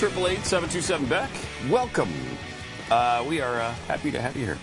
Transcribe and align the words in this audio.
Triple 0.00 0.28
eight 0.28 0.46
seven 0.46 0.70
two 0.70 0.80
seven 0.80 1.04
Beck. 1.08 1.28
Welcome. 1.68 2.08
Uh, 2.90 3.22
we 3.28 3.42
are 3.42 3.60
uh, 3.60 3.74
happy 3.86 4.10
to 4.10 4.18
have 4.18 4.34
you 4.34 4.46
here. 4.46 4.58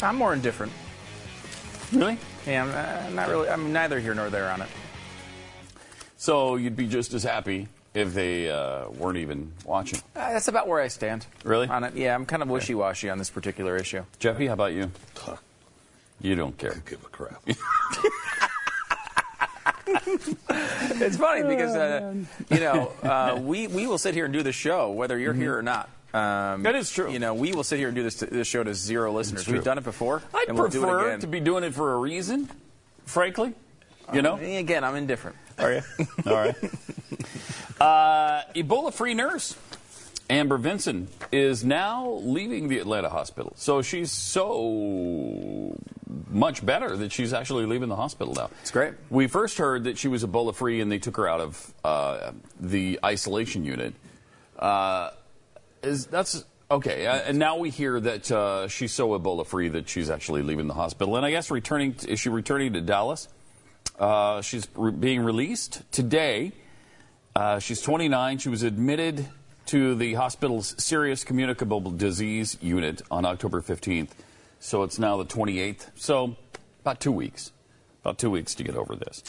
I'm 0.00 0.14
more 0.14 0.32
indifferent. 0.32 0.70
Really? 1.92 2.16
Yeah, 2.46 2.62
I'm, 2.62 2.70
uh, 2.70 3.10
not 3.16 3.30
really. 3.30 3.48
I'm 3.48 3.72
neither 3.72 3.98
here 3.98 4.14
nor 4.14 4.30
there 4.30 4.48
on 4.48 4.62
it. 4.62 4.68
So 6.18 6.54
you'd 6.54 6.76
be 6.76 6.86
just 6.86 7.14
as 7.14 7.24
happy 7.24 7.66
if 7.94 8.14
they 8.14 8.48
uh, 8.48 8.88
weren't 8.90 9.18
even 9.18 9.50
watching. 9.64 9.98
Uh, 10.14 10.32
that's 10.32 10.46
about 10.46 10.68
where 10.68 10.80
I 10.80 10.86
stand. 10.86 11.26
Really? 11.42 11.66
On 11.66 11.82
it? 11.82 11.96
Yeah, 11.96 12.14
I'm 12.14 12.24
kind 12.24 12.40
of 12.40 12.48
wishy-washy 12.48 13.10
on 13.10 13.18
this 13.18 13.30
particular 13.30 13.76
issue. 13.76 14.04
Jeffy, 14.20 14.46
how 14.46 14.52
about 14.52 14.72
you? 14.72 14.92
You 16.20 16.36
don't 16.36 16.56
care. 16.56 16.80
Give 16.86 17.04
a 17.04 17.08
crap. 17.08 17.42
It's 21.00 21.16
funny 21.16 21.42
because 21.42 21.74
uh, 21.76 22.14
you 22.50 22.60
know 22.60 22.92
uh, 23.02 23.38
we 23.40 23.66
we 23.66 23.86
will 23.86 23.98
sit 23.98 24.14
here 24.14 24.24
and 24.24 24.34
do 24.34 24.42
the 24.42 24.52
show 24.52 24.90
whether 24.90 25.18
you're 25.18 25.32
here 25.34 25.56
or 25.56 25.62
not. 25.62 25.88
Um, 26.12 26.62
That 26.62 26.74
is 26.74 26.90
true. 26.90 27.10
You 27.10 27.18
know, 27.18 27.34
we 27.34 27.52
will 27.52 27.62
sit 27.64 27.78
here 27.78 27.88
and 27.88 27.94
do 27.94 28.02
this, 28.02 28.16
this 28.16 28.48
show 28.48 28.64
to 28.64 28.74
zero 28.74 29.12
listeners. 29.12 29.46
We've 29.46 29.62
done 29.62 29.76
it 29.78 29.84
before, 29.84 30.22
I 30.32 30.46
and 30.48 30.58
we'll 30.58 30.68
do 30.68 30.78
it 30.78 30.82
prefer 30.82 31.08
again. 31.08 31.20
to 31.20 31.26
be 31.26 31.40
doing 31.40 31.64
it 31.64 31.74
for 31.74 31.92
a 31.92 31.98
reason, 31.98 32.48
frankly. 33.04 33.52
You 34.12 34.22
know? 34.22 34.36
Again, 34.36 34.84
I'm 34.84 34.96
indifferent. 34.96 35.36
Are 35.58 35.70
you? 35.70 35.82
All 36.26 36.32
right. 36.34 36.54
Uh, 37.78 38.42
Ebola-free 38.54 39.12
nurse 39.14 39.54
Amber 40.30 40.58
Vinson 40.58 41.08
is 41.32 41.64
now 41.64 42.20
leaving 42.22 42.68
the 42.68 42.78
Atlanta 42.78 43.08
hospital. 43.08 43.52
So 43.56 43.80
she's 43.80 44.12
so 44.12 45.74
much 46.30 46.64
better 46.64 46.96
that 46.96 47.12
she's 47.12 47.32
actually 47.32 47.64
leaving 47.64 47.88
the 47.88 47.96
hospital 47.96 48.34
now. 48.34 48.50
It's 48.60 48.70
great. 48.70 48.94
We 49.08 49.26
first 49.26 49.56
heard 49.56 49.84
that 49.84 49.96
she 49.96 50.08
was 50.08 50.24
Ebola-free 50.24 50.80
and 50.80 50.92
they 50.92 50.98
took 50.98 51.16
her 51.16 51.28
out 51.28 51.40
of 51.40 51.74
uh, 51.82 52.32
the 52.60 53.00
isolation 53.04 53.64
unit. 53.64 53.94
Uh, 54.58 55.10
is 55.82 56.06
that's 56.06 56.44
okay? 56.70 57.06
Uh, 57.06 57.16
and 57.16 57.38
now 57.38 57.56
we 57.56 57.70
hear 57.70 57.98
that 57.98 58.30
uh, 58.30 58.68
she's 58.68 58.92
so 58.92 59.18
Ebola-free 59.18 59.68
that 59.70 59.88
she's 59.88 60.10
actually 60.10 60.42
leaving 60.42 60.66
the 60.66 60.74
hospital. 60.74 61.16
And 61.16 61.24
I 61.24 61.30
guess 61.30 61.50
returning 61.50 61.94
is 62.06 62.20
she 62.20 62.28
returning 62.28 62.74
to 62.74 62.82
Dallas? 62.82 63.28
Uh, 63.98 64.42
she's 64.42 64.68
re- 64.74 64.92
being 64.92 65.20
released 65.20 65.82
today. 65.90 66.52
Uh, 67.34 67.60
she's 67.60 67.80
29. 67.80 68.38
She 68.38 68.48
was 68.48 68.62
admitted 68.62 69.26
to 69.68 69.94
the 69.94 70.14
hospital's 70.14 70.74
serious 70.82 71.24
communicable 71.24 71.80
disease 71.80 72.56
unit 72.60 73.02
on 73.10 73.24
October 73.24 73.60
15th. 73.60 74.10
So 74.60 74.82
it's 74.82 74.98
now 74.98 75.16
the 75.16 75.24
28th. 75.24 75.90
So 75.94 76.36
about 76.80 77.00
two 77.00 77.12
weeks. 77.12 77.52
About 78.02 78.18
two 78.18 78.30
weeks 78.30 78.54
to 78.56 78.64
get 78.64 78.76
over 78.76 78.96
this. 78.96 79.22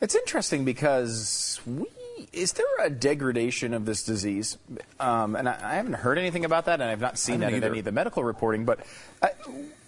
It's 0.00 0.14
interesting 0.14 0.64
because 0.64 1.60
we 1.66 1.86
is 2.32 2.52
there 2.52 2.66
a 2.80 2.90
degradation 2.90 3.74
of 3.74 3.84
this 3.84 4.04
disease? 4.04 4.56
Um, 5.00 5.34
and 5.34 5.48
I, 5.48 5.58
I 5.62 5.74
haven't 5.74 5.94
heard 5.94 6.18
anything 6.18 6.44
about 6.44 6.66
that, 6.66 6.80
and 6.80 6.88
I've 6.88 7.00
not 7.00 7.18
seen 7.18 7.40
that 7.40 7.46
haven't 7.46 7.64
in 7.64 7.70
any 7.70 7.78
of 7.80 7.84
the 7.84 7.92
medical 7.92 8.22
reporting. 8.22 8.64
But 8.64 8.80
uh, 9.20 9.28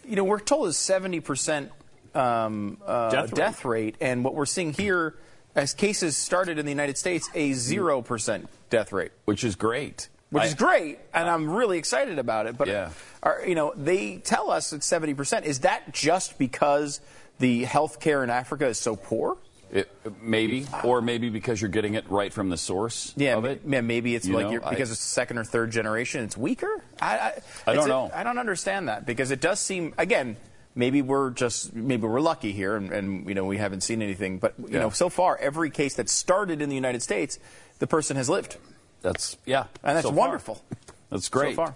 you 0.07 0.17
know, 0.17 0.25
we're 0.25 0.41
told 0.41 0.69
is 0.69 0.77
seventy 0.77 1.21
percent 1.21 1.71
um, 2.15 2.79
uh, 2.85 3.11
Death 3.11 3.35
death 3.35 3.65
rate, 3.65 3.97
and 4.01 4.25
what 4.25 4.35
we're 4.35 4.47
seeing 4.47 4.73
here, 4.73 5.15
as 5.55 5.75
cases 5.75 6.17
started 6.17 6.59
in 6.59 6.65
the 6.67 6.73
United 6.73 6.99
States, 6.99 7.29
a 7.35 7.53
zero 7.53 8.03
percent 8.03 8.49
death 8.71 8.93
rate. 8.93 9.13
Which 9.25 9.45
is 9.45 9.57
great. 9.57 10.09
Which 10.31 10.43
I- 10.43 10.47
is 10.47 10.55
great, 10.55 10.99
and 11.13 11.29
I'm 11.31 11.49
really 11.51 11.79
excited 11.79 12.19
about 12.19 12.47
it. 12.47 12.57
But 12.59 12.69
Yeah. 12.69 12.91
are, 13.23 13.43
you 13.47 13.55
know, 13.55 13.73
they 13.77 14.17
tell 14.17 14.51
us 14.51 14.73
it's 14.73 14.87
seventy 14.87 15.15
percent. 15.15 15.47
Is 15.47 15.61
that 15.61 15.93
just 15.93 16.39
because 16.39 17.01
the 17.39 17.65
health 17.65 18.01
care 18.01 18.25
in 18.25 18.31
Africa 18.31 18.67
is 18.67 18.79
so 18.79 18.97
poor? 18.97 19.37
It, 19.73 19.91
maybe, 20.23 20.67
or 20.85 21.01
maybe 21.03 21.31
because 21.31 21.61
you're 21.61 21.71
getting 21.71 21.95
it 21.95 22.05
right 22.09 22.33
from 22.33 22.49
the 22.49 22.57
source 22.57 23.13
Yeah, 23.17 23.35
of 23.37 23.45
it. 23.45 23.63
yeah, 23.67 23.81
maybe 23.81 24.15
it's 24.15 24.25
You 24.27 24.35
like 24.35 24.45
know, 24.47 24.53
you're, 24.53 24.65
I- 24.65 24.71
because 24.71 24.93
it's 24.93 25.01
second 25.01 25.39
or 25.39 25.45
third 25.45 25.73
generation, 25.73 26.23
it's 26.23 26.37
weaker. 26.37 26.85
I, 27.01 27.19
I, 27.19 27.33
I 27.67 27.75
don't 27.75 27.89
know. 27.89 28.09
I 28.15 28.23
don't 28.23 28.39
understand 28.39 28.89
that 28.89 29.05
because 29.05 29.31
it 29.33 29.41
does 29.41 29.59
seem 29.59 29.93
again. 29.99 30.37
Maybe 30.77 31.03
we're 31.03 31.31
just 31.31 31.73
maybe 31.75 32.07
we're 32.07 32.21
lucky 32.21 32.53
here, 32.53 32.77
and, 32.77 32.93
and 32.93 33.29
you 33.29 33.35
know 33.35 33.45
we 33.45 33.59
haven't 33.59 33.83
seen 33.83 34.03
anything. 34.03 34.39
But 34.39 34.55
you 34.59 34.67
Yeah. 34.71 34.81
know, 34.81 34.91
so 34.91 35.09
far 35.09 35.37
every 35.39 35.71
case 35.71 35.95
that 35.95 36.09
started 36.09 36.61
in 36.61 36.69
the 36.69 36.75
United 36.75 37.03
States, 37.03 37.39
the 37.79 37.87
person 37.87 38.17
has 38.17 38.29
lived, 38.29 38.57
That's 39.03 39.37
yeah, 39.47 39.67
and 39.85 39.97
that's 39.97 40.03
so 40.07 40.11
far. 40.11 40.19
wonderful. 40.19 40.63
That's 41.11 41.29
great. 41.29 41.55
So 41.55 41.65
far. 41.67 41.75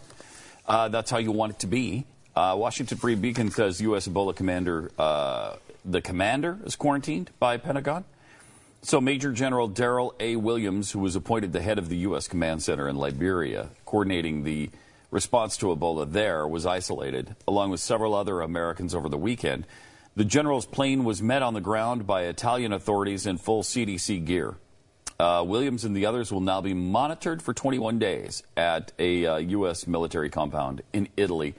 Uh, 0.66 0.88
that's 0.88 1.10
how 1.10 1.18
you 1.18 1.30
want 1.32 1.52
it 1.52 1.58
to 1.60 1.66
be. 1.68 2.06
Uh, 2.34 2.54
Washington 2.58 2.98
Free 2.98 3.14
Beacon 3.14 3.50
says 3.50 3.80
U.S. 3.80 4.06
Ebola 4.08 4.34
commander, 4.34 4.90
uh, 4.98 5.56
the 5.84 6.00
commander 6.02 6.58
is 6.64 6.76
quarantined 6.76 7.30
by 7.38 7.56
Pentagon. 7.56 8.04
So 8.82 9.00
Major 9.00 9.32
General 9.32 9.68
Darryl 9.68 10.12
A. 10.20 10.36
Williams, 10.36 10.92
who 10.92 11.00
was 11.00 11.16
appointed 11.16 11.52
the 11.52 11.60
head 11.60 11.78
of 11.78 11.88
the 11.88 11.96
U.S. 11.98 12.28
Command 12.28 12.62
Center 12.62 12.88
in 12.88 12.96
Liberia, 12.96 13.70
coordinating 13.86 14.44
the 14.44 14.70
response 15.10 15.56
to 15.58 15.66
Ebola 15.66 16.10
there, 16.10 16.46
was 16.46 16.66
isolated, 16.66 17.36
along 17.46 17.70
with 17.70 17.80
several 17.80 18.14
other 18.14 18.40
Americans 18.40 18.94
over 18.94 19.08
the 19.08 19.18
weekend. 19.18 19.66
The 20.16 20.24
general's 20.24 20.66
plane 20.66 21.04
was 21.04 21.22
met 21.22 21.42
on 21.42 21.54
the 21.54 21.60
ground 21.60 22.06
by 22.06 22.22
Italian 22.24 22.72
authorities 22.72 23.26
in 23.26 23.38
full 23.38 23.62
CDC 23.62 24.24
gear. 24.24 24.56
Uh, 25.20 25.44
Williams 25.46 25.84
and 25.84 25.96
the 25.96 26.06
others 26.06 26.30
will 26.30 26.40
now 26.40 26.60
be 26.60 26.74
monitored 26.74 27.42
for 27.42 27.52
21 27.52 27.98
days 27.98 28.42
at 28.56 28.92
a 28.98 29.26
uh, 29.26 29.36
U.S. 29.36 29.86
military 29.86 30.30
compound 30.30 30.82
in 30.92 31.08
Italy. 31.16 31.54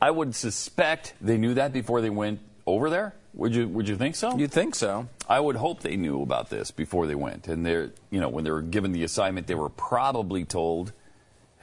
I 0.00 0.10
would 0.10 0.34
suspect 0.34 1.14
they 1.20 1.36
knew 1.36 1.54
that 1.54 1.72
before 1.72 2.00
they 2.00 2.10
went 2.10 2.40
over 2.66 2.90
there. 2.90 3.14
Would 3.34 3.54
you? 3.54 3.68
Would 3.68 3.88
you 3.88 3.96
think 3.96 4.16
so? 4.16 4.36
You'd 4.36 4.50
think 4.50 4.74
so. 4.74 5.08
I 5.28 5.40
would 5.40 5.56
hope 5.56 5.80
they 5.80 5.96
knew 5.96 6.22
about 6.22 6.48
this 6.48 6.70
before 6.70 7.06
they 7.06 7.14
went. 7.14 7.48
And 7.48 7.64
they're, 7.66 7.90
you 8.10 8.20
know, 8.20 8.28
when 8.28 8.44
they 8.44 8.50
were 8.50 8.62
given 8.62 8.92
the 8.92 9.04
assignment, 9.04 9.46
they 9.46 9.54
were 9.54 9.68
probably 9.68 10.44
told, 10.44 10.92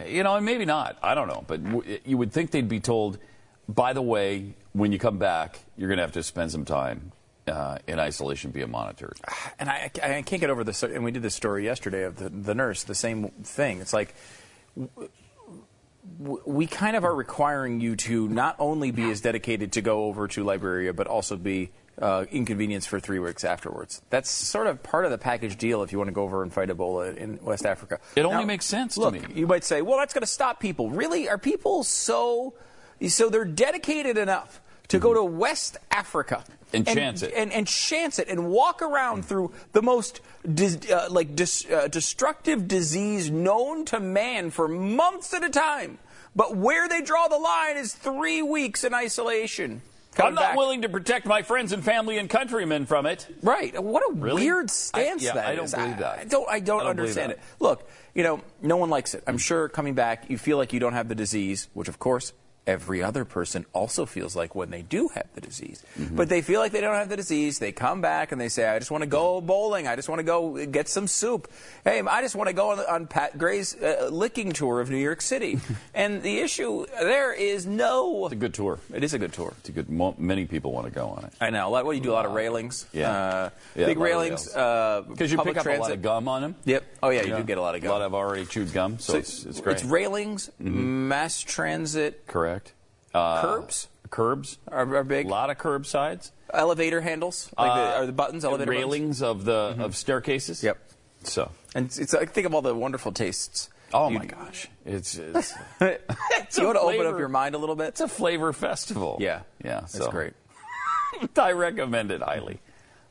you 0.06 0.24
know, 0.24 0.36
and 0.36 0.46
maybe 0.46 0.66
not. 0.66 0.98
I 1.02 1.16
don't 1.16 1.28
know. 1.28 1.44
But 1.48 1.64
w- 1.64 2.00
you 2.06 2.18
would 2.18 2.31
think 2.31 2.52
they'd 2.52 2.68
be 2.68 2.80
told, 2.80 3.20
by 3.68 3.94
the 3.94 4.02
way, 4.02 4.56
when 4.74 4.92
you 4.92 5.00
come 5.00 5.18
back, 5.18 5.59
you're 5.78 5.88
going 5.88 5.98
to 5.98 6.04
have 6.04 6.14
to 6.14 6.24
spend 6.24 6.52
some 6.52 6.66
time 6.66 7.12
uh, 7.48 7.78
in 7.88 8.00
isolation 8.00 8.52
being 8.52 8.72
monitored. 8.72 9.20
And 9.59 9.70
I, 9.70 9.92
I 10.02 10.22
can't 10.24 10.42
get 10.42 10.50
over 10.50 10.64
this. 10.64 10.84
And 10.84 11.04
we 11.04 11.12
did 11.12 11.22
this 11.22 11.36
story 11.36 11.64
yesterday 11.64 12.04
of 12.04 12.18
the, 12.18 12.30
the 12.30 12.56
nurse, 12.56 12.84
the 12.84 12.96
same 12.96 13.30
thing. 13.44 13.80
It's 13.80 13.94
like 13.94 14.14
w- 14.76 16.42
we 16.46 16.68
kind 16.68 16.96
of 16.96 17.04
are 17.04 17.16
requiring 17.16 17.80
you 17.80 17.96
to 17.96 18.28
not 18.28 18.56
only 18.60 18.92
be 18.92 19.10
as 19.10 19.22
dedicated 19.22 19.72
to 19.74 19.81
go 19.81 20.06
over 20.06 20.28
to 20.30 20.44
Liberia, 20.44 20.94
but 20.94 21.08
also 21.08 21.38
be 21.38 21.72
uh, 22.02 22.26
inconvenienced 22.31 22.90
for 22.90 23.00
three 23.00 23.20
weeks 23.20 23.44
afterwards. 23.44 24.02
That's 24.09 24.30
sort 24.30 24.68
of 24.68 24.81
part 24.84 25.06
of 25.06 25.12
the 25.12 25.18
package 25.18 25.58
deal 25.58 25.84
if 25.84 25.92
you 25.92 25.98
want 25.98 26.08
to 26.08 26.14
go 26.14 26.24
over 26.24 26.42
and 26.42 26.52
fight 26.52 26.70
Ebola 26.70 27.16
in 27.16 27.40
West 27.44 27.66
Africa. 27.66 28.00
It 28.16 28.26
only 28.26 28.46
makes 28.46 28.66
sense 28.66 28.96
to 28.96 29.02
look, 29.02 29.14
me. 29.14 29.22
You 29.34 29.48
might 29.48 29.64
say, 29.64 29.81
well, 29.81 29.98
that's 29.98 30.14
going 30.14 30.22
to 30.22 30.28
stop 30.28 30.59
people. 30.59 30.90
Really? 30.90 31.30
Are 31.30 31.38
people 31.38 31.84
so. 31.84 32.54
So 33.08 33.30
they're 33.30 33.44
dedicated 33.46 34.18
enough 34.18 34.62
to 34.90 35.00
go 35.00 35.14
to 35.14 35.24
West 35.24 35.78
Africa 35.92 36.44
And 36.72 36.88
chance 36.88 37.22
it. 37.22 37.34
and, 37.36 37.51
and 37.51 37.68
chance 37.68 38.19
it 38.19 38.28
and 38.28 38.50
walk 38.50 38.81
around 38.81 39.25
through 39.25 39.51
the 39.72 39.81
most 39.81 40.22
dis, 40.51 40.80
uh, 40.90 41.07
like 41.10 41.36
dis, 41.36 41.66
uh, 41.69 41.88
destructive 41.88 42.68
disease 42.68 43.30
known 43.31 43.86
to 43.86 44.00
man 44.00 44.51
for 44.51 44.68
months 44.68 45.34
at 45.34 45.44
a 45.44 45.50
time. 45.50 45.98
But 46.36 46.56
where 46.56 46.88
they 46.88 47.01
draw 47.01 47.28
the 47.28 47.38
line 47.38 47.78
is 47.78 47.94
three 47.94 48.42
weeks 48.42 48.84
in 48.84 48.94
isolation. 48.94 49.81
I'm 50.19 50.36
not 50.36 50.42
back- 50.42 50.57
willing 50.57 50.81
to 50.83 50.89
protect 50.89 51.25
my 51.25 51.42
friends 51.42 51.71
and 51.71 51.83
family 51.83 52.18
and 52.18 52.30
countrymen 52.30 52.86
from 52.86 53.06
it. 53.06 53.27
Right. 53.42 53.81
What 53.81 54.04
a 54.10 54.13
Really? 54.13 54.44
weird 54.44 54.65
I- 54.65 54.74
stance 54.74 55.24
yeah, 55.24 55.33
that 55.33 55.45
I 55.48 55.56
don't 55.56 55.65
is. 55.65 55.74
believe 55.74 55.98
that. 55.98 56.19
I 56.19 56.24
don't. 56.25 56.50
I 56.50 56.60
don't, 56.60 56.80
I 56.81 56.83
don't 56.83 56.89
understand 56.89 57.31
it. 57.31 57.39
Look, 57.60 57.89
you 58.13 58.24
know, 58.24 58.42
no 58.62 58.77
one 58.77 58.89
likes 58.89 59.13
it. 59.13 59.24
I'm 59.27 59.38
sure 59.38 59.69
coming 59.69 59.94
back, 59.94 60.30
you 60.30 60.38
feel 60.38 60.57
like 60.57 60.74
you 60.74 60.80
don't 60.80 60.94
have 60.94 61.07
the 61.10 61.15
disease, 61.15 61.68
which 61.74 61.88
of 61.88 62.00
course 62.00 62.33
every 62.65 63.04
other 63.04 63.25
person 63.25 63.65
also 63.74 64.06
feels 64.06 64.36
like 64.36 64.56
when 64.56 64.69
they 64.69 64.81
do 64.81 65.10
have 65.10 65.27
the 65.36 65.42
disease. 65.42 65.83
Mm-hmm. 66.00 66.15
But 66.15 66.30
they 66.30 66.42
feel 66.42 66.60
like 66.60 66.71
they 66.71 66.81
don't 66.81 66.95
have 66.95 67.10
the 67.10 67.18
disease. 67.18 67.60
They 67.60 67.71
come 67.71 68.01
back 68.01 68.31
and 68.31 68.39
they 68.39 68.50
say, 68.50 68.68
I 68.68 68.80
just 68.80 68.92
want 68.92 69.01
to 69.04 69.10
go 69.10 69.42
bowling. 69.42 69.88
I 69.88 69.95
just 69.95 70.07
want 70.10 70.19
to 70.19 70.24
go 70.24 70.65
get 70.65 70.88
some 70.88 71.07
soup. 71.07 71.51
Hey, 71.83 72.01
I 72.01 72.21
just 72.21 72.36
want 72.36 72.48
to 72.48 72.54
go 72.54 72.71
on, 72.71 72.80
on 72.80 73.07
Pat 73.07 73.38
Gray's 73.38 73.75
uh, 73.75 74.10
licking 74.12 74.51
tour 74.54 74.80
of 74.80 74.89
New 74.89 74.98
York 74.98 75.21
City. 75.21 75.60
and 75.94 76.21
the 76.21 76.39
issue 76.39 76.86
there 77.00 77.33
is 77.33 77.65
no. 77.65 78.25
It's 78.25 78.33
a 78.33 78.38
good 78.38 78.54
tour. 78.54 78.80
It 78.94 79.04
is 79.04 79.13
a 79.13 79.19
good 79.19 79.33
tour. 79.33 79.54
It's 79.59 79.69
a 79.69 79.71
good. 79.71 79.89
Many 79.89 80.45
people 80.45 80.71
want 80.71 80.86
to 80.86 80.92
go 80.92 81.07
on 81.07 81.25
it 81.25 81.33
I 81.42 81.50
know. 81.50 81.68
A 81.68 81.69
lot, 81.69 81.86
what, 81.86 81.95
you 81.95 82.01
do 82.01 82.12
a 82.12 82.13
lot 82.13 82.25
of 82.25 82.31
railings? 82.33 82.86
Yeah. 82.94 83.12
Uh, 83.12 83.50
Yeah, 83.75 83.86
big 83.88 83.98
a 83.98 84.00
lot 84.00 84.06
of 84.06 84.12
railings. 84.12 84.45
rails. 84.48 84.56
Uh, 84.56 85.01
because 85.09 85.31
you 85.31 85.38
pick 85.38 85.57
up 85.57 85.63
transit. 85.63 85.80
a 85.80 85.81
lot 85.81 85.92
of 85.92 86.01
gum 86.01 86.27
on 86.27 86.42
them. 86.42 86.56
Yep. 86.66 86.83
Oh, 87.01 87.09
yeah, 87.09 87.24
you 87.24 87.30
Yeah. 87.30 87.38
do 87.38 87.44
get 87.44 87.57
a 87.57 87.62
lot 87.62 87.75
of 87.75 87.81
gum. 87.81 87.92
A 87.92 87.94
lot 87.94 88.01
of 88.01 88.13
already 88.13 88.45
chewed 88.45 88.71
gum, 88.74 89.00
so, 89.00 89.18
it's, 89.18 89.44
it's 89.45 89.59
great. 89.59 89.74
It's 89.74 89.83
railings, 89.83 90.50
mass 90.59 91.42
transit, 91.42 92.25
Correct. 92.27 92.53
Uh, 93.13 93.42
curbs 93.42 93.88
Curbs. 94.10 94.57
are, 94.68 94.95
are 94.95 95.04
big. 95.04 95.25
A 95.25 95.30
lot 95.30 95.50
of 95.50 95.57
curbsides. 95.57 96.31
Elevator 96.54 97.01
handles, 97.01 97.50
like 97.57 97.74
the, 97.74 97.81
Uh, 97.81 98.01
are 98.01 98.06
the 98.06 98.12
buttons, 98.12 98.45
elevator 98.45 98.71
buttons? 98.71 98.83
railings 98.86 99.21
of 99.24 99.44
the 99.45 99.75
of 99.80 99.95
staircases. 99.95 100.63
Yep. 100.63 100.77
So. 101.24 101.51
And 101.74 101.86
it's, 101.88 101.98
it's 101.98 102.13
like 102.13 102.31
think 102.31 102.45
of 102.45 102.54
all 102.54 102.62
the 102.62 102.75
wonderful 102.75 103.12
tastes. 103.12 103.69
Oh 103.94 104.10
my 104.10 104.25
gosh, 104.25 104.68
it's 104.86 105.18
it's, 105.18 105.54
you 105.81 105.88
want 106.65 106.75
to 106.77 106.80
open 106.81 107.06
up 107.06 107.18
your 107.19 107.27
mind 107.30 107.54
a 107.56 107.57
little 107.60 107.75
bit? 107.75 107.89
it's 107.89 108.01
a 108.01 108.07
flavor 108.07 108.51
festival. 108.54 109.18
yeah, 109.19 109.42
yeah, 109.63 109.81
It's 109.83 109.94
so. 109.98 110.09
great. 110.09 110.33
I 111.38 111.51
recommend 111.51 112.12
it 112.12 112.21
highly. 112.21 112.59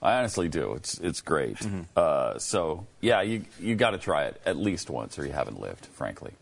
I 0.02 0.14
honestly 0.18 0.48
do. 0.48 0.72
It's 0.74 0.98
it's 0.98 1.20
great. 1.20 1.56
Mm-hmm. 1.58 1.82
Uh, 1.96 2.38
so 2.38 2.86
yeah, 3.00 3.22
you 3.22 3.44
you 3.60 3.76
got 3.76 3.90
to 3.92 3.98
try 3.98 4.24
it 4.24 4.40
at 4.44 4.56
least 4.56 4.90
once, 4.90 5.18
or 5.18 5.24
you 5.26 5.32
haven't 5.32 5.60
lived, 5.60 5.86
frankly. 5.86 6.32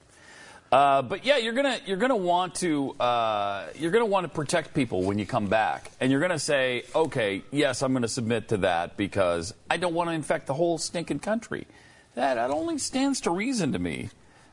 Uh, 0.73 1.03
but 1.03 1.25
yeah, 1.25 1.37
you're 1.37 1.53
gonna 1.53 1.79
you're 1.85 1.97
gonna 1.97 2.17
want 2.17 2.55
to 2.57 2.93
uh, 3.01 3.67
you're 3.77 3.91
gonna 3.91 4.07
want 4.07 4.25
to 4.25 4.29
protect 4.29 4.73
people 4.73 5.03
when 5.03 5.19
you 5.19 5.27
come 5.27 5.47
back, 5.49 5.91
and 5.99 6.13
you're 6.13 6.21
gonna 6.21 6.39
say, 6.39 6.85
okay, 6.95 7.43
yes, 7.51 7.83
I'm 7.83 7.93
gonna 7.93 8.07
submit 8.07 8.49
to 8.49 8.59
that 8.59 8.97
because 8.97 9.53
I 9.69 9.79
don't 9.79 9.95
want 9.95 10.11
to 10.11 10.15
infect 10.15 10.47
the 10.47 10.55
whole 10.55 10.79
stinking 10.79 11.19
country. 11.19 11.67
That 12.15 12.35
that 12.35 12.51
only 12.51 12.79
stands 12.79 13.21
to 13.23 13.31
reason 13.31 13.73
to 13.73 13.79
me. 13.81 14.11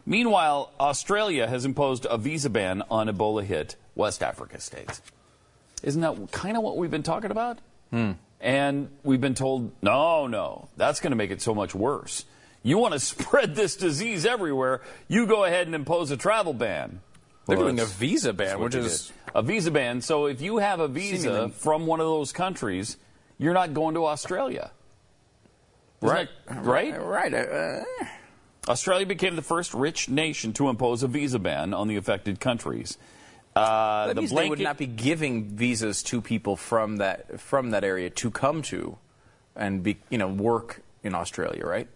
Meanwhile, 0.07 0.71
Australia 0.79 1.47
has 1.47 1.65
imposed 1.65 2.07
a 2.09 2.17
visa 2.17 2.49
ban 2.49 2.81
on 2.89 3.07
Ebola 3.07 3.43
hit 3.43 3.75
West 3.93 4.23
Africa 4.23 4.59
states. 4.59 5.01
Isn't 5.83 6.01
that 6.01 6.31
kind 6.31 6.57
of 6.57 6.63
what 6.63 6.77
we've 6.77 6.89
been 6.89 7.03
talking 7.03 7.29
about? 7.29 7.59
And 8.39 8.89
we've 9.03 9.19
been 9.21 9.33
told, 9.35 9.71
no, 9.81 10.27
no, 10.27 10.69
that's 10.77 10.99
going 11.01 11.11
to 11.11 11.15
make 11.17 11.31
it 11.31 11.41
so 11.41 11.53
much 11.53 11.75
worse. 11.75 12.23
You 12.63 12.77
want 12.77 12.93
to 12.93 12.99
spread 13.13 13.55
this 13.55 13.75
disease 13.75 14.25
everywhere, 14.25 14.81
you 15.07 15.25
go 15.25 15.45
ahead 15.45 15.67
and 15.67 15.75
impose 15.75 16.11
a 16.11 16.17
travel 16.17 16.53
ban. 16.53 17.01
They're 17.47 17.55
Well, 17.57 17.67
doing 17.67 17.79
a 17.79 17.85
visa 17.85 18.33
ban, 18.33 18.59
which 18.59 18.75
is 18.75 19.11
a 19.33 19.41
visa 19.41 19.71
ban. 19.71 20.01
So 20.01 20.25
if 20.25 20.41
you 20.41 20.57
have 20.57 20.79
a 20.81 20.87
visa 20.87 21.23
Seemingly- 21.23 21.51
from 21.51 21.85
one 21.87 21.99
of 22.01 22.05
those 22.07 22.33
countries, 22.33 22.97
you're 23.37 23.53
not 23.53 23.73
going 23.73 23.95
to 23.95 24.05
Australia. 24.05 24.71
Isn't 26.03 26.29
that- 26.47 26.63
right? 26.63 27.01
right. 27.01 27.33
Uh, 27.33 27.83
Australia 28.67 29.05
became 29.05 29.35
the 29.35 29.41
first 29.41 29.73
rich 29.73 30.09
nation 30.09 30.51
to 30.53 30.67
impose 30.69 31.03
a 31.03 31.07
visa 31.07 31.39
ban 31.39 31.73
on 31.73 31.87
the 31.87 31.95
affected 31.95 32.39
countries. 32.39 32.97
Uh, 33.55 34.07
that 34.07 34.15
the 34.15 34.21
means 34.21 34.33
they 34.33 34.49
would 34.49 34.59
not 34.59 34.77
be 34.77 34.85
giving 34.85 35.45
visas 35.45 36.03
to 36.03 36.21
people 36.21 36.55
from 36.55 36.97
that 36.97 37.39
from 37.39 37.71
that 37.71 37.83
area 37.83 38.09
to 38.09 38.29
come 38.29 38.61
to 38.61 38.97
and 39.55 39.81
be 39.81 39.97
you 40.11 40.17
know 40.19 40.27
work 40.27 40.81
in 41.01 41.15
Australia, 41.15 41.65
right? 41.65 41.87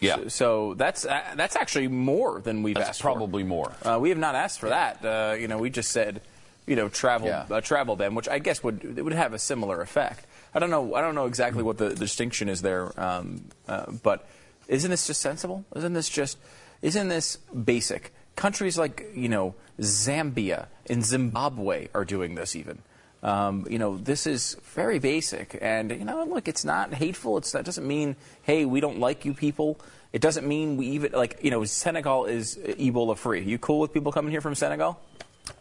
Yeah. 0.00 0.16
So, 0.16 0.28
so 0.28 0.74
that's 0.74 1.04
uh, 1.06 1.22
that's 1.36 1.56
actually 1.56 1.88
more 1.88 2.40
than 2.40 2.62
we've 2.62 2.74
That's 2.74 2.90
asked 2.90 3.00
probably 3.00 3.42
more. 3.44 3.72
Uh, 3.82 3.98
we 4.00 4.10
have 4.10 4.18
not 4.18 4.34
asked 4.34 4.60
for 4.60 4.68
that. 4.68 5.04
Uh, 5.04 5.34
you 5.34 5.48
know, 5.48 5.58
we 5.58 5.70
just 5.70 5.90
said, 5.90 6.20
you 6.66 6.76
know, 6.76 6.88
travel 6.88 7.28
Yeah. 7.28 7.46
a 7.50 7.62
travel 7.62 7.96
ban, 7.96 8.14
which 8.14 8.28
I 8.28 8.38
guess 8.38 8.62
would 8.62 8.84
it 8.98 9.02
would 9.02 9.14
have 9.14 9.32
a 9.32 9.38
similar 9.38 9.80
effect. 9.80 10.26
I 10.54 10.58
don't 10.58 10.70
know. 10.70 10.94
I 10.94 11.00
don't 11.00 11.14
know 11.14 11.26
exactly 11.26 11.62
what 11.62 11.78
the, 11.78 11.88
the 11.90 11.94
distinction 11.96 12.48
is 12.48 12.62
there, 12.62 12.98
um, 13.00 13.44
uh, 13.68 13.90
but 14.02 14.26
isn't 14.68 14.90
this 14.90 15.06
just 15.06 15.20
sensible? 15.20 15.64
Isn't 15.74 15.92
this 15.94 16.08
just 16.08 16.38
isn't 16.82 17.08
this 17.08 17.36
basic? 17.36 18.12
Countries 18.36 18.76
like 18.76 19.06
you 19.14 19.28
know 19.30 19.54
Zambia 19.80 20.66
and 20.90 21.04
Zimbabwe 21.04 21.88
are 21.94 22.04
doing 22.04 22.34
this 22.34 22.54
even. 22.54 22.78
Um, 23.22 23.66
you 23.68 23.78
know, 23.78 23.96
this 23.96 24.26
is 24.26 24.56
very 24.74 24.98
basic, 24.98 25.58
and 25.60 25.90
you 25.90 26.04
know, 26.04 26.24
look, 26.24 26.48
it's 26.48 26.64
not 26.64 26.92
hateful. 26.94 27.38
It's 27.38 27.52
that 27.52 27.64
doesn't 27.64 27.86
mean, 27.86 28.14
hey, 28.42 28.64
we 28.64 28.80
don't 28.80 29.00
like 29.00 29.24
you 29.24 29.34
people. 29.34 29.80
It 30.12 30.20
doesn't 30.20 30.46
mean 30.46 30.76
we 30.76 30.86
even 30.88 31.12
like 31.12 31.38
you 31.42 31.50
know, 31.50 31.64
Senegal 31.64 32.26
is 32.26 32.56
Ebola 32.56 33.16
free. 33.16 33.42
You 33.42 33.58
cool 33.58 33.80
with 33.80 33.92
people 33.92 34.12
coming 34.12 34.30
here 34.30 34.40
from 34.40 34.54
Senegal? 34.54 35.00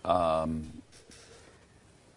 Um, 0.04 0.82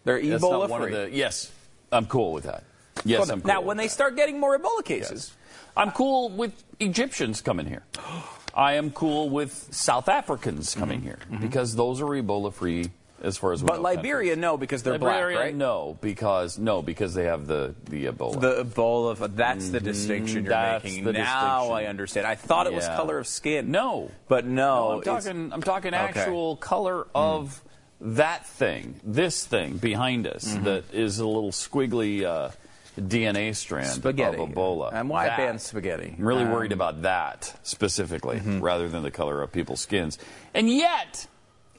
They're 0.05 0.21
Ebola 0.21 0.77
free. 0.77 0.93
the. 0.93 1.09
Yes, 1.13 1.51
I'm 1.93 2.07
cool 2.07 2.33
with 2.33 2.45
that. 2.45 2.65
Yes, 3.05 3.31
I'm 3.31 3.41
cool 3.41 3.49
now, 3.49 3.61
when 3.61 3.77
they 3.77 3.87
that. 3.87 3.93
start 3.93 4.17
getting 4.17 4.41
more 4.41 4.59
Ebola 4.59 4.85
cases, 4.85 5.33
I'm 5.77 5.93
cool 5.93 6.31
with 6.31 6.53
Egyptians 6.81 7.41
coming 7.41 7.67
here. 7.67 7.85
I 8.55 8.73
am 8.73 8.91
cool 8.91 9.31
with 9.31 9.69
South 9.71 10.09
Africans 10.09 10.75
coming 10.75 11.01
here 11.01 11.19
because 11.41 11.77
those 11.77 12.01
are 12.01 12.07
Ebola 12.07 12.53
free 12.53 12.91
as 13.23 13.37
far 13.37 13.53
as 13.53 13.63
we 13.63 13.69
Mm-hmm. 13.69 13.83
but 13.83 13.89
know. 13.95 13.97
Liberia, 13.97 14.37
no, 14.37 14.57
because 14.57 14.83
they're 14.83 14.95
Liberia, 14.99 15.37
black, 15.37 15.45
right? 15.47 15.55
no, 15.55 15.99
because 16.01 16.59
no, 16.59 16.83
because 16.83 17.15
they 17.15 17.25
have 17.25 17.47
the 17.47 17.75
the 17.91 18.07
Ebola. 18.07 18.41
The 18.41 18.65
Ebola, 18.65 19.35
that's 19.37 19.71
the 19.71 19.81
distinction 19.81 20.45
you're 20.45 20.53
Mm-hmm. 20.53 20.63
that's 20.73 20.85
making. 20.85 21.05
the 21.05 21.13
now 21.13 21.59
distinction. 21.61 21.77
I 21.77 21.87
understand. 21.87 22.27
I 22.27 22.35
thought 22.35 22.67
it 22.67 22.73
was 22.75 22.87
color 22.87 23.19
of 23.19 23.27
skin. 23.27 23.71
No. 23.71 24.11
but 24.29 24.45
no, 24.47 24.91
No, 24.91 24.93
I'm 24.97 25.03
talking. 25.03 25.53
I'm 25.53 25.63
talking 25.63 25.95
Okay. 25.95 26.21
actual 26.21 26.57
color 26.57 27.07
of 27.15 27.63
that 28.01 28.47
thing, 28.47 29.01
this 29.03 29.45
thing 29.45 29.77
behind 29.79 30.27
us 30.27 30.45
Mm-hmm. 30.55 30.65
that 30.65 30.85
is 30.95 31.19
a 31.19 31.27
little 31.27 31.51
squiggly 31.51 32.23
uh, 32.25 32.51
DNA 32.97 33.55
strand 33.57 33.89
spaghetti 33.89 34.39
of 34.41 34.49
Ebola. 34.51 34.93
And 34.93 35.09
why 35.09 35.27
That. 35.27 35.37
ban 35.39 35.59
spaghetti? 35.59 36.15
I'm 36.19 36.25
really 36.25 36.45
Um, 36.45 36.53
worried 36.53 36.73
about 36.73 37.03
that 37.03 37.55
specifically, 37.65 38.37
Mm-hmm. 38.37 38.61
rather 38.61 38.89
than 38.89 39.03
the 39.03 39.11
color 39.11 39.43
of 39.43 39.51
people's 39.53 39.81
skins. 39.81 40.19
And 40.55 40.69
yet, 40.71 41.27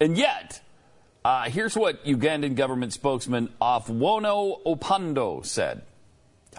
and 0.02 0.18
yet, 0.18 0.62
uh, 1.26 1.44
here's 1.44 1.76
what 1.76 2.04
Ugandan 2.06 2.56
government 2.56 2.94
spokesman 2.94 3.50
Ofwono 3.62 4.62
Opondo 4.64 5.46
said. 5.46 5.82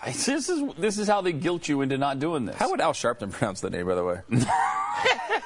I- 0.02 0.10
This 0.12 0.48
is 0.48 0.62
this 0.78 0.98
is 0.98 1.08
how 1.08 1.20
they 1.20 1.32
guilt 1.32 1.68
you 1.68 1.80
into 1.82 1.98
not 1.98 2.18
doing 2.18 2.44
this. 2.46 2.56
How 2.56 2.70
would 2.70 2.80
Al 2.80 2.92
Sharpton 2.92 3.30
pronounce 3.32 3.60
the 3.60 3.70
name, 3.70 3.86
by 3.86 3.94
the 3.94 4.04
way? 4.04 4.20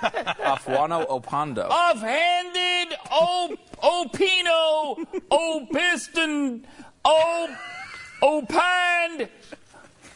Afwano 0.05 1.07
Opando. 1.09 1.69
Offhanded, 1.69 2.95
O 3.11 3.57
Opino, 3.83 5.23
O 5.31 5.67
Piston, 5.73 6.67
O 7.05 7.57
Opined. 8.23 9.29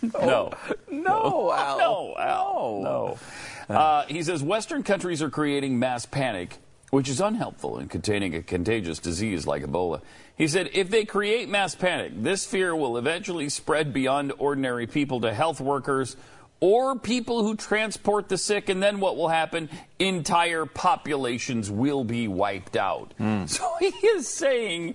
No. 0.02 0.52
no, 0.90 1.52
Al. 1.52 1.78
No, 1.78 2.14
Al. 2.18 2.80
No. 2.82 3.74
Uh, 3.74 4.04
he 4.06 4.22
says 4.22 4.42
Western 4.42 4.82
countries 4.82 5.20
are 5.22 5.30
creating 5.30 5.78
mass 5.78 6.06
panic, 6.06 6.56
which 6.90 7.08
is 7.08 7.20
unhelpful 7.20 7.78
in 7.78 7.88
containing 7.88 8.34
a 8.34 8.42
contagious 8.42 8.98
disease 8.98 9.46
like 9.46 9.62
Ebola. 9.62 10.00
He 10.36 10.48
said 10.48 10.70
if 10.72 10.90
they 10.90 11.04
create 11.04 11.48
mass 11.48 11.74
panic, 11.74 12.12
this 12.22 12.46
fear 12.46 12.74
will 12.74 12.96
eventually 12.96 13.48
spread 13.48 13.92
beyond 13.92 14.32
ordinary 14.38 14.86
people 14.86 15.20
to 15.22 15.34
health 15.34 15.60
workers 15.60 16.16
or 16.60 16.98
people 16.98 17.44
who 17.44 17.54
transport 17.54 18.28
the 18.28 18.38
sick, 18.38 18.68
and 18.68 18.82
then 18.82 18.98
what 18.98 19.16
will 19.16 19.28
happen? 19.28 19.68
Entire 19.98 20.66
populations 20.66 21.70
will 21.70 22.02
be 22.02 22.26
wiped 22.26 22.76
out. 22.76 23.14
Hmm. 23.18 23.46
So 23.46 23.64
he 23.80 23.86
is 23.86 24.28
saying. 24.28 24.94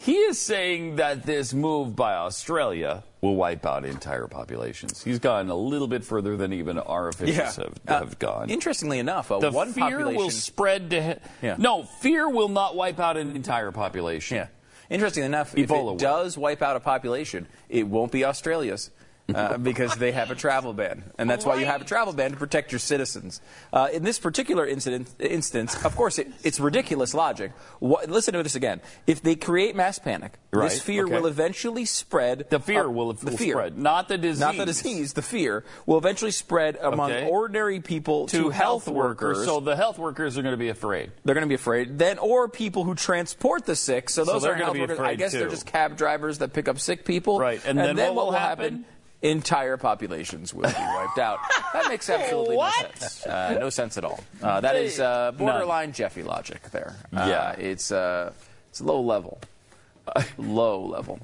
He 0.00 0.14
is 0.14 0.38
saying 0.38 0.96
that 0.96 1.24
this 1.24 1.52
move 1.52 1.96
by 1.96 2.14
Australia 2.14 3.02
will 3.20 3.34
wipe 3.36 3.66
out 3.66 3.84
entire 3.84 4.26
populations. 4.26 5.02
He's 5.02 5.18
gone 5.18 5.48
a 5.50 5.54
little 5.56 5.88
bit 5.88 6.04
further 6.04 6.36
than 6.36 6.52
even 6.52 6.78
our 6.78 7.08
officials 7.08 7.56
have, 7.56 7.78
Uh, 7.86 8.04
gone. 8.18 8.50
Interestingly 8.50 8.98
enough, 8.98 9.30
uh, 9.32 9.38
the 9.40 9.50
one 9.50 9.72
fear 9.72 9.84
population. 9.84 10.16
will 10.22 10.30
spread 10.30 10.90
to. 10.90 11.18
Yeah. 11.42 11.56
No, 11.58 11.82
fear 11.82 12.28
will 12.28 12.48
not 12.48 12.76
wipe 12.76 13.00
out 13.00 13.16
an 13.16 13.34
entire 13.34 13.72
population. 13.72 14.36
yeah. 14.36 14.46
Interestingly 14.90 15.26
enough, 15.26 15.52
if 15.56 15.70
it 15.70 15.70
will. 15.70 15.96
does 15.96 16.38
wipe 16.38 16.62
out 16.62 16.74
a 16.76 16.80
population, 16.80 17.46
it 17.68 17.86
won't 17.86 18.10
be 18.12 18.24
Australia's. 18.24 18.90
Uh, 19.34 19.58
because 19.58 19.94
they 19.96 20.10
have 20.12 20.30
a 20.30 20.34
travel 20.34 20.72
ban, 20.72 21.04
and 21.18 21.28
that's 21.28 21.44
why 21.44 21.56
you 21.60 21.66
have 21.66 21.82
a 21.82 21.84
travel 21.84 22.14
ban 22.14 22.30
to 22.30 22.36
protect 22.38 22.72
your 22.72 22.78
citizens. 22.78 23.42
Uh, 23.74 23.86
in 23.92 24.02
this 24.02 24.18
particular 24.18 24.66
incident, 24.66 25.06
instance, 25.18 25.84
of 25.84 25.94
course, 25.94 26.18
it, 26.18 26.28
it's 26.42 26.58
ridiculous 26.58 27.12
logic. 27.12 27.52
What, 27.78 28.08
listen 28.08 28.32
to 28.32 28.42
this 28.42 28.54
again. 28.54 28.80
If 29.06 29.20
they 29.20 29.34
create 29.36 29.76
mass 29.76 29.98
panic, 29.98 30.32
Right, 30.50 30.70
this 30.70 30.80
fear 30.80 31.04
okay. 31.04 31.14
will 31.14 31.26
eventually 31.26 31.84
spread. 31.84 32.46
The 32.48 32.58
fear 32.58 32.86
uh, 32.86 32.90
will, 32.90 33.12
the 33.12 33.30
will 33.32 33.36
fear. 33.36 33.54
spread, 33.56 33.76
not 33.76 34.08
the 34.08 34.16
disease. 34.16 34.40
Not 34.40 34.56
the 34.56 34.64
disease, 34.64 35.12
the 35.12 35.20
fear 35.20 35.62
will 35.84 35.98
eventually 35.98 36.30
spread 36.30 36.78
among 36.80 37.12
Okay. 37.12 37.28
ordinary 37.28 37.80
people 37.80 38.28
To, 38.28 38.44
to, 38.44 38.48
health 38.48 38.88
workers, 38.88 39.44
so 39.44 39.60
the 39.60 39.76
health 39.76 39.98
workers 39.98 40.38
are 40.38 40.42
going 40.42 40.54
to 40.54 40.56
be 40.56 40.70
afraid. 40.70 41.12
they're 41.24 41.34
going 41.34 41.44
to 41.44 41.48
be 41.48 41.54
afraid. 41.54 41.98
Then, 41.98 42.16
or 42.18 42.48
people 42.48 42.84
who 42.84 42.94
transport 42.94 43.66
the 43.66 43.76
sick. 43.76 44.08
So 44.08 44.24
those 44.24 44.40
they're 44.40 44.52
gonna 44.52 44.64
health 44.64 44.74
be 44.74 44.80
workers. 44.80 44.98
I 45.00 45.02
afraid 45.02 45.18
guess 45.18 45.32
they're 45.32 45.50
just 45.50 45.66
cab 45.66 45.98
drivers 45.98 46.38
that 46.38 46.54
pick 46.54 46.66
up 46.66 46.80
sick 46.80 47.04
people. 47.04 47.38
Right, 47.38 47.60
and 47.66 47.78
then 47.78 47.96
what 47.98 48.14
will 48.14 48.32
happen? 48.32 48.86
Entire 49.20 49.76
populations 49.76 50.54
will 50.54 50.62
be 50.68 50.74
wiped 50.94 51.18
out. 51.18 51.40
That 51.72 51.88
makes 51.88 52.08
absolutely 52.08 52.56
What? 52.56 52.74
no 52.84 52.88
sense. 52.94 53.26
Uh, 53.26 53.56
no 53.58 53.68
sense 53.70 53.98
at 53.98 54.04
all. 54.04 54.20
Uh, 54.40 54.60
that 54.60 54.76
is 54.76 55.00
uh, 55.00 55.32
borderline 55.32 55.92
Jeffy 55.92 56.22
logic 56.22 56.62
there. 56.70 56.94
Uh, 57.12 57.26
Yeah. 57.28 57.50
it's 57.52 57.90
uh, 57.90 58.32
It's 58.70 58.80
low 58.80 59.00
level. 59.00 59.40
low 60.38 60.84
level. 60.86 61.18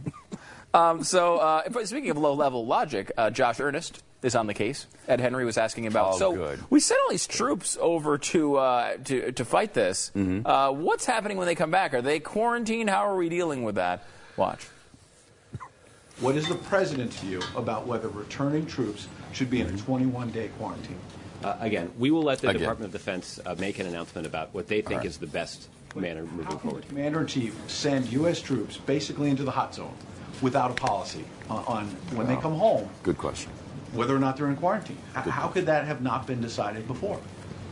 Um, 0.74 1.04
so, 1.04 1.36
uh, 1.38 1.62
speaking 1.84 2.10
of 2.10 2.18
low 2.18 2.34
level 2.34 2.66
logic, 2.66 3.12
uh, 3.16 3.30
Josh 3.30 3.60
Earnest 3.60 4.02
is 4.24 4.34
on 4.34 4.48
the 4.48 4.54
case. 4.54 4.86
Ed 5.06 5.20
Henry 5.20 5.44
was 5.44 5.56
asking 5.56 5.86
about. 5.86 6.14
Oh, 6.14 6.18
so 6.18 6.34
good. 6.34 6.58
we 6.70 6.80
sent 6.80 6.98
all 7.04 7.10
these 7.10 7.28
troops 7.28 7.78
over 7.80 8.18
to 8.18 8.56
uh, 8.56 8.96
to 9.04 9.30
to 9.32 9.44
fight 9.44 9.72
this. 9.72 10.10
Mm-hmm. 10.16 10.44
Uh, 10.46 10.72
what's 10.72 11.06
happening 11.06 11.36
when 11.36 11.46
they 11.46 11.54
come 11.54 11.70
back? 11.70 11.94
Are 11.94 12.02
they 12.02 12.18
quarantined? 12.18 12.90
How 12.90 13.06
are 13.08 13.14
we 13.16 13.28
dealing 13.28 13.62
with 13.62 13.76
that? 13.76 14.02
Watch. 14.36 14.66
What 16.20 16.36
is 16.36 16.46
the 16.48 16.54
president's 16.54 17.16
view 17.20 17.40
about 17.56 17.86
whether 17.86 18.08
returning 18.08 18.66
troops 18.66 19.08
should 19.32 19.50
be 19.50 19.60
in 19.60 19.66
a 19.68 19.72
21-day 19.72 20.48
quarantine? 20.58 20.98
Uh, 21.42 21.56
again, 21.60 21.90
we 21.98 22.10
will 22.10 22.22
let 22.22 22.38
the 22.38 22.48
Again. 22.48 22.60
Department 22.60 22.94
of 22.94 23.00
Defense 23.00 23.40
uh, 23.44 23.54
make 23.58 23.78
an 23.78 23.86
announcement 23.86 24.26
about 24.26 24.54
what 24.54 24.68
they 24.68 24.80
think 24.80 25.04
is 25.04 25.18
the 25.18 25.26
best 25.26 25.68
manner 25.96 26.22
moving 26.22 26.44
How 26.44 26.50
can 26.52 26.58
forward. 26.70 26.88
commander-in-chief 26.88 27.56
send 27.66 28.10
U.S. 28.12 28.40
troops 28.40 28.76
basically 28.78 29.28
into 29.28 29.42
the 29.44 29.50
hot 29.50 29.74
zone 29.74 29.94
without 30.40 30.70
a 30.70 30.74
policy 30.74 31.24
on, 31.50 31.64
on 31.66 31.86
when 32.16 32.26
they 32.26 32.36
come 32.36 32.54
home, 32.54 32.88
Good 33.02 33.18
question. 33.18 33.50
whether 33.92 34.14
or 34.14 34.18
not 34.18 34.36
they're 34.36 34.48
in 34.48 34.56
quarantine? 34.56 34.98
H- 35.16 35.24
How 35.26 35.48
could 35.48 35.66
that 35.66 35.84
have 35.84 36.00
not 36.00 36.26
been 36.26 36.40
decided 36.40 36.86
before? 36.86 37.20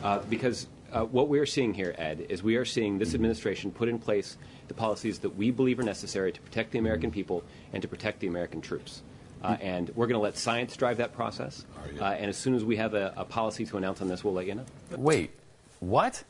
Uh, 0.03 0.19
because 0.29 0.67
uh, 0.93 1.05
what 1.05 1.29
we 1.29 1.39
are 1.39 1.47
seeing 1.47 1.73
here, 1.75 1.95
Ed, 1.97 2.27
is 2.29 2.43
we 2.43 2.57
are 2.57 2.65
seeing 2.65 2.99
this 2.99 3.15
administration 3.15 3.71
put 3.71 3.89
in 3.89 3.99
place 3.99 4.37
the 4.69 4.75
policies 4.75 5.19
that 5.21 5.37
we 5.37 5.51
believe 5.51 5.79
are 5.79 5.83
necessary 5.85 6.33
to 6.33 6.41
protect 6.41 6.73
the 6.73 6.79
American 6.79 7.11
people 7.11 7.43
and 7.73 7.83
to 7.83 7.89
protect 7.89 8.21
the 8.21 8.27
American 8.27 8.61
troops. 8.61 9.03
Uh, 9.43 9.57
and 9.61 9.91
we're 9.97 10.07
going 10.07 10.19
to 10.19 10.23
let 10.23 10.39
science 10.39 10.77
drive 10.77 10.99
that 10.99 11.13
process. 11.15 11.65
Uh, 12.01 12.05
and 12.05 12.29
as 12.29 12.37
soon 12.37 12.55
as 12.55 12.65
we 12.65 12.77
have 12.77 12.95
a, 12.95 13.13
a 13.17 13.25
policy 13.25 13.65
to 13.67 13.77
announce 13.77 14.01
on 14.01 14.09
this, 14.09 14.23
we'll 14.23 14.35
let 14.35 14.47
you 14.47 14.55
know. 14.55 14.65
Wait, 14.97 15.33
what? 15.81 16.23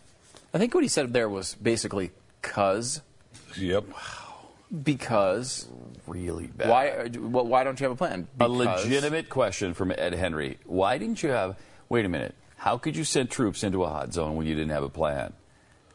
I 0.55 0.59
think 0.59 0.75
what 0.75 0.83
he 0.83 0.89
said 0.89 1.13
there 1.13 1.29
was 1.29 1.55
basically 1.57 2.11
cuz 2.41 3.03
Yep. 3.59 3.85
because 4.83 5.69
Really 6.07 6.47
bad. 6.47 6.69
why 6.69 7.11
well, 7.21 7.47
why 7.47 7.65
don't 7.65 7.79
you 7.81 7.85
have 7.85 7.93
a 7.93 7.97
plan? 7.97 8.27
A 8.41 8.49
legitimate 8.49 9.29
question 9.29 9.75
from 9.75 9.93
Ed 9.93 10.15
Henry. 10.15 10.59
Why 10.65 10.99
didn't 10.99 11.23
you 11.23 11.31
have? 11.31 11.57
Wait 11.89 12.05
a 12.05 12.09
minute. 12.09 12.35
How 12.57 12.79
could 12.79 12.97
you 12.97 13.05
send 13.05 13.31
troops 13.31 13.63
into 13.63 13.85
a 13.85 13.89
hot 13.89 14.13
zone 14.13 14.37
when 14.37 14.47
you 14.47 14.55
didn't 14.55 14.71
have 14.71 14.83
a 14.83 14.89
plan? 14.89 15.33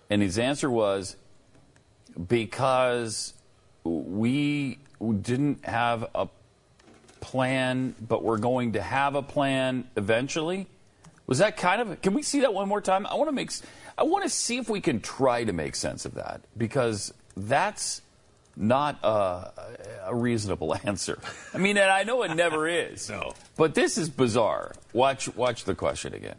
And 0.10 0.22
his 0.22 0.38
answer 0.40 0.70
was 0.70 1.16
because 2.28 3.34
we 3.84 4.80
didn't 5.22 5.66
have 5.66 6.10
a 6.16 6.28
plan, 7.20 7.96
but 8.08 8.24
we're 8.24 8.38
going 8.38 8.74
to 8.74 8.82
have 8.82 9.16
a 9.16 9.22
plan 9.22 9.88
eventually. 9.96 10.68
Was 11.28 11.40
that 11.40 11.58
kind 11.58 11.82
of? 11.82 12.02
Can 12.02 12.14
we 12.14 12.24
see 12.24 12.42
that 12.42 12.54
one 12.54 12.68
more 12.70 12.82
time? 12.82 13.06
I 13.06 13.16
want 13.16 13.28
to 13.28 13.34
make. 13.34 13.52
I 13.98 14.04
want 14.04 14.24
to 14.24 14.30
see 14.30 14.58
if 14.58 14.70
we 14.70 14.80
can 14.80 15.02
try 15.02 15.44
to 15.44 15.52
make 15.52 15.76
sense 15.76 16.06
of 16.06 16.16
that 16.16 16.42
because 16.58 17.14
that's 17.36 18.02
not 18.56 18.98
a, 19.04 19.52
a 20.06 20.16
reasonable 20.16 20.76
answer. 20.84 21.20
I 21.54 21.58
mean, 21.58 21.78
and 21.78 21.90
I 21.90 22.04
know 22.04 22.24
it 22.24 22.34
never 22.34 22.68
is. 22.68 23.10
no. 23.10 23.34
But 23.58 23.76
this 23.76 23.98
is 23.98 24.10
bizarre. 24.10 24.74
Watch. 24.94 25.34
Watch 25.36 25.66
the 25.66 25.76
question 25.76 26.14
again, 26.14 26.38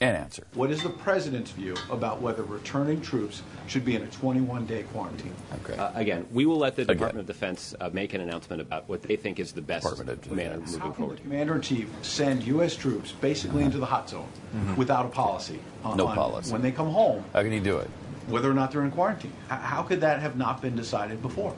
and 0.00 0.16
answer. 0.16 0.44
What 0.54 0.70
is 0.70 0.82
the 0.82 0.88
president's 0.90 1.52
view 1.52 1.74
about 1.90 2.20
whether 2.20 2.42
returning 2.42 3.00
troops 3.00 3.42
should 3.68 3.84
be 3.84 3.94
in 3.94 4.02
a 4.02 4.06
21-day 4.06 4.84
quarantine? 4.92 5.32
Okay. 5.64 5.76
Uh, 5.78 5.92
again, 5.94 6.26
we 6.32 6.46
will 6.46 6.58
let 6.58 6.74
the 6.76 6.82
Again. 6.82 6.96
Department 6.96 7.20
of 7.30 7.34
Defense 7.34 7.74
uh, 7.80 7.90
make 7.92 8.12
an 8.12 8.20
announcement 8.20 8.60
about 8.60 8.88
what 8.88 9.02
they 9.02 9.14
think 9.16 9.38
is 9.38 9.52
the 9.52 9.62
best 9.62 9.84
Department 9.88 10.26
of 10.26 10.32
manner 10.32 10.58
moving 10.58 10.80
How 10.80 10.86
can 10.86 10.94
forward. 10.94 11.20
commander-in-chief 11.20 11.88
send 12.02 12.42
U.S. 12.44 12.74
troops 12.74 13.12
basically 13.12 13.62
into 13.62 13.78
the 13.78 13.86
hot 13.86 14.10
zone 14.10 14.28
without 14.76 15.06
a 15.06 15.10
policy? 15.10 15.60
on- 15.84 15.96
No 15.96 16.08
on 16.08 16.14
policy. 16.16 16.52
When 16.52 16.62
they 16.62 16.72
come 16.72 16.90
home, 16.90 17.24
How 17.32 17.42
can 17.42 17.52
he 17.52 17.60
do 17.60 17.78
it? 17.78 17.88
whether 18.26 18.50
or 18.50 18.54
not 18.54 18.72
they're 18.72 18.82
in 18.84 18.90
quarantine? 18.90 19.32
How 19.48 19.82
could 19.82 20.00
that 20.00 20.18
have 20.20 20.36
not 20.36 20.60
been 20.60 20.74
decided 20.74 21.22
before? 21.22 21.54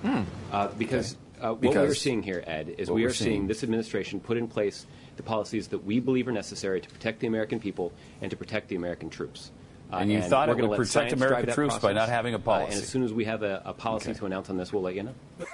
Uh, 0.52 0.69
because 0.76 1.16
uh, 1.40 1.55
what 1.55 1.75
we're 1.75 1.95
seeing 1.95 2.23
here, 2.23 2.43
Ed, 2.47 2.75
is 2.76 2.90
we 2.90 3.02
we're 3.02 3.09
are 3.09 3.12
seeing 3.12 3.31
seeing- 3.31 3.47
this 3.47 3.62
administration 3.62 4.21
put 4.21 4.37
in 4.37 4.47
place 4.49 4.85
the 5.16 5.23
policies 5.23 5.68
that 5.68 5.85
we 5.85 6.00
believe 6.00 6.28
are 6.28 6.32
necessary 6.32 6.80
to 6.80 6.88
protect 6.88 7.20
the 7.20 7.26
American 7.26 7.58
people 7.61 7.92
and 8.23 8.30
to 8.30 8.37
protect 8.37 8.68
the 8.68 8.76
American 8.76 9.08
troops. 9.11 9.50
Uh, 9.92 9.96
And 9.99 10.11
you 10.12 10.20
thought 10.20 10.49
we're 10.49 10.54
it 10.54 10.56
gonna 10.58 10.68
would 10.70 10.76
protect 10.78 11.12
American 11.12 11.46
that 11.46 11.54
troops 11.54 11.78
by 11.78 11.92
not 11.92 12.08
having 12.08 12.35
a 12.35 12.38
Uh, 12.38 12.40
policy. 12.40 12.73
and 12.75 12.82
as 12.82 12.88
soon 12.88 13.02
as 13.04 13.12
we 13.12 13.25
have 13.25 13.42
a, 13.42 13.62
a 13.64 13.73
policy 13.73 14.11
Okay. 14.11 14.18
to 14.18 14.26
announce 14.26 14.50
on 14.50 14.56
this, 14.56 14.73
we'll 14.73 14.82
let 14.82 14.94
you 14.94 15.04
know. 15.04 15.14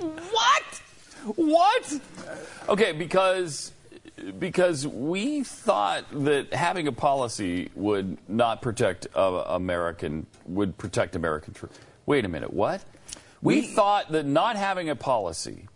What? 0.00 0.82
What? 1.36 2.00
Okay, 2.68 2.92
because 2.92 3.72
because 4.38 4.86
we 4.86 5.44
thought 5.44 6.04
that 6.24 6.52
having 6.52 6.88
a 6.88 6.92
policy 6.92 7.70
would 7.74 8.18
not 8.28 8.62
protect 8.62 9.06
uh, 9.14 9.44
American 9.48 10.26
would 10.46 10.76
protect 10.76 11.14
American 11.16 11.54
troops. 11.54 11.78
Wait 12.06 12.24
a 12.24 12.28
minute, 12.28 12.52
what? 12.52 12.82
We, 13.42 13.60
We- 13.60 13.66
thought 13.68 14.10
that 14.12 14.26
not 14.26 14.56
having 14.56 14.88
a 14.90 14.96
policy, 14.96 15.68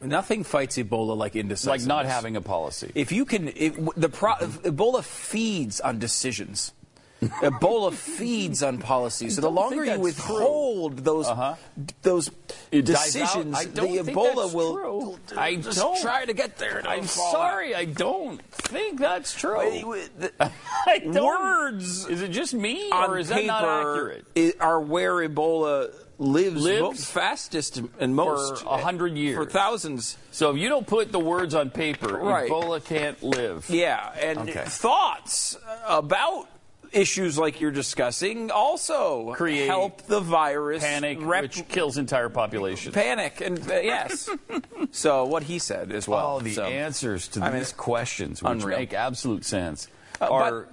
Nothing 0.00 0.44
fights 0.44 0.76
Ebola 0.76 1.16
like 1.16 1.36
indecisiveness. 1.36 1.82
like 1.82 1.88
not 1.88 2.06
having 2.06 2.36
a 2.36 2.40
policy, 2.42 2.92
If 2.94 3.12
you 3.12 3.24
can, 3.24 3.46
the 3.46 4.10
pro, 4.12 4.34
if 4.40 4.62
Ebola 4.62 5.02
feeds 5.02 5.80
on 5.80 5.98
decisions. 5.98 6.72
Ebola 7.22 7.94
feeds 7.94 8.62
on 8.62 8.76
policy. 8.76 9.30
So 9.30 9.40
the 9.40 9.50
longer 9.50 9.82
you 9.86 9.98
withhold 9.98 10.98
those 10.98 11.26
Uh-huh. 11.26 11.54
those 12.02 12.30
It 12.70 12.84
decisions, 12.84 13.56
I 13.56 13.64
the 13.64 13.70
don't 13.72 14.06
Ebola 14.06 14.52
will 14.52 14.74
true. 14.76 15.18
I 15.34 15.56
just 15.56 15.78
don't. 15.78 15.98
try 16.02 16.26
to 16.26 16.34
get 16.34 16.58
there. 16.58 16.82
I'm 16.86 17.04
fall 17.04 17.32
sorry, 17.32 17.74
I 17.74 17.86
don't 17.86 18.42
think 18.52 19.00
that's 19.00 19.32
true. 19.32 19.56
I 20.86 20.98
don't. 20.98 21.24
Words 21.24 22.04
Is 22.06 22.20
it 22.20 22.28
just 22.32 22.52
me, 22.52 22.90
or 22.92 23.16
is 23.16 23.28
that 23.30 23.46
not 23.46 23.64
accurate? 23.64 24.26
are 24.60 24.78
where 24.78 25.14
Ebola 25.26 25.94
lives, 26.18 26.62
Lives? 26.62 26.80
mo- 26.80 26.92
fastest 26.92 27.80
and 28.00 28.14
most 28.16 28.62
a 28.64 28.78
hundred 28.78 29.16
years. 29.16 29.36
for 29.36 29.44
thousands. 29.50 30.16
So 30.30 30.50
if 30.50 30.56
you 30.56 30.68
don't 30.68 30.86
put 30.86 31.12
the 31.12 31.18
words 31.20 31.54
on 31.54 31.70
paper, 31.70 32.16
Right. 32.16 32.50
Ebola 32.50 32.84
can't 32.84 33.22
live. 33.22 33.68
Yeah, 33.68 34.10
and 34.20 34.38
Okay. 34.48 34.64
thoughts 34.66 35.56
about 35.86 36.48
issues 36.92 37.36
like 37.36 37.60
you're 37.60 37.70
discussing 37.72 38.50
also 38.50 39.32
Create 39.34 39.66
help 39.66 40.02
the 40.02 40.20
virus 40.20 40.82
Panic, 40.82 41.18
rep- 41.20 41.42
which 41.42 41.68
kills 41.68 41.98
entire 41.98 42.28
populations. 42.30 42.94
panic 42.94 43.40
and 43.42 43.58
uh, 43.70 43.74
yes. 43.74 44.30
so 44.92 45.24
what 45.26 45.42
he 45.42 45.58
said 45.58 45.92
as 45.92 46.08
well. 46.08 46.24
All 46.24 46.40
the 46.40 46.54
so. 46.54 46.62
answers 46.64 47.28
to 47.28 47.42
I 47.42 47.50
mean, 47.50 47.58
these 47.58 47.72
questions, 47.72 48.42
which 48.42 48.50
unreal. 48.52 48.78
make 48.78 48.94
absolute 48.94 49.44
sense, 49.44 49.88
Uh, 50.20 50.28
but- 50.28 50.32
are 50.32 50.68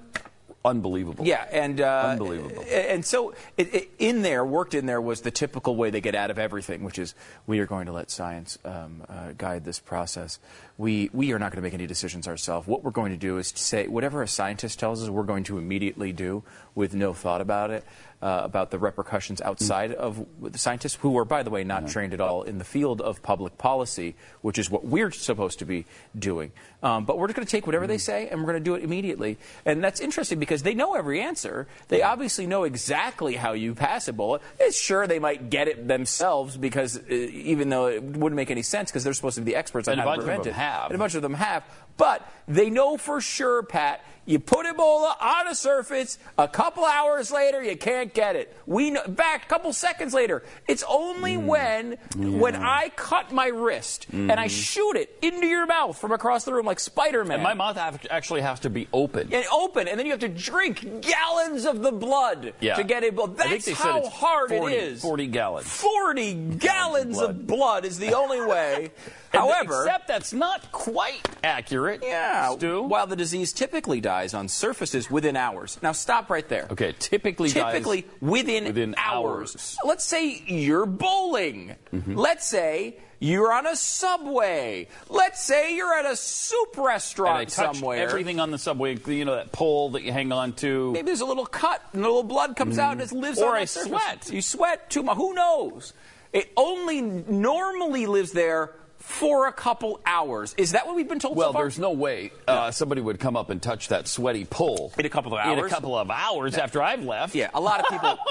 unbelievable. 0.65 1.25
Yeah, 1.25 1.46
and 1.51 1.82
uh, 1.82 2.08
Unbelievable. 2.12 2.63
And 2.72 3.05
so 3.05 3.34
it, 3.58 3.74
it, 3.74 3.89
in 4.00 4.22
there, 4.22 4.46
worked 4.46 4.74
in 4.74 4.86
there, 4.86 5.01
was 5.01 5.22
the 5.22 5.32
typical 5.32 5.75
way 5.75 5.89
they 5.89 6.01
get 6.01 6.15
out 6.15 6.32
of 6.32 6.39
everything, 6.39 6.84
which 6.84 6.98
is 7.00 7.15
we 7.48 7.60
are 7.60 7.65
going 7.65 7.86
to 7.88 7.91
let 7.91 8.10
science 8.10 8.58
um, 8.65 9.03
uh, 9.10 9.34
guide 9.38 9.65
this 9.65 9.79
process. 9.79 10.39
We 10.77 11.10
we 11.13 11.34
are 11.34 11.39
not 11.39 11.51
going 11.51 11.58
to 11.58 11.62
make 11.62 11.74
any 11.74 11.88
decisions 11.88 12.27
ourselves. 12.27 12.67
What 12.67 12.84
we're 12.84 12.91
going 12.91 13.12
to 13.12 13.17
do 13.17 13.38
is 13.38 13.51
to 13.51 13.62
say 13.62 13.88
whatever 13.88 14.24
a 14.24 14.27
scientist 14.27 14.79
tells 14.79 15.03
us, 15.03 15.10
we're 15.10 15.24
going 15.24 15.43
to 15.46 15.58
immediately 15.58 16.12
do 16.12 16.43
with 16.75 16.96
no 16.96 17.13
thought 17.13 17.41
about 17.41 17.70
it. 17.70 17.84
Uh, 18.24 18.46
about 18.46 18.72
the 18.72 18.80
repercussions 18.80 19.42
outside 19.42 19.92
of 19.92 20.25
the 20.42 20.58
scientists, 20.58 20.96
who 21.01 21.18
are, 21.18 21.25
by 21.25 21.44
the 21.44 21.50
way, 21.50 21.65
not 21.65 21.89
trained 21.89 22.13
at 22.13 22.22
all 22.22 22.44
in 22.44 22.58
the 22.58 22.63
field 22.63 23.01
of 23.01 23.22
public 23.22 23.58
policy, 23.58 24.15
which 24.39 24.58
is 24.58 24.70
what 24.70 24.86
we're 24.86 25.12
supposed 25.12 25.60
to 25.60 25.65
be 25.65 25.86
doing. 26.18 26.53
Um, 26.82 27.03
but 27.03 27.18
we're 27.18 27.27
just 27.27 27.36
going 27.36 27.46
to 27.46 27.51
take 27.51 27.65
whatever 27.65 27.86
they 27.86 27.98
say 27.98 28.30
and 28.30 28.39
we're 28.39 28.51
going 28.53 28.63
to 28.63 28.70
do 28.70 28.75
it 28.75 28.84
immediately. 28.84 29.38
And 29.65 29.84
that's 29.84 30.00
interesting 30.00 30.39
because 30.39 30.63
they 30.63 30.74
know 30.74 30.96
every 30.96 31.20
answer. 31.20 31.68
They 31.89 32.01
obviously 32.01 32.48
know 32.48 32.63
exactly 32.63 33.36
how 33.36 33.51
you 33.53 33.75
pass 33.75 34.08
a 34.08 34.13
bullet. 34.13 34.42
It's 34.58 34.77
sure 34.80 35.06
they 35.06 35.20
might 35.20 35.50
get 35.50 35.68
it 35.68 35.86
themselves 35.89 36.56
because 36.56 36.98
uh, 36.98 37.01
even 37.10 37.68
though 37.68 37.88
it 37.88 38.03
wouldn't 38.03 38.38
make 38.38 38.51
any 38.51 38.63
sense 38.63 38.89
because 38.89 39.03
they're 39.03 39.13
supposed 39.13 39.36
to 39.36 39.42
be 39.42 39.51
the 39.51 39.58
experts 39.58 39.89
on 39.89 39.94
And 39.94 40.01
how 40.01 40.15
to 40.15 40.22
prevent 40.22 40.48
it. 40.48 40.53
have. 40.53 40.86
And 40.92 40.96
a 40.96 40.98
bunch 40.98 41.15
of 41.15 41.24
them 41.24 41.34
have. 41.34 41.65
But 41.97 42.27
they 42.47 42.69
know 42.69 42.97
for 42.97 43.21
sure, 43.21 43.63
Pat, 43.63 44.03
you 44.25 44.39
put 44.39 44.65
Ebola 44.65 45.21
on 45.21 45.50
a 45.50 45.55
surface, 45.55 46.17
a 46.38 46.47
couple 46.47 46.85
hours 46.85 47.29
later, 47.29 47.62
you 47.62 47.75
can't 47.75 48.13
get 48.13 48.38
it. 48.38 48.55
We 48.65 48.89
know, 48.91 49.05
back 49.05 49.43
a 49.43 49.47
couple 49.47 49.73
seconds 49.73 50.13
later. 50.13 50.43
It's 50.65 50.83
only 50.88 51.33
Mm. 51.35 51.45
when 51.45 51.97
when 52.39 52.55
I 52.55 52.89
cut 52.95 53.33
my 53.33 53.47
wrist 53.47 54.07
and 54.13 54.31
I 54.31 54.47
shoot 54.47 54.95
it 54.95 55.17
into 55.21 55.45
your 55.47 55.65
mouth 55.65 55.97
from 55.97 56.13
across 56.13 56.45
the 56.45 56.53
room 56.53 56.65
like 56.65 56.79
Spider-Man. 56.79 57.33
And 57.35 57.43
my 57.43 57.53
mouth 57.53 57.77
actually 58.09 58.41
has 58.41 58.62
to 58.62 58.69
be 58.69 58.88
open. 58.93 59.29
and 59.33 59.45
open, 59.51 59.89
and 59.89 60.00
then 60.00 60.05
you 60.05 60.13
have 60.13 60.21
to 60.21 60.29
drink 60.29 61.01
gallons 61.01 61.65
of 61.65 61.81
the 61.81 61.91
blood 61.91 62.53
Yeah. 62.62 62.75
to 62.75 62.83
get 62.85 63.03
Ebola. 63.03 63.35
That's 63.35 63.69
how 63.71 64.07
hard 64.07 64.50
40 64.51 64.73
it 64.73 64.83
is. 64.83 65.01
40 65.01 65.27
gallons. 65.27 65.67
40 65.67 66.33
gallons 66.59 67.17
blood. 67.17 67.29
of 67.29 67.47
blood 67.47 67.85
is 67.85 68.00
the 68.00 68.13
only 68.13 68.39
way. 68.39 68.91
However, 69.33 69.81
except 69.85 70.07
that's 70.07 70.31
not 70.31 70.71
quite 70.71 71.27
accurate. 71.43 71.83
Yeah, 72.02 72.52
Stu. 72.56 72.84
while 72.84 73.08
the 73.08 73.16
disease 73.16 73.54
typically 73.54 74.02
dies 74.02 74.34
on 74.34 74.48
surfaces 74.48 75.10
within 75.12 75.36
hours. 75.36 75.78
Now 75.82 75.92
stop 75.92 76.30
right 76.30 76.48
there. 76.48 76.68
okay, 76.72 76.94
typically, 77.00 77.50
Typically, 77.50 78.06
within, 78.22 78.66
Within 78.66 78.96
hours. 78.98 79.52
hours. 79.56 79.78
Let's 79.86 80.06
say 80.06 80.42
you're 80.48 80.86
bowling. 80.86 81.75
Mm-hmm. 81.94 82.16
Let's 82.16 82.48
say 82.48 82.98
you're 83.20 83.54
on 83.54 83.66
a 83.68 83.75
subway. 83.75 84.88
Let's 85.10 85.42
say 85.44 85.75
you're 85.75 85.94
at 85.94 86.06
a 86.06 86.16
soup 86.16 86.75
And 86.75 86.82
I 86.82 86.88
restaurant 86.88 87.52
somewhere. 87.52 87.98
everything 88.08 88.40
on 88.40 88.52
the 88.52 88.58
subway, 88.58 88.98
you 89.08 89.24
know, 89.25 89.36
that 89.36 89.52
pole 89.52 89.92
that 89.92 90.04
you 90.04 90.12
hang 90.12 90.32
on 90.32 90.54
to. 90.54 90.92
Maybe 90.92 91.06
there's 91.06 91.22
a 91.22 91.25
little 91.25 91.46
cut 91.46 91.82
and 91.94 92.04
a 92.04 92.08
little 92.08 92.24
blood 92.24 92.56
comes 92.56 92.78
out 92.78 92.94
and 92.94 93.02
it 93.02 93.12
lives. 93.12 93.40
Or 93.40 93.52
on 93.52 93.62
I 93.62 93.66
sweat. 93.66 94.30
You 94.32 94.42
sweat 94.42 94.90
too 94.90 95.04
much. 95.04 95.16
Who 95.18 95.34
knows? 95.34 95.94
It 96.34 96.52
only 96.58 97.02
normally 97.02 98.08
lives 98.08 98.32
there 98.32 98.74
for 99.03 99.48
a 99.48 99.51
couple 99.53 100.00
hours. 100.05 100.55
Is 100.57 100.72
that 100.72 100.88
what 100.88 100.95
we've 100.95 101.07
been 101.07 101.19
told 101.19 101.36
Well, 101.36 101.51
so 101.51 101.57
there's 101.60 101.77
no 101.77 101.91
way 101.91 102.31
uh, 102.48 102.72
somebody 102.72 103.01
would 103.01 103.19
come 103.19 103.36
up 103.36 103.50
and 103.50 103.62
touch 103.62 103.89
that 103.89 104.07
sweaty 104.07 104.45
pole 104.45 104.93
In 104.98 105.05
a 105.05 105.10
couple 105.10 105.33
of 105.33 105.39
hours. 105.39 105.60
In 105.60 105.65
a 105.65 105.69
couple 105.69 105.98
of 105.98 106.10
hours 106.10 106.55
after 106.55 106.81
I've 106.81 107.03
left. 107.03 107.36
Yeah, 107.36 107.50
a 107.53 107.62
lot 107.62 107.79
of 107.81 107.88
people. 107.89 108.17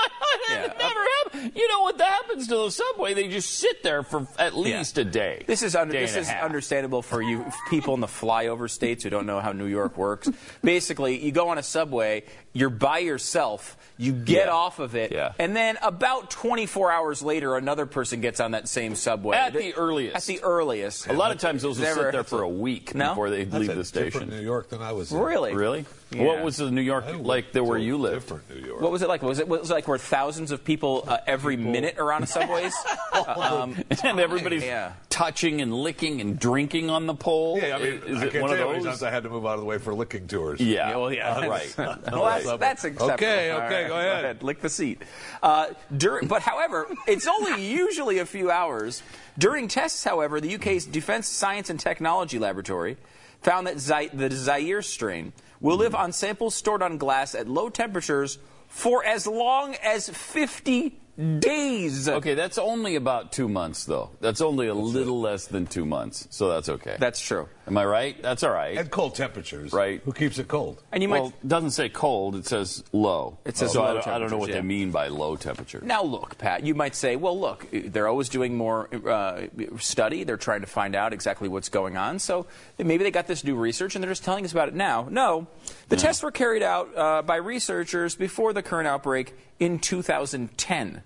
Yeah. 0.48 0.72
never 0.78 1.00
happened. 1.24 1.52
You 1.54 1.68
know 1.68 1.82
what 1.82 1.98
that 1.98 2.08
happens 2.10 2.48
to 2.48 2.56
the 2.56 2.70
subway? 2.70 3.14
They 3.14 3.28
just 3.28 3.50
sit 3.58 3.82
there 3.82 4.02
for 4.02 4.26
at 4.38 4.56
least 4.56 4.98
a 4.98 5.04
day. 5.04 5.44
This 5.46 5.62
is 5.62 5.76
under, 5.76 5.92
Day 5.92 6.00
this 6.00 6.16
is 6.16 6.28
understandable 6.28 7.00
for 7.02 7.22
you 7.22 7.44
people 7.70 7.94
in 7.94 8.00
the 8.00 8.06
flyover 8.06 8.68
states 8.68 9.04
who 9.04 9.10
don't 9.10 9.26
know 9.26 9.40
how 9.40 9.52
New 9.52 9.66
York 9.66 9.96
works. 9.96 10.28
Basically, 10.62 11.22
you 11.24 11.32
go 11.32 11.50
on 11.50 11.58
a 11.58 11.62
subway, 11.62 12.24
you're 12.54 12.70
by 12.70 12.98
yourself, 12.98 13.76
you 13.98 14.12
get 14.12 14.46
Yeah. 14.46 14.52
off 14.52 14.78
of 14.78 14.94
it, 14.96 15.12
Yeah. 15.12 15.32
and 15.38 15.54
then 15.54 15.78
about 15.82 16.30
24 16.30 16.90
hours 16.90 17.22
later, 17.22 17.56
another 17.56 17.86
person 17.86 18.20
gets 18.20 18.40
on 18.40 18.50
that 18.52 18.68
same 18.68 18.94
subway. 18.94 19.36
At 19.36 19.52
the 19.52 19.74
earliest. 19.74 20.16
At 20.16 20.22
the 20.24 20.42
earliest. 20.42 20.61
A 21.08 21.12
lot 21.12 21.30
of 21.32 21.38
times 21.38 21.62
those 21.62 21.78
will 21.78 21.84
Never- 21.86 22.02
sit 22.04 22.12
there 22.12 22.24
for 22.24 22.42
a 22.42 22.48
week 22.48 22.94
No? 22.94 23.10
before 23.10 23.30
they 23.30 23.44
leave 23.44 23.74
the 23.74 23.84
station. 23.84 24.28
New 24.30 24.40
York 24.40 24.68
than 24.70 24.80
I 24.82 24.92
was 24.92 25.12
in. 25.12 25.18
Really? 25.18 25.54
Really? 25.54 25.84
Yeah. 26.14 26.24
What 26.24 26.42
was 26.42 26.56
the 26.58 26.70
New 26.70 26.80
York 26.82 27.04
I 27.06 27.12
like 27.12 27.52
there 27.52 27.64
where 27.64 27.78
you 27.78 27.96
lived? 27.96 28.26
Different 28.28 28.50
New 28.50 28.66
York. 28.66 28.80
What 28.80 28.90
was 28.92 29.02
it 29.02 29.08
like? 29.08 29.22
Was 29.22 29.38
it 29.38 29.48
was 29.48 29.70
it 29.70 29.74
like 29.74 29.88
where 29.88 29.98
thousands 29.98 30.50
of 30.50 30.64
people 30.64 31.04
uh, 31.06 31.18
every 31.26 31.56
minute 31.56 31.98
are 31.98 32.12
on 32.12 32.26
subways? 32.26 32.74
um, 33.26 33.76
and 34.04 34.20
everybody's 34.20 34.62
Yeah. 34.64 34.92
touching 35.10 35.60
and 35.60 35.72
licking 35.74 36.20
and 36.20 36.38
drinking 36.38 36.90
on 36.90 37.06
the 37.06 37.14
pole. 37.14 37.58
Yeah, 37.62 37.76
I 37.76 37.78
mean, 37.78 38.02
is 38.06 38.18
I 38.22 38.26
it 38.26 38.32
can't 38.32 38.42
one 38.42 38.50
tell 38.50 38.58
you 38.58 38.62
of 38.64 38.68
how 38.68 38.72
many 38.72 38.84
those? 38.84 38.84
times 38.84 39.02
I 39.02 39.10
had 39.10 39.22
to 39.24 39.30
move 39.30 39.46
out 39.46 39.54
of 39.54 39.60
the 39.60 39.66
way 39.66 39.78
for 39.78 39.94
licking 39.94 40.26
tours. 40.28 40.60
Yeah. 40.60 40.90
Yeah, 40.90 40.96
well, 40.96 41.12
yeah, 41.12 41.46
right. 41.46 41.74
well, 41.78 41.98
that's, 42.04 42.44
that's 42.58 42.84
acceptable. 42.84 43.12
Okay, 43.14 43.50
All 43.50 43.60
okay, 43.62 43.88
go 43.88 43.96
ahead. 43.98 44.42
Lick 44.42 44.60
the 44.60 44.68
seat. 44.68 45.00
Uh, 45.42 45.68
dur- 45.96 46.22
but 46.26 46.42
however, 46.42 46.86
it's 47.06 47.26
only 47.26 47.66
usually 47.66 48.18
a 48.18 48.26
few 48.26 48.50
hours. 48.50 49.02
During 49.38 49.68
tests, 49.68 50.04
however, 50.04 50.40
the 50.40 50.54
UK's 50.56 50.84
Defence 50.84 51.28
Science 51.28 51.70
and 51.70 51.80
Technology 51.80 52.38
Laboratory 52.38 52.96
found 53.40 53.66
that 53.66 53.78
Zy- 53.80 54.10
the 54.12 54.30
Zaire 54.30 54.82
strain 54.82 55.32
will 55.62 55.78
live 55.78 55.94
on 55.94 56.12
samples 56.12 56.54
stored 56.54 56.82
on 56.82 56.98
glass 56.98 57.34
at 57.34 57.48
low 57.48 57.70
temperatures 57.70 58.38
for 58.68 59.02
as 59.04 59.26
long 59.26 59.74
as 59.82 60.10
50 60.10 60.98
days. 61.38 62.08
Okay, 62.08 62.34
that's 62.34 62.58
only 62.58 62.96
about 62.96 63.32
two 63.32 63.48
months, 63.48 63.84
though. 63.84 64.10
That's 64.20 64.40
only 64.40 64.66
a 64.66 64.74
little 64.74 65.20
less 65.20 65.46
than 65.46 65.66
two 65.66 65.86
months, 65.86 66.26
so 66.30 66.50
that's 66.50 66.68
okay. 66.68 66.96
That's 66.98 67.20
true. 67.20 67.48
Am 67.66 67.78
I 67.78 67.84
right? 67.84 68.20
That's 68.20 68.42
all 68.42 68.50
right. 68.50 68.76
And 68.76 68.90
cold 68.90 69.14
temperatures. 69.14 69.72
Right. 69.72 70.00
Who 70.04 70.12
keeps 70.12 70.38
it 70.38 70.48
cold? 70.48 70.82
And 70.90 71.02
you 71.02 71.08
well, 71.08 71.24
might 71.24 71.34
it 71.34 71.48
doesn't 71.48 71.70
say 71.70 71.88
cold; 71.88 72.34
it 72.34 72.46
says 72.46 72.82
low. 72.92 73.38
It 73.44 73.56
says 73.56 73.72
so 73.72 73.82
low 73.82 73.90
I, 73.90 73.94
don't, 73.94 74.06
I 74.08 74.18
don't 74.18 74.30
know 74.30 74.38
what 74.38 74.46
temperatures, 74.46 74.54
they 74.54 74.66
mean 74.66 74.90
by 74.90 75.08
low 75.08 75.36
temperature. 75.36 75.80
Now, 75.82 76.02
look, 76.02 76.38
Pat, 76.38 76.64
you 76.64 76.74
might 76.74 76.96
say, 76.96 77.16
well, 77.16 77.38
look, 77.38 77.66
they're 77.72 78.08
always 78.08 78.28
doing 78.28 78.56
more 78.56 78.88
uh, 79.08 79.42
study. 79.78 80.24
They're 80.24 80.36
trying 80.36 80.62
to 80.62 80.66
find 80.66 80.96
out 80.96 81.12
exactly 81.12 81.48
what's 81.48 81.68
going 81.68 81.96
on. 81.96 82.18
So 82.18 82.46
maybe 82.78 83.04
they 83.04 83.10
got 83.10 83.26
this 83.26 83.44
new 83.44 83.54
research 83.54 83.94
and 83.94 84.02
they're 84.02 84.10
just 84.10 84.24
telling 84.24 84.44
us 84.44 84.52
about 84.52 84.68
it 84.68 84.74
now. 84.74 85.06
No. 85.10 85.46
The 85.88 85.96
tests 85.96 86.22
were 86.22 86.30
carried 86.30 86.62
out 86.62 86.96
uh, 86.96 87.22
by 87.22 87.36
researchers 87.36 88.14
before 88.16 88.52
the 88.52 88.62
current 88.62 88.88
outbreak 88.88 89.34
in 89.60 89.78
2010. 89.78 91.02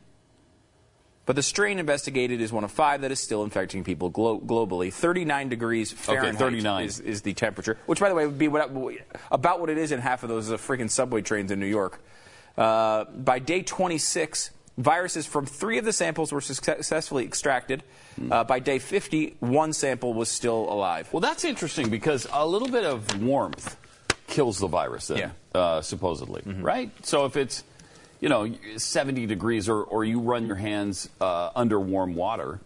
But 1.26 1.34
the 1.36 1.42
strain 1.42 1.78
investigated 1.80 2.40
is 2.40 2.52
one 2.52 2.62
of 2.62 2.70
five 2.70 3.00
that 3.02 3.10
is 3.10 3.18
still 3.20 3.42
infecting 3.42 3.82
people 3.82 4.08
glo- 4.10 4.38
globally. 4.38 4.92
39 4.92 5.48
degrees 5.48 5.92
Fahrenheit 5.92 6.34
okay, 6.36 6.38
39. 6.38 6.84
Is, 6.84 7.00
is 7.00 7.22
the 7.22 7.34
temperature, 7.34 7.76
which, 7.86 7.98
by 7.98 8.08
the 8.08 8.14
way, 8.14 8.24
would 8.26 8.38
be 8.38 8.46
what, 8.48 8.70
about 9.32 9.60
what 9.60 9.68
it 9.68 9.76
is 9.76 9.90
in 9.90 10.00
half 10.00 10.22
of 10.22 10.28
those 10.28 10.50
uh, 10.52 10.56
freaking 10.56 10.88
subway 10.88 11.22
trains 11.22 11.50
in 11.50 11.58
New 11.58 11.66
York. 11.66 12.00
Uh, 12.56 13.04
by 13.04 13.40
day 13.40 13.60
26, 13.62 14.50
viruses 14.78 15.26
from 15.26 15.46
three 15.46 15.78
of 15.78 15.84
the 15.84 15.92
samples 15.92 16.32
were 16.32 16.40
successfully 16.40 17.24
extracted. 17.24 17.82
Uh, 18.30 18.44
by 18.44 18.60
day 18.60 18.78
50, 18.78 19.36
one 19.40 19.72
sample 19.72 20.14
was 20.14 20.30
still 20.30 20.70
alive. 20.72 21.08
Well, 21.12 21.20
that's 21.20 21.44
interesting 21.44 21.90
because 21.90 22.26
a 22.32 22.46
little 22.46 22.68
bit 22.68 22.84
of 22.84 23.20
warmth 23.20 23.76
kills 24.26 24.58
the 24.58 24.68
virus, 24.68 25.08
then, 25.08 25.18
Yeah. 25.18 25.60
uh, 25.60 25.82
supposedly, 25.82 26.42
right? 26.60 26.90
So 27.04 27.24
if 27.26 27.36
it's, 27.36 27.62
you 28.20 28.28
know, 28.28 28.50
70 28.76 29.26
degrees 29.26 29.68
or, 29.68 29.82
or 29.82 30.04
you 30.04 30.20
run 30.20 30.46
your 30.46 30.56
hands 30.56 31.08
uh, 31.20 31.50
under 31.54 31.78
warm 31.80 32.14
water, 32.14 32.60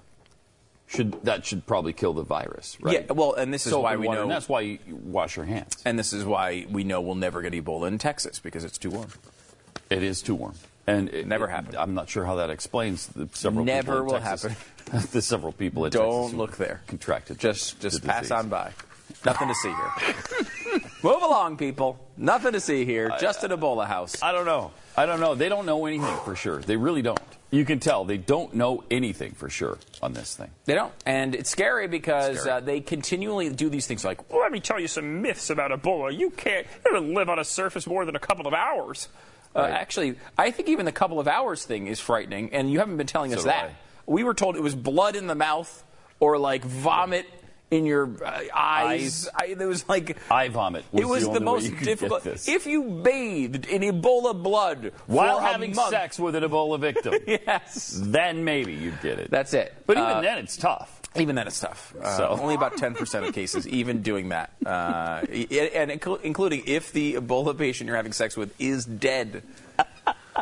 should 0.87 1.23
that 1.25 1.47
should 1.47 1.66
probably 1.66 1.92
kill 1.92 2.12
the 2.12 2.23
virus, 2.25 2.76
right? 2.80 3.04
Yeah, 3.07 3.12
well, 3.12 3.35
and 3.35 3.54
this 3.54 3.64
is 3.66 3.71
Soap 3.73 3.83
why 3.85 3.97
we 3.97 4.07
water, 4.09 4.19
know. 4.19 4.23
and 4.25 4.30
that's 4.33 4.49
why 4.49 4.61
you 4.62 4.78
you 4.88 4.97
wash 4.97 5.37
your 5.37 5.45
hands. 5.47 5.76
and 5.85 5.97
this 5.99 6.12
is 6.12 6.25
why 6.25 6.66
we 6.70 6.83
know 6.85 7.01
we'll 7.01 7.14
never 7.14 7.42
get 7.42 7.53
Ebola 7.53 7.87
in 7.88 7.98
Texas 7.98 8.38
because 8.40 8.64
it's 8.64 8.77
too 8.79 8.90
warm. 8.90 9.09
It 9.88 10.03
is 10.03 10.20
too 10.22 10.35
warm. 10.35 10.55
And 10.87 11.09
it 11.11 11.27
Never 11.29 11.44
it- 11.46 11.51
happened. 11.51 11.77
I'm 11.77 11.94
not 11.94 12.09
sure 12.09 12.25
how 12.25 12.37
that 12.37 12.51
explains 12.51 13.07
the 13.09 13.29
several 13.33 13.64
Never 13.64 13.83
people 13.83 13.98
in 14.01 14.07
will 14.07 14.20
Texas- 14.20 14.57
the 15.12 15.22
several 15.22 15.53
people 15.53 15.85
in 15.85 15.92
Don't 15.92 16.22
Texas 16.22 16.37
look 16.38 16.57
there. 16.57 16.81
Contracted. 16.88 17.38
Just 17.38 17.81
just 17.81 18.05
pass 18.05 18.22
disease. 18.22 18.33
on 18.33 18.48
by. 18.48 18.72
Nothing 19.25 19.48
to 19.48 19.55
see 19.55 19.68
here. 19.68 20.46
Move 21.03 21.23
along, 21.23 21.57
people. 21.57 21.99
Nothing 22.17 22.53
to 22.53 22.61
see 22.61 22.85
here. 22.85 23.11
Just 23.21 23.43
an 23.45 23.51
Ebola 23.51 23.87
house. 23.87 24.23
I 24.23 24.33
don't 24.33 24.45
know. 24.45 24.71
I 24.97 25.07
don't 25.07 25.21
know. 25.21 25.35
They 25.35 25.49
don't 25.49 25.65
know 25.67 25.87
anything 25.87 26.15
for 26.25 26.37
sure. 26.37 26.59
They 26.59 26.77
really 26.77 27.01
don't. 27.03 27.19
You 27.51 27.65
can 27.65 27.81
tell 27.81 28.05
they 28.05 28.19
don't 28.19 28.55
know 28.55 28.85
anything 28.91 29.33
for 29.33 29.49
sure 29.49 29.79
on 30.03 30.13
this 30.13 30.37
thing. 30.37 30.51
They 30.67 30.75
don't. 30.75 30.93
And 31.07 31.35
it's 31.35 31.51
scary 31.51 31.89
because 31.89 32.41
Scary. 32.41 32.57
Uh, 32.57 32.61
they 32.61 32.81
continually 32.81 33.49
do 33.49 33.69
these 33.71 33.87
things 33.87 34.05
like, 34.05 34.31
Well, 34.31 34.41
let 34.43 34.53
me 34.53 34.61
tell 34.61 34.79
you 34.79 34.87
some 34.89 35.23
myths 35.23 35.51
about 35.51 35.71
Ebola. 35.71 36.17
You 36.17 36.31
can't 36.31 36.67
you 36.85 36.93
don't 36.93 37.15
live 37.15 37.29
on 37.29 37.39
a 37.39 37.45
surface 37.45 37.87
more 37.87 38.05
than 38.05 38.15
a 38.15 38.21
couple 38.21 38.47
of 38.47 38.55
hours. 38.55 39.09
uh, 39.57 39.61
actually, 39.61 40.17
I 40.39 40.51
think 40.53 40.69
even 40.69 40.85
the 40.87 40.93
couple 40.93 41.19
of 41.19 41.27
hours 41.27 41.65
thing 41.65 41.87
is 41.89 41.99
frightening, 41.99 42.53
and 42.53 42.71
you 42.71 42.79
haven't 42.79 42.99
been 42.99 43.07
telling 43.09 43.33
us 43.33 43.39
So 43.41 43.45
do 43.45 43.49
that. 43.49 43.65
I. 43.65 43.75
We 44.07 44.23
were 44.23 44.35
told 44.35 44.55
it 44.57 44.63
was 44.63 44.75
blood 44.77 45.17
in 45.17 45.27
the 45.27 45.35
mouth 45.35 45.83
or 46.21 46.39
like 46.39 46.63
vomit 46.65 47.27
in 47.70 47.87
your 47.87 48.11
uh, 48.24 48.42
eyes. 48.54 49.28
I, 49.35 49.54
there 49.54 49.68
was 49.68 49.88
like. 49.88 50.16
Eye 50.30 50.48
vomit. 50.48 50.85
Was 50.92 51.02
it 51.02 51.09
was 51.09 51.24
the, 51.24 51.33
the, 51.35 51.40
most 51.40 51.76
difficult. 51.78 52.26
If 52.26 52.66
you 52.66 52.83
bathed 53.02 53.66
in 53.66 53.83
Ebola 53.83 54.40
blood 54.40 54.92
While 55.06 55.40
having 55.40 55.74
month- 55.74 55.90
sex 55.90 56.18
with 56.18 56.35
an 56.35 56.42
Ebola 56.44 56.78
victim, 56.80 57.14
yes, 57.26 57.98
then 58.02 58.44
maybe 58.44 58.72
you'd 58.74 59.00
get 59.00 59.18
it. 59.18 59.30
that's 59.30 59.54
it. 59.54 59.74
But 59.87 59.96
even 59.98 60.09
Uh, 60.11 60.20
then, 60.20 60.38
it's 60.38 60.56
tough. 60.56 60.96
Even 61.16 61.35
then, 61.35 61.48
it's 61.48 61.59
tough. 61.61 61.92
Uh, 62.00 62.16
So- 62.16 62.28
only 62.28 62.54
about 62.54 62.76
10% 62.76 63.26
of 63.26 63.35
cases 63.35 63.66
even 63.66 64.02
doing 64.02 64.28
that. 64.28 64.52
Uh, 64.64 65.22
and 65.28 65.90
inclu- 65.90 66.20
including 66.22 66.62
if 66.66 66.92
the 66.92 67.14
Ebola 67.14 67.56
patient 67.56 67.88
you're 67.88 67.96
having 67.96 68.12
sex 68.12 68.37
with 68.37 68.54
is 68.61 68.85
dead 68.85 69.42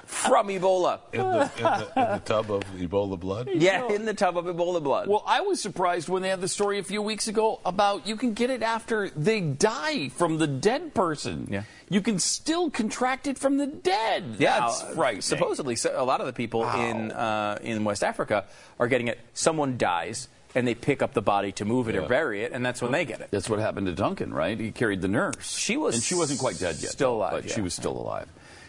from 0.06 0.48
Ebola. 0.48 1.00
In 1.12 1.20
the, 1.20 1.50
in, 1.56 1.62
the, 1.62 1.92
in 1.96 2.12
the 2.14 2.22
tub 2.24 2.50
of 2.50 2.62
Ebola 2.76 3.18
blood? 3.18 3.48
Yeah, 3.52 3.88
in 3.88 4.04
the 4.04 4.14
tub 4.14 4.36
of 4.36 4.44
Ebola 4.46 4.82
blood. 4.82 5.08
Well, 5.08 5.22
I 5.26 5.40
was 5.40 5.60
surprised 5.60 6.08
when 6.08 6.22
they 6.22 6.28
had 6.28 6.40
the 6.40 6.48
story 6.48 6.78
a 6.78 6.82
few 6.82 7.02
weeks 7.02 7.28
ago 7.28 7.60
about 7.64 8.06
you 8.06 8.16
can 8.16 8.34
get 8.34 8.50
it 8.50 8.62
after 8.62 9.10
they 9.10 9.40
die 9.40 10.08
from 10.10 10.38
the 10.38 10.46
dead 10.46 10.94
person. 10.94 11.48
Yeah. 11.50 11.62
You 11.90 12.00
can 12.02 12.18
still 12.18 12.70
contract 12.70 13.26
it 13.26 13.38
from 13.38 13.56
the 13.56 13.66
dead. 13.66 14.36
yeah, 14.38 14.60
That's 14.60 14.82
frightening. 14.94 15.22
Supposedly, 15.22 15.76
so 15.76 15.94
a 15.96 16.04
lot 16.04 16.20
of 16.20 16.26
the 16.26 16.32
people 16.34 16.68
in 16.68 17.10
uh, 17.12 17.58
in 17.62 17.82
West 17.84 18.04
Africa 18.04 18.44
are 18.78 18.88
getting 18.88 19.08
it. 19.08 19.18
Someone 19.32 19.78
dies, 19.78 20.28
and 20.54 20.66
they 20.68 20.74
pick 20.74 21.00
up 21.02 21.14
the 21.14 21.22
body 21.22 21.52
to 21.52 21.64
move 21.64 21.88
it 21.88 21.96
or 21.96 22.02
bury 22.06 22.42
it, 22.42 22.52
and 22.52 22.64
that's 22.64 22.82
when 22.82 22.92
they 22.92 23.06
get 23.06 23.20
it. 23.22 23.28
That's 23.30 23.48
what 23.48 23.58
happened 23.58 23.86
to 23.86 23.94
Duncan, 23.94 24.34
right? 24.34 24.58
He 24.60 24.70
carried 24.70 25.00
the 25.00 25.08
nurse. 25.08 25.56
She 25.56 25.78
was 25.78 25.94
and 25.94 26.04
she 26.04 26.14
wasn't 26.14 26.40
quite 26.40 26.58
dead 26.58 26.76
yet. 26.78 26.90
still 26.90 27.14
alive, 27.14 27.32
but 27.32 27.50
she 27.50 27.62
was 27.62 27.72
still 27.72 27.92
alive. 27.96 28.28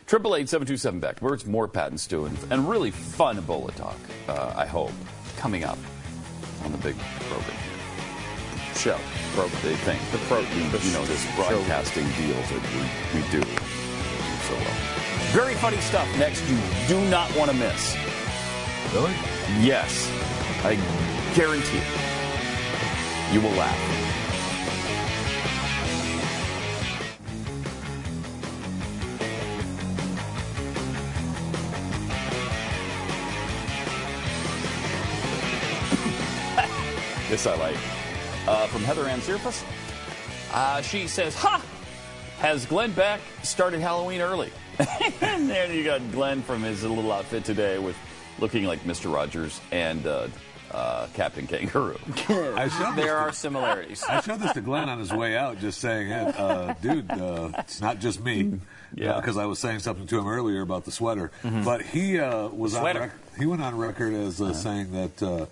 Triple 0.10 0.36
eight 0.36 0.50
seven 0.50 0.66
two 0.66 0.76
seven 0.76 1.00
Beck. 1.00 1.20
Where 1.20 1.36
it's 1.36 1.46
more 1.46 1.68
Pat 1.68 1.90
and 1.90 2.00
Stu 2.00 2.26
and, 2.26 2.36
really 2.68 2.90
fun 2.90 3.38
Ebola 3.38 3.72
talk. 3.76 3.96
Uh, 4.28 4.52
I 4.56 4.66
hope 4.66 4.90
coming 5.38 5.64
up 5.64 5.78
on 6.64 6.72
the 6.72 6.80
big 6.80 6.98
program 7.30 7.56
Show. 8.74 8.98
program 9.36 9.52
they 9.62 9.76
think 9.76 10.02
the 10.12 10.18
pro 10.26 10.40
you 10.40 10.94
know 10.94 11.06
this 11.06 11.24
broadcasting 11.36 12.06
deal 12.18 12.34
that 12.34 12.64
we, 12.74 13.22
we 13.22 13.30
do 13.30 13.44
so 14.48 14.56
well. 14.56 14.78
Very 15.30 15.54
funny 15.54 15.78
stuff 15.78 16.08
next. 16.18 16.42
You 16.50 16.58
do 16.88 17.00
not 17.12 17.32
want 17.36 17.52
to 17.52 17.58
miss. 17.58 17.96
Really? 18.92 19.14
Yes, 19.60 20.10
I 20.64 20.74
guarantee 21.36 21.78
it. 21.78 23.32
You 23.32 23.42
will 23.42 23.56
laugh. 23.56 24.19
This 37.30 37.46
I 37.48 37.56
like. 37.56 37.78
Uh, 38.48 38.68
from 38.68 38.82
Heather 38.84 39.06
Ann 39.06 39.20
Sirfus. 39.20 39.64
Uh, 40.54 40.82
she 40.82 41.08
says, 41.08 41.36
Ha! 41.36 41.64
Has 42.40 42.66
Glenn 42.66 42.92
Beck 42.94 43.20
started 43.44 43.82
Halloween 43.82 44.22
early? 44.22 44.52
and 45.22 45.50
there 45.50 45.72
you 45.72 45.84
got 45.84 46.00
Glenn 46.12 46.42
from 46.42 46.64
his 46.64 46.84
little 46.84 47.12
outfit 47.12 47.44
today 47.44 47.78
with 47.80 47.98
looking 48.40 48.64
like 48.64 48.80
Mr. 48.84 49.14
Rogers 49.14 49.60
and 49.72 50.08
uh, 50.08 50.28
uh, 50.72 51.08
Captain 51.14 51.46
Kangaroo. 51.46 51.98
I 52.30 52.70
showed 52.70 52.96
this 52.96 53.06
There 53.06 53.06
to- 53.08 53.20
are 53.20 53.32
similarities. 53.34 54.04
I 54.04 54.22
showed 54.22 54.40
this 54.40 54.54
to 54.54 54.62
Glenn 54.62 54.88
on 54.90 55.00
his 55.00 55.12
way 55.14 55.36
out, 55.36 55.60
just 55.60 55.82
saying, 55.82 56.08
hey, 56.08 56.34
uh, 56.38 56.74
dude, 56.82 57.12
uh, 57.12 57.50
it's 57.60 57.82
not 57.82 58.00
just 58.00 58.24
me. 58.24 58.54
Yeah. 58.96 59.18
Because 59.20 59.38
I 59.38 59.46
was 59.46 59.60
saying 59.60 59.80
something 59.80 60.08
to 60.08 60.18
him 60.18 60.28
earlier 60.28 60.62
about 60.62 60.86
the 60.86 60.92
sweater. 60.92 61.30
But 61.44 61.84
he 61.84 62.18
uh, 62.20 62.48
was 62.48 62.74
on 62.74 62.82
Sweater. 62.82 63.00
rec- 63.02 63.38
he 63.38 63.46
went 63.46 63.62
on 63.62 63.78
record 63.78 64.14
as 64.14 64.42
uh, 64.42 64.54
saying 64.54 64.92
that 64.94 65.22
uh, 65.22 65.46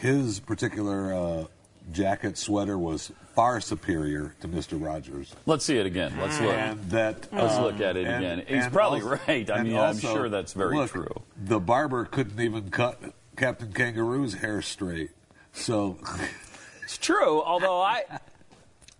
his 0.00 0.40
particular 0.40 1.12
uh, 1.14 1.44
jacket 1.92 2.36
sweater 2.38 2.78
was 2.78 3.12
far 3.34 3.60
superior 3.60 4.34
to 4.40 4.48
Mr. 4.48 4.82
Rogers. 4.82 5.34
Let's 5.46 5.64
see 5.64 5.76
it 5.78 5.86
again. 5.86 6.12
Let's 6.20 6.40
look. 6.40 6.54
And 6.54 6.80
that 6.90 7.32
Let's 7.32 7.54
uh, 7.54 7.62
look 7.64 7.80
at 7.80 7.96
it 7.96 8.06
and- 8.06 8.24
again. 8.40 8.44
He's 8.46 8.68
probably 8.72 9.02
also- 9.02 9.18
right. 9.26 9.50
I 9.50 9.56
and 9.58 9.68
mean, 9.68 9.76
I'm 9.78 9.98
sure 9.98 10.28
that's 10.28 10.52
very 10.52 10.76
look, 10.76 10.90
true. 10.92 11.22
The 11.36 11.58
barber 11.60 12.04
couldn't 12.04 12.40
even 12.40 12.70
cut 12.70 13.00
Captain 13.36 13.72
Kangaroo's 13.72 14.34
hair 14.34 14.62
straight. 14.62 15.10
So 15.52 15.98
It's 16.84 16.98
true, 16.98 17.42
although 17.42 17.80
I 17.80 18.02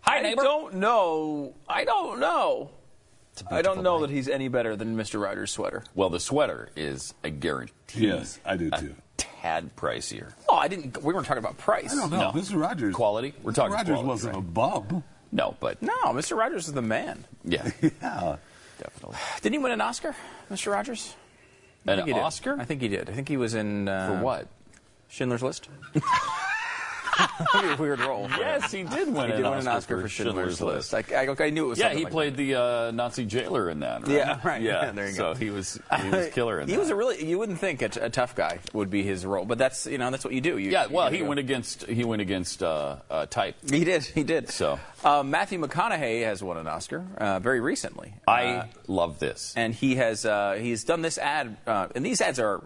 Hi, 0.01 0.19
I 0.19 0.23
neighbor. 0.23 0.43
don't 0.43 0.75
know. 0.75 1.55
I 1.69 1.85
don't 1.85 2.19
know. 2.21 2.71
I 3.51 3.63
don't 3.63 3.83
know 3.83 3.99
night. 3.99 4.09
that 4.09 4.15
he's 4.15 4.29
any 4.29 4.49
better 4.49 4.77
than 4.77 4.97
Mr. 4.97 5.21
Rogers' 5.23 5.51
sweater. 5.51 5.83
Well, 5.95 6.09
the 6.09 6.21
sweater 6.21 6.69
is 6.77 7.15
a 7.25 7.31
guarantee. 7.31 8.07
Yes, 8.07 8.39
I 8.45 8.57
do 8.57 8.71
a 8.73 8.81
too. 8.81 8.95
Tad 9.45 9.77
pricier. 9.77 10.33
Oh, 10.49 10.57
I 10.57 10.69
didn't. 10.69 11.03
We 11.03 11.13
weren't 11.13 11.27
talking 11.27 11.43
about 11.43 11.59
price. 11.59 11.93
I 11.93 11.97
don't 11.97 12.11
know, 12.11 12.33
No. 12.33 12.41
Mr. 12.41 12.59
Rogers. 12.61 12.95
Quality? 12.95 13.35
We're 13.43 13.53
Mr. 13.53 13.57
talking 13.57 13.73
Rogers 13.75 13.89
quality, 13.95 14.09
wasn't 14.09 14.35
right. 14.35 14.39
a 14.39 14.43
bum. 14.43 15.05
No, 15.33 15.57
but 15.61 15.83
No, 15.83 15.93
Mr. 16.13 16.37
Rogers 16.37 16.67
is 16.69 16.73
the 16.73 16.81
man. 16.83 17.25
yeah, 17.45 17.71
Yeah. 17.83 18.37
definitely. 18.79 19.19
Didn't 19.43 19.53
he 19.53 19.59
win 19.59 19.73
an 19.73 19.81
Oscar, 19.83 20.15
Mr. 20.51 20.73
Rogers? 20.73 21.15
I 21.87 21.93
An 21.93 21.99
think 21.99 22.09
he 22.09 22.15
did. 22.15 22.23
Oscar? 22.23 22.57
I 22.59 22.65
think 22.65 22.81
he 22.81 22.89
did. 22.89 23.11
I 23.11 23.13
think 23.13 23.29
he 23.29 23.37
was 23.37 23.55
in 23.55 23.87
uh, 23.89 24.07
For 24.17 24.25
what? 24.25 24.49
Schindler's 25.09 25.43
List. 25.43 25.69
A 27.55 27.77
weird 27.79 28.01
role. 28.01 28.29
Yes, 28.39 28.71
he 28.73 28.83
did 28.83 29.09
win, 29.09 29.27
He 29.27 29.33
an, 29.33 29.43
did 29.43 29.45
win 29.45 29.47
Oscar 29.47 29.61
an 29.61 29.69
Oscar 29.69 30.01
for 30.03 30.09
Schindler's, 30.09 30.61
List. 30.61 30.95
I, 30.95 31.05
I, 31.15 31.45
I 31.47 31.51
knew 31.51 31.67
it 31.67 31.69
was. 31.69 31.79
Yeah, 31.79 31.93
he 31.95 32.05
like 32.05 32.13
played 32.13 32.37
the 32.37 32.55
uh, 32.57 32.91
Nazi 32.93 33.25
jailer 33.25 33.71
in 33.71 33.81
that. 33.81 34.03
Right? 34.03 34.11
Yeah, 34.11 34.41
right. 34.45 34.63
Yeah, 34.63 34.87
Yeah, 34.87 34.91
there 34.93 35.07
you 35.07 35.13
so 35.13 35.33
go. 35.35 35.39
he 35.39 35.51
was 35.51 35.79
he 36.03 36.09
was 36.11 36.29
killer 36.31 36.61
in 36.61 36.67
he 36.69 36.73
that. 36.73 36.73
He 36.73 36.79
was 36.79 36.91
a 36.91 36.95
really. 36.97 37.25
You 37.25 37.39
wouldn't 37.39 37.59
think 37.59 37.83
a, 37.83 37.91
a 38.01 38.11
tough 38.11 38.35
guy 38.35 38.59
would 38.73 38.91
be 38.91 39.03
his 39.03 39.25
role, 39.25 39.45
but 39.45 39.59
that's 39.59 39.87
you 39.87 39.99
know 39.99 40.11
that's 40.11 40.25
what 40.25 40.35
you 40.35 40.41
do. 40.41 40.59
You, 40.59 40.71
yeah, 40.71 40.87
well, 40.87 41.11
he 41.11 41.19
go. 41.19 41.27
went 41.27 41.41
against 41.41 41.85
he 41.87 42.05
went 42.05 42.23
against 42.23 42.63
uh, 42.63 42.97
uh, 43.11 43.27
type. 43.27 43.57
He 43.69 43.85
did. 43.85 44.05
He 44.05 44.23
did. 44.25 44.49
So. 44.51 44.79
uh, 45.05 45.23
Matthew 45.23 45.59
McConaughey 45.61 46.25
has 46.25 46.43
won 46.43 46.57
an 46.57 46.67
Oscar 46.67 47.05
uh, 47.19 47.39
very 47.39 47.61
recently. 47.61 48.15
I 48.27 48.45
Uh, 48.45 48.67
love 48.89 49.19
this. 49.19 49.53
and 49.57 49.75
he 49.75 49.97
has 49.97 50.25
uh, 50.27 50.55
he's 50.61 50.85
done 50.85 51.03
this 51.03 51.19
ad, 51.19 51.57
uh, 51.67 51.89
and 51.95 52.05
these 52.05 52.21
ads 52.21 52.39
are 52.39 52.63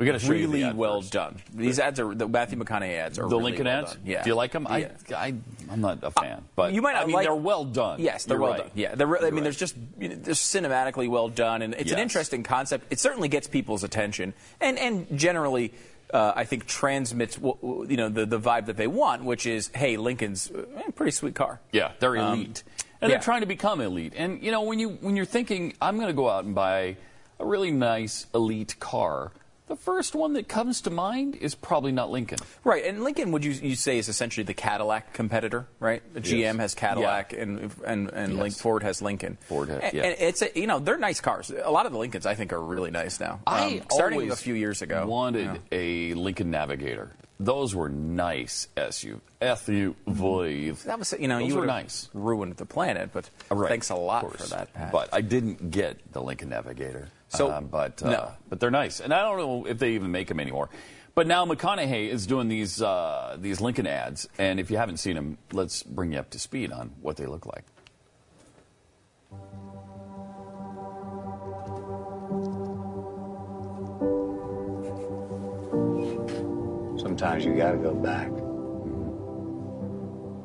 We 0.00 0.06
gotta 0.06 0.18
show 0.18 0.32
you 0.32 0.46
the 0.46 0.52
really 0.62 0.72
well 0.72 1.00
first. 1.02 1.12
done. 1.12 1.36
These 1.54 1.78
ads 1.78 2.00
are 2.00 2.14
the 2.14 2.26
Matthew 2.26 2.58
McConaughey 2.58 2.96
ads 2.98 3.18
are 3.18 3.22
the 3.22 3.36
really 3.36 3.44
Lincoln 3.52 3.66
well 3.66 3.82
ads. 3.82 3.92
done. 3.92 4.02
Yeah. 4.06 4.22
Do 4.22 4.30
you 4.30 4.34
like 4.34 4.52
them? 4.52 4.66
Yeah. 4.70 4.88
I, 5.10 5.14
I 5.14 5.34
I'm 5.70 5.80
not 5.80 5.98
a 6.02 6.10
fan, 6.10 6.42
but 6.56 6.72
you 6.72 6.80
might 6.82 6.94
not 6.94 7.02
I 7.02 7.06
mean 7.06 7.14
like- 7.16 7.26
they're 7.26 7.34
well 7.34 7.64
done. 7.64 8.00
Yes, 8.00 8.24
they're 8.24 8.36
You're 8.38 8.42
well 8.42 8.52
right. 8.52 8.62
done. 8.62 8.70
Yeah, 8.74 8.94
they're, 8.94 9.06
re- 9.06 9.18
I 9.18 9.24
mean, 9.24 9.34
right. 9.34 9.42
there's 9.44 9.58
just 9.58 9.76
you 9.98 10.08
know, 10.08 10.14
they're 10.16 10.34
cinematically 10.34 11.08
well 11.08 11.28
done, 11.28 11.62
and 11.62 11.74
it's 11.74 11.92
an 11.92 11.98
interesting 11.98 12.42
concept. 12.42 12.86
It 12.90 12.98
certainly 12.98 13.28
gets 13.28 13.46
people's 13.46 13.84
attention, 13.84 14.34
and 14.60 14.78
and 14.78 15.06
generally. 15.18 15.72
Uh, 16.12 16.32
I 16.34 16.42
think 16.44 16.66
transmits 16.66 17.38
you 17.38 17.86
know 17.96 18.08
the, 18.08 18.26
the 18.26 18.40
vibe 18.40 18.66
that 18.66 18.76
they 18.76 18.88
want, 18.88 19.22
which 19.22 19.46
is 19.46 19.70
hey 19.72 19.96
Lincoln's 19.96 20.50
uh, 20.50 20.64
a 20.88 20.90
pretty 20.90 21.12
sweet 21.12 21.36
car. 21.36 21.60
Yeah, 21.70 21.92
they're 22.00 22.16
Um, 22.16 22.34
elite, 22.40 22.64
and 23.00 23.08
yeah. 23.08 23.08
they're 23.16 23.22
trying 23.22 23.42
to 23.42 23.46
become 23.46 23.80
elite. 23.80 24.14
And 24.16 24.42
you 24.42 24.50
know, 24.50 24.62
when 24.62 24.80
you 24.80 24.88
when 25.02 25.14
you're 25.14 25.24
thinking, 25.24 25.72
I'm 25.80 25.94
going 25.98 26.08
to 26.08 26.12
go 26.12 26.28
out 26.28 26.42
and 26.44 26.52
buy 26.52 26.96
a 27.38 27.46
really 27.46 27.70
nice 27.70 28.26
elite 28.34 28.74
car, 28.80 29.30
the 29.70 29.76
first 29.76 30.14
one 30.14 30.34
that 30.34 30.48
comes 30.48 30.82
to 30.82 30.90
mind 30.90 31.36
is 31.36 31.54
probably 31.54 31.92
not 31.92 32.10
Lincoln. 32.10 32.38
Right, 32.64 32.84
and 32.84 33.02
Lincoln, 33.02 33.32
would 33.32 33.44
you 33.44 33.52
you 33.52 33.76
say 33.76 33.96
is 33.98 34.08
essentially 34.08 34.44
the 34.44 34.52
Cadillac 34.52 35.14
competitor, 35.14 35.66
right? 35.78 36.02
The 36.12 36.20
GM 36.20 36.58
has 36.58 36.74
Cadillac, 36.74 37.32
and 37.32 37.70
and 37.86 38.10
and 38.10 38.36
Link, 38.38 38.54
Ford 38.56 38.82
has 38.82 39.00
Lincoln. 39.00 39.38
Ford 39.42 39.68
has- 39.70 39.80
and, 39.82 39.94
yeah. 39.94 40.02
and 40.02 40.16
it's 40.20 40.42
a, 40.42 40.50
you 40.54 40.66
know 40.66 40.78
they're 40.80 40.98
nice 40.98 41.20
cars. 41.20 41.50
A 41.50 41.70
lot 41.70 41.86
of 41.86 41.92
the 41.92 41.98
Lincolns 41.98 42.26
I 42.26 42.34
think 42.34 42.52
are 42.52 42.60
really 42.60 42.90
nice 42.90 43.18
now. 43.20 43.40
I 43.46 43.78
Um, 43.78 43.86
starting 43.90 44.30
a 44.30 44.36
few 44.36 44.54
years 44.54 44.82
ago. 44.82 45.06
wanted 45.06 45.46
Yeah. 45.46 45.78
a 45.78 46.14
Lincoln 46.14 46.50
Navigator. 46.50 47.12
Those 47.38 47.74
were 47.74 47.88
nice 47.88 48.68
SU 48.76 49.20
SUVs. 49.40 50.82
That 50.84 50.98
was 50.98 51.14
you 51.18 51.28
know 51.28 51.38
Those 51.38 51.48
you 51.48 51.56
were 51.56 51.66
nice. 51.66 52.08
ruined 52.12 52.56
the 52.56 52.66
planet, 52.66 53.10
but 53.12 53.30
Right, 53.50 53.68
thanks 53.68 53.90
a 53.90 53.94
lot 53.94 54.30
for 54.30 54.46
that. 54.48 54.72
Pat. 54.74 54.92
But 54.92 55.08
I 55.12 55.20
didn't 55.20 55.70
get 55.70 56.12
the 56.12 56.20
Lincoln 56.22 56.50
Navigator. 56.50 57.08
So- 57.30 57.50
Um, 57.50 57.66
but 57.66 58.02
uh, 58.02 58.10
no. 58.10 58.32
but 58.48 58.60
they're 58.60 58.70
nice, 58.70 59.00
and 59.00 59.12
I 59.14 59.22
don't 59.22 59.38
know 59.38 59.64
if 59.66 59.78
they 59.78 59.92
even 59.92 60.10
make 60.10 60.28
them 60.28 60.38
anymore. 60.40 60.68
But 61.14 61.26
now 61.26 61.44
McConaughey 61.44 62.08
is 62.08 62.26
doing 62.26 62.48
these 62.48 62.80
uh, 62.82 63.36
these 63.40 63.60
Lincoln 63.60 63.86
ads, 63.86 64.28
and 64.38 64.60
if 64.60 64.70
you 64.70 64.76
haven't 64.76 64.98
seen 64.98 65.14
them, 65.16 65.38
let's 65.52 65.82
bring 65.82 66.12
you 66.12 66.18
up 66.18 66.30
to 66.30 66.38
speed 66.38 66.72
on 66.72 66.92
what 67.00 67.16
they 67.16 67.26
look 67.26 67.46
like. 67.46 67.64
Sometimes 76.98 77.44
you 77.44 77.54
gotta 77.56 77.78
go 77.78 77.94
back 77.94 78.28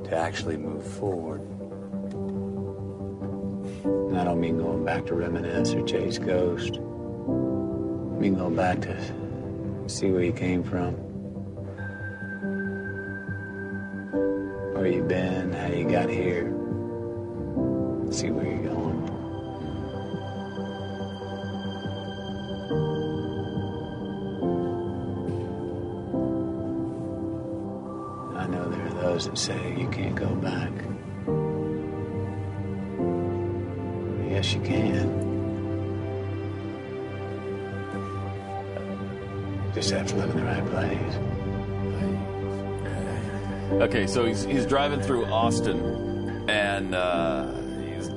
to 0.09 0.15
actually 0.17 0.55
move 0.57 0.85
forward. 0.85 1.41
And 3.85 4.17
I 4.17 4.23
don't 4.23 4.39
mean 4.39 4.57
going 4.57 4.83
back 4.83 5.05
to 5.07 5.13
reminisce 5.13 5.73
or 5.75 5.85
chase 5.85 6.17
ghosts. 6.17 6.77
I 6.77 8.17
mean 8.19 8.35
going 8.35 8.55
back 8.55 8.81
to 8.81 8.97
see 9.87 10.11
where 10.11 10.23
you 10.23 10.33
came 10.33 10.63
from. 10.63 10.93
Where 14.73 14.87
you 14.87 15.03
been, 15.03 15.53
how 15.53 15.67
you 15.67 15.87
got 15.87 16.09
here. 16.09 16.47
See 18.11 18.31
where 18.31 18.45
you're 18.45 18.63
going. 18.73 19.03
I 28.35 28.47
know 28.47 28.67
there 28.69 28.87
are 28.87 28.93
those 29.01 29.25
that 29.25 29.37
say 29.37 29.75
you 29.77 29.87
can't 29.89 30.15
go 30.15 30.33
back. 30.35 30.71
Yes, 34.35 34.53
you 34.53 34.59
can. 34.59 35.23
Just 39.73 39.91
have 39.91 40.07
to 40.07 40.15
live 40.17 40.29
in 40.31 40.35
the 40.35 40.43
right 40.43 40.65
place. 40.71 41.15
Okay, 43.81 44.07
so 44.07 44.25
he's 44.25 44.43
he's 44.43 44.65
driving 44.65 44.99
through 44.99 45.23
Austin, 45.27 46.49
and 46.49 46.93
uh, 46.93 47.49
he's 47.79 48.09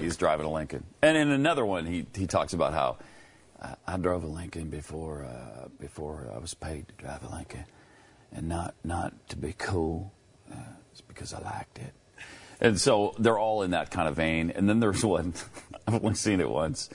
he's 0.00 0.16
driving 0.16 0.44
a 0.44 0.50
Lincoln. 0.50 0.82
And 1.02 1.16
in 1.16 1.30
another 1.30 1.64
one, 1.64 1.86
he 1.86 2.04
he 2.16 2.26
talks 2.26 2.52
about 2.52 2.72
how 2.72 2.98
I, 3.62 3.76
I 3.86 3.96
drove 3.96 4.24
a 4.24 4.26
Lincoln 4.26 4.70
before 4.70 5.24
uh, 5.24 5.68
before 5.78 6.28
I 6.34 6.38
was 6.38 6.52
paid 6.52 6.88
to 6.88 6.94
drive 6.94 7.22
a 7.22 7.28
Lincoln, 7.28 7.64
and 8.32 8.48
not 8.48 8.74
not 8.82 9.28
to 9.28 9.36
be 9.36 9.52
cool, 9.52 10.12
uh, 10.52 10.56
it's 10.90 11.00
because 11.00 11.32
I 11.32 11.38
liked 11.38 11.78
it. 11.78 11.94
And 12.60 12.80
so 12.80 13.14
they're 13.18 13.38
all 13.38 13.62
in 13.62 13.70
that 13.70 13.90
kind 13.90 14.08
of 14.08 14.16
vein. 14.16 14.50
And 14.50 14.68
then 14.68 14.80
there's 14.80 15.04
one 15.04 15.34
I've 15.86 16.04
only 16.04 16.14
seen 16.14 16.40
it 16.40 16.48
once 16.48 16.90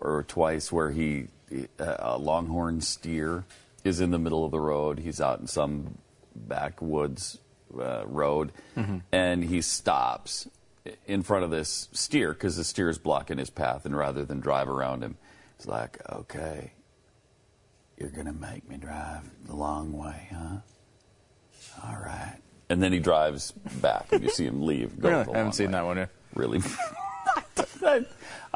or 0.00 0.24
twice 0.24 0.70
where 0.70 0.90
he 0.90 1.28
uh, 1.78 1.96
a 1.98 2.18
longhorn 2.18 2.80
steer 2.80 3.44
is 3.84 4.00
in 4.00 4.10
the 4.10 4.18
middle 4.18 4.44
of 4.44 4.50
the 4.50 4.60
road. 4.60 4.98
He's 4.98 5.20
out 5.20 5.40
in 5.40 5.46
some 5.46 5.98
backwoods 6.34 7.38
uh, 7.78 8.04
road, 8.06 8.52
and 9.12 9.44
he 9.44 9.60
stops 9.60 10.48
in 11.06 11.22
front 11.22 11.44
of 11.44 11.50
this 11.50 11.88
steer 11.92 12.32
because 12.32 12.56
the 12.56 12.64
steer 12.64 12.88
is 12.88 12.98
blocking 12.98 13.38
his 13.38 13.50
path, 13.50 13.86
and 13.86 13.96
rather 13.96 14.24
than 14.24 14.40
drive 14.40 14.68
around 14.68 15.02
him, 15.02 15.16
he's 15.56 15.66
like, 15.66 15.98
"Okay, 16.10 16.72
you're 17.96 18.10
gonna 18.10 18.32
make 18.32 18.68
me 18.68 18.76
drive 18.76 19.30
the 19.44 19.54
long 19.54 19.92
way, 19.92 20.28
huh? 20.32 20.58
All 21.86 21.96
right." 21.96 22.38
And 22.74 22.82
then 22.82 22.92
he 22.92 22.98
drives 22.98 23.52
back, 23.80 24.12
and 24.12 24.20
you 24.20 24.28
see 24.30 24.46
him 24.46 24.66
leave. 24.66 24.98
Go 24.98 25.08
Really? 25.08 25.32
I 25.32 25.36
haven't 25.38 25.52
seen 25.52 25.66
way. 25.68 25.72
that 25.74 25.84
one 25.84 25.96
yet. 25.96 26.08
Really? 26.34 26.58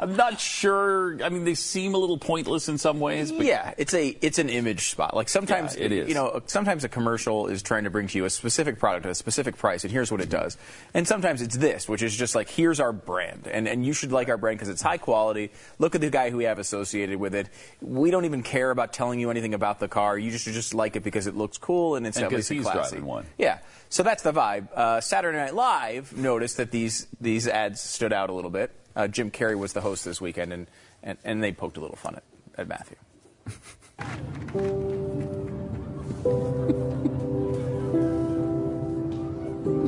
I'm 0.01 0.15
not 0.15 0.39
sure. 0.39 1.21
I 1.21 1.27
mean, 1.27 1.43
they 1.43 1.55
seem 1.55 1.93
a 1.93 1.97
little 1.97 2.17
pointless 2.17 2.69
in 2.69 2.77
some 2.77 3.01
ways, 3.01 3.33
but 3.33 3.45
yeah, 3.45 3.73
it's 3.77 3.93
a 3.93 4.07
it's 4.21 4.39
an 4.39 4.47
image 4.47 4.89
spot. 4.89 5.13
Like 5.13 5.27
sometimes 5.27 5.75
Yeah, 5.75 5.83
it 5.83 5.91
is. 5.91 6.07
You 6.07 6.15
know, 6.15 6.41
sometimes 6.45 6.85
a 6.85 6.89
commercial 6.89 7.47
is 7.47 7.61
trying 7.61 7.83
to 7.83 7.89
bring 7.89 8.07
to 8.07 8.17
you 8.17 8.23
a 8.23 8.29
specific 8.29 8.79
product 8.79 9.05
at 9.05 9.11
a 9.11 9.15
specific 9.15 9.57
price, 9.57 9.83
and 9.83 9.91
here's 9.91 10.09
what 10.09 10.21
it 10.21 10.29
does. 10.29 10.55
And 10.93 11.05
sometimes 11.05 11.41
it's 11.41 11.57
this, 11.57 11.89
which 11.89 12.01
is 12.01 12.15
just 12.15 12.33
like 12.33 12.49
here's 12.49 12.79
our 12.79 12.93
brand, 12.93 13.47
and 13.47 13.67
and 13.67 13.85
you 13.85 13.91
should 13.91 14.13
like 14.13 14.29
our 14.29 14.37
brand 14.37 14.57
because 14.57 14.69
it's 14.69 14.81
high 14.81 14.97
quality. 14.97 15.51
Look 15.79 15.95
at 15.95 16.01
the 16.01 16.09
guy 16.09 16.29
who 16.29 16.37
we 16.37 16.45
have 16.45 16.59
associated 16.59 17.19
with 17.19 17.35
it. 17.35 17.49
We 17.81 18.09
don't 18.09 18.23
even 18.23 18.41
care 18.41 18.71
about 18.71 18.93
telling 18.93 19.19
you 19.19 19.29
anything 19.29 19.53
about 19.53 19.79
the 19.79 19.89
car. 19.89 20.17
You 20.17 20.31
just 20.31 20.45
just 20.45 20.73
like 20.73 20.95
it 20.95 21.03
because 21.03 21.27
it 21.27 21.35
looks 21.35 21.57
cool 21.57 21.95
and 21.95 22.07
it's 22.07 22.15
And 22.15 22.25
at 22.25 22.31
least 22.31 22.49
he's 22.49 22.61
classy. 22.63 22.95
driving 22.95 23.05
one. 23.05 23.25
Yeah. 23.37 23.59
So 23.89 24.03
that's 24.03 24.23
the 24.23 24.31
vibe. 24.31 24.71
Uh, 24.73 25.01
Saturday 25.01 25.37
Night 25.37 25.55
Live 25.55 26.15
noticed 26.15 26.57
that 26.57 26.71
these 26.71 27.07
these 27.19 27.47
ads 27.47 27.81
stood 27.81 28.13
out 28.13 28.29
a 28.29 28.33
little 28.33 28.51
bit. 28.51 28.71
Uh, 28.99 29.07
Jim 29.07 29.31
Carrey 29.31 29.57
was 29.57 29.71
the 29.71 29.79
host 29.79 30.03
this 30.03 30.19
weekend, 30.19 30.51
and 30.51 30.67
and, 31.01 31.17
and 31.23 31.41
they 31.41 31.53
poked 31.53 31.77
a 31.77 31.79
little 31.79 31.95
fun 31.95 32.15
at, 32.15 32.23
at 32.57 32.67
Matthew. 32.67 32.97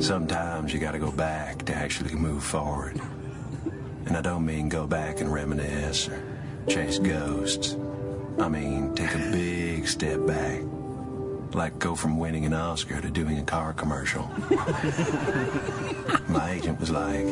Sometimes 0.00 0.72
you 0.72 0.80
got 0.80 0.92
to 0.92 0.98
go 0.98 1.12
back 1.12 1.62
to 1.66 1.74
actually 1.74 2.14
move 2.14 2.42
forward. 2.42 2.98
And 4.06 4.16
I 4.16 4.22
don't 4.22 4.46
mean 4.46 4.70
go 4.70 4.86
back 4.86 5.20
and 5.20 5.30
reminisce 5.30 6.08
or 6.08 6.22
chase 6.66 6.98
ghosts. 6.98 7.76
I 8.38 8.48
mean 8.48 8.94
take 8.94 9.14
a 9.14 9.30
big 9.30 9.86
step 9.88 10.26
back. 10.26 10.62
Like 11.52 11.78
go 11.78 11.94
from 11.94 12.18
winning 12.18 12.46
an 12.46 12.54
Oscar 12.54 13.02
to 13.02 13.10
doing 13.10 13.36
a 13.36 13.44
car 13.44 13.74
commercial. 13.74 14.22
My 16.28 16.52
agent 16.52 16.80
was 16.80 16.90
like, 16.90 17.26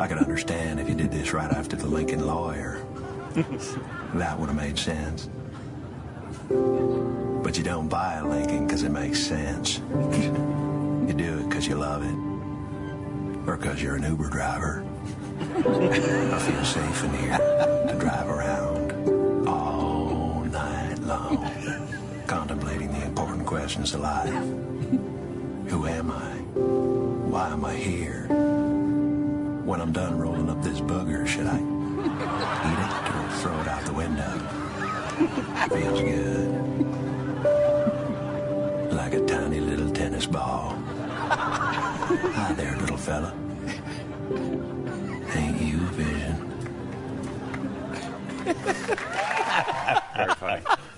I 0.00 0.06
could 0.08 0.18
understand 0.18 0.80
if 0.80 0.88
you 0.88 0.94
did 0.94 1.10
this 1.10 1.32
right 1.32 1.50
after 1.50 1.76
the 1.76 1.86
Lincoln 1.86 2.26
lawyer. 2.26 2.84
that 4.14 4.38
would 4.38 4.48
have 4.48 4.56
made 4.56 4.78
sense. 4.78 5.28
But 6.48 7.56
you 7.56 7.64
don't 7.64 7.88
buy 7.88 8.14
a 8.14 8.26
Lincoln 8.26 8.66
because 8.66 8.82
it 8.82 8.90
makes 8.90 9.20
sense. 9.20 9.80
You 11.02 11.14
do 11.14 11.38
it 11.40 11.48
because 11.48 11.66
you 11.66 11.74
love 11.74 12.04
it. 12.04 13.48
Or 13.48 13.56
because 13.56 13.82
you're 13.82 13.96
an 13.96 14.04
Uber 14.04 14.28
driver. 14.30 14.84
I 15.40 16.38
feel 16.38 16.64
safe 16.64 17.04
in 17.04 17.12
here 17.14 17.36
to 17.36 17.96
drive 17.98 18.28
around 18.28 19.48
all 19.48 20.44
night 20.44 21.00
long, 21.00 21.44
contemplating 22.28 22.92
the 22.92 23.04
important 23.04 23.44
questions 23.46 23.92
of 23.94 24.00
life. 24.00 24.32
Who 25.70 25.86
am 25.86 26.12
I? 26.12 26.30
Why 27.28 27.50
am 27.50 27.64
I 27.64 27.74
here? 27.74 28.28
When 29.64 29.80
I'm 29.80 29.92
done 29.92 30.18
rolling 30.18 30.50
up 30.50 30.60
this 30.62 30.80
booger, 30.80 31.24
should 31.26 31.46
I 31.46 31.56
eat 31.56 31.62
it 32.78 33.14
or 33.14 33.28
throw 33.38 33.60
it 33.60 33.68
out 33.68 33.84
the 33.84 33.92
window? 33.92 34.38
Feels 35.68 36.00
good. 36.00 36.50
Like 38.92 39.14
a 39.14 39.24
tiny 39.24 39.60
little 39.60 39.90
tennis 39.92 40.26
ball. 40.26 40.70
Hi 41.28 42.52
there, 42.54 42.76
little 42.78 42.96
fella. 42.96 43.32
Ain't 45.34 45.60
you 45.62 45.76
a 45.76 45.90
vision? 45.92 46.48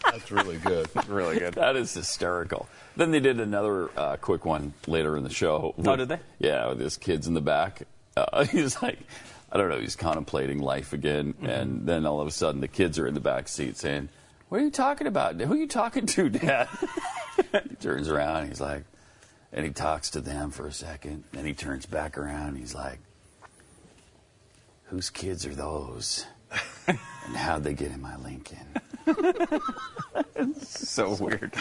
That's 0.04 0.30
really 0.30 0.56
good. 0.56 0.88
really 1.08 1.38
good. 1.38 1.54
That 1.54 1.76
is 1.76 1.92
hysterical. 1.92 2.66
Then 2.96 3.10
they 3.10 3.20
did 3.20 3.40
another 3.40 3.90
uh, 3.96 4.16
quick 4.16 4.46
one 4.46 4.72
later 4.86 5.16
in 5.18 5.22
the 5.22 5.30
show. 5.30 5.74
Oh, 5.84 5.96
did 5.96 6.08
they? 6.08 6.20
Yeah, 6.38 6.68
with 6.68 6.80
his 6.80 6.96
kids 6.96 7.26
in 7.26 7.34
the 7.34 7.42
back. 7.42 7.82
Uh, 8.32 8.44
he's 8.44 8.80
like, 8.80 8.98
I 9.50 9.56
don't 9.58 9.68
know, 9.68 9.78
he's 9.80 9.96
contemplating 9.96 10.60
life 10.60 10.92
again, 10.92 11.32
Mm-hmm. 11.34 11.46
and 11.46 11.86
then 11.86 12.06
all 12.06 12.20
of 12.20 12.28
a 12.28 12.30
sudden 12.30 12.60
the 12.60 12.68
kids 12.68 12.98
are 12.98 13.06
in 13.08 13.14
the 13.14 13.20
back 13.20 13.48
seat 13.48 13.76
saying, 13.76 14.08
"What 14.48 14.60
are 14.60 14.64
you 14.64 14.70
talking 14.70 15.06
about? 15.08 15.40
Who 15.40 15.52
are 15.52 15.56
you 15.56 15.66
talking 15.66 16.06
to, 16.06 16.28
Dad?" 16.28 16.68
he 17.68 17.74
turns 17.76 18.08
around, 18.08 18.36
and 18.42 18.48
he's 18.50 18.60
like, 18.60 18.84
and 19.52 19.64
he 19.66 19.72
talks 19.72 20.10
to 20.10 20.20
them 20.20 20.50
for 20.52 20.66
a 20.68 20.72
second, 20.72 21.24
then 21.32 21.44
he 21.44 21.54
turns 21.54 21.86
back 21.86 22.16
around, 22.16 22.48
and 22.50 22.58
he's 22.58 22.74
like, 22.74 23.00
"Whose 24.84 25.10
kids 25.10 25.44
are 25.44 25.54
those?" 25.54 26.24
and 26.86 26.98
how'd 27.36 27.64
they 27.64 27.74
get 27.74 27.90
in 27.90 28.00
my 28.00 28.16
Lincoln? 28.18 28.66
so 30.62 31.14
weird. 31.14 31.52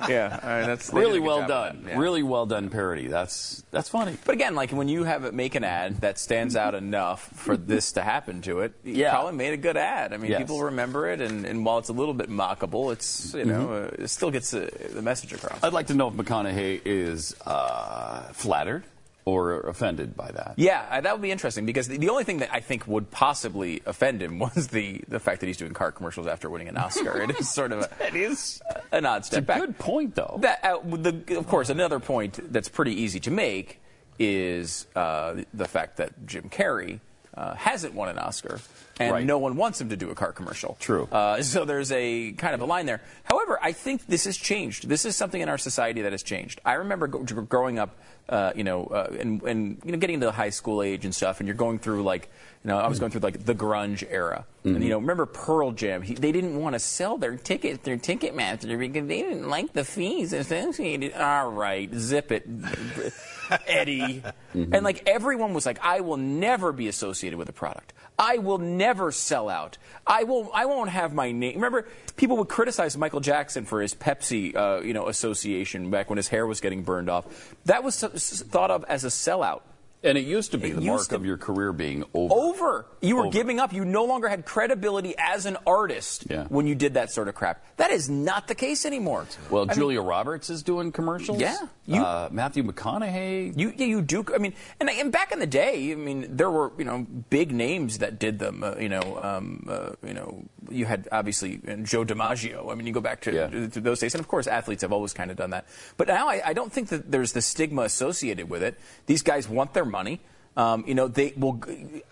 yeah, 0.08 0.38
I 0.42 0.58
mean, 0.58 0.66
that's 0.68 0.92
really 0.92 1.12
did 1.12 1.16
a 1.16 1.20
good 1.20 1.26
well 1.26 1.48
done. 1.48 1.84
yeah. 1.88 1.98
Really 1.98 2.22
well 2.22 2.46
done 2.46 2.70
parody. 2.70 3.06
That's 3.06 3.62
that's 3.70 3.88
funny. 3.88 4.16
But 4.24 4.34
again, 4.34 4.54
like 4.54 4.70
when 4.70 4.88
you 4.88 5.04
have 5.04 5.24
it 5.24 5.34
make 5.34 5.54
an 5.54 5.64
ad 5.64 6.00
that 6.02 6.18
stands 6.18 6.56
out 6.56 6.74
enough 6.74 7.22
for 7.34 7.56
this 7.56 7.92
to 7.92 8.02
happen 8.02 8.42
to 8.42 8.60
it, 8.60 8.74
Yeah. 8.84 9.14
Colin 9.14 9.36
made 9.36 9.52
a 9.52 9.56
good 9.56 9.76
ad. 9.76 10.12
I 10.12 10.16
mean, 10.16 10.30
Yes. 10.30 10.40
people 10.40 10.62
remember 10.62 11.08
it, 11.10 11.20
and, 11.20 11.44
and 11.44 11.64
while 11.64 11.78
it's 11.78 11.88
a 11.88 11.92
little 11.92 12.14
bit 12.14 12.28
mockable, 12.30 12.92
it's 12.92 13.34
you 13.34 13.44
know 13.44 13.66
Mm-hmm. 13.66 14.00
uh, 14.00 14.04
it 14.04 14.08
still 14.08 14.30
gets 14.30 14.52
uh, 14.54 14.68
the 14.92 15.02
message 15.02 15.32
across. 15.32 15.62
I'd 15.62 15.72
like 15.72 15.86
to 15.88 15.94
know 15.94 16.08
if 16.08 16.14
McConaughey 16.14 16.80
is 16.84 17.34
uh, 17.46 18.22
flattered 18.32 18.84
or 19.26 19.60
offended 19.60 20.14
by 20.16 20.30
that. 20.32 20.54
Yeah, 20.56 20.84
uh, 20.90 21.00
that 21.00 21.12
would 21.14 21.22
be 21.22 21.30
interesting 21.30 21.64
because 21.64 21.88
the, 21.88 21.96
the 21.96 22.10
only 22.10 22.24
thing 22.24 22.38
that 22.40 22.50
I 22.52 22.60
think 22.60 22.86
would 22.86 23.10
possibly 23.10 23.80
offend 23.86 24.22
him 24.22 24.38
was 24.54 24.68
the, 24.68 25.00
the 25.08 25.18
fact 25.20 25.40
that 25.40 25.46
he's 25.46 25.56
doing 25.56 25.72
car 25.72 25.92
commercials 25.92 26.26
after 26.26 26.50
winning 26.50 26.68
an 26.68 26.76
Oscar. 26.76 27.22
it 27.22 27.30
is 27.38 27.48
sort 27.50 27.72
of 27.72 27.80
a, 27.80 27.90
It 28.06 28.14
is. 28.16 28.60
an 28.92 29.06
odd 29.06 29.24
step 29.24 29.46
back. 29.46 29.60
good 29.60 29.78
point, 29.78 30.14
though. 30.14 30.38
That, 30.42 30.62
uh, 30.62 30.78
the, 30.84 31.36
of 31.38 31.46
course, 31.48 31.70
another 31.70 32.00
point 32.00 32.52
that's 32.52 32.68
pretty 32.68 33.00
easy 33.00 33.20
to 33.20 33.30
make 33.30 33.80
is 34.18 34.86
uh, 34.94 35.42
the 35.52 35.66
fact 35.66 35.96
that 35.96 36.26
Jim 36.26 36.48
Carrey 36.50 37.00
uh, 37.36 37.54
hasn't 37.54 37.94
won 37.94 38.08
an 38.08 38.18
Oscar, 38.18 38.60
and 39.00 39.10
Right. 39.12 39.24
no 39.26 39.38
one 39.38 39.56
wants 39.56 39.80
him 39.80 39.88
to 39.88 39.96
do 39.96 40.10
a 40.10 40.14
car 40.14 40.32
commercial. 40.32 40.76
True. 40.78 41.08
Uh, 41.10 41.42
so 41.42 41.64
there's 41.64 41.90
a 41.90 42.30
kind 42.32 42.54
of 42.54 42.60
a 42.60 42.64
line 42.64 42.86
there. 42.86 43.00
However, 43.24 43.58
I 43.60 43.72
think 43.72 44.06
this 44.06 44.24
has 44.26 44.36
changed. 44.36 44.88
This 44.88 45.04
is 45.04 45.16
something 45.16 45.40
in 45.40 45.48
our 45.48 45.58
society 45.58 46.02
that 46.02 46.12
has 46.12 46.22
changed. 46.22 46.60
I 46.64 46.74
remember 46.74 47.08
go- 47.08 47.24
growing 47.24 47.80
up, 47.80 47.96
uh, 48.28 48.52
you 48.54 48.64
know, 48.64 48.86
uh, 48.86 49.12
and, 49.18 49.42
and 49.42 49.78
you 49.84 49.92
know, 49.92 49.98
getting 49.98 50.14
into 50.14 50.26
the 50.26 50.32
high 50.32 50.50
school 50.50 50.82
age 50.82 51.04
and 51.04 51.14
stuff, 51.14 51.40
and 51.40 51.46
you're 51.46 51.56
going 51.56 51.78
through 51.78 52.02
like, 52.02 52.30
you 52.64 52.68
know, 52.68 52.78
I 52.78 52.88
was 52.88 52.98
going 52.98 53.12
through 53.12 53.20
like 53.20 53.44
the 53.44 53.54
grunge 53.54 54.06
era, 54.08 54.46
and 54.64 54.82
you 54.82 54.88
know, 54.88 54.98
remember 54.98 55.26
Pearl 55.26 55.72
Jam? 55.72 56.00
He, 56.00 56.14
they 56.14 56.32
didn't 56.32 56.58
want 56.58 56.74
to 56.74 56.78
sell 56.78 57.18
their 57.18 57.36
tickets, 57.36 57.82
through 57.82 57.98
Ticketmaster, 57.98 58.78
because 58.78 59.06
they 59.06 59.20
didn't 59.22 59.48
like 59.48 59.74
the 59.74 59.84
fees 59.84 60.32
associated. 60.32 61.12
All 61.12 61.50
right, 61.50 61.92
zip 61.94 62.32
it. 62.32 62.46
Eddie. 63.66 64.22
And 64.54 64.84
like 64.84 65.02
everyone 65.08 65.52
was 65.52 65.66
like, 65.66 65.80
I 65.82 66.00
will 66.00 66.16
never 66.16 66.70
be 66.70 66.86
associated 66.86 67.40
with 67.40 67.48
a 67.48 67.52
product. 67.52 67.92
I 68.18 68.38
will 68.38 68.58
never 68.58 69.10
sell 69.10 69.48
out. 69.48 69.76
I 70.06 70.24
will. 70.24 70.50
I 70.54 70.66
won't 70.66 70.90
have 70.90 71.12
my 71.12 71.32
name. 71.32 71.56
Remember, 71.56 71.86
people 72.16 72.36
would 72.36 72.48
criticize 72.48 72.96
Michael 72.96 73.20
Jackson 73.20 73.64
for 73.64 73.80
his 73.80 73.94
Pepsi, 73.94 74.54
uh, 74.54 74.82
you 74.82 74.94
know, 74.94 75.08
association 75.08 75.90
back 75.90 76.10
when 76.10 76.16
his 76.16 76.28
hair 76.28 76.46
was 76.46 76.60
getting 76.60 76.82
burned 76.82 77.10
off. 77.10 77.54
That 77.64 77.82
was 77.82 78.00
thought 78.00 78.70
of 78.70 78.84
as 78.84 79.04
a 79.04 79.08
sellout. 79.08 79.62
And 80.04 80.18
it 80.18 80.24
used 80.26 80.52
to 80.52 80.58
be 80.58 80.68
It 80.70 80.76
the 80.76 80.82
mark 80.82 81.08
to- 81.08 81.16
of 81.16 81.24
your 81.24 81.38
career 81.38 81.72
being 81.72 82.04
over. 82.12 82.34
Over. 82.34 82.86
You 83.00 83.16
were 83.16 83.22
Over. 83.26 83.32
giving 83.32 83.58
up. 83.58 83.72
You 83.72 83.84
no 83.84 84.04
longer 84.04 84.28
had 84.28 84.44
credibility 84.44 85.14
as 85.18 85.46
an 85.46 85.56
artist 85.66 86.26
Yeah. 86.28 86.44
when 86.48 86.66
you 86.66 86.74
did 86.74 86.94
that 86.94 87.10
sort 87.10 87.28
of 87.28 87.34
crap. 87.34 87.64
That 87.78 87.90
is 87.90 88.08
not 88.10 88.46
the 88.46 88.54
case 88.54 88.84
anymore. 88.84 89.26
Well, 89.50 89.62
I 89.62 89.66
mean, 89.66 89.74
Julia 89.74 90.02
Roberts 90.02 90.50
is 90.50 90.62
doing 90.62 90.92
commercials. 90.92 91.40
Yeah. 91.40 91.56
You- 91.86 92.02
uh, 92.02 92.28
Matthew 92.30 92.62
McConaughey. 92.62 93.58
You 93.58 93.72
yeah, 93.76 93.86
you 93.86 94.00
do. 94.02 94.24
I 94.34 94.38
mean, 94.38 94.54
and, 94.80 94.88
and 94.90 95.10
back 95.12 95.32
in 95.32 95.38
the 95.38 95.46
day, 95.46 95.92
I 95.92 95.94
mean, 95.96 96.26
there 96.36 96.50
were 96.50 96.72
you 96.78 96.84
know 96.84 97.06
big 97.30 97.52
names 97.52 97.98
that 97.98 98.18
did 98.18 98.38
them. 98.38 98.62
Uh, 98.62 98.76
you 98.76 98.88
know, 98.88 99.18
um, 99.22 99.66
uh, 99.68 99.90
you 100.06 100.14
know, 100.14 100.44
you 100.70 100.86
had 100.86 101.08
obviously 101.12 101.60
uh, 101.68 101.76
Joe 101.76 102.04
DiMaggio. 102.04 102.70
I 102.70 102.74
mean, 102.74 102.86
you 102.86 102.92
go 102.92 103.00
back 103.00 103.20
to, 103.22 103.32
Yeah. 103.34 103.48
to 103.48 103.80
those 103.80 104.00
days, 104.00 104.14
and 104.14 104.20
of 104.20 104.28
course, 104.28 104.46
athletes 104.46 104.82
have 104.82 104.92
always 104.92 105.12
kind 105.12 105.30
of 105.30 105.36
done 105.36 105.50
that. 105.50 105.66
But 105.96 106.08
now 106.08 106.28
I, 106.28 106.40
I 106.46 106.52
don't 106.52 106.72
think 106.72 106.88
that 106.88 107.10
there's 107.10 107.32
the 107.32 107.42
stigma 107.42 107.82
associated 107.82 108.48
with 108.48 108.62
it. 108.62 108.78
These 109.06 109.22
guys 109.22 109.48
want 109.48 109.74
their 109.74 109.84
money. 109.94 110.18
Um, 110.56 110.84
you 110.86 110.94
know, 110.94 111.08
they 111.08 111.32
will, 111.36 111.60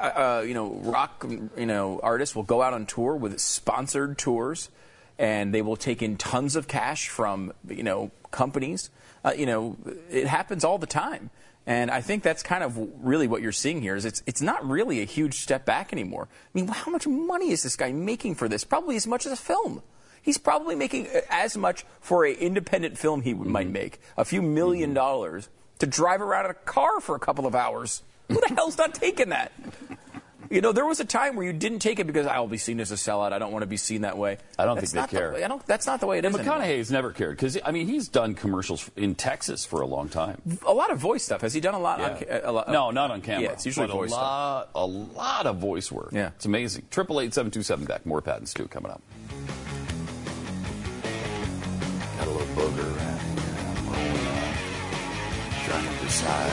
uh, 0.00 0.02
uh, 0.02 0.44
you 0.46 0.54
know, 0.54 0.80
rock, 0.82 1.26
you 1.56 1.66
know, 1.66 2.00
artists 2.02 2.34
will 2.34 2.42
go 2.54 2.62
out 2.62 2.72
on 2.74 2.86
tour 2.86 3.14
with 3.16 3.38
sponsored 3.40 4.18
tours, 4.18 4.70
and 5.18 5.52
they 5.54 5.62
will 5.62 5.76
take 5.76 6.02
in 6.02 6.16
tons 6.16 6.56
of 6.56 6.66
cash 6.66 7.08
from, 7.08 7.52
you 7.68 7.82
know, 7.82 8.10
companies. 8.30 8.90
Uh, 9.24 9.32
you 9.36 9.46
know, 9.46 9.76
it 10.10 10.26
happens 10.26 10.64
all 10.64 10.78
the 10.78 10.86
time. 10.86 11.30
And 11.66 11.90
I 11.92 12.00
think 12.00 12.24
that's 12.24 12.42
kind 12.42 12.64
of 12.64 12.76
really 13.04 13.28
what 13.28 13.40
you're 13.42 13.52
seeing 13.52 13.80
here 13.82 13.94
is 13.94 14.04
it's 14.04 14.22
it's 14.26 14.42
not 14.42 14.68
really 14.68 15.00
a 15.00 15.04
huge 15.04 15.34
step 15.34 15.64
back 15.64 15.92
anymore. 15.92 16.26
I 16.26 16.50
mean, 16.54 16.66
how 16.66 16.90
much 16.90 17.06
money 17.06 17.50
is 17.52 17.62
this 17.62 17.76
guy 17.76 17.92
making 17.92 18.34
for 18.34 18.48
this? 18.48 18.64
Probably 18.64 18.96
as 18.96 19.06
much 19.06 19.26
as 19.26 19.32
a 19.32 19.36
film. 19.36 19.82
He's 20.22 20.38
probably 20.38 20.74
making 20.74 21.06
uh, 21.06 21.20
as 21.30 21.56
much 21.56 21.84
for 22.00 22.24
an 22.24 22.34
independent 22.34 22.98
film 22.98 23.22
he 23.22 23.34
would 23.34 23.46
might 23.46 23.70
make, 23.70 24.00
a 24.16 24.24
few 24.24 24.42
1000000 24.42 24.94
dollars 24.94 25.48
to 25.78 25.87
drive 25.87 26.20
around 26.22 26.46
in 26.46 26.50
a 26.52 26.54
car 26.54 27.00
for 27.00 27.14
a 27.16 27.20
couple 27.20 27.46
of 27.46 27.54
hours. 27.54 28.02
Who 28.28 28.35
the 28.40 28.54
hell's 28.54 28.78
not 28.78 28.94
taking 28.94 29.30
that? 29.30 29.52
You 30.50 30.61
know, 30.61 30.72
there 30.72 30.85
was 30.85 31.00
a 31.00 31.04
time 31.06 31.35
where 31.37 31.46
you 31.46 31.52
didn't 31.54 31.78
take 31.78 31.98
it 31.98 32.06
because 32.06 32.26
I'll 32.26 32.46
be 32.46 32.58
seen 32.58 32.78
as 32.78 32.92
a 32.92 32.96
sellout. 32.96 33.32
I 33.32 33.38
don't 33.38 33.52
want 33.52 33.62
to 33.62 33.66
be 33.66 33.78
seen 33.78 34.02
that 34.02 34.18
way. 34.18 34.37
I 34.58 34.66
don't 34.66 34.74
That's 34.74 34.92
think 34.92 34.94
they 34.94 35.00
not 35.00 35.11
the 35.11 35.16
care. 35.38 35.44
I 35.44 35.48
don't. 35.48 35.66
That's 35.66 35.87
not 35.87 36.00
the 36.00 36.06
way 36.06 36.18
it 36.18 36.26
is. 36.26 36.35
And 36.35 36.40
anymore. 36.46 36.58
McConaughey's 36.61 36.90
never 36.90 37.11
cared 37.11 37.37
because 37.37 37.56
I 37.64 37.70
mean 37.70 37.87
he's 37.87 38.08
done 38.08 38.35
commercials 38.35 38.90
in 38.94 39.14
Texas 39.14 39.64
for 39.64 39.80
a 39.80 39.87
long 39.87 40.11
time. 40.11 40.42
A 40.66 40.74
lot 40.74 40.90
of 40.90 40.98
voice 40.98 41.24
stuff. 41.24 41.40
Has 41.40 41.54
he 41.54 41.61
done 41.61 41.72
a 41.72 41.78
lot? 41.78 42.02
On, 42.02 42.18
ca- 42.18 42.40
a 42.44 42.52
lot 42.52 42.68
no, 42.68 42.90
not 42.90 43.11
on 43.11 43.22
camera. 43.22 43.44
Yeah, 43.44 43.52
it's 43.52 43.64
usually 43.64 43.87
but 43.87 43.94
voice 43.94 44.11
a 44.11 44.12
stuff. 44.12 44.22
lot, 44.22 44.68
a 44.74 44.87
lot 44.87 45.46
of 45.46 45.56
voice 45.56 45.90
work. 45.90 46.11
Yeah. 46.12 46.32
it's 46.37 46.44
amazing. 46.44 46.85
Triple 46.90 47.20
eight 47.20 47.32
seven 47.32 47.50
two 47.50 47.62
seven 47.62 47.87
Beck. 47.87 48.04
More 48.04 48.20
Pat 48.20 48.37
and 48.38 48.48
Stu 48.48 48.66
coming 48.68 48.90
up. 48.92 49.00
Got 52.18 52.26
a 52.26 52.30
little 52.30 52.46
booger 52.54 52.96
around 52.98 53.20
here 53.20 53.31
inside. 56.12 56.53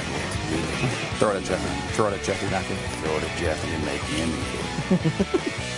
Throw 1.20 1.32
it 1.32 1.38
at 1.38 1.44
Jeffy. 1.44 1.94
Throw 1.94 2.08
it 2.08 2.14
at 2.14 2.24
Jeffy 2.24 2.50
Mackey. 2.50 2.76
Throw 3.04 3.18
it 3.18 3.24
at 3.24 3.38
Jeffy 3.38 3.70
and 3.74 3.86
make 3.86 4.02
him 4.02 4.30
eat 4.30 5.06
it. 5.06 5.70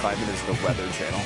climbing 0.00 0.28
is 0.30 0.42
the 0.44 0.52
Weather 0.64 0.90
Channel. 0.92 1.19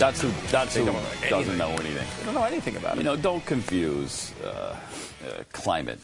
That's 0.00 0.20
who. 0.22 0.30
That's 0.48 0.74
who 0.74 0.86
doesn't 0.86 1.32
anything. 1.32 1.58
know 1.58 1.68
anything. 1.70 2.06
They 2.18 2.24
don't 2.24 2.34
know 2.34 2.44
anything 2.44 2.76
about 2.76 2.94
it. 2.94 2.98
You 2.98 3.04
know, 3.04 3.16
don't 3.16 3.44
confuse 3.44 4.32
uh, 4.42 4.48
uh, 4.48 4.74
climate 5.52 6.00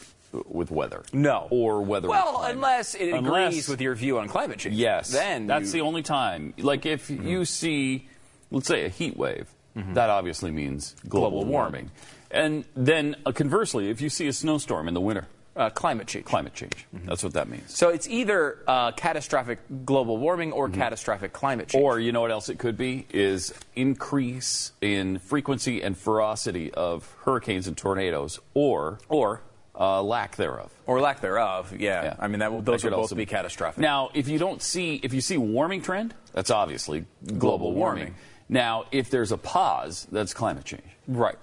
with 0.47 0.69
weather. 0.71 1.03
No. 1.13 1.47
Or 1.49 1.81
weather. 1.81 2.07
Well, 2.07 2.43
unless 2.43 2.93
it 2.95 3.11
Unless- 3.13 3.47
agrees 3.49 3.67
with 3.67 3.81
your 3.81 3.95
view 3.95 4.19
on 4.19 4.27
climate 4.27 4.59
change. 4.59 4.75
Yes. 4.75 5.09
Then 5.09 5.47
that's 5.47 5.67
you- 5.73 5.81
the 5.81 5.87
only 5.87 6.03
time. 6.03 6.53
Like 6.59 6.85
if 6.85 7.09
you 7.09 7.43
see, 7.43 8.07
let's 8.51 8.67
say, 8.67 8.85
a 8.85 8.89
heat 8.89 9.17
wave, 9.17 9.49
that 9.75 10.09
obviously 10.09 10.51
means 10.51 10.95
global, 11.09 11.31
Global 11.41 11.51
warming. 11.51 11.91
And 12.29 12.65
then 12.75 13.15
uh, 13.25 13.31
conversely, 13.31 13.89
if 13.89 13.99
you 14.01 14.09
see 14.09 14.27
a 14.27 14.33
snowstorm 14.33 14.87
in 14.87 14.93
the 14.93 15.01
winter, 15.01 15.27
uh, 15.57 15.69
climate 15.71 16.07
change. 16.07 16.23
climate 16.25 16.53
change. 16.53 16.85
That's 17.05 17.23
what 17.23 17.33
that 17.33 17.49
means. 17.49 17.75
So 17.75 17.89
it's 17.89 18.07
either 18.07 18.59
uh, 18.67 18.91
catastrophic 18.93 19.59
global 19.85 20.17
warming 20.17 20.51
or 20.51 20.69
catastrophic 20.69 21.33
climate 21.33 21.69
change. 21.69 21.83
Or 21.83 21.99
you 21.99 22.11
know 22.11 22.21
what 22.21 22.31
else 22.31 22.47
it 22.49 22.59
could 22.59 22.77
be 22.77 23.05
is 23.11 23.53
increase 23.75 24.71
in 24.81 25.17
frequency 25.19 25.81
and 25.81 25.97
ferocity 25.97 26.71
of 26.73 27.11
hurricanes 27.23 27.67
and 27.67 27.75
tornadoes, 27.75 28.39
or 28.53 28.99
or 29.09 29.41
uh, 29.79 30.01
lack 30.01 30.35
thereof. 30.37 30.71
or 30.87 30.99
lack 31.01 31.21
thereof. 31.21 31.71
Yeah. 31.77 32.03
Yeah. 32.03 32.15
I 32.19 32.27
mean, 32.27 32.39
that, 32.39 32.51
will- 32.51 32.61
those 32.61 32.83
would 32.83 32.91
both 32.91 32.99
also 32.99 33.15
be 33.15 33.25
catastrophic. 33.27 33.79
Now, 33.79 34.09
if 34.15 34.27
you 34.27 34.39
don't 34.39 34.59
see, 34.61 34.99
if 35.03 35.13
you 35.13 35.21
see 35.21 35.37
warming 35.37 35.81
trend, 35.83 36.15
that's 36.33 36.49
obviously 36.49 37.05
global, 37.25 37.39
Global 37.39 37.73
warming. 37.73 38.03
warming. 38.05 38.15
Now, 38.49 38.85
if 38.91 39.09
there's 39.11 39.31
a 39.31 39.37
pause, 39.37 40.07
that's 40.11 40.33
climate 40.33 40.65
change. 40.65 40.81
right. 41.07 41.35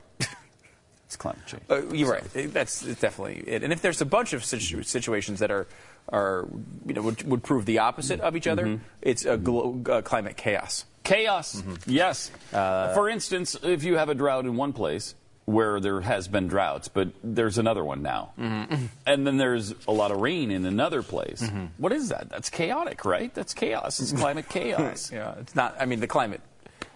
It's 1.14 1.22
climate 1.22 1.46
change. 1.46 1.62
Uh, 1.70 1.86
you're 1.94 2.10
right. 2.10 2.52
That's 2.52 2.80
definitely 2.80 3.44
it. 3.46 3.62
And 3.62 3.72
if 3.72 3.80
there's 3.82 4.00
a 4.00 4.04
bunch 4.04 4.32
of 4.32 4.44
situ- 4.44 4.82
situations 4.82 5.38
that 5.38 5.52
are 5.52 5.68
are 6.08 6.48
you 6.84 6.92
know 6.92 7.02
would, 7.02 7.22
would 7.22 7.42
prove 7.44 7.66
the 7.66 7.78
opposite 7.78 8.18
of 8.20 8.34
each 8.34 8.48
other, 8.48 8.64
mm-hmm. 8.66 8.82
it's 9.00 9.24
a 9.24 9.36
glo- 9.36 9.80
uh, 9.88 10.02
climate 10.02 10.36
chaos. 10.36 10.86
Chaos. 11.04 11.54
Mm-hmm. 11.54 11.90
Yes. 11.90 12.32
Uh, 12.52 12.92
For 12.94 13.08
instance, 13.08 13.56
if 13.62 13.84
you 13.84 13.96
have 13.96 14.08
a 14.08 14.14
drought 14.14 14.44
in 14.44 14.56
one 14.56 14.72
place 14.72 15.14
where 15.44 15.78
there 15.78 16.00
has 16.00 16.26
been 16.26 16.48
droughts, 16.48 16.88
but 16.88 17.10
there's 17.22 17.58
another 17.58 17.84
one 17.84 18.02
now, 18.02 18.32
mm-hmm. 18.36 18.86
and 19.06 19.26
then 19.26 19.36
there's 19.36 19.72
a 19.86 19.92
lot 19.92 20.10
of 20.10 20.18
rain 20.20 20.50
in 20.50 20.66
another 20.66 21.02
place. 21.02 21.48
What 21.76 21.92
is 21.92 22.08
that? 22.08 22.28
That's 22.28 22.50
chaotic, 22.50 23.04
right? 23.04 23.32
That's 23.34 23.54
chaos. 23.54 24.00
It's 24.00 24.12
climate 24.12 24.48
chaos. 24.48 25.12
Yeah, 25.12 25.34
it's 25.38 25.54
not. 25.54 25.76
I 25.78 25.84
mean, 25.84 26.00
the 26.00 26.08
climate. 26.08 26.40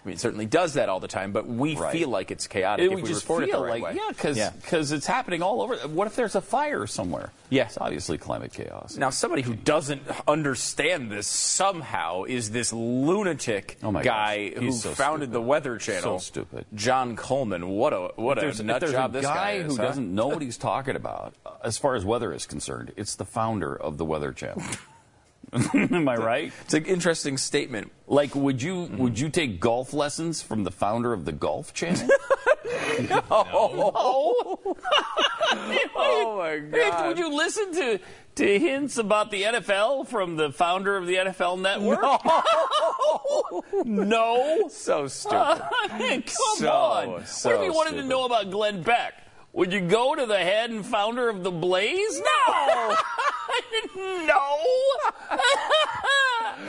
I 0.09 0.11
mean, 0.11 0.15
it 0.15 0.21
certainly 0.21 0.47
does 0.47 0.73
that 0.75 0.89
all 0.89 1.01
the 1.01 1.09
time, 1.09 1.33
but 1.33 1.47
we 1.47 1.77
Right. 1.77 1.93
feel 1.93 2.09
like 2.09 2.31
it's 2.31 2.47
chaotic 2.47 2.85
It, 2.85 2.91
if 2.93 2.97
we 2.97 3.03
we 3.03 3.09
just 3.09 3.25
report 3.25 3.43
it 3.43 3.51
feel 3.51 3.59
the 3.61 3.67
right 3.67 3.83
like 3.83 3.95
way. 3.95 4.01
yeah, 4.01 4.09
because 4.09 4.39
Yeah. 4.39 4.97
it's 4.97 5.07
happening 5.07 5.43
all 5.43 5.61
over. 5.61 5.77
What 5.89 6.07
if 6.07 6.17
there's 6.17 6.35
a 6.35 6.41
fire 6.41 6.87
somewhere? 6.87 7.31
Yeah. 7.51 7.65
it's 7.65 7.77
obviously 7.79 8.17
climate 8.17 8.53
chaos. 8.55 8.97
Now, 8.97 9.11
somebody 9.11 9.43
who 9.43 9.55
doesn't 9.55 10.01
understand 10.27 11.11
this 11.11 11.27
somehow 11.27 12.25
is 12.25 12.51
this 12.53 12.73
lunatic 12.73 13.77
Oh 13.83 13.93
guy 13.93 14.51
who 14.57 14.73
so 14.73 14.93
founded 14.93 15.29
stupid. 15.29 15.33
the 15.35 15.43
Weather 15.43 15.77
Channel. 15.77 16.19
So 16.19 16.25
stupid. 16.25 16.65
John 16.75 17.15
Coleman. 17.17 17.69
What 17.69 17.93
a 17.93 18.13
what 18.17 18.39
a 18.43 18.63
nut 18.63 18.83
job 18.87 19.11
a 19.11 19.19
this 19.19 19.27
guy, 19.27 19.59
guy 19.59 19.63
who 19.63 19.71
is, 19.73 19.77
huh? 19.77 19.83
doesn't 19.83 20.15
know 20.15 20.29
what 20.29 20.41
he's 20.41 20.57
talking 20.57 20.97
about, 20.97 21.35
uh, 21.45 21.51
as 21.65 21.77
far 21.77 21.95
as 21.97 22.05
weather 22.05 22.33
is 22.33 22.47
concerned, 22.47 22.93
it's 22.97 23.15
the 23.17 23.27
founder 23.27 23.75
of 23.77 23.99
the 23.99 24.05
Weather 24.07 24.33
Channel. 24.33 24.63
Am 25.75 26.09
I 26.09 26.17
right? 26.17 26.53
It's 26.63 26.75
an 26.75 26.85
interesting 26.85 27.39
statement. 27.39 27.93
Like, 28.07 28.35
would 28.35 28.63
you 28.63 28.75
mm-hmm. 28.75 28.99
would 28.99 29.19
you 29.19 29.29
take 29.31 29.61
golf 29.61 29.93
lessons 29.93 30.43
from 30.43 30.65
the 30.65 30.71
founder 30.71 31.13
of 31.13 31.25
the 31.25 31.33
Golf 31.33 31.73
Channel? 31.75 32.09
Oh 36.01 36.37
my 36.37 36.59
god! 36.59 37.09
Would 37.09 37.19
you 37.19 37.35
listen 37.35 37.73
to 37.75 37.99
to 38.37 38.59
hints 38.59 38.99
about 38.99 39.31
the 39.31 39.43
NFL 39.43 40.07
from 40.07 40.37
the 40.37 40.53
founder 40.53 40.97
of 40.97 41.07
the 41.07 41.15
NFL 41.15 41.61
Network? 41.61 42.01
No. 43.85 44.69
So 44.69 45.09
stupid. 45.09 45.63
I 45.91 45.99
mean, 45.99 46.23
come 46.23 46.57
So, 46.57 46.71
on. 46.71 47.27
so 47.27 47.51
what 47.51 47.59
if 47.61 47.65
you 47.65 47.73
wanted 47.73 47.97
to 47.97 48.05
know 48.05 48.25
about 48.27 48.51
Glenn 48.51 48.83
Beck? 48.83 49.15
Would 49.53 49.73
you 49.73 49.81
go 49.81 50.15
to 50.15 50.27
the 50.27 50.39
head 50.39 50.71
and 50.71 50.85
founder 50.85 51.29
of 51.29 51.43
the 51.43 51.51
Blaze? 51.51 52.21
No. 52.21 52.97
no. 53.97 54.59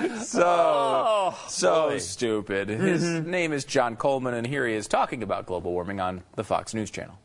so 0.24 0.44
Oh, 0.46 1.46
so 1.48 1.90
boy. 1.90 1.98
stupid. 2.00 2.70
His 2.70 3.04
name 3.04 3.52
is 3.52 3.66
John 3.66 3.96
Coleman, 3.96 4.34
and 4.34 4.48
here 4.48 4.66
he 4.66 4.74
is 4.74 4.88
talking 4.88 5.24
about 5.24 5.46
global 5.46 5.72
warming 5.74 6.00
on 6.00 6.24
the 6.36 6.44
Fox 6.44 6.74
News 6.74 6.90
Channel. 6.90 7.18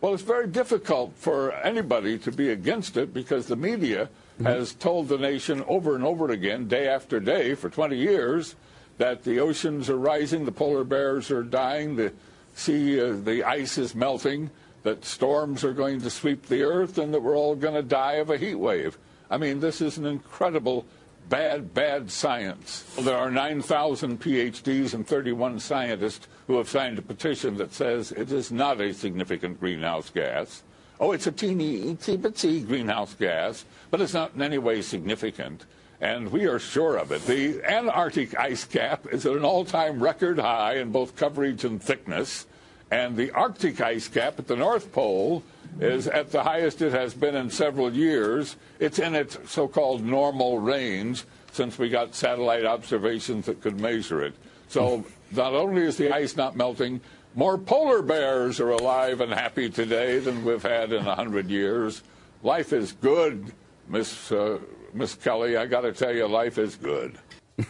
Well, 0.00 0.14
it's 0.14 0.22
very 0.22 0.46
difficult 0.46 1.14
for 1.16 1.52
anybody 1.52 2.18
to 2.18 2.32
be 2.32 2.50
against 2.50 2.96
it 2.96 3.14
because 3.14 3.46
the 3.46 3.56
media 3.56 4.08
mm-hmm. 4.34 4.46
has 4.46 4.74
told 4.74 5.08
the 5.08 5.18
nation 5.18 5.64
over 5.68 5.94
and 5.94 6.04
over 6.04 6.30
again, 6.30 6.68
day 6.68 6.88
after 6.88 7.20
day, 7.20 7.54
for 7.54 7.70
20 7.70 7.96
years, 7.96 8.56
that 8.98 9.24
the 9.24 9.40
oceans 9.40 9.88
are 9.90 9.98
rising, 9.98 10.44
the 10.44 10.52
polar 10.52 10.84
bears 10.84 11.30
are 11.30 11.42
dying, 11.42 11.96
the 11.96 12.12
sea, 12.56 13.00
uh, 13.00 13.12
the 13.12 13.44
ice 13.44 13.78
is 13.78 13.94
melting, 13.94 14.50
that 14.82 15.04
storms 15.04 15.64
are 15.64 15.72
going 15.72 16.00
to 16.00 16.10
sweep 16.10 16.46
the 16.46 16.62
earth, 16.62 16.98
and 16.98 17.12
that 17.14 17.22
we're 17.22 17.36
all 17.36 17.54
going 17.54 17.74
to 17.74 17.82
die 17.82 18.14
of 18.14 18.30
a 18.30 18.38
heat 18.38 18.54
wave. 18.54 18.98
I 19.30 19.36
mean, 19.36 19.60
this 19.60 19.80
is 19.80 19.98
an 19.98 20.06
incredible 20.06 20.86
bad, 21.28 21.74
bad 21.74 22.10
science. 22.10 22.84
There 22.98 23.16
are 23.16 23.30
9,000 23.30 24.20
PhDs 24.20 24.94
and 24.94 25.06
31 25.06 25.58
scientists 25.60 26.28
who 26.46 26.56
have 26.56 26.68
signed 26.68 26.98
a 26.98 27.02
petition 27.02 27.56
that 27.56 27.72
says 27.72 28.12
it 28.12 28.30
is 28.30 28.52
not 28.52 28.80
a 28.80 28.94
significant 28.94 29.58
greenhouse 29.58 30.10
gas. 30.10 30.62
Oh, 30.98 31.12
it's 31.12 31.26
a 31.26 31.32
teeny, 31.32 31.94
itsy 31.94 32.16
bitsy 32.16 32.66
greenhouse 32.66 33.14
gas, 33.14 33.64
but 33.90 34.00
it's 34.00 34.14
not 34.14 34.34
in 34.34 34.42
any 34.42 34.58
way 34.58 34.80
significant. 34.82 35.66
And 36.00 36.30
we 36.30 36.46
are 36.46 36.58
sure 36.58 36.96
of 36.96 37.10
it. 37.12 37.24
The 37.26 37.62
Antarctic 37.64 38.38
ice 38.38 38.64
cap 38.64 39.06
is 39.10 39.24
at 39.24 39.36
an 39.36 39.44
all 39.44 39.64
time 39.64 40.02
record 40.02 40.38
high 40.38 40.76
in 40.76 40.92
both 40.92 41.16
coverage 41.16 41.64
and 41.64 41.82
thickness. 41.82 42.46
And 42.90 43.16
the 43.16 43.30
Arctic 43.32 43.80
ice 43.80 44.06
cap 44.06 44.38
at 44.38 44.46
the 44.46 44.56
North 44.56 44.92
Pole 44.92 45.42
is 45.80 46.06
at 46.06 46.30
the 46.30 46.42
highest 46.42 46.82
it 46.82 46.92
has 46.92 47.14
been 47.14 47.34
in 47.34 47.50
several 47.50 47.92
years. 47.92 48.56
It's 48.78 48.98
in 48.98 49.14
its 49.14 49.38
so 49.50 49.66
called 49.68 50.04
normal 50.04 50.58
range 50.58 51.24
since 51.52 51.78
we 51.78 51.88
got 51.88 52.14
satellite 52.14 52.64
observations 52.64 53.46
that 53.46 53.60
could 53.60 53.80
measure 53.80 54.22
it. 54.22 54.34
So 54.68 55.04
not 55.32 55.54
only 55.54 55.82
is 55.82 55.96
the 55.96 56.12
ice 56.14 56.36
not 56.36 56.56
melting, 56.56 57.00
more 57.34 57.58
polar 57.58 58.02
bears 58.02 58.60
are 58.60 58.70
alive 58.70 59.20
and 59.20 59.32
happy 59.32 59.68
today 59.68 60.18
than 60.18 60.44
we've 60.44 60.62
had 60.62 60.92
in 60.92 61.06
a 61.06 61.14
hundred 61.14 61.50
years. 61.50 62.02
Life 62.42 62.72
is 62.72 62.92
good, 62.92 63.52
Miss 63.88 64.30
uh, 64.30 64.58
Miss 64.96 65.14
Kelly. 65.14 65.56
I 65.56 65.66
got 65.66 65.82
to 65.82 65.92
tell 65.92 66.14
you, 66.14 66.26
life 66.26 66.58
is 66.58 66.76
good. 66.76 67.18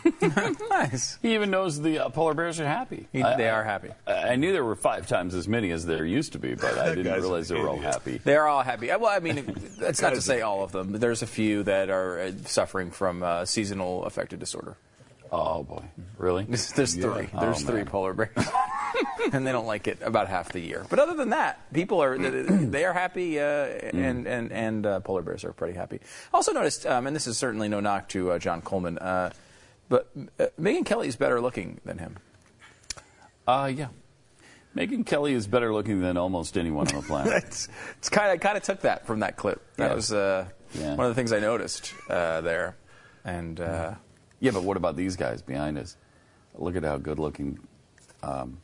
Nice. 0.71 1.19
He 1.23 1.35
even 1.35 1.51
knows 1.51 1.81
the 1.81 2.01
uh, 2.01 2.09
polar 2.09 2.35
bears 2.35 2.59
are 2.61 2.67
happy. 2.67 3.07
He- 3.12 3.23
I- 3.23 3.37
they 3.37 3.49
are 3.49 3.62
happy. 3.65 3.91
I, 4.07 4.31
I 4.31 4.37
knew 4.37 4.53
there 4.53 4.65
were 4.65 4.75
five 4.77 5.07
times 5.07 5.35
as 5.35 5.47
many 5.49 5.71
as 5.71 5.87
there 5.87 6.05
used 6.05 6.33
to 6.33 6.39
be, 6.39 6.55
but 6.55 6.77
I 6.79 6.95
didn't 6.95 7.12
realize 7.21 7.49
they 7.49 7.59
were 7.61 7.69
all 7.69 7.79
happy. 7.79 8.19
They're 8.19 8.47
all 8.49 8.62
happy. 8.62 8.91
Uh, 8.91 8.99
Well, 8.99 9.11
I 9.11 9.21
mean, 9.21 9.57
that's 9.79 10.03
not 10.03 10.15
to 10.15 10.21
say 10.21 10.41
all 10.41 10.62
of 10.65 10.73
them. 10.73 10.93
There's 10.93 11.23
a 11.23 11.27
few 11.27 11.62
that 11.65 11.89
are 11.91 12.19
uh, 12.21 12.33
suffering 12.47 12.91
from 12.91 13.23
uh, 13.23 13.45
seasonal 13.45 14.05
affective 14.05 14.39
disorder. 14.41 14.77
Oh 15.33 15.62
boy, 15.65 15.83
really? 16.19 16.45
There's, 16.49 16.71
there's 16.73 16.95
three. 16.95 17.29
Oh, 17.35 17.41
There's 17.41 17.62
three 17.62 17.77
man. 17.83 17.87
polar 17.87 18.12
bears, 18.15 18.31
and 19.33 19.47
they 19.47 19.53
don't 19.53 19.67
like 19.67 19.89
it 19.89 19.99
about 20.03 20.29
half 20.29 20.53
the 20.53 20.61
year. 20.61 20.87
But 20.89 20.99
other 21.01 21.15
than 21.15 21.31
that, 21.31 21.73
people 21.73 22.03
are 22.03 22.17
they 22.17 22.85
are 22.85 22.93
happy, 22.93 23.41
uh, 23.41 23.45
and 23.45 24.27
and 24.27 24.53
and 24.53 24.87
uh, 24.87 25.01
polar 25.01 25.23
bears 25.23 25.45
are 25.45 25.53
pretty 25.53 25.75
happy. 25.77 26.01
Also 26.33 26.53
noticed, 26.53 26.87
um, 26.87 27.07
and 27.07 27.17
this 27.17 27.27
is 27.27 27.37
certainly 27.39 27.69
no 27.69 27.81
knock 27.81 28.09
to 28.11 28.31
uh, 28.33 28.39
John 28.39 28.62
Coleman, 28.62 28.99
uh, 28.99 29.31
but 29.89 30.09
uh, 30.39 30.47
Megyn 30.61 30.87
Kelly 30.87 31.09
is 31.09 31.17
better 31.17 31.41
looking 31.41 31.81
than 31.85 31.99
him. 31.99 32.17
Uh, 33.49 33.71
yeah. 33.75 33.89
Megyn 34.77 35.07
Kelly 35.07 35.33
is 35.33 35.47
better 35.47 35.73
looking 35.73 36.01
than 36.03 36.17
almost 36.17 36.57
anyone 36.59 36.87
on 36.89 36.97
the 37.01 37.03
planet. 37.07 37.33
it's 37.47 37.69
it's 37.99 38.09
kind 38.09 38.29
of 38.29 38.35
I 38.35 38.37
kind 38.37 38.57
of 38.57 38.62
took 38.62 38.83
that 38.83 39.07
from 39.07 39.21
that 39.21 39.37
clip. 39.37 39.61
That 39.77 39.89
Yeah. 39.91 39.95
was 39.95 40.12
uh, 40.12 40.47
Yeah. 40.79 40.95
one 40.95 41.07
of 41.07 41.11
the 41.11 41.15
things 41.15 41.33
I 41.33 41.41
noticed 41.41 41.93
uh, 42.09 42.41
there, 42.43 42.77
and. 43.25 43.59
Uh, 43.61 43.95
yeah, 44.40 44.51
but 44.51 44.62
what 44.62 44.77
about 44.77 44.96
these 44.96 45.16
guys 45.16 45.42
behind 45.42 45.79
us? 45.79 45.96
Look 46.55 46.77
at 46.77 46.85
how 46.85 46.96
good 46.99 47.18
looking, 47.18 47.59
um, 48.22 48.59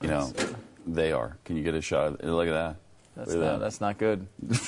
you 0.00 0.08
know, 0.08 0.32
they 0.86 1.12
are. 1.12 1.36
Can 1.44 1.56
you 1.56 1.62
get 1.62 1.74
a 1.74 1.80
shot? 1.80 2.20
Of, 2.20 2.28
look 2.28 2.48
at 2.48 2.52
that. 2.52 2.76
That's 3.16 3.32
Look 3.32 3.38
at 3.38 3.44
not, 3.44 3.52
that. 3.52 3.60
that's 3.60 3.80
not 3.80 3.98
good. 3.98 4.26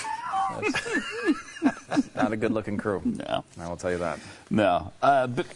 That's 1.88 2.14
not 2.14 2.32
a 2.32 2.36
good 2.36 2.52
looking 2.52 2.76
crew. 2.76 3.00
No. 3.04 3.44
I 3.58 3.68
will 3.68 3.76
tell 3.76 3.90
you 3.92 3.98
that. 3.98 4.18
No. 4.50 4.92
Uh, 5.00 5.26
but, 5.26 5.46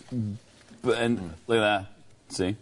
but 0.82 0.98
and 0.98 1.35
look 1.46 1.59
at 1.59 1.61
that. 1.61 1.87
See? 2.28 2.56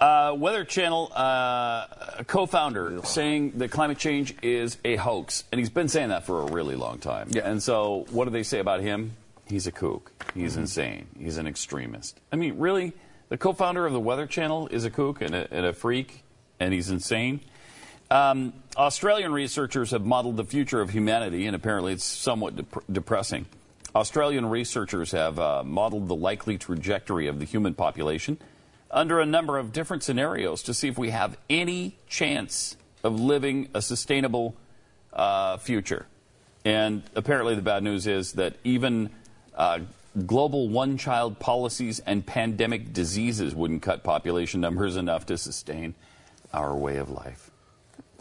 Uh, 0.00 0.34
Weather 0.36 0.64
Channel 0.64 1.10
uh, 1.14 1.86
co-founder 2.26 3.00
saying 3.04 3.52
that 3.58 3.70
climate 3.70 3.98
change 3.98 4.34
is 4.42 4.76
a 4.84 4.96
hoax, 4.96 5.44
and 5.50 5.58
he's 5.58 5.70
been 5.70 5.88
saying 5.88 6.10
that 6.10 6.26
for 6.26 6.42
a 6.42 6.52
really 6.52 6.76
long 6.76 6.98
time. 6.98 7.28
Yeah. 7.30 7.48
And 7.48 7.62
so, 7.62 8.06
what 8.10 8.24
do 8.24 8.30
they 8.30 8.42
say 8.42 8.58
about 8.58 8.80
him? 8.80 9.12
He's 9.48 9.66
a 9.66 9.72
kook. 9.72 10.12
He's 10.34 10.56
insane. 10.56 11.06
He's 11.18 11.38
an 11.38 11.46
extremist. 11.46 12.20
I 12.30 12.36
mean, 12.36 12.58
really, 12.58 12.92
the 13.28 13.38
co-founder 13.38 13.86
of 13.86 13.92
the 13.92 14.00
Weather 14.00 14.26
Channel 14.26 14.68
is 14.68 14.84
a 14.84 14.90
kook 14.90 15.22
and 15.22 15.34
a, 15.34 15.52
and 15.52 15.64
a 15.64 15.72
freak, 15.72 16.22
and 16.60 16.72
he's 16.72 16.90
insane. 16.90 17.40
Um, 18.10 18.52
Australian 18.76 19.32
researchers 19.32 19.90
have 19.90 20.04
modeled 20.04 20.36
the 20.36 20.44
future 20.44 20.80
of 20.80 20.90
humanity, 20.90 21.46
and 21.46 21.56
apparently 21.56 21.92
it's 21.92 22.04
somewhat 22.04 22.56
dep- 22.56 22.84
depressing. 22.90 23.46
Australian 23.94 24.46
researchers 24.46 25.12
have 25.12 25.38
uh, 25.38 25.62
modeled 25.64 26.08
the 26.08 26.14
likely 26.14 26.58
trajectory 26.58 27.26
of 27.26 27.38
the 27.38 27.44
human 27.44 27.74
population 27.74 28.38
under 28.90 29.20
a 29.20 29.26
number 29.26 29.58
of 29.58 29.72
different 29.72 30.02
scenarios 30.02 30.62
to 30.62 30.74
see 30.74 30.88
if 30.88 30.96
we 30.96 31.10
have 31.10 31.36
any 31.50 31.96
chance 32.08 32.76
of 33.02 33.18
living 33.18 33.68
a 33.74 33.82
sustainable 33.82 34.54
uh, 35.12 35.56
future. 35.56 36.06
And 36.64 37.02
apparently, 37.14 37.54
the 37.54 37.62
bad 37.62 37.82
news 37.82 38.06
is 38.06 38.32
that 38.32 38.56
even 38.64 39.10
uh, 39.58 39.80
global 40.26 40.68
one 40.68 40.96
child 40.96 41.38
policies 41.38 42.00
and 42.06 42.24
pandemic 42.24 42.92
diseases 42.94 43.54
wouldn't 43.54 43.82
cut 43.82 44.02
population 44.02 44.60
numbers 44.62 44.96
enough 44.96 45.26
to 45.26 45.36
sustain 45.36 45.94
our 46.54 46.74
way 46.74 46.96
of 46.96 47.10
life. 47.10 47.50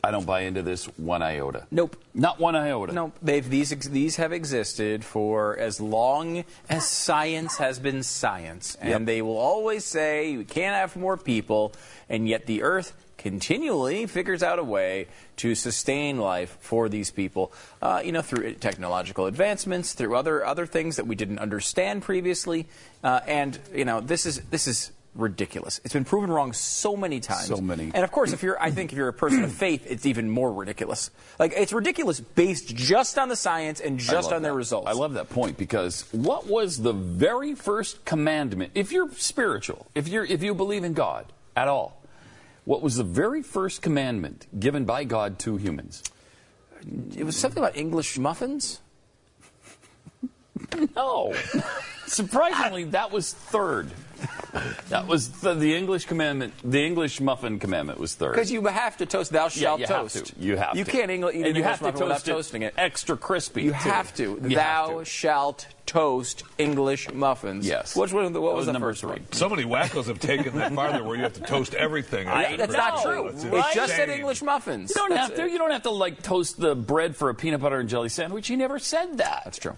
I 0.03 0.11
don't 0.11 0.25
buy 0.25 0.41
into 0.41 0.61
this 0.61 0.85
one 0.97 1.21
iota. 1.21 1.65
Nope. 1.71 1.97
Not 2.13 2.39
one 2.39 2.55
iota. 2.55 2.93
No, 2.93 3.11
they've 3.21 3.47
these 3.49 3.71
ex- 3.71 3.88
these 3.88 4.17
have 4.17 4.31
existed 4.31 5.03
for 5.03 5.57
as 5.57 5.81
long 5.81 6.45
as 6.69 6.88
science 6.88 7.57
has 7.57 7.79
been 7.79 8.03
science, 8.03 8.75
and 8.79 8.89
Yep. 8.89 9.05
they 9.05 9.21
will 9.21 9.38
always 9.38 9.83
say 9.85 10.38
we 10.38 10.45
can't 10.45 10.75
have 10.75 10.95
more 10.95 11.17
people, 11.17 11.73
and 12.09 12.27
yet 12.27 12.45
the 12.45 12.61
Earth 12.63 12.93
continually 13.30 14.05
figures 14.05 14.41
out 14.41 14.57
a 14.57 14.63
way 14.63 15.07
to 15.38 15.53
sustain 15.53 16.17
life 16.17 16.57
for 16.61 16.88
these 16.88 17.11
people. 17.11 17.51
Uh, 17.82 18.01
you 18.03 18.11
know, 18.11 18.21
through 18.21 18.53
technological 18.53 19.25
advancements, 19.25 19.93
through 19.93 20.15
other 20.15 20.45
other 20.45 20.65
things 20.65 20.95
that 20.95 21.05
we 21.05 21.15
didn't 21.15 21.39
understand 21.39 22.03
previously, 22.03 22.67
uh, 23.03 23.19
and 23.28 23.59
you 23.73 23.86
know, 23.86 23.99
this 23.99 24.25
is 24.25 24.39
this 24.49 24.67
is 24.67 24.91
ridiculous. 25.17 25.82
It's 25.84 25.93
been 25.93 26.05
proven 26.05 26.30
wrong 26.30 26.53
so 26.53 26.95
many 26.95 27.19
times. 27.19 27.47
So 27.47 27.57
many. 27.57 27.91
And 27.93 28.03
of 28.03 28.11
course, 28.11 28.34
if 28.34 28.43
you're, 28.43 28.61
I 28.61 28.71
think 28.71 28.91
if 28.91 28.97
you're 28.97 29.07
a 29.07 29.13
person 29.13 29.43
of 29.43 29.51
faith, 29.65 29.86
it's 29.89 30.05
even 30.05 30.30
more 30.30 30.53
ridiculous. 30.53 31.09
Like 31.39 31.53
it's 31.55 31.73
ridiculous 31.73 32.19
based 32.19 32.75
just 32.75 33.17
on 33.17 33.30
the 33.30 33.36
science 33.36 33.80
and 33.80 33.99
just 33.99 34.32
on 34.32 34.41
their 34.41 34.53
results. 34.53 34.88
I 34.88 34.93
love 34.93 35.15
that 35.15 35.30
point 35.30 35.57
because 35.57 36.05
what 36.11 36.47
was 36.47 36.82
the 36.82 36.93
very 36.93 37.55
first 37.55 38.05
commandment? 38.05 38.71
If 38.75 38.91
you're 38.91 39.09
spiritual, 39.13 39.88
if 39.95 40.07
you're 40.07 40.25
if 40.25 40.43
you 40.43 40.53
believe 40.53 40.84
in 40.84 40.93
God 40.93 41.25
at 41.55 41.67
all, 41.67 42.01
what 42.68 42.82
was 42.82 42.97
the 42.97 43.03
very 43.05 43.41
first 43.41 43.82
commandment 43.82 44.45
given 44.59 44.84
by 44.84 45.05
God 45.05 45.39
to 45.39 45.55
humans? 45.55 46.03
It 47.15 47.24
was 47.24 47.38
something 47.38 47.63
about 47.63 47.78
English 47.78 48.20
muffins. 48.20 48.82
No. 50.95 51.34
Surprisingly, 52.07 52.84
that 52.86 53.11
was 53.11 53.32
third. 53.32 53.89
That 54.89 55.05
was 55.05 55.30
the, 55.41 55.53
the 55.53 55.76
English 55.76 56.05
commandment. 56.05 56.53
The 56.63 56.84
English 56.86 57.20
muffin 57.20 57.59
commandment 57.59 57.99
was 57.99 58.15
third. 58.15 58.32
Because 58.34 58.51
you 58.51 58.65
have 58.65 58.95
to 58.97 59.05
toast. 59.05 59.32
Thou 59.32 59.43
Yeah, 59.43 59.49
shalt 59.49 59.80
you 59.82 59.86
have 59.88 60.11
to. 60.13 60.34
You 60.39 60.57
have 60.57 60.76
You 60.78 60.84
to. 60.86 60.91
can't 60.91 61.11
Engl- 61.11 61.30
eat 61.34 61.36
and 61.38 61.45
an 61.47 61.55
you 61.55 61.61
English 61.61 61.63
have 61.65 61.78
to 61.80 61.84
muffin 61.86 62.01
without 62.03 62.13
toast 62.15 62.28
it 62.28 62.32
toasting 62.32 62.61
it. 62.63 62.74
extra 62.78 63.18
crispy. 63.18 63.63
You 63.63 63.72
too. 63.72 63.76
have 63.76 64.15
to. 64.15 64.39
You 64.41 64.55
Thou 64.55 64.88
have 64.89 64.97
to. 64.99 65.05
shalt 65.05 65.68
toast 65.86 66.43
English 66.57 67.11
muffins. 67.13 67.68
Yes. 67.68 67.95
Which 67.95 68.13
one? 68.13 68.32
What 68.34 68.41
was, 68.41 68.53
was 68.55 68.65
the 68.68 68.74
number 68.74 68.89
first 68.89 69.01
three. 69.01 69.09
one? 69.11 69.32
So 69.34 69.49
many 69.49 69.63
wackos 69.65 70.05
have 70.07 70.20
taken 70.20 70.55
that 70.57 70.74
farther 70.74 71.03
where 71.03 71.15
you 71.18 71.24
have 71.24 71.34
to 71.34 71.41
toast 71.41 71.74
everything. 71.76 72.28
I 72.28 72.55
That's 72.55 72.72
know, 72.74 72.78
not 72.80 73.03
true. 73.03 73.28
It's 73.28 73.43
It 73.43 73.51
right? 73.51 73.76
just 73.76 73.95
said. 73.95 74.09
English 74.09 74.41
muffins. 74.41 74.89
You 74.91 74.95
don't 74.95 75.09
That's 75.09 75.28
have 75.28 75.36
to. 75.38 75.45
it. 75.45 75.51
You 75.51 75.57
don't 75.57 75.72
have 75.72 75.84
to 75.84 75.91
like 75.91 76.24
toast 76.24 76.59
the 76.59 76.76
bread 76.76 77.15
for 77.15 77.30
a 77.30 77.36
peanut 77.36 77.59
butter 77.61 77.80
and 77.80 77.89
jelly 77.89 78.09
sandwich. 78.09 78.47
He 78.47 78.55
never 78.55 78.80
said 78.80 79.18
that. 79.18 79.41
That's 79.43 79.57
true. 79.59 79.76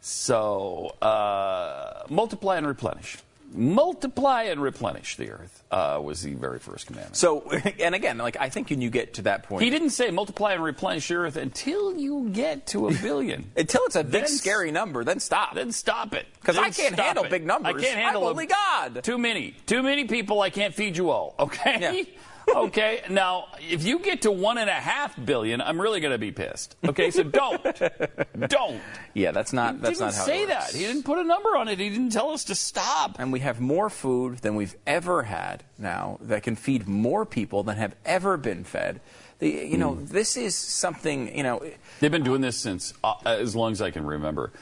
So 0.00 0.94
uh, 1.02 2.04
multiply 2.08 2.56
and 2.58 2.66
replenish. 2.66 3.18
Multiply 3.54 4.42
and 4.44 4.60
replenish 4.60 5.16
the 5.16 5.30
earth 5.30 5.64
uh, 5.70 5.98
was 6.02 6.22
the 6.22 6.34
very 6.34 6.58
first 6.58 6.86
commandment. 6.86 7.16
So, 7.16 7.50
and 7.80 7.94
again, 7.94 8.18
like 8.18 8.36
I 8.38 8.50
think 8.50 8.68
when 8.70 8.80
you 8.80 8.90
get 8.90 9.14
to 9.14 9.22
that 9.22 9.44
point, 9.44 9.62
he 9.64 9.70
didn't 9.70 9.90
say 9.90 10.10
multiply 10.10 10.52
and 10.52 10.62
replenish 10.62 11.08
the 11.08 11.14
earth 11.16 11.36
until 11.36 11.96
you 11.96 12.28
get 12.30 12.66
to 12.68 12.88
a 12.88 12.92
billion. 12.94 13.50
until 13.56 13.82
it's 13.86 13.96
a 13.96 14.04
big 14.04 14.24
Then- 14.24 14.28
scary 14.28 14.70
number, 14.70 15.02
then 15.02 15.18
stop. 15.18 15.54
then 15.54 15.72
stop 15.72 16.14
it. 16.14 16.26
'Cause 16.44 16.56
Then 16.56 16.64
I 16.64 16.70
can't 16.70 16.98
handle 16.98 17.24
it. 17.24 17.30
big 17.30 17.44
numbers. 17.46 17.82
I 17.82 17.84
can't 17.86 17.98
handle 17.98 18.24
I'm 18.24 18.30
only. 18.30 18.46
God. 18.46 19.02
Too 19.02 19.18
many. 19.18 19.54
Too 19.66 19.82
many 19.82 20.04
people. 20.04 20.40
I 20.40 20.50
can't 20.50 20.74
feed 20.74 20.96
you 20.96 21.10
all. 21.10 21.34
Okay. 21.38 21.78
Yeah. 21.80 22.02
okay. 22.56 23.02
Now, 23.10 23.46
if 23.70 23.84
you 23.84 23.98
get 23.98 24.22
to 24.22 24.30
one 24.30 24.58
and 24.58 24.68
a 24.70 24.74
half 24.74 25.14
billion, 25.24 25.60
I'm 25.60 25.80
really 25.80 26.00
going 26.00 26.12
to 26.12 26.18
be 26.18 26.32
pissed. 26.32 26.76
Okay. 26.86 27.10
So 27.10 27.22
don't. 27.22 27.62
don't. 28.48 28.80
yeah, 29.14 29.32
that's 29.32 29.52
not. 29.52 29.74
He 29.74 29.80
that's 29.80 29.98
didn't 29.98 30.12
not 30.12 30.14
how 30.14 30.24
say 30.24 30.44
that. 30.46 30.70
He 30.74 30.84
didn't 30.84 31.04
put 31.04 31.18
a 31.18 31.24
number 31.24 31.56
on 31.56 31.68
it. 31.68 31.78
He 31.78 31.88
didn't 31.90 32.10
tell 32.10 32.30
us 32.30 32.44
to 32.44 32.54
stop. 32.54 33.16
and 33.18 33.32
we 33.32 33.40
have 33.40 33.60
more 33.60 33.90
food 33.90 34.38
than 34.38 34.54
we've 34.54 34.76
ever 34.86 35.22
had 35.22 35.64
now 35.78 36.18
that 36.22 36.42
can 36.42 36.56
feed 36.56 36.86
more 36.88 37.24
people 37.24 37.62
than 37.62 37.76
have 37.76 37.94
ever 38.04 38.36
been 38.36 38.64
fed. 38.64 39.00
The, 39.38 39.48
you 39.48 39.78
know, 39.78 39.94
this 39.94 40.36
is 40.36 40.56
something, 40.56 41.36
you 41.36 41.44
know, 41.44 41.62
They've 42.00 42.10
been 42.10 42.24
doing 42.24 42.40
this 42.40 42.56
since 42.56 42.92
uh, 43.04 43.14
as 43.24 43.54
long 43.54 43.70
as 43.72 43.80
I 43.80 43.92
can 43.92 44.04
remember. 44.04 44.52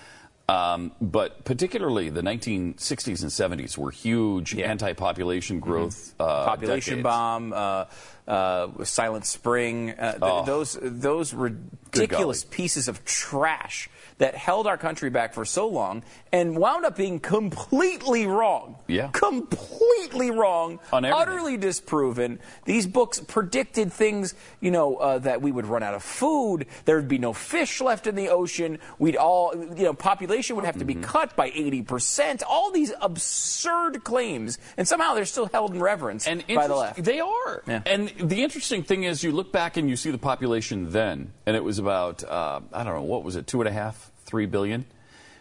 Um, 0.49 0.92
but 1.01 1.44
particularly 1.44 2.09
the 2.09 2.20
1960s 2.22 3.22
and 3.22 3.61
70s 3.61 3.76
were 3.76 3.90
huge 3.90 4.55
anti-population 4.57 5.59
growth 5.59 6.14
uh, 6.20 6.24
Mm-hmm. 6.24 6.49
population 6.49 6.90
decades. 6.94 7.03
bomb, 7.03 7.53
uh, 7.53 7.84
uh, 8.28 8.84
Silent 8.84 9.26
Spring, 9.26 9.90
uh, 9.90 10.12
th- 10.12 10.22
Oh. 10.22 10.44
those 10.44 10.78
those 10.80 11.34
ridiculous 11.34 12.44
pieces 12.44 12.86
of 12.88 13.05
trash 13.05 13.88
that 14.18 14.34
held 14.34 14.66
our 14.66 14.78
country 14.78 15.11
back 15.11 15.34
for 15.34 15.44
so 15.44 15.68
long 15.68 16.03
and 16.32 16.57
wound 16.57 16.86
up 16.86 16.97
being 16.97 17.20
completely 17.20 18.26
wrong. 18.26 18.76
Yeah. 18.88 19.09
completely 19.12 20.30
wrong, 20.30 20.78
On 20.92 21.05
utterly 21.05 21.57
disproven. 21.59 22.38
These 22.64 22.86
books 22.86 23.20
predicted 23.20 23.92
things, 23.92 24.34
you 24.61 24.70
know, 24.70 24.97
uh, 24.97 25.18
that 25.18 25.42
we 25.42 25.53
would 25.53 25.66
run 25.66 25.82
out 25.82 25.92
of 25.94 26.03
food, 26.03 26.66
there 26.86 26.97
would 26.97 27.09
be 27.09 27.18
no 27.18 27.32
fish 27.34 27.80
left 27.82 28.07
in 28.07 28.14
the 28.14 28.30
ocean, 28.30 28.78
we'd 28.99 29.16
all, 29.16 29.53
you 29.76 29.84
know, 29.84 29.92
population 29.92 30.36
would 30.57 30.64
have 30.64 30.78
to 30.78 30.84
be 30.84 30.95
Mm-hmm. 30.95 31.03
cut 31.05 31.37
by 31.37 31.51
80%. 31.51 32.43
All 32.49 32.70
these 32.70 32.93
absurd 33.01 34.05
claims, 34.05 34.59
and 34.76 34.87
somehow 34.87 35.14
they're 35.14 35.24
still 35.24 35.47
held 35.47 35.72
in 35.74 35.80
reverence 35.80 36.26
and 36.26 36.45
by 36.47 36.66
the 36.68 36.74
left. 36.74 37.03
They 37.03 37.20
are. 37.20 37.62
Yeah. 37.66 37.82
And 37.87 38.09
the 38.18 38.43
interesting 38.43 38.82
thing 38.82 39.05
is, 39.05 39.22
you 39.22 39.32
look 39.32 39.53
back 39.53 39.76
and 39.76 39.89
you 39.91 39.97
see 39.97 40.11
the 40.11 40.18
population 40.18 40.91
then, 40.91 41.32
and 41.47 41.57
it 41.57 41.64
was 41.64 41.78
about 41.78 42.22
uh, 42.24 42.61
I 42.72 42.84
don't 42.84 42.95
know 42.95 43.03
what 43.03 43.24
was 43.24 43.37
it, 43.37 43.47
two 43.47 43.61
and 43.61 43.68
a 43.68 43.72
half, 43.72 44.11
three 44.24 44.47
billion. 44.47 44.87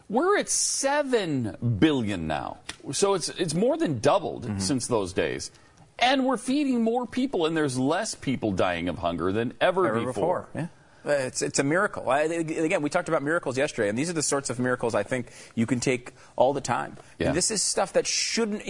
We're 0.10 0.38
at 0.38 0.50
seven 0.50 1.56
billion 1.80 2.28
now, 2.28 2.58
so 2.91 3.14
it's 3.16 3.30
it's 3.30 3.54
more 3.56 3.78
than 3.78 4.00
doubled 4.00 4.43
Mm-hmm. 4.46 4.60
since 4.60 4.88
those 4.88 5.14
days, 5.14 5.50
and 5.98 6.26
we're 6.26 6.38
feeding 6.38 6.84
more 6.84 7.08
people, 7.08 7.46
and 7.48 7.58
there's 7.58 7.78
less 7.80 8.14
people 8.14 8.52
dying 8.52 8.88
of 8.89 8.98
hunger 9.00 9.32
than 9.32 9.54
ever, 9.60 9.88
Ever 9.88 10.06
before. 10.06 10.48
Yeah. 10.54 10.68
Uh, 11.06 11.12
It's, 11.12 11.41
it's 11.41 11.60
a 11.60 11.64
miracle. 11.64 12.10
I, 12.10 12.22
again, 12.22 12.82
we 12.82 12.89
talked 12.89 13.10
about 13.10 13.22
miracles 13.24 13.58
yesterday, 13.58 13.89
and 13.89 13.97
these 13.97 14.10
are 14.10 14.14
the 14.14 14.24
sorts 14.24 14.49
of 14.49 14.60
miracles 14.60 14.95
I 14.95 15.03
think 15.03 15.28
you 15.53 15.66
can 15.66 15.80
take 15.80 16.14
all 16.36 16.53
the 16.53 16.62
time. 16.62 16.97
Yeah. 17.20 17.28
And 17.28 17.38
this 17.38 17.51
is 17.51 17.62
stuff 17.62 17.93
that 17.93 18.08
shouldn't. 18.08 18.64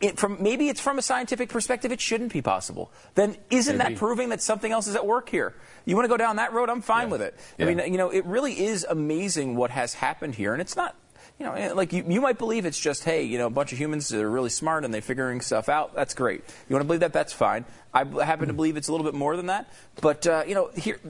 It, 0.00 0.18
from 0.18 0.42
maybe 0.42 0.68
it's 0.68 0.80
from 0.80 0.98
a 0.98 1.02
scientific 1.02 1.50
perspective, 1.50 1.92
it 1.92 2.00
shouldn't 2.00 2.32
be 2.32 2.40
possible. 2.42 2.90
Then 3.14 3.36
isn't 3.50 3.76
Maybe. 3.76 3.94
that 3.94 3.98
proving 3.98 4.30
that 4.30 4.40
something 4.40 4.72
else 4.72 4.86
is 4.86 4.94
at 4.96 5.06
work 5.06 5.28
here? 5.28 5.54
You 5.84 5.94
want 5.94 6.04
to 6.04 6.08
go 6.08 6.16
down 6.16 6.36
that 6.36 6.52
road? 6.54 6.70
I'm 6.70 6.80
fine 6.80 7.08
Yeah. 7.08 7.12
with 7.12 7.22
it. 7.22 7.34
Yeah. 7.58 7.66
I 7.66 7.74
mean, 7.74 7.92
you 7.92 7.98
know, 7.98 8.08
it 8.10 8.24
really 8.24 8.58
is 8.64 8.86
amazing 8.88 9.56
what 9.56 9.70
has 9.70 9.94
happened 9.94 10.34
here, 10.36 10.52
and 10.52 10.60
it's 10.62 10.76
not. 10.76 10.96
You 11.40 11.46
know, 11.46 11.74
like 11.74 11.94
you, 11.94 12.04
you 12.06 12.20
might 12.20 12.36
believe 12.36 12.66
it's 12.66 12.78
just, 12.78 13.02
hey, 13.02 13.22
you 13.22 13.38
know, 13.38 13.46
a 13.46 13.50
bunch 13.50 13.72
of 13.72 13.78
humans 13.78 14.08
that 14.08 14.20
are 14.20 14.30
really 14.30 14.50
smart 14.50 14.84
and 14.84 14.92
they're 14.92 15.00
figuring 15.00 15.40
stuff 15.40 15.70
out. 15.70 15.94
That's 15.94 16.12
great. 16.12 16.44
You 16.68 16.74
want 16.74 16.82
to 16.82 16.86
believe 16.86 17.00
that? 17.00 17.14
That's 17.14 17.32
fine. 17.32 17.64
I 17.94 18.04
happen 18.22 18.48
to 18.48 18.52
believe 18.52 18.76
it's 18.76 18.88
a 18.88 18.92
little 18.92 19.06
bit 19.06 19.14
more 19.14 19.38
than 19.38 19.46
that. 19.46 19.72
But 20.02 20.26
uh, 20.26 20.44
you 20.46 20.54
know, 20.54 20.68
here 20.76 21.00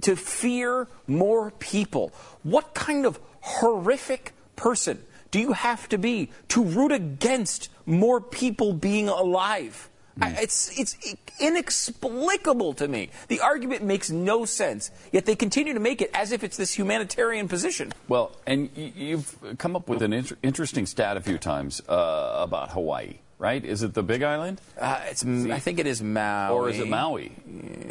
to 0.00 0.16
fear 0.16 0.88
more 1.06 1.50
people. 1.50 2.14
What 2.44 2.72
kind 2.72 3.04
of 3.04 3.20
horrific 3.42 4.32
person 4.56 5.04
do 5.30 5.38
you 5.38 5.52
have 5.52 5.86
to 5.90 5.98
be 5.98 6.30
to 6.48 6.64
root 6.64 6.92
against 6.92 7.68
more 7.84 8.22
people 8.22 8.72
being 8.72 9.10
alive? 9.10 9.90
I, 10.20 10.30
it's 10.42 10.78
it's 10.78 10.96
inexplicable 11.40 12.74
to 12.74 12.88
me. 12.88 13.10
The 13.28 13.40
argument 13.40 13.82
makes 13.82 14.10
no 14.10 14.44
sense. 14.44 14.90
Yet 15.12 15.26
they 15.26 15.34
continue 15.34 15.74
to 15.74 15.80
make 15.80 16.00
it 16.00 16.10
as 16.14 16.32
if 16.32 16.44
it's 16.44 16.56
this 16.56 16.72
humanitarian 16.72 17.48
position. 17.48 17.92
Well, 18.08 18.32
and 18.46 18.70
you've 18.76 19.36
come 19.58 19.76
up 19.76 19.88
with 19.88 20.02
an 20.02 20.12
inter- 20.12 20.36
interesting 20.42 20.86
stat 20.86 21.16
a 21.16 21.20
few 21.20 21.38
times 21.38 21.82
uh, 21.88 22.36
about 22.38 22.70
Hawaii, 22.70 23.18
right? 23.38 23.64
Is 23.64 23.82
it 23.82 23.94
the 23.94 24.02
Big 24.02 24.22
Island, 24.22 24.60
Uh, 24.78 25.00
it's 25.10 25.24
I 25.24 25.58
think 25.58 25.78
it 25.78 25.86
is 25.86 26.02
Maui, 26.02 26.54
or 26.54 26.68
is 26.68 26.78
it 26.78 26.88
Maui? 26.88 27.32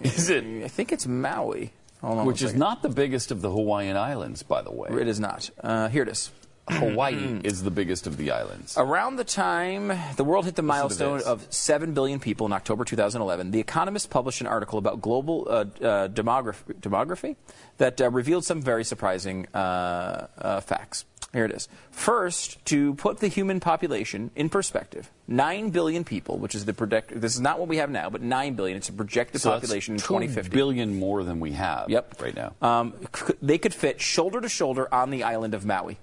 Is 0.04 0.30
it? 0.30 0.44
I 0.64 0.68
think 0.68 0.92
it's 0.92 1.06
Maui. 1.08 1.72
Hold 2.02 2.20
on 2.20 2.26
Which 2.26 2.42
is 2.42 2.54
not 2.54 2.82
the 2.82 2.90
biggest 2.90 3.32
of 3.32 3.42
the 3.42 3.50
Hawaiian 3.50 3.96
Islands, 3.96 4.44
by 4.44 4.62
the 4.62 4.72
way. 4.72 4.90
It 4.92 5.08
is 5.08 5.20
not. 5.20 5.50
Uh, 5.64 5.88
here 5.88 6.04
it 6.04 6.10
is. 6.10 6.32
Hawaii 6.70 7.42
is 7.44 7.64
the 7.64 7.72
biggest 7.72 8.08
of 8.08 8.18
the 8.18 8.32
islands. 8.32 8.76
Around 8.78 9.18
the 9.18 9.24
time 9.24 9.92
the 10.16 10.24
world 10.24 10.46
hit 10.46 10.56
the 10.56 10.62
milestone 10.62 11.22
of 11.24 11.46
7 11.54 11.94
billion 11.94 12.20
people 12.20 12.46
in 12.48 12.54
October 12.54 12.86
2011, 12.86 13.52
The 13.52 13.60
Economist 13.60 14.10
published 14.10 14.42
an 14.42 14.48
article 14.48 14.80
about 14.80 15.02
global 15.02 15.46
uh, 15.50 15.54
uh, 15.54 16.08
demography, 16.08 16.74
demography 16.80 17.36
that 17.78 18.00
uh, 18.00 18.10
revealed 18.10 18.46
some 18.46 18.62
very 18.62 18.84
surprising 18.84 19.48
uh, 19.54 20.28
uh, 20.38 20.60
facts. 20.62 21.06
Here 21.34 21.46
it 21.46 21.52
is. 21.52 21.68
First, 21.90 22.64
to 22.66 22.94
put 22.94 23.18
the 23.18 23.28
human 23.28 23.60
population 23.60 24.30
in 24.36 24.50
perspective, 24.50 25.10
9 25.28 25.72
billion 25.72 26.04
people, 26.04 26.38
which 26.38 26.54
is 26.54 26.66
the 26.66 26.74
project. 26.76 27.20
This 27.20 27.34
is 27.34 27.42
not 27.42 27.58
what 27.58 27.68
we 27.68 27.78
have 27.78 27.90
now, 27.90 28.12
but 28.12 28.22
9 28.22 28.54
billion. 28.54 28.78
It's 28.78 28.90
a 28.90 28.94
projected 28.94 29.42
So 29.42 29.50
population 29.50 29.96
in 29.96 30.00
two 30.00 30.06
2050. 30.10 30.52
billion 30.56 31.00
more 31.00 31.24
than 31.24 31.40
we 31.40 31.54
have 31.54 31.90
Yep. 31.90 32.22
right 32.22 32.36
now. 32.36 32.54
Um, 32.62 32.94
they 33.42 33.58
could 33.58 33.74
fit 33.74 34.00
shoulder 34.00 34.42
to 34.42 34.50
shoulder 34.50 34.88
on 34.94 35.10
the 35.10 35.24
island 35.24 35.56
of 35.56 35.66
Maui. 35.66 35.98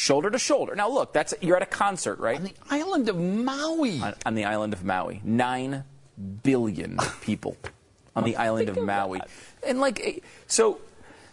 Shoulder 0.00 0.30
to 0.30 0.38
shoulder. 0.38 0.74
Now, 0.74 0.88
look, 0.88 1.12
that's 1.12 1.34
you're 1.42 1.56
at 1.56 1.62
a 1.62 1.66
concert, 1.66 2.18
right? 2.18 2.36
On 2.38 2.44
the 2.44 2.54
island 2.70 3.08
of 3.08 3.16
Maui. 3.18 4.00
On, 4.00 4.14
on 4.24 4.34
the 4.34 4.44
island 4.46 4.72
of 4.72 4.82
Maui, 4.84 5.20
nine 5.22 5.84
billion 6.42 6.98
people 7.20 7.56
on 8.16 8.24
the 8.24 8.36
island 8.36 8.68
of 8.68 8.76
Maui, 8.82 9.20
and 9.66 9.80
like, 9.80 10.00
eh, 10.04 10.18
so, 10.46 10.80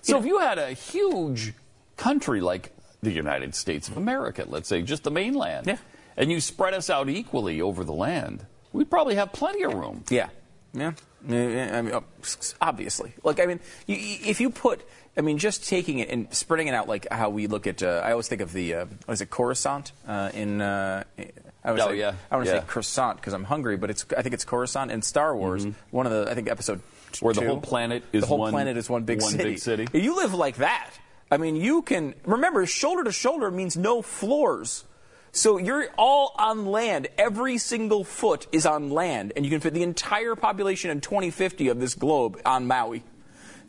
So 0.01 0.20
if 0.20 0.26
you 0.26 0.39
had 0.39 0.57
a 0.59 0.72
huge 0.72 1.53
country 1.97 2.39
like 2.41 2.72
the 3.01 3.11
United 3.11 3.55
States 3.55 3.88
of 3.89 3.97
America, 3.97 4.45
let's 4.47 4.70
say 4.70 4.82
just 4.82 5.03
the 5.03 5.11
mainland, 5.11 5.65
Yeah. 5.68 5.78
and 6.15 6.32
you 6.32 6.39
spread 6.39 6.74
us 6.74 6.89
out 6.89 7.09
equally 7.09 7.61
over 7.61 7.84
the 7.84 7.93
land, 7.93 8.45
we'd 8.74 8.89
probably 8.89 9.15
have 9.15 9.34
plenty 9.34 9.63
of 9.63 9.74
room. 9.74 10.03
Yeah, 10.09 10.30
yeah. 10.74 10.93
I 11.26 11.82
mean, 11.82 11.93
oh, 11.93 12.03
obviously, 12.61 13.13
like 13.24 13.39
I 13.39 13.45
mean, 13.45 13.59
you, 13.88 13.95
if 13.97 14.39
you 14.39 14.49
put, 14.49 14.82
I 15.18 15.22
mean, 15.22 15.38
just 15.38 15.68
taking 15.68 15.99
it 15.99 16.09
and 16.09 16.32
spreading 16.34 16.68
it 16.68 16.74
out, 16.74 16.88
like 16.88 17.07
how 17.11 17.30
we 17.30 17.47
look 17.47 17.68
at. 17.68 17.82
Uh, 17.84 18.01
I 18.03 18.11
always 18.11 18.28
think 18.28 18.41
of 18.41 18.53
the 18.53 18.74
uh, 18.74 18.86
what 19.05 19.13
is 19.13 19.22
it, 19.22 19.30
Coruscant 19.30 19.91
uh, 20.07 20.30
in. 20.34 20.61
Uh, 20.61 21.03
I 21.63 21.72
would 21.72 21.82
Oh, 21.82 21.88
say, 21.89 21.99
yeah, 21.99 22.13
I 22.32 22.36
want 22.38 22.47
to 22.47 22.53
yeah. 22.55 22.61
say 22.61 22.65
croissant 22.68 23.18
because 23.18 23.34
I'm 23.34 23.43
hungry, 23.43 23.76
but 23.78 23.89
it's 23.89 24.05
I 24.18 24.22
think 24.22 24.34
it's 24.36 24.45
Coruscant 24.45 24.91
in 24.91 25.01
Star 25.01 25.36
Wars. 25.36 25.65
One 25.91 26.05
of 26.05 26.11
the 26.11 26.32
I 26.32 26.36
think 26.36 26.49
episode 26.49 26.80
Mm-hmm. 27.07 27.26
Where 27.26 27.34
the 27.34 27.39
two. 27.41 27.47
whole 27.47 27.61
planet 27.61 28.03
is 28.11 28.22
the 28.22 28.28
whole 28.28 28.38
one- 28.38 28.51
planet 28.51 28.76
is 28.76 28.89
one 28.89 29.03
big 29.05 29.22
one 29.22 29.32
city. 29.32 29.43
big 29.51 29.59
city. 29.59 29.88
You 29.93 30.18
live 30.18 30.34
like 30.34 30.57
that. 30.57 30.91
I 31.32 31.38
mean, 31.38 31.55
you 31.55 31.82
can 31.82 32.13
remember 32.26 32.65
shoulder 32.65 33.05
to 33.05 33.13
shoulder 33.13 33.49
means 33.49 33.78
no 33.78 34.01
floors. 34.01 34.84
So 35.32 35.57
you're 35.57 35.88
all 35.97 36.34
on 36.38 36.65
land. 36.65 37.07
Every 37.17 37.57
single 37.57 38.03
foot 38.03 38.47
is 38.51 38.65
on 38.65 38.89
land, 38.89 39.34
and 39.36 39.45
you 39.45 39.51
can 39.51 39.59
fit 39.59 39.73
the 39.73 39.84
entire 39.84 40.36
population 40.36 40.89
in 40.89 41.01
2050 41.01 41.67
of 41.67 41.80
this 41.80 41.93
globe 41.95 42.39
on 42.45 42.65
Maui. 42.67 43.03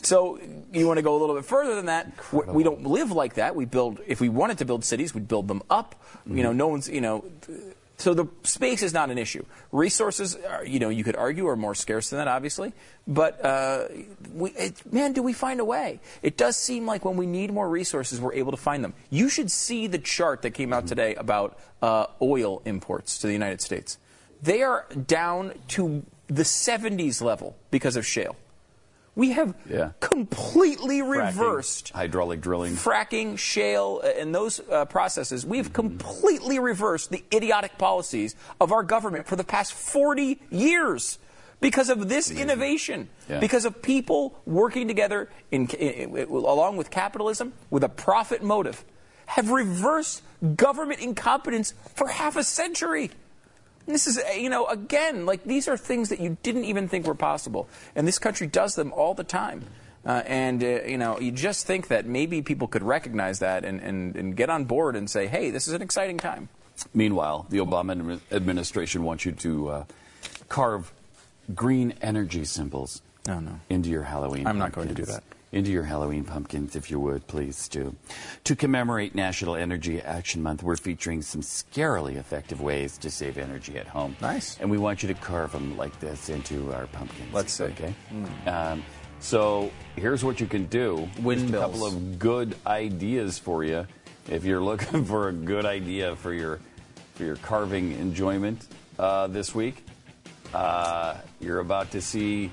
So 0.03 0.39
you 0.73 0.87
want 0.87 0.99
to 0.99 1.03
go 1.03 1.17
a 1.17 1.19
little 1.19 1.35
bit 1.35 1.45
further 1.45 1.75
than 1.75 1.87
that? 1.87 2.13
We- 2.33 2.45
We 2.45 2.63
don't 2.63 2.87
live 2.87 3.11
like 3.11 3.35
that. 3.35 3.57
We 3.57 3.65
build. 3.65 4.01
If 4.07 4.21
we 4.21 4.29
wanted 4.29 4.59
to 4.59 4.65
build 4.65 4.85
cities, 4.85 5.13
we'd 5.15 5.27
build 5.29 5.49
them 5.49 5.63
up. 5.69 5.97
You 6.25 6.43
know, 6.43 6.53
no 6.53 6.69
one's. 6.69 6.89
You 6.89 7.01
know. 7.01 7.25
So 7.99 8.15
the 8.15 8.27
space 8.45 8.85
is 8.85 8.95
not 8.95 9.11
an 9.11 9.19
issue. 9.19 9.45
Resources, 9.73 10.37
are, 10.37 10.65
you 10.65 10.79
know, 10.79 10.89
you 10.89 11.03
could 11.03 11.17
argue 11.17 11.49
are 11.49 11.57
more 11.57 11.75
scarce 11.75 12.11
than 12.11 12.19
that, 12.19 12.29
obviously. 12.29 12.73
But 13.09 13.45
uh, 13.45 13.89
we, 14.33 14.51
it, 14.51 14.93
man, 14.93 15.13
do 15.13 15.23
we 15.23 15.33
find 15.33 15.59
a 15.59 15.65
way? 15.65 16.01
It 16.23 16.37
does 16.37 16.57
seem 16.57 16.87
like 16.87 17.05
when 17.05 17.17
we 17.17 17.27
need 17.27 17.53
more 17.53 17.69
resources, 17.69 18.21
we're 18.21 18.35
able 18.35 18.53
to 18.53 18.57
find 18.57 18.85
them. 18.85 18.95
You 19.11 19.29
should 19.29 19.51
see 19.51 19.89
the 19.89 19.99
chart 19.99 20.43
that 20.43 20.53
came 20.53 20.73
out 20.73 20.87
today 20.87 21.17
about 21.17 21.59
uh, 21.83 22.07
oil 22.23 22.63
imports 22.65 23.19
to 23.19 23.27
the 23.27 23.33
United 23.33 23.61
States. 23.61 23.99
They 24.41 24.63
are 24.63 24.87
down 25.07 25.55
to 25.69 26.05
the 26.29 26.45
70s 26.45 27.21
level 27.21 27.57
because 27.73 27.97
of 27.97 28.07
shale. 28.07 28.37
We 29.19 29.33
have 29.33 29.53
Yeah. 29.69 29.91
completely 29.99 31.01
Fracking, 31.01 31.27
reversed 31.27 31.91
hydraulic 31.91 32.41
drilling. 32.41 32.75
fracking, 32.77 33.37
shale, 33.37 34.01
uh, 34.05 34.07
and 34.17 34.33
those 34.33 34.61
uh, 34.71 34.85
processes, 34.85 35.45
we've 35.45 35.73
completely 35.73 36.61
reversed 36.61 37.11
the 37.11 37.25
idiotic 37.35 37.79
policies 37.79 38.37
of 38.61 38.71
our 38.71 38.85
government 38.85 39.27
for 39.27 39.35
the 39.35 39.43
past 39.43 39.73
40 39.73 40.41
years 40.51 41.19
because 41.61 41.89
of 41.91 42.09
this 42.09 42.31
innovation, 42.31 43.09
Yeah. 43.29 43.41
because 43.41 43.65
of 43.65 43.83
people 43.83 44.39
working 44.47 44.87
together 44.87 45.29
in, 45.51 45.67
in, 45.71 46.17
in- 46.17 46.29
along 46.29 46.77
with 46.77 46.89
capitalism 46.89 47.55
with 47.71 47.83
a 47.83 47.89
profit 47.89 48.45
motive, 48.45 48.85
have 49.27 49.51
reversed 49.51 50.23
government 50.55 51.01
incompetence 51.01 51.75
for 51.97 52.07
half 52.07 52.37
a 52.37 52.45
century. 52.45 53.11
This 53.89 54.07
is, 54.07 54.19
uh, 54.19 54.33
you 54.37 54.51
know, 54.51 54.67
again, 54.67 55.25
like 55.27 55.45
these 55.45 55.67
are 55.67 55.77
things 55.77 56.11
that 56.11 56.21
you 56.21 56.37
didn't 56.43 56.65
even 56.65 56.89
think 56.89 57.07
were 57.07 57.15
possible. 57.15 57.69
And 57.97 58.07
this 58.07 58.19
country 58.19 58.47
does 58.47 58.75
them 58.75 58.93
all 58.93 59.15
the 59.15 59.25
time. 59.25 59.65
Uh, 60.07 60.23
and, 60.27 60.63
uh, 60.63 60.83
you 60.85 60.97
know, 60.99 61.19
you 61.19 61.33
just 61.33 61.67
think 61.67 61.89
that 61.89 62.07
maybe 62.07 62.41
people 62.43 62.69
could 62.69 62.83
recognize 62.83 63.41
that 63.41 63.65
and, 63.65 63.81
and, 63.81 64.15
and 64.15 64.37
get 64.37 64.51
on 64.51 64.65
board 64.65 64.95
and 64.95 65.09
say, 65.11 65.27
hey, 65.27 65.51
this 65.51 65.67
is 65.67 65.75
an 65.75 65.83
exciting 65.83 66.19
time. 66.19 66.49
Meanwhile, 66.95 67.47
the 67.49 67.59
Obama 67.59 68.21
administration 68.31 69.03
wants 69.03 69.25
you 69.25 69.33
to 69.33 69.69
uh, 69.69 69.85
carve 70.49 70.93
green 71.55 71.95
energy 72.01 72.45
symbols 72.45 73.03
Oh, 73.29 73.41
no. 73.41 73.59
into 73.69 73.89
your 73.91 74.05
Halloween. 74.05 74.47
I'm 74.47 74.59
not 74.59 74.73
going 74.73 74.89
to 74.89 74.95
do 74.95 75.05
that. 75.07 75.23
Into 75.51 75.71
your 75.71 75.85
Halloween 75.85 76.25
pumpkins, 76.25 76.77
if 76.77 76.91
you 76.91 77.01
would, 77.01 77.27
please, 77.27 77.57
Stu. 77.57 77.97
To 78.45 78.55
commemorate 78.55 79.15
National 79.15 79.57
Energy 79.57 79.99
Action 79.99 80.43
Month, 80.43 80.63
we're 80.63 80.77
featuring 80.77 81.23
some 81.23 81.41
scarily 81.41 82.17
effective 82.17 82.61
ways 82.61 82.99
to 82.99 83.11
save 83.11 83.39
energy 83.39 83.79
at 83.79 83.87
home. 83.87 84.15
Nice. 84.21 84.59
And 84.59 84.71
we 84.71 84.77
want 84.77 85.03
you 85.03 85.09
to 85.09 85.15
carve 85.15 85.53
them 85.53 85.79
like 85.79 85.99
this 86.01 86.29
into 86.29 86.71
our 86.75 86.87
pumpkins. 86.89 87.33
Let's 87.33 87.55
see. 87.55 87.65
Okay. 87.65 87.95
Um, 88.47 88.85
so 89.21 89.71
here's 89.97 90.23
what 90.23 90.39
you 90.39 90.47
can 90.47 90.67
do. 90.67 91.09
Just 91.23 91.49
a 91.49 91.59
couple 91.59 91.87
of 91.87 92.19
good 92.19 92.55
ideas 92.67 93.39
for 93.39 93.65
you. 93.65 93.87
If 94.29 94.45
you're 94.45 94.61
looking 94.61 95.05
for 95.07 95.29
a 95.29 95.33
good 95.33 95.65
idea 95.65 96.15
for 96.17 96.35
your 96.35 96.61
for 97.15 97.25
your 97.25 97.37
carving 97.37 97.93
enjoyment 97.93 98.69
uh, 98.99 99.27
this 99.27 99.55
week, 99.55 99.85
uh, 100.55 101.17
you're 101.41 101.61
about 101.61 101.91
to 101.93 102.01
see 102.01 102.53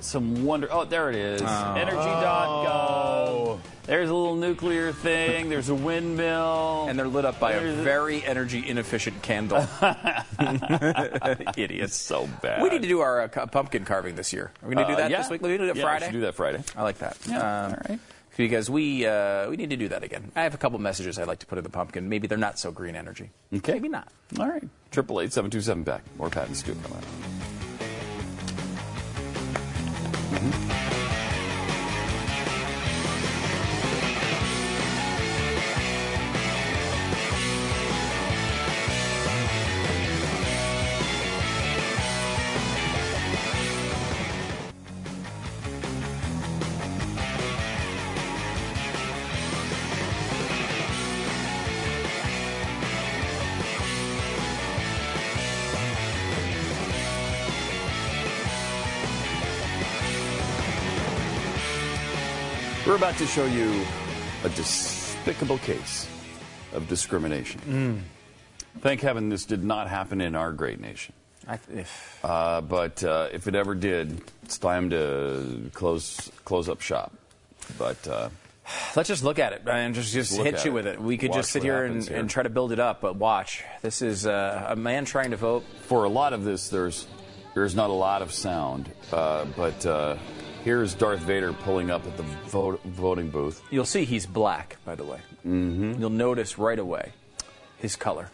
some 0.00 0.44
wonder. 0.44 0.68
Oh, 0.70 0.84
there 0.84 1.10
it 1.10 1.16
is. 1.16 1.42
Energy.gov. 1.42 3.58
There's 3.84 4.10
a 4.10 4.14
little 4.14 4.34
nuclear 4.34 4.92
thing. 4.92 5.48
There's 5.48 5.68
a 5.68 5.74
windmill. 5.74 6.86
And 6.88 6.98
they're 6.98 7.06
lit 7.06 7.24
up 7.24 7.38
by 7.38 7.52
a 7.52 7.60
There's 7.60 7.78
very 7.84 8.24
energy 8.24 8.68
inefficient 8.68 9.22
candle. 9.22 9.66
Idiots. 11.56 11.94
so 11.96 12.28
bad. 12.42 12.62
We 12.62 12.68
need 12.70 12.82
to 12.82 12.88
do 12.88 13.00
our 13.00 13.22
uh, 13.22 13.46
pumpkin 13.46 13.84
carving 13.84 14.16
this 14.16 14.32
year. 14.32 14.50
Are 14.62 14.68
we 14.68 14.74
going 14.74 14.86
to 14.86 14.92
do 14.92 14.96
Uh, 14.96 15.02
that 15.02 15.10
yeah. 15.10 15.18
this 15.22 15.30
week? 15.30 15.42
We 15.42 15.50
need 15.50 15.58
to 15.58 15.64
do 15.64 15.66
that 15.68 15.76
Yeah, 15.76 15.82
we 15.84 15.88
Friday? 15.88 16.06
should 16.06 16.12
do 16.12 16.20
that 16.22 16.34
Friday. 16.34 16.62
I 16.76 16.82
like 16.82 16.98
that. 16.98 17.16
Yeah, 17.28 17.38
Um, 17.66 17.72
all 17.72 17.78
right. 17.88 18.00
Because 18.36 18.68
we 18.68 19.06
uh, 19.06 19.48
we 19.48 19.56
need 19.56 19.70
to 19.70 19.78
do 19.78 19.88
that 19.88 20.02
again. 20.02 20.30
I 20.36 20.42
have 20.42 20.52
a 20.52 20.58
couple 20.58 20.78
messages 20.78 21.18
I'd 21.18 21.26
like 21.26 21.38
to 21.38 21.46
put 21.46 21.56
in 21.56 21.64
the 21.64 21.70
pumpkin. 21.70 22.10
Maybe 22.10 22.26
they're 22.26 22.36
not 22.36 22.58
so 22.58 22.70
green 22.70 22.94
energy. 22.94 23.30
Okay. 23.54 23.72
Maybe 23.74 23.88
not. 23.88 24.08
All 24.38 24.46
right. 24.46 24.62
Triple 24.90 25.22
eight 25.22 25.32
seven 25.32 25.50
two 25.50 25.62
seven 25.62 25.84
Beck. 25.84 26.02
More 26.18 26.28
Pat 26.28 26.48
and 26.48 26.54
Stu 26.56 26.74
coming 26.74 26.98
up. 30.34 31.15
We're 62.96 63.08
about 63.08 63.18
to 63.18 63.26
show 63.26 63.44
you 63.44 63.84
a 64.42 64.48
despicable 64.48 65.58
case 65.58 66.08
of 66.72 66.88
discrimination. 66.88 68.02
Thank 68.80 69.02
heaven 69.02 69.28
this 69.28 69.44
did 69.44 69.62
not 69.62 69.90
happen 69.90 70.22
in 70.22 70.34
our 70.34 70.50
great 70.50 70.80
nation. 70.80 71.12
I, 71.46 71.58
if, 71.74 72.18
Uh, 72.24 72.62
but 72.62 73.04
uh, 73.04 73.28
if 73.34 73.48
it 73.48 73.54
ever 73.54 73.74
did, 73.74 74.22
it's 74.44 74.56
time 74.56 74.88
to 74.88 75.70
close 75.74 76.32
close 76.46 76.70
up 76.70 76.80
shop. 76.80 77.12
But 77.76 78.08
uh, 78.08 78.30
let's 78.96 79.10
just 79.10 79.22
look 79.22 79.38
at 79.38 79.52
it 79.52 79.68
and 79.68 79.94
just 79.94 80.14
just 80.14 80.34
hit 80.34 80.64
you 80.64 80.70
it. 80.70 80.74
with 80.74 80.86
it. 80.86 80.98
We 80.98 81.18
could 81.18 81.32
Watch 81.32 81.40
just 81.40 81.50
sit 81.52 81.64
here 81.64 81.84
and, 81.84 82.02
here. 82.02 82.16
and 82.16 82.30
try 82.30 82.44
to 82.44 82.48
build 82.48 82.72
it 82.72 82.80
up, 82.80 83.02
but 83.02 83.16
watch. 83.16 83.62
This 83.82 84.00
is 84.00 84.26
uh, 84.26 84.68
a 84.70 84.74
man 84.74 85.04
trying 85.04 85.32
to 85.32 85.36
vote. 85.36 85.64
for 85.82 86.04
a 86.04 86.08
lot 86.08 86.32
of 86.32 86.44
this, 86.44 86.70
there's 86.70 87.06
there's 87.52 87.74
not 87.74 87.90
a 87.90 87.98
lot 88.06 88.22
of 88.22 88.32
sound. 88.32 88.90
Uh, 89.12 89.44
but 89.54 89.84
uh, 89.84 90.16
here's 90.66 90.94
Darth 90.94 91.20
Vader 91.20 91.52
pulling 91.52 91.92
up 91.92 92.04
at 92.08 92.16
the 92.16 92.24
vote, 92.24 92.82
voting 92.84 93.30
booth. 93.30 93.62
You'll 93.70 93.84
see 93.84 94.04
he's 94.04 94.26
black, 94.26 94.76
by 94.84 94.96
the 94.96 95.04
way. 95.04 95.20
Mm-hmm. 95.46 96.00
You'll 96.00 96.10
notice 96.10 96.58
right 96.58 96.78
away 96.78 97.12
his 97.78 97.94
color, 97.94 98.28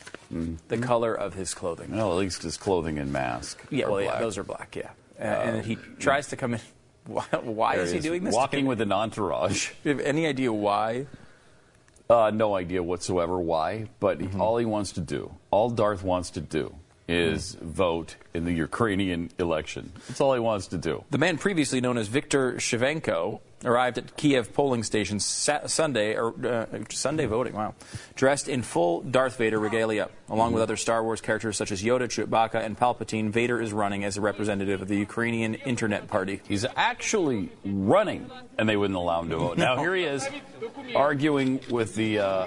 the 0.69 0.79
color 0.79 1.15
of 1.15 1.35
his 1.35 1.53
clothing. 1.53 1.95
Well, 1.95 2.11
at 2.13 2.17
least 2.19 2.43
his 2.43 2.57
clothing 2.57 2.99
and 2.99 3.13
mask. 3.13 3.63
Yeah, 3.71 3.89
well, 3.89 4.01
yeah, 4.01 4.19
those 4.19 4.39
are 4.39 4.45
black. 4.45 4.75
Yeah, 4.75 4.91
uh, 5.21 5.25
and 5.25 5.65
he 5.67 5.77
tries 5.99 6.29
to 6.29 6.37
come 6.37 6.55
in. 6.55 6.61
Why, 7.07 7.25
why 7.43 7.75
is 7.79 7.91
he 7.91 7.99
is, 7.99 8.05
doing 8.05 8.23
this? 8.23 8.33
Walking 8.33 8.65
with 8.65 8.81
an 8.81 8.93
entourage. 8.93 9.71
Do 9.83 9.91
you 9.91 9.97
have 9.97 10.07
any 10.07 10.25
idea 10.25 10.53
why? 10.53 11.07
Uh, 12.09 12.31
no 12.33 12.55
idea 12.55 12.81
whatsoever 12.81 13.41
why, 13.41 13.89
but 13.99 14.21
Mm-hmm. 14.21 14.41
all 14.41 14.57
he 14.57 14.65
wants 14.65 14.93
to 14.93 15.01
do, 15.01 15.35
all 15.51 15.69
Darth 15.69 16.05
wants 16.05 16.31
to 16.31 16.41
do, 16.41 16.73
is 17.13 17.57
vote 17.61 18.17
in 18.35 18.45
the 18.45 18.53
Ukrainian 18.53 19.31
election. 19.39 19.93
That's 20.09 20.21
all 20.21 20.35
he 20.35 20.41
wants 20.41 20.69
to 20.69 20.79
do. 20.79 21.05
The 21.11 21.19
man 21.19 21.39
previously 21.39 21.81
known 21.81 21.99
as 21.99 22.09
Viktor 22.09 22.55
Shevchenko 22.55 23.41
arrived 23.65 23.99
at 23.99 24.17
Kiev 24.17 24.53
polling 24.53 24.83
stations 24.83 25.25
sa- 25.25 25.67
Sunday, 25.67 26.17
or 26.17 26.35
uh, 26.47 26.67
Sunday 26.91 27.27
voting, 27.27 27.55
wow, 27.55 27.75
dressed 28.15 28.49
in 28.49 28.63
full 28.63 29.03
Darth 29.03 29.37
Vader 29.37 29.59
regalia. 29.59 30.09
Along 30.29 30.53
with 30.55 30.63
other 30.63 30.77
Star 30.77 31.03
Wars 31.05 31.21
characters 31.21 31.57
such 31.57 31.71
as 31.71 31.83
Yoda, 31.83 32.05
Chewbacca, 32.05 32.65
and 32.65 32.79
Palpatine, 32.79 33.31
Vader 33.31 33.61
is 33.61 33.73
running 33.73 34.03
as 34.03 34.17
a 34.17 34.21
representative 34.21 34.81
of 34.81 34.89
the 34.89 34.97
Ukrainian 34.97 35.55
Internet 35.55 36.09
Party. 36.09 36.41
He's 36.49 36.65
actually 36.75 37.51
running, 37.65 38.31
and 38.57 38.69
they 38.69 38.77
wouldn't 38.77 38.97
allow 38.97 39.21
him 39.21 39.29
to 39.31 39.37
vote. 39.37 39.59
Now 39.59 39.77
here 39.79 39.95
he 39.95 40.05
is, 40.05 40.27
arguing 40.97 41.61
with 41.71 41.95
the 41.95 42.19
uh, 42.19 42.47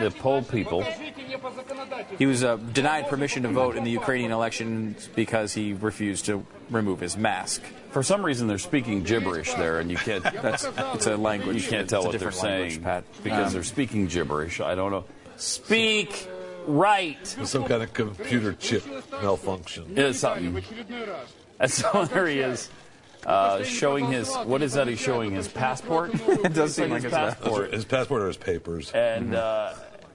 the 0.00 0.10
poll 0.10 0.42
people. 0.42 0.84
He 2.18 2.26
was 2.26 2.42
uh, 2.42 2.56
denied 2.56 3.08
permission 3.08 3.42
to 3.42 3.48
vote 3.48 3.76
in 3.76 3.84
the 3.84 3.90
Ukrainian 3.90 4.32
elections 4.32 5.08
because 5.14 5.52
he 5.52 5.72
refused 5.72 6.26
to 6.26 6.44
remove 6.70 7.00
his 7.00 7.16
mask. 7.16 7.62
For 7.90 8.02
some 8.02 8.24
reason, 8.24 8.46
they're 8.46 8.58
speaking 8.58 9.02
gibberish 9.02 9.52
there, 9.54 9.80
and 9.80 9.90
you 9.90 9.96
can't. 9.96 10.22
That's 10.22 10.64
it's 10.94 11.06
a 11.06 11.16
language. 11.16 11.56
You 11.56 11.68
can't 11.68 11.82
It's 11.82 11.90
tell 11.90 12.02
a 12.02 12.04
what 12.06 12.12
they're 12.12 12.30
different 12.30 12.42
language, 12.44 12.70
saying 12.72 12.82
Pat. 12.84 13.04
because 13.24 13.46
Um, 13.48 13.52
they're 13.54 13.62
speaking 13.64 14.06
gibberish. 14.06 14.60
I 14.60 14.74
don't 14.74 14.90
know. 14.92 15.04
Speak 15.36 16.28
right. 16.66 17.26
Some 17.26 17.64
kind 17.64 17.82
of 17.82 17.92
computer 17.92 18.52
chip 18.52 18.84
malfunction. 19.10 19.92
It 19.92 20.04
is 20.04 20.20
something. 20.20 20.62
And 21.58 21.70
so 21.70 22.04
there 22.06 22.26
he 22.26 22.38
is, 22.38 22.70
uh, 23.26 23.62
showing 23.64 24.06
his. 24.06 24.32
What 24.34 24.62
is 24.62 24.74
that? 24.74 24.86
He's 24.86 25.00
showing 25.00 25.32
his 25.32 25.48
passport. 25.48 26.12
It 26.28 26.54
does 26.54 26.74
seem 26.74 26.90
like 26.90 27.02
his 27.02 27.12
a- 27.12 27.16
passport. 27.16 27.72
His 27.72 27.84
passport 27.84 28.22
or 28.22 28.28
his 28.28 28.36
papers. 28.36 28.90
And 28.92 29.34
uh, 29.34 29.74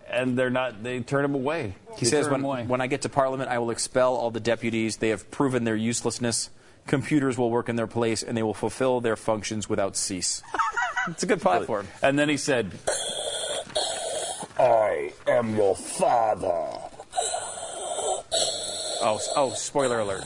and 0.10 0.38
they're 0.38 0.50
not. 0.50 0.82
They 0.82 1.02
turn 1.02 1.26
him 1.26 1.36
away. 1.36 1.76
He 1.98 2.06
They 2.06 2.12
says, 2.12 2.30
when, 2.30 2.44
away. 2.44 2.64
when 2.66 2.80
I 2.82 2.88
get 2.88 3.02
to 3.04 3.10
Parliament, 3.10 3.50
I 3.50 3.58
will 3.60 3.72
expel 3.72 4.16
all 4.16 4.32
the 4.32 4.40
deputies. 4.40 4.98
They 4.98 5.10
have 5.10 5.30
proven 5.30 5.66
their 5.66 5.76
uselessness. 5.76 6.50
Computers 6.88 7.38
will 7.38 7.50
work 7.50 7.68
in 7.70 7.76
their 7.76 7.88
place, 7.88 8.22
and 8.22 8.38
they 8.38 8.44
will 8.44 8.54
fulfill 8.54 9.02
their 9.02 9.16
functions 9.16 9.68
without 9.68 9.96
cease. 9.96 10.44
it's 11.08 11.24
a 11.24 11.26
good 11.26 11.42
platform. 11.42 11.88
And 12.04 12.18
then 12.18 12.30
he 12.30 12.38
said, 12.38 12.72
I 14.60 15.12
am 15.28 15.56
your 15.56 15.76
father. 15.76 16.68
Oh, 19.02 19.20
oh, 19.36 19.54
spoiler 19.56 20.00
alert. 20.00 20.24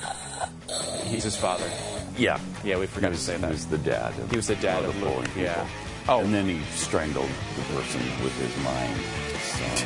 He's 1.05 1.23
his 1.23 1.35
father. 1.35 1.69
"Yeah, 2.17 2.39
Yeah, 2.63 2.77
we 2.77 2.85
forgot 2.87 3.09
to 3.13 3.17
say 3.17 3.33
that. 3.33 3.37
he 3.37 3.41
that. 3.45 3.51
was 3.51 3.65
the 3.67 3.77
dad. 3.79 4.17
Of, 4.19 4.29
He 4.29 4.35
was 4.37 4.47
the 4.47 4.55
dad 4.57 4.83
of 4.83 4.93
the 4.99 5.05
Luke, 5.05 5.23
people. 5.25 5.41
yeah. 5.41 5.67
Oh, 6.07 6.19
and 6.19 6.33
then 6.33 6.45
he 6.45 6.59
strangled 6.75 7.29
the 7.55 7.61
person 7.73 8.01
with 8.23 8.35
his 8.37 8.55
mind. 8.63 8.95
So, 9.41 9.85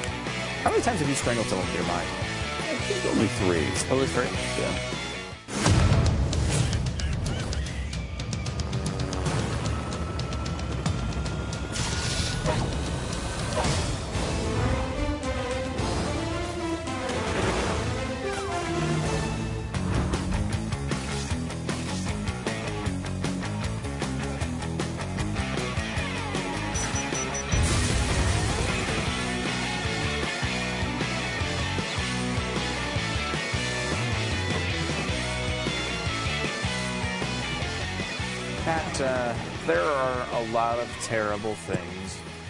How 0.64 0.72
many 0.72 0.82
times 0.82 1.00
have 1.00 1.08
you 1.10 1.16
strangled 1.16 1.46
someone 1.48 1.68
with 1.68 1.76
your 1.76 1.86
mind? 1.88 2.08
only 3.12 3.28
three. 3.28 3.92
Only 3.92 4.08
three? 4.08 4.28
Yeah. 4.60 4.80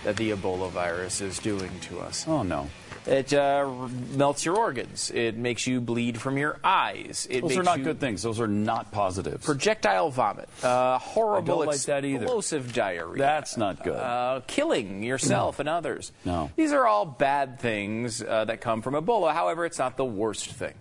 That 0.04 0.18
the 0.18 0.32
Ebola 0.32 0.70
virus 0.70 1.22
is 1.22 1.40
doing 1.40 1.72
to 1.82 2.00
us. 2.00 2.28
Oh 2.28 2.44
no. 2.44 2.70
It 3.06 3.34
uh, 3.34 3.70
melts 4.16 4.46
your 4.46 4.56
organs. 4.56 5.12
It 5.14 5.36
makes 5.36 5.68
you 5.68 5.82
bleed 5.82 6.18
from 6.22 6.38
your 6.38 6.58
eyes. 6.64 7.28
It 7.30 7.42
Those 7.42 7.50
makes 7.50 7.60
are 7.60 7.64
not 7.64 7.80
you 7.80 7.84
good 7.84 8.00
things. 8.00 8.22
Those 8.22 8.40
are 8.40 8.48
not 8.48 8.94
positives. 8.94 9.44
projectile 9.46 10.10
vomit, 10.10 10.48
uh, 10.64 11.00
horrible 11.00 11.54
I 11.54 11.58
don't 11.58 11.68
like 11.68 11.82
that 11.82 12.06
either. 12.06 12.24
explosive 12.24 12.72
diarrhea. 12.74 13.18
That's 13.20 13.58
not 13.58 13.84
good. 13.84 13.96
uh, 13.98 14.40
killing 14.48 15.04
yourself 15.04 15.60
and 15.60 15.68
others. 15.68 16.14
No. 16.24 16.50
These 16.56 16.72
are 16.72 16.88
all 16.88 17.04
bad 17.06 17.60
things 17.60 18.22
uh, 18.24 18.46
that 18.46 18.62
come 18.62 18.82
from 18.82 18.94
Ebola. 18.94 19.34
However, 19.34 19.66
it's 19.66 19.80
not 19.80 19.98
the 19.98 20.06
worst 20.06 20.48
thing 20.52 20.76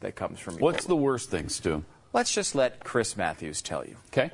that 0.00 0.16
comes 0.16 0.40
from 0.40 0.54
Ebola. 0.56 0.60
What's 0.60 0.84
the 0.86 0.96
worst 0.96 1.30
thing, 1.30 1.48
Stu? 1.48 1.84
Let's 2.12 2.34
just 2.34 2.56
let 2.56 2.82
Chris 2.82 3.16
Matthews 3.16 3.62
tell 3.62 3.84
you. 3.86 3.96
Okay. 4.08 4.32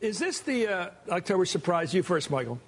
Is 0.00 0.20
this 0.20 0.38
the 0.40 0.68
uh, 0.68 0.90
October 1.08 1.44
surprise? 1.46 1.92
You 1.92 2.04
first, 2.04 2.30
Michael. 2.30 2.60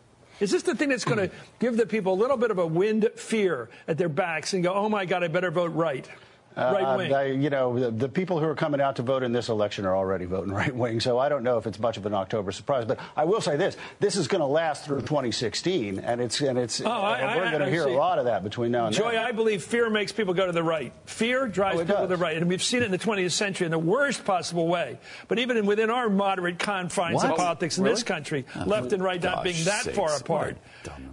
Is 0.42 0.50
this 0.50 0.64
the 0.64 0.74
thing 0.74 0.88
that's 0.88 1.04
going 1.04 1.30
to 1.30 1.34
give 1.60 1.76
the 1.76 1.86
people 1.86 2.14
a 2.14 2.18
little 2.20 2.36
bit 2.36 2.50
of 2.50 2.58
a 2.58 2.66
wind 2.66 3.08
fear 3.14 3.70
at 3.86 3.96
their 3.96 4.08
backs 4.08 4.54
and 4.54 4.64
go, 4.64 4.74
oh 4.74 4.88
my 4.88 5.04
God, 5.04 5.22
I 5.22 5.28
better 5.28 5.52
vote 5.52 5.72
right? 5.72 6.08
Right 6.56 6.82
Uh, 6.84 6.96
wing. 6.98 7.10
they- 7.10 7.34
you 7.34 7.50
know, 7.50 7.78
the, 7.78 7.90
the 7.90 8.08
people 8.08 8.38
who 8.38 8.46
are 8.46 8.54
coming 8.54 8.80
out 8.80 8.96
to 8.96 9.02
vote 9.02 9.22
in 9.22 9.32
this 9.32 9.48
election 9.48 9.86
are 9.86 9.96
already 9.96 10.24
voting 10.26 10.52
right 10.54 10.74
wing, 10.74 11.00
so 11.00 11.18
I 11.18 11.28
don't 11.28 11.42
know 11.42 11.56
if 11.58 11.66
it's 11.66 11.78
much 11.78 11.96
of 11.96 12.04
an 12.06 12.14
October 12.14 12.52
surprise. 12.52 12.84
But 12.84 12.98
I 13.16 13.24
will 13.24 13.40
say 13.40 13.56
this: 13.56 13.76
this 14.00 14.16
is 14.16 14.28
going 14.28 14.40
to 14.40 14.46
last 14.46 14.84
through 14.84 15.00
2016, 15.02 15.98
and 16.00 16.20
it's 16.20 16.40
and 16.40 16.58
it's 16.58 16.80
Oh, 16.80 16.90
I- 16.90 17.36
we're 17.36 17.50
going 17.50 17.62
to 17.64 17.70
hear 17.70 17.84
see. 17.84 17.92
a 17.92 17.96
lot 17.96 18.18
of 18.18 18.26
that 18.26 18.44
between 18.44 18.70
now 18.72 18.86
and 18.86 18.94
Joy. 18.94 19.18
I 19.18 19.32
believe 19.32 19.62
fear 19.64 19.88
makes 19.90 20.12
people 20.12 20.34
go 20.34 20.46
to 20.46 20.52
the 20.52 20.62
right. 20.62 20.92
Fear 21.06 21.48
drives 21.48 21.80
Oh, 21.80 21.84
people 21.84 22.02
to 22.02 22.06
the 22.06 22.16
right. 22.16 22.36
And 22.36 22.48
we've 22.48 22.62
seen 22.62 22.82
it 22.82 22.86
in 22.86 22.90
the 22.90 22.98
20th 22.98 23.32
century 23.32 23.64
in 23.64 23.70
the 23.70 23.78
worst 23.78 24.24
possible 24.24 24.68
way. 24.68 24.98
But 25.28 25.38
even 25.38 25.64
within 25.66 25.90
our 25.90 26.08
moderate 26.10 26.58
confines 26.58 27.16
What? 27.16 27.30
of 27.30 27.36
politics 27.36 27.78
in 27.78 27.84
this 27.84 28.02
country, 28.02 28.44
left 28.66 28.92
and 28.92 29.02
right 29.02 29.22
not 29.22 29.42
being 29.44 29.64
that 29.64 29.84
sakes, 29.84 29.96
far 29.96 30.14
apart, 30.16 30.54
dumb- 30.54 30.58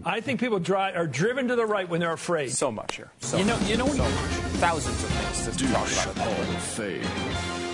I 0.05 0.21
think 0.21 0.39
people 0.39 0.59
dri- 0.59 0.75
are 0.93 1.07
driven 1.07 1.47
to 1.49 1.55
the 1.55 1.65
right 1.65 1.87
when 1.87 1.99
they're 1.99 2.13
afraid. 2.13 2.51
So 2.51 2.71
much 2.71 2.95
here. 2.95 3.11
So 3.19 3.37
You 3.37 3.45
know, 3.45 3.57
you 3.65 3.77
know, 3.77 3.87
so 3.87 4.03
much. 4.03 4.11
Thousands 4.59 5.03
of 5.03 5.09
things 5.09 5.57
to 5.57 5.73
talk 5.73 6.15
about. 6.15 6.29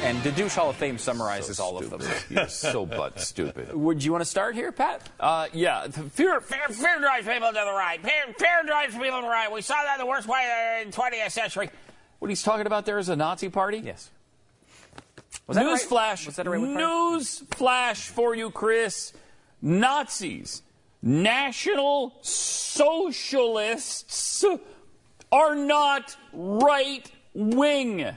And 0.04 0.22
the 0.22 0.32
douche 0.34 0.54
Hall 0.56 0.70
of 0.70 0.76
Fame 0.76 0.98
summarizes 1.00 1.60
all 1.60 1.78
of 1.78 1.90
them. 1.90 2.02
You're 2.30 2.48
so 2.48 2.86
butt 2.86 3.20
stupid. 3.20 3.74
Would 3.74 4.04
you 4.04 4.12
want 4.12 4.22
to 4.24 4.30
start 4.30 4.54
here, 4.54 4.72
Pat? 4.72 5.02
Uh, 5.20 5.48
yeah. 5.54 5.88
Fear, 5.88 6.42
Fear, 6.42 6.68
fear 6.70 7.00
drives 7.00 7.26
people 7.28 7.48
to 7.48 7.54
the 7.54 7.72
right. 7.74 8.00
Fear, 8.02 8.34
fear 8.38 8.64
drives 8.68 8.94
people 8.94 9.18
to 9.20 9.22
the 9.24 9.28
right. 9.28 9.52
We 9.52 9.62
saw 9.62 9.76
that 9.84 9.98
the 9.98 10.06
worst 10.06 10.28
way 10.28 10.82
in 10.84 10.92
the 10.92 10.96
20th 10.98 11.32
century. 11.32 11.70
what 12.20 12.30
he's 12.30 12.44
talking 12.44 12.68
about 12.68 12.86
there 12.86 13.00
is 13.00 13.10
a 13.10 13.16
Nazi 13.16 13.50
party? 13.50 13.80
Yes. 13.80 14.12
Was 15.48 15.56
that 15.58 15.64
News 15.66 15.80
right? 15.82 15.90
flash. 15.90 16.26
Was 16.28 16.36
that 16.36 16.48
right? 16.48 16.60
News 16.62 17.40
flash 17.52 18.10
for 18.10 18.36
you, 18.36 18.52
Chris. 18.52 19.12
Nazis, 19.62 20.62
National 21.08 22.18
Socialists 22.22 24.44
are 25.32 25.56
not 25.56 26.18
right 26.34 27.12
wing. 27.36 28.08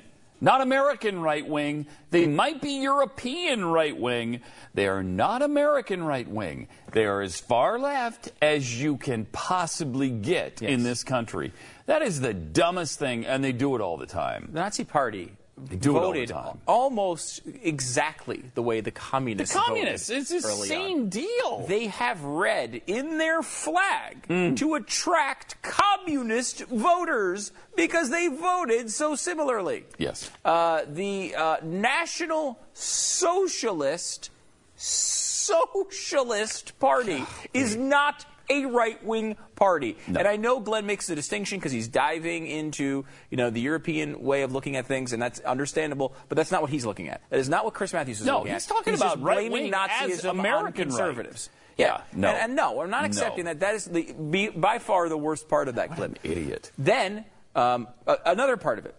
Not 0.40 0.62
American 0.62 1.20
right 1.20 1.46
wing. 1.46 1.86
They 2.10 2.26
might 2.26 2.62
be 2.62 2.80
European 2.80 3.64
right 3.64 3.96
wing. 3.96 4.40
They 4.72 4.86
are 4.86 5.02
not 5.02 5.42
American 5.42 6.02
right 6.02 6.26
wing. 6.26 6.68
They 6.92 7.04
are 7.04 7.20
as 7.20 7.38
far 7.38 7.78
left 7.78 8.30
as 8.40 8.80
you 8.80 8.96
can 8.96 9.26
possibly 9.26 10.10
get 10.10 10.62
in 10.62 10.82
this 10.82 11.04
country. 11.04 11.52
That 11.86 12.00
is 12.00 12.20
the 12.20 12.32
dumbest 12.32 12.98
thing, 12.98 13.26
and 13.26 13.44
they 13.44 13.52
do 13.52 13.74
it 13.74 13.82
all 13.82 13.98
the 13.98 14.06
time. 14.06 14.48
The 14.52 14.60
Nazi 14.60 14.84
Party 14.84 15.32
do 15.58 15.96
it 15.96 15.98
all 15.98 16.12
the 16.12 16.20
voted 16.20 16.32
almost 16.66 17.42
exactly 17.62 18.42
the 18.54 18.62
way 18.62 18.80
the 18.80 18.90
communists 18.90 19.54
The 19.54 19.60
communists, 19.60 20.08
voted 20.08 20.20
it's 20.22 20.30
the 20.30 20.40
same 20.66 20.98
on. 21.00 21.08
deal. 21.08 21.64
They 21.68 21.86
have 21.88 22.22
red 22.24 22.80
in 22.86 23.18
their 23.18 23.42
flag 23.42 24.26
to 24.56 24.74
attract 24.74 25.60
communist 25.62 26.64
voters 26.66 27.52
because 27.76 28.10
they 28.10 28.28
voted 28.28 28.90
so 28.90 29.14
similarly. 29.14 29.84
Yes. 29.98 30.30
Uh, 30.44 30.82
the 30.88 31.34
uh, 31.34 31.56
National 31.62 32.58
Socialist 32.72 34.30
Socialist 34.76 36.78
Party 36.78 37.24
is 37.54 37.76
not 37.76 38.24
a 38.50 38.66
right-wing 38.66 39.36
party. 39.56 39.96
No. 40.06 40.18
And 40.20 40.28
I 40.28 40.36
know 40.36 40.60
Glenn 40.60 40.86
makes 40.86 41.06
the 41.06 41.14
distinction 41.14 41.58
because 41.58 41.72
he's 41.72 41.88
diving 41.88 42.46
into, 42.46 43.04
you 43.30 43.36
know, 43.36 43.50
the 43.50 43.60
European 43.60 44.22
way 44.22 44.42
of 44.42 44.52
looking 44.52 44.76
at 44.76 44.86
things, 44.86 45.12
and 45.12 45.20
that's 45.22 45.40
understandable. 45.40 46.14
But 46.28 46.36
that's 46.36 46.50
not 46.50 46.62
what 46.62 46.70
he's 46.70 46.86
looking 46.86 47.08
at. 47.08 47.20
That 47.30 47.38
is 47.40 47.48
not 47.48 47.64
what 47.64 47.74
Chris 47.74 47.92
Matthews 47.92 48.20
is 48.20 48.26
No, 48.26 48.38
looking 48.38 48.52
he's 48.54 48.66
talking 48.66 48.94
about 48.94 49.20
blaming 49.20 49.70
right-wing 49.70 49.74
as 49.74 50.20
Nazism 50.20 50.30
on 50.30 50.38
American 50.40 50.64
right. 50.66 50.74
conservatives. 50.74 51.50
Yeah, 51.76 51.86
Yeah, 51.86 52.00
no. 52.12 52.28
and, 52.28 52.36
and 52.38 52.56
no, 52.56 52.80
I'm 52.80 52.90
not 52.90 53.02
No. 53.02 53.06
accepting 53.06 53.44
that. 53.44 53.60
That 53.60 53.74
is 53.74 53.84
the, 53.84 54.12
be, 54.12 54.48
by 54.48 54.78
far 54.78 55.08
the 55.08 55.16
worst 55.18 55.48
part 55.48 55.68
of 55.68 55.76
that 55.76 55.94
clip. 55.94 56.10
An 56.12 56.18
idiot. 56.24 56.72
Then 56.76 57.24
um, 57.54 57.86
a- 58.06 58.18
another 58.26 58.56
part 58.56 58.78
of 58.80 58.86
it, 58.86 58.96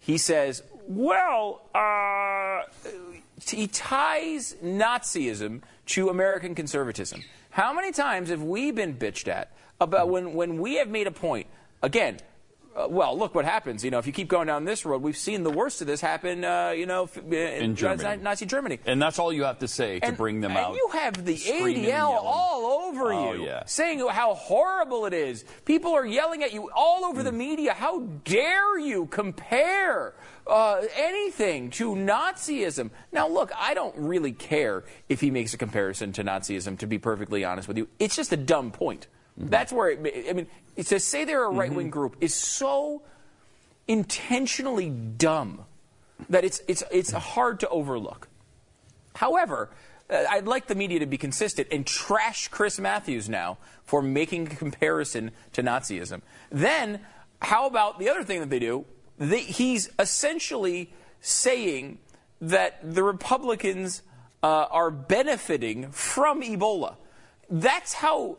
he 0.00 0.18
says, 0.18 0.62
"Well, 0.88 1.62
uh, 1.74 2.62
he 3.46 3.68
ties 3.68 4.56
Nazism 4.64 5.62
to 5.86 6.08
American 6.08 6.54
conservatism. 6.54 7.22
How 7.50 7.72
many 7.72 7.92
times 7.92 8.30
have 8.30 8.42
we 8.42 8.70
been 8.70 8.96
bitched 8.96 9.28
at 9.28 9.50
about 9.80 10.08
when 10.08 10.34
when 10.34 10.58
we 10.58 10.76
have 10.76 10.88
made 10.88 11.06
a 11.06 11.12
point? 11.12 11.46
Again." 11.82 12.18
Uh, 12.78 12.86
well, 12.88 13.18
look 13.18 13.34
what 13.34 13.44
happens. 13.44 13.84
You 13.84 13.90
know, 13.90 13.98
if 13.98 14.06
you 14.06 14.12
keep 14.12 14.28
going 14.28 14.46
down 14.46 14.64
this 14.64 14.84
road, 14.84 15.02
we've 15.02 15.16
seen 15.16 15.42
the 15.42 15.50
worst 15.50 15.80
of 15.80 15.86
this 15.86 16.00
happen. 16.00 16.44
Uh, 16.44 16.70
you 16.70 16.86
know, 16.86 17.08
in, 17.26 17.32
In 17.34 17.76
Germany. 17.76 18.22
Nazi 18.22 18.46
Germany. 18.46 18.78
And 18.86 19.00
that's 19.02 19.18
all 19.18 19.32
you 19.32 19.44
have 19.44 19.58
to 19.60 19.68
say 19.68 19.98
to 20.00 20.06
And- 20.06 20.16
bring 20.16 20.40
them 20.40 20.52
and 20.52 20.60
out. 20.60 20.74
you 20.74 20.88
have 20.92 21.24
the 21.24 21.34
ADL 21.36 22.10
all 22.22 22.66
over 22.88 23.12
Oh, 23.12 23.32
you, 23.32 23.44
yeah. 23.46 23.64
saying 23.66 23.98
how 24.08 24.34
horrible 24.34 25.06
it 25.06 25.12
is. 25.14 25.44
People 25.64 25.92
are 25.94 26.06
yelling 26.06 26.42
at 26.42 26.52
you 26.52 26.70
all 26.74 27.04
over 27.04 27.22
Mm. 27.22 27.24
the 27.24 27.32
media. 27.32 27.72
How 27.74 28.00
dare 28.24 28.78
you 28.78 29.06
compare 29.06 30.14
uh, 30.46 30.80
anything 30.96 31.70
to 31.70 31.94
Nazism? 31.94 32.90
Now, 33.12 33.28
look, 33.28 33.50
I 33.58 33.74
don't 33.74 33.94
really 33.96 34.32
care 34.32 34.84
if 35.08 35.20
he 35.20 35.30
makes 35.30 35.52
a 35.54 35.58
comparison 35.58 36.12
to 36.12 36.24
Nazism. 36.24 36.78
To 36.78 36.86
be 36.86 36.98
perfectly 36.98 37.44
honest 37.44 37.68
with 37.68 37.76
you, 37.76 37.88
it's 37.98 38.16
just 38.16 38.32
a 38.32 38.36
dumb 38.36 38.70
point. 38.70 39.08
Mm-hmm. 39.38 39.48
That's 39.48 39.72
where 39.72 39.90
it, 39.90 40.26
I 40.28 40.32
mean, 40.32 40.46
to 40.76 41.00
say 41.00 41.24
they're 41.24 41.44
a 41.44 41.50
right 41.50 41.72
wing 41.72 41.90
group 41.90 42.16
is 42.20 42.34
so 42.34 43.02
intentionally 43.86 44.90
dumb 44.90 45.64
that 46.28 46.44
it's 46.44 46.60
it's 46.66 46.82
it's 46.90 47.12
hard 47.12 47.60
to 47.60 47.68
overlook. 47.68 48.28
However, 49.14 49.70
uh, 50.10 50.24
I'd 50.30 50.46
like 50.46 50.66
the 50.66 50.74
media 50.74 51.00
to 51.00 51.06
be 51.06 51.18
consistent 51.18 51.68
and 51.70 51.86
trash 51.86 52.48
Chris 52.48 52.78
Matthews 52.78 53.28
now 53.28 53.58
for 53.84 54.02
making 54.02 54.46
a 54.46 54.56
comparison 54.56 55.30
to 55.52 55.62
Nazism. 55.62 56.22
Then, 56.50 57.00
how 57.40 57.66
about 57.66 57.98
the 57.98 58.08
other 58.08 58.24
thing 58.24 58.40
that 58.40 58.50
they 58.50 58.58
do? 58.58 58.84
They, 59.18 59.40
he's 59.40 59.90
essentially 59.98 60.92
saying 61.20 61.98
that 62.40 62.78
the 62.82 63.02
Republicans 63.02 64.02
uh, 64.42 64.66
are 64.70 64.90
benefiting 64.90 65.90
from 65.90 66.42
Ebola. 66.42 66.96
That's 67.50 67.94
how 67.94 68.36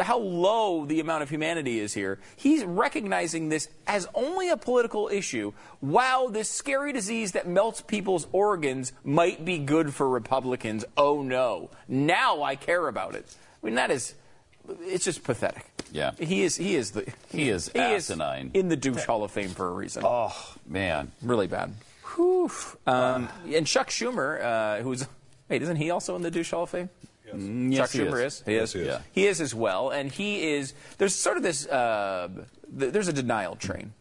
how 0.00 0.18
low 0.18 0.84
the 0.84 1.00
amount 1.00 1.22
of 1.22 1.30
humanity 1.30 1.80
is 1.80 1.94
here. 1.94 2.18
He's 2.36 2.62
recognizing 2.62 3.48
this 3.48 3.68
as 3.86 4.06
only 4.14 4.50
a 4.50 4.56
political 4.58 5.08
issue, 5.08 5.52
while 5.80 6.28
this 6.28 6.50
scary 6.50 6.92
disease 6.92 7.32
that 7.32 7.48
melts 7.48 7.80
people's 7.80 8.26
organs 8.32 8.92
might 9.02 9.46
be 9.46 9.58
good 9.58 9.94
for 9.94 10.06
Republicans. 10.08 10.84
Oh 10.96 11.22
no! 11.22 11.70
Now 11.88 12.42
I 12.42 12.54
care 12.56 12.86
about 12.88 13.14
it. 13.14 13.34
I 13.62 13.66
mean 13.66 13.76
that 13.76 13.90
is, 13.90 14.14
it's 14.82 15.04
just 15.06 15.24
pathetic. 15.24 15.64
Yeah. 15.90 16.10
He 16.18 16.42
is. 16.42 16.56
He 16.56 16.76
is 16.76 16.90
the. 16.90 17.10
He 17.30 17.48
is 17.48 17.70
asinine. 17.74 18.50
in 18.52 18.68
the 18.68 18.76
douche 18.76 19.04
Hall 19.04 19.24
of 19.24 19.30
Fame 19.30 19.48
for 19.48 19.68
a 19.68 19.72
reason. 19.72 20.02
Oh 20.04 20.54
man, 20.66 21.12
really 21.22 21.46
bad. 21.46 21.72
Whew. 22.14 22.50
Um, 22.86 23.28
and 23.50 23.66
Chuck 23.66 23.88
Schumer, 23.88 24.42
uh, 24.42 24.82
who's 24.82 25.06
wait, 25.48 25.62
isn't 25.62 25.76
he 25.76 25.90
also 25.90 26.14
in 26.16 26.22
the 26.22 26.30
douche 26.30 26.50
Hall 26.50 26.64
of 26.64 26.70
Fame? 26.70 26.90
Mm, 27.34 27.72
yes, 27.72 27.92
Chuck 27.92 28.00
Schumer 28.00 28.24
is. 28.24 28.34
is. 28.34 28.42
He 28.46 28.54
Yes, 28.54 28.62
is. 28.68 28.72
he 28.72 28.80
is. 28.80 28.86
Yeah. 28.86 28.98
He 29.12 29.26
is 29.26 29.40
as 29.40 29.54
well, 29.54 29.90
and 29.90 30.10
he 30.10 30.50
is. 30.52 30.74
There's 30.98 31.14
sort 31.14 31.36
of 31.36 31.42
this. 31.42 31.66
Uh, 31.66 32.28
th- 32.78 32.92
there's 32.92 33.08
a 33.08 33.12
denial 33.12 33.56
train, 33.56 33.92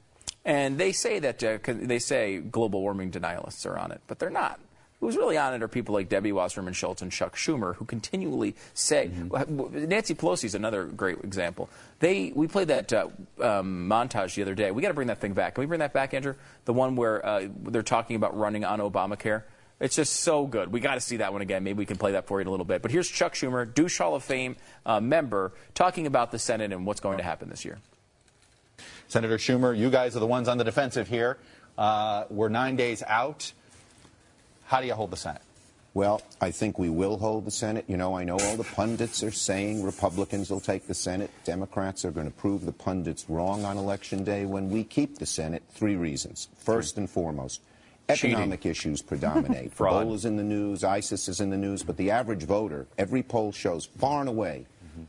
and 0.45 0.77
they 0.77 0.91
say 0.91 1.19
that 1.19 1.43
uh, 1.43 1.57
they 1.65 1.99
say 1.99 2.39
global 2.39 2.81
warming 2.81 3.11
denialists 3.11 3.65
are 3.65 3.77
on 3.77 3.91
it, 3.91 4.01
but 4.07 4.19
they're 4.19 4.29
not. 4.29 4.59
Who's 4.99 5.15
really 5.15 5.37
on 5.37 5.53
it 5.53 5.61
are 5.61 5.67
people 5.67 5.93
like 5.93 6.09
Debbie 6.09 6.31
Wasserman 6.31 6.73
Schultz 6.73 7.03
and 7.03 7.11
Chuck 7.11 7.35
Schumer, 7.35 7.75
who 7.75 7.85
continually 7.85 8.55
say. 8.73 9.11
Mm-hmm. 9.13 9.87
Nancy 9.87 10.15
Pelosi 10.15 10.45
is 10.45 10.55
another 10.55 10.85
great 10.85 11.19
example. 11.23 11.69
They 11.99 12.31
we 12.33 12.47
played 12.47 12.69
that 12.69 12.91
uh, 12.91 13.07
um, 13.39 13.87
montage 13.87 14.33
the 14.33 14.41
other 14.41 14.55
day. 14.55 14.71
We 14.71 14.81
got 14.81 14.87
to 14.87 14.95
bring 14.95 15.09
that 15.09 15.19
thing 15.21 15.33
back. 15.33 15.53
Can 15.53 15.61
we 15.61 15.67
bring 15.67 15.81
that 15.81 15.93
back, 15.93 16.15
Andrew? 16.15 16.33
The 16.65 16.73
one 16.73 16.95
where 16.95 17.23
uh, 17.23 17.47
they're 17.65 17.83
talking 17.83 18.15
about 18.15 18.35
running 18.35 18.65
on 18.65 18.79
Obamacare. 18.79 19.43
It's 19.79 19.95
just 19.95 20.21
so 20.21 20.47
good. 20.47 20.71
We 20.71 20.79
got 20.79 20.95
to 20.95 21.01
see 21.01 21.17
that 21.17 21.31
one 21.33 21.41
again. 21.41 21.63
Maybe 21.63 21.77
we 21.77 21.85
can 21.85 21.97
play 21.97 22.13
that 22.13 22.25
for 22.25 22.39
you 22.39 22.41
in 22.41 22.47
a 22.47 22.51
little 22.51 22.65
bit. 22.65 22.81
But 22.81 22.89
here's 22.89 23.07
Chuck 23.07 23.35
Schumer, 23.35 23.71
douche 23.71 23.99
Hall 23.99 24.15
of 24.15 24.23
Fame 24.23 24.55
uh, 24.85 24.99
member, 24.99 25.53
talking 25.75 26.07
about 26.07 26.31
the 26.31 26.39
Senate 26.39 26.73
and 26.73 26.85
what's 26.85 26.99
going 26.99 27.17
to 27.17 27.23
happen 27.23 27.49
this 27.49 27.63
year. 27.63 27.77
Senator 29.07 29.37
Schumer, 29.37 29.77
you 29.77 29.89
guys 29.89 30.15
are 30.15 30.19
the 30.19 30.27
ones 30.27 30.47
on 30.47 30.57
the 30.57 30.63
defensive 30.63 31.07
here. 31.07 31.37
Uh, 31.77 32.25
we're 32.29 32.49
nine 32.49 32.75
days 32.75 33.03
out. 33.03 33.51
How 34.65 34.81
do 34.81 34.87
you 34.87 34.93
hold 34.95 35.11
the 35.11 35.17
Senate? 35.17 35.41
Well, 35.93 36.21
I 36.41 36.51
think 36.51 36.77
we 36.77 36.89
will 36.89 37.17
hold 37.17 37.45
the 37.45 37.51
Senate. 37.51 37.85
You 37.87 37.97
know, 37.97 38.15
I 38.15 38.23
know 38.23 38.37
all 38.37 38.55
the 38.55 38.63
pundits 38.63 39.23
are 39.23 39.31
saying 39.31 39.81
Republicans 39.81 40.51
will 40.51 40.59
take 40.59 40.87
the 40.87 40.93
Senate. 40.93 41.31
Democrats 41.43 42.03
are 42.05 42.11
going 42.11 42.27
to 42.27 42.35
prove 42.37 42.65
the 42.65 42.71
pundits 42.71 43.29
wrong 43.29 43.63
on 43.63 43.77
Election 43.77 44.23
Day 44.23 44.45
when 44.45 44.69
we 44.69 44.83
keep 44.83 45.17
the 45.17 45.25
Senate. 45.25 45.63
Three 45.71 45.95
reasons. 45.95 46.49
First 46.57 46.97
and 46.97 47.09
foremost, 47.09 47.61
economic 48.09 48.65
issues 48.65 49.01
predominate. 49.11 49.73
Fraud. 49.73 50.05
Ebola 50.07 50.13
is 50.15 50.25
in 50.25 50.35
the 50.37 50.43
news, 50.43 50.83
ISIS 50.83 51.27
is 51.27 51.41
in 51.41 51.49
the 51.49 51.57
news, 51.57 51.83
but 51.83 51.97
the 51.97 52.11
average 52.11 52.43
voter, 52.43 52.87
every 52.97 53.23
poll 53.23 53.51
shows 53.51 53.85
far 53.97 54.19
and 54.21 54.29
away, 54.29 54.65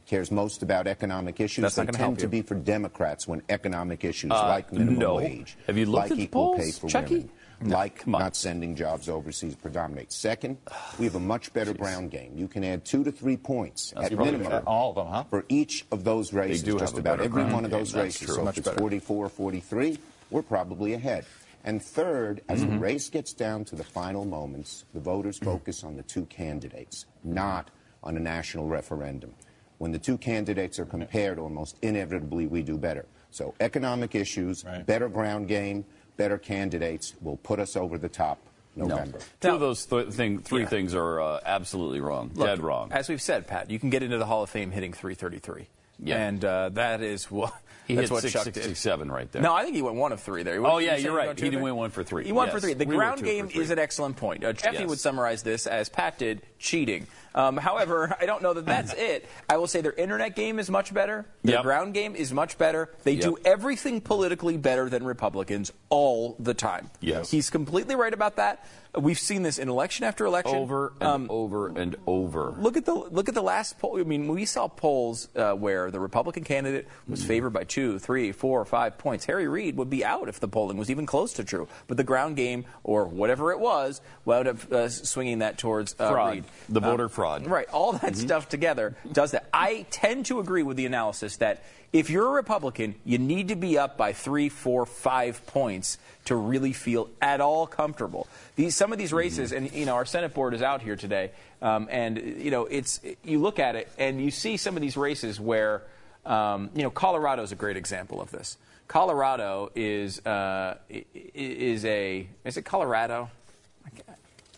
cares 0.07 0.31
most 0.31 0.63
about 0.63 0.87
economic 0.87 1.41
issues. 1.41 1.63
That's 1.63 1.77
not 1.79 1.87
they 1.87 1.93
gonna 1.93 1.99
tend 1.99 2.17
help 2.17 2.19
to 2.21 2.29
be 2.29 2.43
for 2.43 2.55
Democrats 2.55 3.27
when 3.27 3.43
economic 3.49 4.05
issues 4.05 4.31
Uh, 4.33 4.47
like 4.49 4.71
minimum 4.73 4.99
no. 4.99 5.15
wage, 5.17 5.57
Have 5.67 5.79
you 5.79 5.87
looked 5.87 5.97
like 5.97 6.11
at 6.11 6.17
the 6.19 6.23
equal 6.25 6.57
pay 6.59 6.71
for 6.73 6.89
Chucky? 6.89 7.15
women, 7.15 7.31
like 7.73 8.07
not 8.07 8.37
sending 8.37 8.77
jobs 8.77 9.09
overseas 9.09 9.55
predominate. 9.55 10.13
Second, 10.13 10.59
we 10.99 11.07
have 11.07 11.15
a 11.15 11.21
much 11.21 11.51
better 11.55 11.73
ground 11.73 12.11
game. 12.11 12.33
You 12.37 12.49
can 12.49 12.65
add 12.65 12.85
two 12.85 13.03
to 13.03 13.11
three 13.11 13.37
points 13.39 13.93
That's 13.97 14.13
at 14.13 14.19
minimum 14.19 14.49
fair. 14.49 14.61
All 14.67 14.91
of 14.91 14.97
them, 14.97 15.07
huh? 15.07 15.25
for 15.31 15.45
each 15.49 15.87
of 15.91 16.05
those 16.05 16.35
races. 16.35 16.63
do 16.63 16.79
just 16.79 16.93
have 16.97 17.01
about 17.01 17.21
every 17.23 17.45
one 17.45 17.65
of 17.65 17.71
those 17.71 17.95
races. 17.95 18.27
true. 18.27 18.35
So 18.37 18.45
Much 18.45 18.55
if 18.59 18.67
it's 18.67 18.69
better. 18.69 18.79
44 18.81 19.29
43, 19.31 19.99
we're 20.31 20.43
probably 20.43 20.93
ahead. 20.93 21.25
And 21.69 21.83
third, 21.83 22.41
as 22.49 22.63
Mm-hmm. 22.63 22.73
the 22.73 22.79
race 22.79 23.11
gets 23.11 23.35
down 23.35 23.67
to 23.67 23.77
the 23.77 23.85
final 23.85 24.25
moments, 24.25 24.87
the 24.95 25.01
voters 25.01 25.37
focus 25.39 25.85
on 25.85 25.97
the 25.97 26.03
two 26.03 26.25
candidates, 26.25 27.05
not 27.23 27.71
on 28.03 28.17
a 28.17 28.21
national 28.21 28.67
referendum. 28.69 29.35
When 29.77 29.93
the 29.93 29.99
two 29.99 30.17
candidates 30.17 30.79
are 30.79 30.87
compared, 30.87 31.39
almost 31.39 31.77
inevitably 31.83 32.47
we 32.47 32.63
do 32.63 32.79
better. 32.79 33.05
So 33.31 33.55
economic 33.61 34.15
issues, 34.15 34.65
better 34.87 35.11
ground 35.11 35.47
game, 35.47 35.85
better 36.17 36.39
candidates 36.39 37.15
will 37.21 37.37
put 37.37 37.59
us 37.61 37.77
over 37.77 37.99
the 37.99 38.09
top 38.09 38.39
November. 38.75 39.19
Two 39.41 39.51
of 39.51 39.61
those 39.61 39.85
th- 39.85 40.09
thing, 40.09 40.39
three 40.39 40.65
things 40.65 40.95
are 40.95 41.21
uh, 41.21 41.41
absolutely 41.45 42.01
wrong, 42.01 42.31
Look, 42.35 42.47
dead 42.47 42.61
wrong. 42.61 42.91
As 42.93 43.11
we've 43.11 43.21
said, 43.21 43.47
Pat, 43.47 43.71
you 43.71 43.79
can 43.79 43.91
get 43.91 44.03
into 44.03 44.17
the 44.17 44.25
Hall 44.27 44.43
of 44.43 44.49
Fame 44.49 44.71
hitting 44.71 44.95
333. 44.95 45.69
Yeah. 46.01 46.17
And 46.17 46.43
uh, 46.45 46.71
that 46.71 47.03
is 47.03 47.31
what. 47.31 47.53
He 47.89 47.95
that's 47.95 48.11
hit 48.11 48.15
what 48.15 48.23
Chuck 48.23 48.45
did. 48.45 48.55
667 48.55 49.11
right 49.11 49.33
there. 49.33 49.41
No, 49.43 49.55
I 49.55 49.65
think 49.65 49.75
he 49.75 49.81
went 49.83 49.97
one 49.97 50.13
of 50.13 50.21
three 50.21 50.43
there. 50.43 50.65
Oh, 50.65 50.77
yeah, 50.79 50.97
you 50.97 51.05
you're 51.05 51.17
right. 51.17 51.29
He 51.39 51.49
didn't 51.49 51.63
win 51.63 51.75
one 51.75 51.89
for 51.91 52.05
three. 52.05 52.25
He 52.25 52.33
won 52.33 52.51
for 52.51 52.61
three. 52.61 52.75
The 52.75 52.85
We 52.85 52.95
ground 52.97 53.25
game 53.25 53.49
three. 53.49 53.63
is 53.63 53.71
an 53.71 53.79
excellent 53.79 54.17
point. 54.19 54.45
Uh, 54.45 54.53
Jeffy 54.53 54.81
Yes. 54.81 54.89
would 54.91 55.01
summarize 55.01 55.43
this 55.43 55.67
as 55.67 55.89
Pat 55.89 56.19
did 56.19 56.43
cheating. 56.59 57.07
Um, 57.35 57.57
however, 57.57 58.17
I 58.21 58.27
don't 58.27 58.43
know 58.43 58.55
that 58.55 58.67
that's 58.67 58.93
it. 58.97 59.29
I 59.49 59.57
will 59.57 59.67
say 59.67 59.81
their 59.81 59.93
internet 59.93 60.35
game 60.37 60.59
is 60.59 60.71
much 60.71 60.93
better. 60.95 61.27
Their 61.43 61.57
Yep. 61.57 61.63
ground 61.65 61.95
game 61.95 62.15
is 62.17 62.33
much 62.33 62.59
better. 62.59 62.91
They 63.05 63.17
do 63.17 63.37
everything 63.45 64.01
politically 64.01 64.57
better 64.57 64.89
than 64.89 65.05
Republicans 65.05 65.73
all 65.89 66.37
the 66.39 66.55
time. 66.55 66.91
Yes. 67.01 67.31
He's 67.31 67.51
completely 67.51 67.95
right 67.97 68.13
about 68.15 68.37
that. 68.37 68.65
We've 68.99 69.19
seen 69.19 69.43
this 69.43 69.59
in 69.59 69.69
election 69.69 70.05
after 70.07 70.25
election. 70.25 70.57
over 70.57 70.93
and 71.01 71.09
Um, 71.09 71.27
over 71.31 71.69
and 71.69 71.95
over. 72.07 72.55
Look 72.59 72.77
at 72.77 72.87
the 72.87 72.95
look 72.95 73.29
at 73.29 73.35
the 73.35 73.43
last 73.43 73.79
poll. 73.79 74.01
I 74.01 74.03
mean, 74.03 74.27
we 74.29 74.45
saw 74.47 74.67
polls 74.67 75.29
uh, 75.37 75.53
where 75.53 75.91
the 75.91 76.01
Republican 76.01 76.43
candidate 76.43 76.89
was 77.07 77.23
favored 77.23 77.51
by 77.51 77.65
two, 77.65 77.99
three, 77.99 78.33
four, 78.33 78.65
five 78.65 78.97
points. 78.97 79.27
Harry 79.27 79.47
Reid 79.47 79.77
would 79.77 79.91
be 79.91 80.05
out 80.05 80.29
if 80.29 80.41
the 80.41 80.49
polling 80.49 80.79
was 80.79 80.91
even 80.91 81.05
close 81.05 81.35
to 81.35 81.45
true. 81.45 81.69
But 81.87 81.99
the 81.99 82.03
ground 82.05 82.37
game 82.37 82.65
or 82.83 83.05
whatever 83.05 83.53
it 83.53 83.61
was 83.61 84.01
wound 84.25 84.49
up 84.49 84.73
uh, 84.73 84.89
swinging 84.89 85.41
that 85.41 85.59
towards 85.59 85.95
uh. 86.01 86.13
Reid. 86.15 86.45
The 86.71 86.81
voter 86.81 87.11
fraud. 87.19 87.49
Right. 87.49 87.69
All 87.71 87.95
that 87.95 88.17
stuff 88.17 88.49
together 88.49 88.95
does 89.13 89.33
that. 89.33 89.49
I 89.53 89.87
tend 89.91 90.27
to 90.27 90.39
agree 90.39 90.63
with 90.63 90.77
the 90.77 90.87
analysis 90.87 91.39
that 91.39 91.65
if 91.93 92.11
you're 92.11 92.29
a 92.29 92.31
Republican, 92.31 92.95
you 93.05 93.19
need 93.19 93.49
to 93.49 93.57
be 93.57 93.77
up 93.77 93.97
by 93.97 94.13
three, 94.13 94.49
four, 94.49 94.87
five 94.87 95.45
points 95.47 95.99
to 96.27 96.37
really 96.37 96.73
feel 96.73 97.11
at 97.21 97.41
all 97.41 97.67
comfortable. 97.67 98.29
These, 98.55 98.77
some 98.77 98.93
of 98.93 98.99
these 98.99 99.13
races, 99.13 99.51
and 99.51 99.73
you 99.73 99.85
know, 99.85 99.95
our 99.95 100.05
Senate 100.05 100.33
board 100.33 100.55
is 100.55 100.63
out 100.63 100.81
here 100.81 100.95
today, 100.95 101.33
um, 101.61 101.89
and 101.91 102.19
you 102.19 102.53
know, 102.53 102.67
it's 102.67 103.01
you 103.25 103.41
look 103.41 103.59
at 103.59 103.75
it 103.75 103.91
and 103.99 104.23
you 104.23 104.31
see 104.31 104.57
some 104.57 104.77
of 104.77 104.81
these 104.81 104.97
races 104.97 105.41
where, 105.41 105.83
um, 106.25 106.71
you 106.73 106.85
know, 106.85 106.91
Colorado 106.91 107.43
is 107.43 107.51
a 107.51 107.57
great 107.57 107.77
example 107.77 108.21
of 108.21 108.31
this. 108.31 108.59
Colorado 108.87 109.73
is 109.75 110.25
uh, 110.25 110.77
is 110.89 111.85
a 111.85 112.29
is 112.45 112.57
it 112.57 112.63
Colorado? 112.63 113.29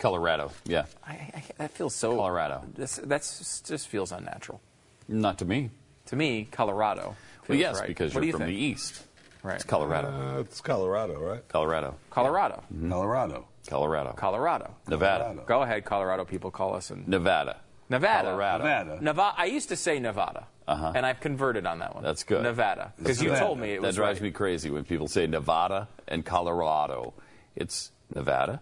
Colorado, 0.01 0.51
yeah. 0.65 0.87
I, 1.07 1.13
I, 1.13 1.45
that 1.59 1.71
feels 1.71 1.95
so. 1.95 2.17
Colorado. 2.17 2.65
This 2.75 2.97
that's 3.05 3.61
just 3.61 3.87
feels 3.87 4.11
unnatural. 4.11 4.61
Not 5.07 5.39
to 5.39 5.45
me. 5.45 5.71
To 6.07 6.17
me, 6.17 6.49
Colorado. 6.51 7.15
Well, 7.47 7.59
yes, 7.59 7.79
right. 7.79 7.87
because 7.87 8.15
What 8.15 8.21
you're 8.21 8.23
do 8.23 8.27
you 8.27 8.33
from 8.33 8.41
think? 8.47 8.57
the 8.59 8.65
east. 8.65 9.03
Right. 9.43 9.55
It's 9.57 9.65
Colorado. 9.65 10.09
Uh, 10.09 10.41
it's 10.41 10.61
Colorado, 10.61 11.19
right? 11.21 11.47
Colorado. 11.49 11.95
Colorado. 12.11 12.63
Colorado. 12.89 13.45
Colorado. 13.69 14.13
Colorado. 14.17 14.75
Nevada. 14.89 15.43
Go 15.47 15.63
ahead, 15.63 15.85
Colorado 15.85 16.25
people 16.25 16.51
call 16.51 16.75
us 16.75 16.91
and 16.91 17.07
Nevada. 17.07 17.59
Nevada. 17.89 18.29
Colorado. 18.31 18.65
Nevada. 18.65 18.99
Nevada. 19.03 19.35
I 19.39 19.45
used 19.47 19.69
to 19.69 19.77
say 19.77 19.99
Nevada, 19.99 20.47
Uh-huh. 20.69 20.93
and 20.95 21.05
I've 21.05 21.21
converted 21.21 21.67
on 21.67 21.79
that 21.81 21.95
one. 21.95 22.03
That's 22.05 22.25
good. 22.25 22.43
Nevada, 22.43 22.93
because 22.99 23.21
you 23.23 23.35
told 23.37 23.59
me 23.59 23.75
it 23.75 23.83
That 23.83 23.95
drives 23.95 24.21
right. 24.21 24.29
me 24.29 24.31
crazy 24.33 24.71
when 24.71 24.85
people 24.85 25.09
say 25.09 25.27
Nevada 25.27 25.89
and 26.09 26.25
Colorado. 26.25 27.13
It's 27.57 27.91
Nevada 28.15 28.61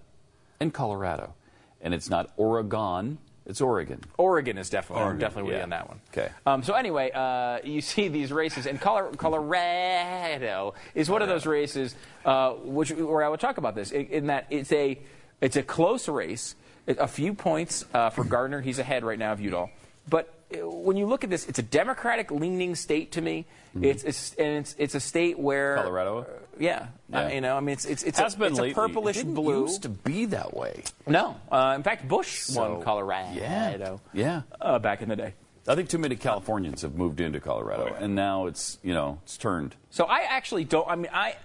and 0.61 0.73
Colorado. 0.73 1.35
And 1.81 1.95
it's 1.95 2.11
not 2.11 2.31
Oregon 2.37 3.19
It's 3.47 3.61
Oregon. 3.61 4.01
Oregon 4.19 4.59
is 4.59 4.69
definitely 4.69 5.05
Oregon, 5.05 5.21
definitely 5.21 5.55
yeah. 5.55 5.63
on 5.63 5.71
that 5.71 5.89
one. 5.89 6.01
Okay. 6.13 6.29
Um, 6.45 6.63
so 6.63 6.75
anyway, 6.75 7.11
uh, 7.15 7.61
you 7.65 7.81
see 7.93 8.09
these 8.09 8.33
races, 8.33 8.67
and 8.67 8.81
Color- 8.81 9.13
Colorado 9.17 10.75
is 10.95 11.09
one 11.09 11.23
of 11.23 11.29
those 11.29 11.47
races 11.47 11.95
uh, 12.25 12.53
which 12.53 12.91
where 12.93 13.23
I 13.25 13.29
would 13.29 13.41
talk 13.41 13.57
about 13.59 13.75
this 13.75 13.91
in, 13.91 14.07
in 14.07 14.27
that 14.27 14.47
it's 14.51 14.73
a 14.73 14.99
it's 15.41 15.57
a 15.57 15.63
close 15.63 16.09
race, 16.09 16.57
a 16.87 17.07
few 17.07 17.33
points 17.33 17.85
uh, 17.95 18.11
for 18.11 18.25
Gardner. 18.25 18.61
He's 18.61 18.79
ahead 18.79 19.05
right 19.05 19.19
now 19.19 19.33
of 19.33 19.41
Udall, 19.41 19.71
but 20.09 20.35
when 20.51 20.97
you 20.97 21.07
look 21.07 21.25
at 21.25 21.31
this, 21.31 21.47
it's 21.49 21.59
a 21.59 21.63
Democratic 21.63 22.31
leaning 22.31 22.75
state 22.75 23.13
to 23.13 23.21
me. 23.21 23.47
It's, 23.81 24.03
it's 24.03 24.35
and 24.35 24.59
it's 24.59 24.75
it's 24.79 24.95
a 24.95 25.01
state 25.01 25.39
where 25.39 25.77
Colorado? 25.77 26.27
yeah, 26.59 26.87
Yeah. 27.09 27.27
Uh, 27.27 27.29
you 27.29 27.41
know, 27.41 27.57
I 27.57 27.61
mean, 27.61 27.75
it's 27.75 27.85
it's 27.85 28.03
it's 28.03 28.19
Has 28.19 28.35
a, 28.35 28.39
been 28.39 28.53
it's 28.53 28.61
a 28.61 28.73
purplish 28.73 29.17
It 29.17 29.21
didn't 29.21 29.35
blue. 29.35 29.63
used 29.67 29.83
to 29.83 29.89
be 29.89 30.25
that 30.27 30.57
way. 30.57 30.83
No, 31.07 31.37
uh, 31.53 31.75
in 31.77 31.83
fact, 31.83 32.09
Bush 32.09 32.41
So, 32.41 32.61
won 32.75 32.83
Colorado. 32.83 33.39
yeah. 33.39 33.97
Yeah. 34.13 34.43
uh, 34.61 34.79
back 34.79 35.03
in 35.03 35.09
the 35.11 35.17
day. 35.17 35.35
I 35.69 35.75
think 35.75 35.91
too 35.91 35.99
many 35.99 36.17
Californians 36.17 36.81
have 36.83 36.95
moved 36.95 37.21
into 37.21 37.41
Colorado, 37.41 37.95
and 38.01 38.15
now 38.15 38.47
it's 38.47 38.79
you 38.83 38.95
know 38.95 39.21
it's 39.25 39.37
turned. 39.37 39.75
So 39.91 40.07
I 40.07 40.21
actually 40.29 40.65
don't. 40.65 40.89
I 40.89 40.97
mean, 40.97 41.11
I 41.13 41.37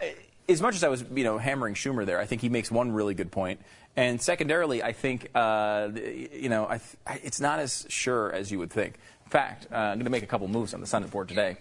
as 0.49 0.61
much 0.61 0.75
as 0.75 0.83
I 0.83 0.87
was 0.87 1.03
you 1.13 1.25
know 1.25 1.37
hammering 1.37 1.75
Schumer 1.75 2.05
there, 2.05 2.19
I 2.19 2.25
think 2.25 2.41
he 2.41 2.49
makes 2.49 2.71
one 2.71 2.93
really 2.93 3.13
good 3.13 3.31
point. 3.31 3.59
And 3.95 4.19
secondarily, 4.21 4.81
I 4.81 4.91
think 4.91 5.29
uh, 5.35 5.89
you 5.93 6.49
know 6.49 6.65
I 6.67 6.79
th- 6.79 7.21
it's 7.23 7.39
not 7.39 7.59
as 7.59 7.85
sure 7.89 8.31
as 8.31 8.51
you 8.51 8.59
would 8.59 8.71
think. 8.71 8.95
In 9.25 9.29
fact, 9.29 9.67
uh, 9.71 9.75
I'm 9.75 9.97
going 9.97 10.05
to 10.05 10.11
make 10.11 10.23
a 10.23 10.27
couple 10.27 10.47
moves 10.47 10.73
on 10.73 10.81
the 10.81 10.87
Senate 10.87 11.11
board 11.11 11.29
today. 11.29 11.57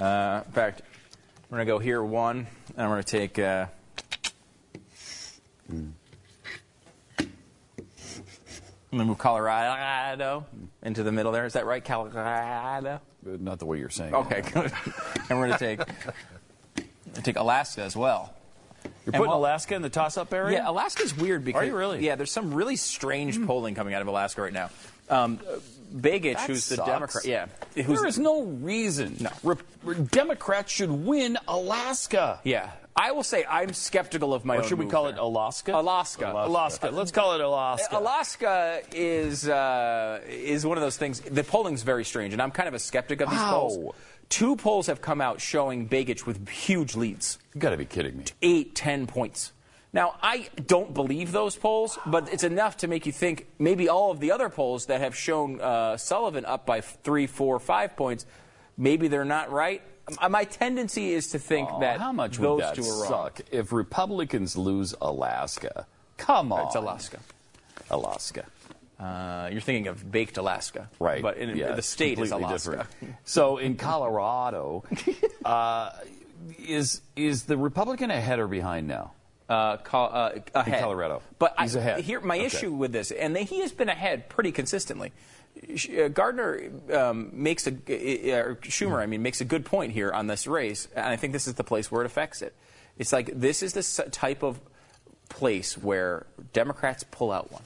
Uh, 0.00 0.42
in 0.44 0.52
fact, 0.52 0.82
we're 1.48 1.58
going 1.58 1.66
to 1.66 1.72
go 1.72 1.78
here 1.78 2.02
one, 2.02 2.46
and 2.76 2.78
I'm 2.78 2.88
going 2.88 3.02
to 3.02 3.08
take. 3.08 3.38
Uh, 3.38 3.66
I'm 5.68 5.94
going 8.90 9.00
to 9.00 9.04
move 9.04 9.18
Colorado 9.18 10.46
into 10.82 11.02
the 11.02 11.12
middle 11.12 11.32
there. 11.32 11.44
Is 11.44 11.52
that 11.54 11.66
right, 11.66 11.84
Colorado? 11.84 13.00
Not 13.24 13.58
the 13.58 13.66
way 13.66 13.78
you're 13.78 13.90
saying. 13.90 14.14
Okay, 14.14 14.42
good. 14.42 14.72
and 15.28 15.38
we're 15.38 15.48
going 15.48 15.58
to 15.58 15.58
take 15.58 15.80
take 17.22 17.36
Alaska 17.36 17.82
as 17.82 17.96
well. 17.96 18.35
You're 19.04 19.12
putting 19.12 19.26
while- 19.28 19.38
Alaska 19.38 19.74
in 19.74 19.82
the 19.82 19.88
toss-up 19.90 20.32
area. 20.32 20.58
Yeah, 20.58 20.70
Alaska's 20.70 21.16
weird 21.16 21.44
because 21.44 21.62
Are 21.62 21.64
you 21.64 21.76
really? 21.76 22.04
Yeah, 22.04 22.14
there's 22.16 22.30
some 22.32 22.54
really 22.54 22.76
strange 22.76 23.44
polling 23.46 23.74
coming 23.74 23.94
out 23.94 24.02
of 24.02 24.08
Alaska 24.08 24.42
right 24.42 24.52
now. 24.52 24.70
Um, 25.08 25.38
Begich, 25.94 26.34
That 26.34 26.46
who's 26.48 26.68
the. 26.68 26.76
Democrat, 26.76 27.24
yeah, 27.24 27.46
there 27.74 28.06
is 28.06 28.18
no 28.18 28.42
reason 28.42 29.28
Rep- 29.44 29.62
Democrats 30.10 30.72
should 30.72 30.90
win 30.90 31.38
Alaska. 31.46 32.40
yeah. 32.44 32.70
I 32.98 33.12
will 33.12 33.24
say 33.24 33.44
I'm 33.44 33.74
skeptical 33.74 34.32
of 34.32 34.46
my 34.46 34.56
Or 34.56 34.62
own. 34.62 34.68
should 34.68 34.78
we 34.78 34.86
call 34.86 35.04
there. 35.04 35.12
it 35.12 35.18
Alaska? 35.18 35.76
Alaska. 35.78 36.32
Alaska. 36.34 36.88
Let's 36.90 37.10
call 37.12 37.34
it 37.34 37.42
Alaska. 37.42 37.98
Alaska 37.98 38.80
is 38.90 39.46
uh, 39.46 40.20
is 40.26 40.64
one 40.64 40.78
of 40.78 40.82
those 40.82 40.96
things. 40.96 41.20
The 41.20 41.44
polling's 41.44 41.82
very 41.82 42.04
strange, 42.06 42.32
and 42.32 42.40
I'm 42.40 42.50
kind 42.50 42.68
of 42.68 42.72
a 42.74 42.78
skeptic 42.78 43.20
of 43.20 43.28
these 43.28 43.38
polls. 43.38 43.94
Two 44.28 44.56
polls 44.56 44.86
have 44.88 45.00
come 45.00 45.20
out 45.20 45.40
showing 45.40 45.88
Begich 45.88 46.26
with 46.26 46.48
huge 46.48 46.96
leads. 46.96 47.38
You've 47.54 47.62
got 47.62 47.70
to 47.70 47.76
be 47.76 47.84
kidding 47.84 48.18
me. 48.18 48.24
Eight, 48.42 48.74
ten 48.74 49.06
points. 49.06 49.52
Now, 49.92 50.16
I 50.20 50.48
don't 50.66 50.92
believe 50.92 51.32
those 51.32 51.56
polls, 51.56 51.98
but 52.04 52.30
it's 52.32 52.44
enough 52.44 52.76
to 52.78 52.88
make 52.88 53.06
you 53.06 53.12
think 53.12 53.46
maybe 53.58 53.88
all 53.88 54.10
of 54.10 54.20
the 54.20 54.32
other 54.32 54.50
polls 54.50 54.86
that 54.86 55.00
have 55.00 55.16
shown 55.16 55.60
uh, 55.60 55.96
Sullivan 55.96 56.44
up 56.44 56.66
by 56.66 56.80
three, 56.82 57.26
four, 57.26 57.58
five 57.58 57.96
points, 57.96 58.26
maybe 58.76 59.08
they're 59.08 59.24
not 59.24 59.50
right. 59.50 59.80
Uh, 60.20 60.28
My 60.28 60.44
tendency 60.44 61.12
is 61.14 61.28
to 61.30 61.38
think 61.38 61.68
Oh, 61.72 61.80
that 61.80 61.98
how 62.00 62.12
much 62.12 62.36
those 62.36 62.56
would 62.56 62.62
that 62.64 62.74
two 62.74 62.82
are 62.82 63.00
wrong. 63.02 63.08
suck 63.08 63.40
if 63.52 63.72
Republicans 63.72 64.54
lose 64.56 64.94
Alaska? 65.00 65.86
Come 66.18 66.52
on, 66.52 66.66
It's 66.66 66.74
Alaska. 66.76 67.20
Alaska. 67.90 68.44
Uh, 68.98 69.48
you're 69.52 69.60
thinking 69.60 69.88
of 69.88 70.10
baked 70.10 70.38
Alaska, 70.38 70.88
Right. 70.98 71.20
But 71.20 71.36
in, 71.36 71.56
Yeah, 71.56 71.72
the 71.72 71.82
state 71.82 72.18
is 72.18 72.30
Alaska. 72.30 72.70
different. 72.70 73.16
So 73.24 73.58
in 73.58 73.76
Colorado, 73.76 74.84
uh, 75.44 75.90
is 76.58 77.02
is 77.14 77.44
the 77.44 77.56
Republican 77.58 78.10
ahead 78.10 78.38
or 78.38 78.48
behind 78.48 78.88
now? 78.88 79.12
Uh, 79.48 79.76
col- 79.76 80.10
uh, 80.12 80.30
ahead. 80.54 80.80
Colorado. 80.82 81.22
But 81.38 81.54
He's 81.60 81.76
I, 81.76 81.80
ahead. 81.80 82.00
Here, 82.00 82.20
my 82.20 82.36
Okay. 82.36 82.46
issue 82.46 82.72
with 82.72 82.92
this, 82.92 83.10
and 83.10 83.36
he 83.36 83.60
has 83.60 83.70
been 83.72 83.88
ahead 83.90 84.28
pretty 84.28 84.50
consistently. 84.50 85.12
Uh, 85.56 86.08
Gardner 86.08 86.70
um, 86.92 87.30
makes 87.32 87.66
a 87.66 87.70
uh, 87.70 88.54
Schumer, 88.62 89.00
I 89.00 89.06
mean, 89.06 89.22
makes 89.22 89.40
a 89.40 89.44
good 89.44 89.64
point 89.64 89.92
here 89.92 90.10
on 90.10 90.26
this 90.26 90.46
race, 90.46 90.88
and 90.96 91.06
I 91.06 91.16
think 91.16 91.32
this 91.32 91.46
is 91.46 91.54
the 91.54 91.64
place 91.64 91.90
where 91.92 92.02
it 92.02 92.06
affects 92.06 92.42
it. 92.42 92.54
It's 92.98 93.12
like 93.12 93.30
this 93.38 93.62
is 93.62 93.72
the 93.74 94.10
type 94.10 94.42
of 94.42 94.58
place 95.28 95.76
where 95.78 96.26
Democrats 96.52 97.04
pull 97.10 97.30
out 97.30 97.52
one. 97.52 97.62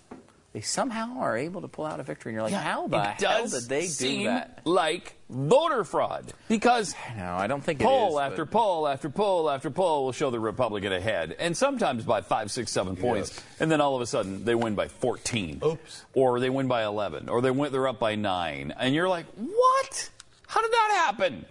They 0.53 0.63
somehow 0.63 1.19
are 1.21 1.37
able 1.39 1.61
to 1.61 1.69
pull 1.69 1.87
out 1.87 2.01
a 2.01 2.03
victory, 2.03 2.31
and 2.31 2.35
you're 2.35 2.43
like, 2.43 2.53
how 2.53 2.89
the 2.89 3.01
hell 3.01 3.47
did 3.47 3.69
they 3.69 3.87
do 3.87 4.25
that? 4.25 4.61
like 4.65 5.15
voter 5.29 5.85
fraud 5.85 6.33
because 6.49 6.93
No, 7.17 7.35
I 7.37 7.47
don't 7.47 7.63
think 7.63 7.79
poll 7.79 8.19
is, 8.19 8.23
after 8.25 8.45
but- 8.45 8.51
poll 8.53 8.89
after 8.89 9.09
poll 9.11 9.49
after 9.49 9.71
poll 9.71 10.07
will 10.07 10.13
show 10.13 10.31
the 10.31 10.41
Republican 10.41 10.93
ahead, 10.93 11.37
and 11.39 11.57
sometimes 11.57 12.03
by 12.03 12.21
five, 12.21 12.51
six, 12.51 12.73
seven 12.73 12.97
points, 12.97 13.41
and 13.61 13.71
then 13.71 13.81
all 13.81 13.95
of 13.95 14.03
a 14.03 14.07
sudden 14.07 14.45
they 14.45 14.57
win 14.57 14.75
by 14.75 14.89
14. 14.89 15.61
Oops. 15.65 16.05
Or 16.15 16.41
they 16.41 16.51
win 16.51 16.67
by 16.67 16.85
11, 16.85 17.29
or 17.29 17.41
they 17.43 17.53
win, 17.53 17.71
they're 17.71 17.87
up 17.87 18.01
by 18.01 18.17
nine, 18.17 18.75
and 18.77 18.93
you're 18.93 19.09
like, 19.09 19.27
what? 19.37 20.11
How 20.49 20.63
did 20.63 20.73
that 20.73 21.05
happen? 21.07 21.45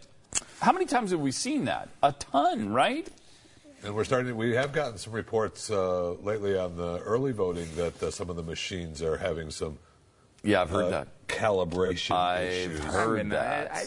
How 0.59 0.73
many 0.73 0.85
times 0.85 1.11
have 1.11 1.21
we 1.21 1.31
seen 1.31 1.65
that? 1.65 1.87
A 2.03 2.11
ton, 2.11 2.73
right? 2.73 3.07
And 3.83 3.95
we're 3.95 4.03
starting. 4.03 4.35
We 4.35 4.55
have 4.55 4.73
gotten 4.73 4.97
some 4.97 5.13
reports 5.13 5.71
uh, 5.71 6.11
lately 6.15 6.57
on 6.57 6.75
the 6.75 6.99
early 6.99 7.31
voting 7.31 7.67
that 7.75 8.01
uh, 8.03 8.11
some 8.11 8.29
of 8.29 8.35
the 8.35 8.43
machines 8.43 9.01
are 9.01 9.17
having 9.17 9.51
some. 9.51 9.77
Yeah, 10.43 10.61
I've 10.61 10.69
heard 10.69 10.85
uh, 10.85 10.89
that. 10.89 11.27
calibration 11.27 12.11
I've 12.15 12.49
issues. 12.49 12.79
heard 12.79 13.19
I 13.19 13.23
mean, 13.23 13.29
that. 13.29 13.71
I, 13.71 13.85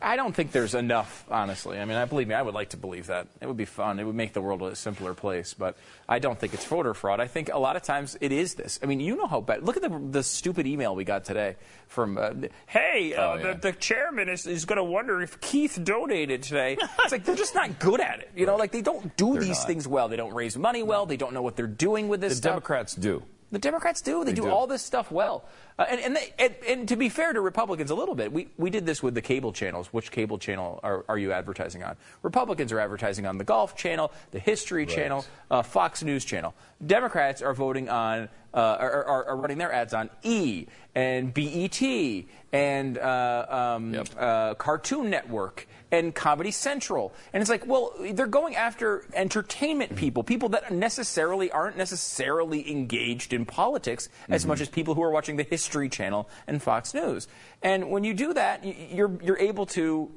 I, 0.00 0.16
don't 0.16 0.34
think 0.34 0.52
there's 0.52 0.74
enough, 0.74 1.24
honestly. 1.30 1.78
I 1.78 1.84
mean, 1.84 1.96
I 1.96 2.04
believe 2.04 2.28
me, 2.28 2.34
I 2.34 2.42
would 2.42 2.54
like 2.54 2.70
to 2.70 2.76
believe 2.76 3.06
that. 3.08 3.28
It 3.40 3.46
would 3.46 3.56
be 3.56 3.64
fun. 3.64 3.98
It 3.98 4.04
would 4.04 4.14
make 4.14 4.32
the 4.32 4.40
world 4.40 4.62
a 4.62 4.74
simpler 4.76 5.14
place. 5.14 5.54
But 5.54 5.76
I 6.08 6.18
don't 6.18 6.38
think 6.38 6.54
it's 6.54 6.64
voter 6.64 6.94
fraud. 6.94 7.20
I 7.20 7.26
think 7.26 7.50
a 7.52 7.58
lot 7.58 7.76
of 7.76 7.82
times 7.82 8.16
it 8.20 8.32
is 8.32 8.54
this. 8.54 8.78
I 8.82 8.86
mean, 8.86 9.00
you 9.00 9.16
know 9.16 9.26
how 9.26 9.40
bad. 9.40 9.62
Look 9.64 9.76
at 9.76 9.82
the, 9.82 9.98
the 10.10 10.22
stupid 10.22 10.66
email 10.66 10.94
we 10.94 11.04
got 11.04 11.24
today 11.24 11.56
from, 11.88 12.18
uh, 12.18 12.30
hey, 12.66 13.14
uh, 13.14 13.22
Oh, 13.22 13.34
yeah. 13.36 13.52
the, 13.54 13.58
the 13.60 13.72
chairman 13.72 14.28
is, 14.28 14.46
is 14.46 14.64
going 14.64 14.78
to 14.78 14.84
wonder 14.84 15.20
if 15.22 15.40
Keith 15.40 15.78
donated 15.82 16.42
today. 16.42 16.76
it's 17.00 17.12
like 17.12 17.24
they're 17.24 17.34
just 17.36 17.54
not 17.54 17.78
good 17.78 18.00
at 18.00 18.20
it. 18.20 18.30
You 18.34 18.46
know, 18.46 18.56
like 18.56 18.72
they 18.72 18.82
don't 18.82 19.16
do 19.16 19.32
They're 19.34 19.42
these 19.42 19.58
not. 19.58 19.66
things 19.66 19.86
well. 19.88 20.08
They 20.08 20.16
don't 20.16 20.34
raise 20.34 20.56
money 20.56 20.82
well. 20.82 21.06
They 21.06 21.16
don't 21.16 21.34
know 21.34 21.42
what 21.42 21.56
they're 21.56 21.66
doing 21.66 22.08
with 22.08 22.20
this 22.20 22.32
The 22.32 22.36
stuff. 22.36 22.50
Democrats 22.52 22.94
do. 22.94 23.22
The 23.52 23.58
Democrats 23.58 24.00
do. 24.00 24.20
They, 24.24 24.30
They 24.30 24.36
do, 24.36 24.42
do. 24.42 24.48
all 24.50 24.66
this 24.66 24.82
stuff 24.82 25.10
well. 25.10 25.44
Uh, 25.78 25.86
and, 25.88 26.00
and, 26.00 26.16
they, 26.16 26.32
and, 26.38 26.54
and 26.68 26.88
to 26.88 26.94
be 26.96 27.08
fair 27.08 27.32
to 27.32 27.40
Republicans 27.40 27.90
a 27.90 27.94
little 27.94 28.14
bit, 28.14 28.32
we, 28.32 28.48
we 28.58 28.70
did 28.70 28.86
this 28.86 29.02
with 29.02 29.14
the 29.14 29.22
cable 29.22 29.52
channels. 29.52 29.88
Which 29.88 30.10
cable 30.12 30.38
channel 30.38 30.78
are, 30.82 31.04
are 31.08 31.18
you 31.18 31.32
advertising 31.32 31.82
on? 31.82 31.96
Republicans 32.22 32.70
are 32.70 32.78
advertising 32.78 33.26
on 33.26 33.38
the 33.38 33.44
Golf 33.44 33.76
Channel, 33.76 34.12
the 34.30 34.38
History 34.38 34.86
Channel, 34.86 35.24
uh, 35.50 35.62
Fox 35.62 36.02
News 36.02 36.24
Channel. 36.24 36.54
Democrats 36.86 37.42
are 37.42 37.54
voting 37.54 37.88
on, 37.88 38.28
uh, 38.54 38.56
are, 38.56 39.04
are, 39.04 39.24
are 39.30 39.36
running 39.36 39.58
their 39.58 39.72
ads 39.72 39.94
on 39.94 40.10
E 40.22 40.66
and 40.94 41.32
BET 41.34 41.82
and 42.52 42.98
uh, 42.98 43.46
um, 43.76 43.94
Yep. 43.94 44.08
uh, 44.18 44.54
Cartoon 44.54 45.08
Network 45.10 45.66
and 45.92 46.14
Comedy 46.14 46.50
Central. 46.50 47.12
And 47.32 47.40
it's 47.40 47.50
like, 47.50 47.66
well, 47.66 47.92
they're 48.12 48.26
going 48.26 48.56
after 48.56 49.04
entertainment 49.14 49.96
people, 49.96 50.22
people 50.22 50.50
that 50.50 50.72
necessarily 50.72 51.50
aren't 51.50 51.76
necessarily 51.76 52.70
engaged 52.70 53.32
in 53.32 53.44
politics 53.44 54.08
as 54.28 54.46
much 54.46 54.56
mm-hmm. 54.56 54.62
as 54.62 54.68
people 54.68 54.94
who 54.94 55.02
are 55.02 55.10
watching 55.10 55.36
the 55.36 55.42
History 55.42 55.88
Channel 55.88 56.28
and 56.46 56.62
Fox 56.62 56.94
News. 56.94 57.28
And 57.62 57.90
when 57.90 58.04
you 58.04 58.14
do 58.14 58.34
that, 58.34 58.64
you're 58.64 59.18
you're 59.22 59.38
able 59.38 59.66
to. 59.66 60.10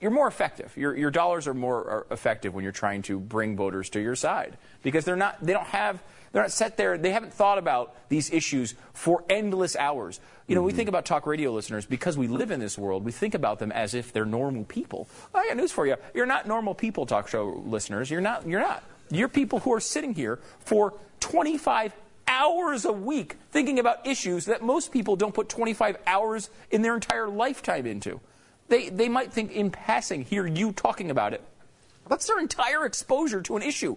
You're 0.00 0.10
more 0.10 0.26
effective. 0.28 0.76
Your, 0.76 0.94
your 0.94 1.10
dollars 1.10 1.48
are 1.48 1.54
more 1.54 1.78
are 1.78 2.06
effective 2.10 2.52
when 2.52 2.62
you're 2.62 2.72
trying 2.72 3.02
to 3.02 3.18
bring 3.18 3.56
voters 3.56 3.88
to 3.90 4.00
your 4.00 4.16
side 4.16 4.58
because 4.82 5.04
they're 5.04 5.16
not. 5.16 5.38
They 5.40 5.52
don't 5.52 5.66
have. 5.66 6.02
They're 6.34 6.42
not 6.42 6.50
set 6.50 6.76
there. 6.76 6.98
They 6.98 7.12
haven't 7.12 7.32
thought 7.32 7.58
about 7.58 7.94
these 8.08 8.28
issues 8.32 8.74
for 8.92 9.22
endless 9.30 9.76
hours. 9.76 10.18
You 10.48 10.56
know, 10.56 10.62
we 10.62 10.72
mm-hmm. 10.72 10.78
think 10.78 10.88
about 10.88 11.04
talk 11.04 11.28
radio 11.28 11.52
listeners 11.52 11.86
because 11.86 12.18
we 12.18 12.26
live 12.26 12.50
in 12.50 12.58
this 12.58 12.76
world. 12.76 13.04
We 13.04 13.12
think 13.12 13.34
about 13.34 13.60
them 13.60 13.70
as 13.70 13.94
if 13.94 14.12
they're 14.12 14.24
normal 14.24 14.64
people. 14.64 15.06
Oh, 15.32 15.38
I 15.38 15.46
got 15.46 15.56
news 15.56 15.70
for 15.70 15.86
you. 15.86 15.94
You're 16.12 16.26
not 16.26 16.48
normal 16.48 16.74
people, 16.74 17.06
talk 17.06 17.28
show 17.28 17.62
listeners. 17.64 18.10
You're 18.10 18.20
not. 18.20 18.48
You're 18.48 18.60
not. 18.60 18.82
You're 19.12 19.28
people 19.28 19.60
who 19.60 19.72
are 19.74 19.80
sitting 19.80 20.12
here 20.12 20.40
for 20.58 20.94
25 21.20 21.94
hours 22.26 22.84
a 22.84 22.92
week 22.92 23.36
thinking 23.52 23.78
about 23.78 24.04
issues 24.04 24.46
that 24.46 24.60
most 24.60 24.90
people 24.90 25.14
don't 25.14 25.34
put 25.34 25.48
25 25.48 25.98
hours 26.04 26.50
in 26.72 26.82
their 26.82 26.96
entire 26.96 27.28
lifetime 27.28 27.86
into. 27.86 28.18
They, 28.66 28.88
they 28.88 29.08
might 29.08 29.32
think 29.32 29.52
in 29.52 29.70
passing, 29.70 30.24
hear 30.24 30.48
you 30.48 30.72
talking 30.72 31.12
about 31.12 31.32
it. 31.32 31.44
That's 32.08 32.26
their 32.26 32.40
entire 32.40 32.84
exposure 32.86 33.40
to 33.42 33.56
an 33.56 33.62
issue. 33.62 33.96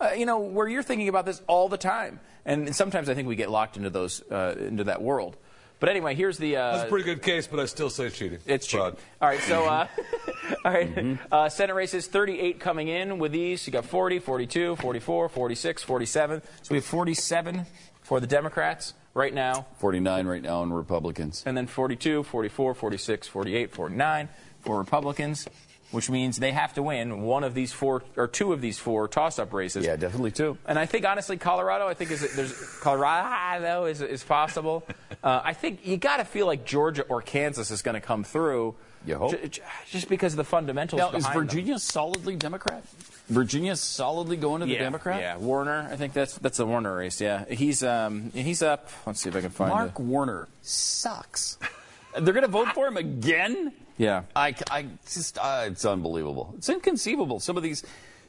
Uh, 0.00 0.10
you 0.16 0.26
know, 0.26 0.38
where 0.40 0.68
you're 0.68 0.82
thinking 0.82 1.08
about 1.08 1.24
this 1.24 1.40
all 1.46 1.68
the 1.68 1.78
time. 1.78 2.20
And 2.44 2.74
sometimes 2.76 3.08
I 3.08 3.14
think 3.14 3.26
we 3.28 3.34
get 3.36 3.50
locked 3.50 3.76
into 3.76 3.90
those, 3.90 4.22
uh, 4.30 4.54
into 4.58 4.84
that 4.84 5.00
world. 5.00 5.36
But 5.78 5.90
anyway, 5.90 6.14
here's 6.14 6.38
the. 6.38 6.56
Uh, 6.56 6.72
That's 6.72 6.84
a 6.84 6.88
pretty 6.88 7.04
good 7.04 7.22
case, 7.22 7.46
but 7.46 7.60
I 7.60 7.66
still 7.66 7.90
say 7.90 8.08
cheating. 8.08 8.38
it's 8.46 8.66
cheating. 8.66 8.92
fraud. 8.92 8.96
All 9.20 9.28
right, 9.28 9.40
so 9.40 9.64
uh, 9.66 9.86
all 10.64 10.72
right, 10.72 11.18
uh, 11.30 11.48
Senate 11.50 11.74
races 11.74 12.06
38 12.06 12.60
coming 12.60 12.88
in 12.88 13.18
with 13.18 13.32
these. 13.32 13.66
You 13.66 13.72
got 13.72 13.84
40, 13.84 14.20
42, 14.20 14.76
44, 14.76 15.28
46, 15.28 15.82
47. 15.82 16.42
So 16.62 16.68
we 16.70 16.76
have 16.78 16.84
47 16.84 17.66
for 18.02 18.20
the 18.20 18.26
Democrats. 18.26 18.94
right 19.12 19.34
now. 19.34 19.66
49 19.78 20.26
right 20.26 20.42
now 20.42 20.62
in 20.62 20.72
Republicans. 20.72 21.42
And 21.44 21.56
then 21.56 21.66
42, 21.66 22.22
44, 22.22 22.74
46, 22.74 23.28
48, 23.28 23.70
49 23.72 24.28
for 24.60 24.78
Republicans, 24.78 25.46
which 25.90 26.10
means 26.10 26.36
they 26.36 26.52
have 26.52 26.74
to 26.74 26.82
win 26.82 27.22
one 27.22 27.44
of 27.44 27.54
these 27.54 27.72
four 27.72 28.02
or 28.16 28.26
two 28.26 28.52
of 28.52 28.60
these 28.60 28.78
four 28.78 29.08
toss-up 29.08 29.52
races. 29.52 29.84
Yeah, 29.84 29.96
definitely 29.96 30.32
two. 30.32 30.58
And 30.66 30.78
I 30.78 30.86
think 30.86 31.06
honestly, 31.06 31.36
Colorado, 31.36 31.86
I 31.86 31.94
think 31.94 32.10
is 32.10 32.34
there's 32.34 32.78
Colorado 32.80 33.84
is 33.84 34.00
is 34.00 34.22
possible. 34.22 34.86
Uh, 35.24 35.40
I 35.42 35.54
think 35.54 35.84
you 35.84 35.96
got 35.96 36.18
to 36.18 36.24
feel 36.24 36.46
like 36.46 36.64
Georgia 36.64 37.02
or 37.02 37.20
Kansas 37.20 37.72
is 37.72 37.82
going 37.82 37.94
to 37.96 38.00
come 38.00 38.22
through. 38.22 38.76
You 39.06 39.16
hope. 39.16 39.32
J- 39.32 39.48
j- 39.48 39.62
just 39.90 40.08
because 40.08 40.34
of 40.34 40.36
the 40.36 40.44
fundamentals. 40.44 41.00
Now, 41.00 41.08
is 41.08 41.24
behind 41.24 41.34
them. 41.34 41.46
Virginia 41.48 41.78
solidly 41.80 42.36
Democrat? 42.36 42.84
Virginia's 43.28 43.80
solidly 43.80 44.36
going 44.36 44.60
to 44.60 44.66
the 44.66 44.74
yeah, 44.74 44.80
Democrat? 44.80 45.20
Yeah, 45.20 45.36
Warner. 45.38 45.88
I 45.90 45.96
think 45.96 46.12
that's 46.12 46.38
that's 46.38 46.58
the 46.58 46.66
Warner 46.66 46.96
race. 46.96 47.20
Yeah, 47.20 47.44
he's 47.46 47.82
um 47.82 48.30
he's 48.34 48.62
up. 48.62 48.88
Let's 49.04 49.20
see 49.20 49.28
if 49.28 49.34
I 49.34 49.40
can 49.40 49.50
find 49.50 49.70
Mark 49.70 49.98
it. 49.98 50.02
Warner 50.02 50.48
sucks. 50.62 51.58
They're 52.12 52.34
going 52.34 52.42
to 52.42 52.48
vote 52.48 52.68
for 52.68 52.86
him 52.86 52.96
again? 52.96 53.72
Yeah. 53.98 54.22
I, 54.34 54.54
I 54.70 54.86
just, 55.10 55.38
uh, 55.38 55.64
it's 55.68 55.84
unbelievable. 55.84 56.54
It's 56.58 56.68
inconceivable. 56.68 57.40
Some 57.40 57.56
of 57.56 57.62
these 57.62 57.82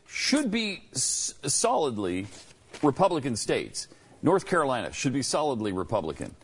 should 0.07 0.49
be 0.51 0.83
s- 0.93 1.33
solidly 1.43 2.27
Republican 2.81 3.35
states. 3.35 3.87
North 4.21 4.45
Carolina 4.45 4.91
should 4.93 5.13
be 5.13 5.21
solidly 5.21 5.71
Republican. 5.71 6.35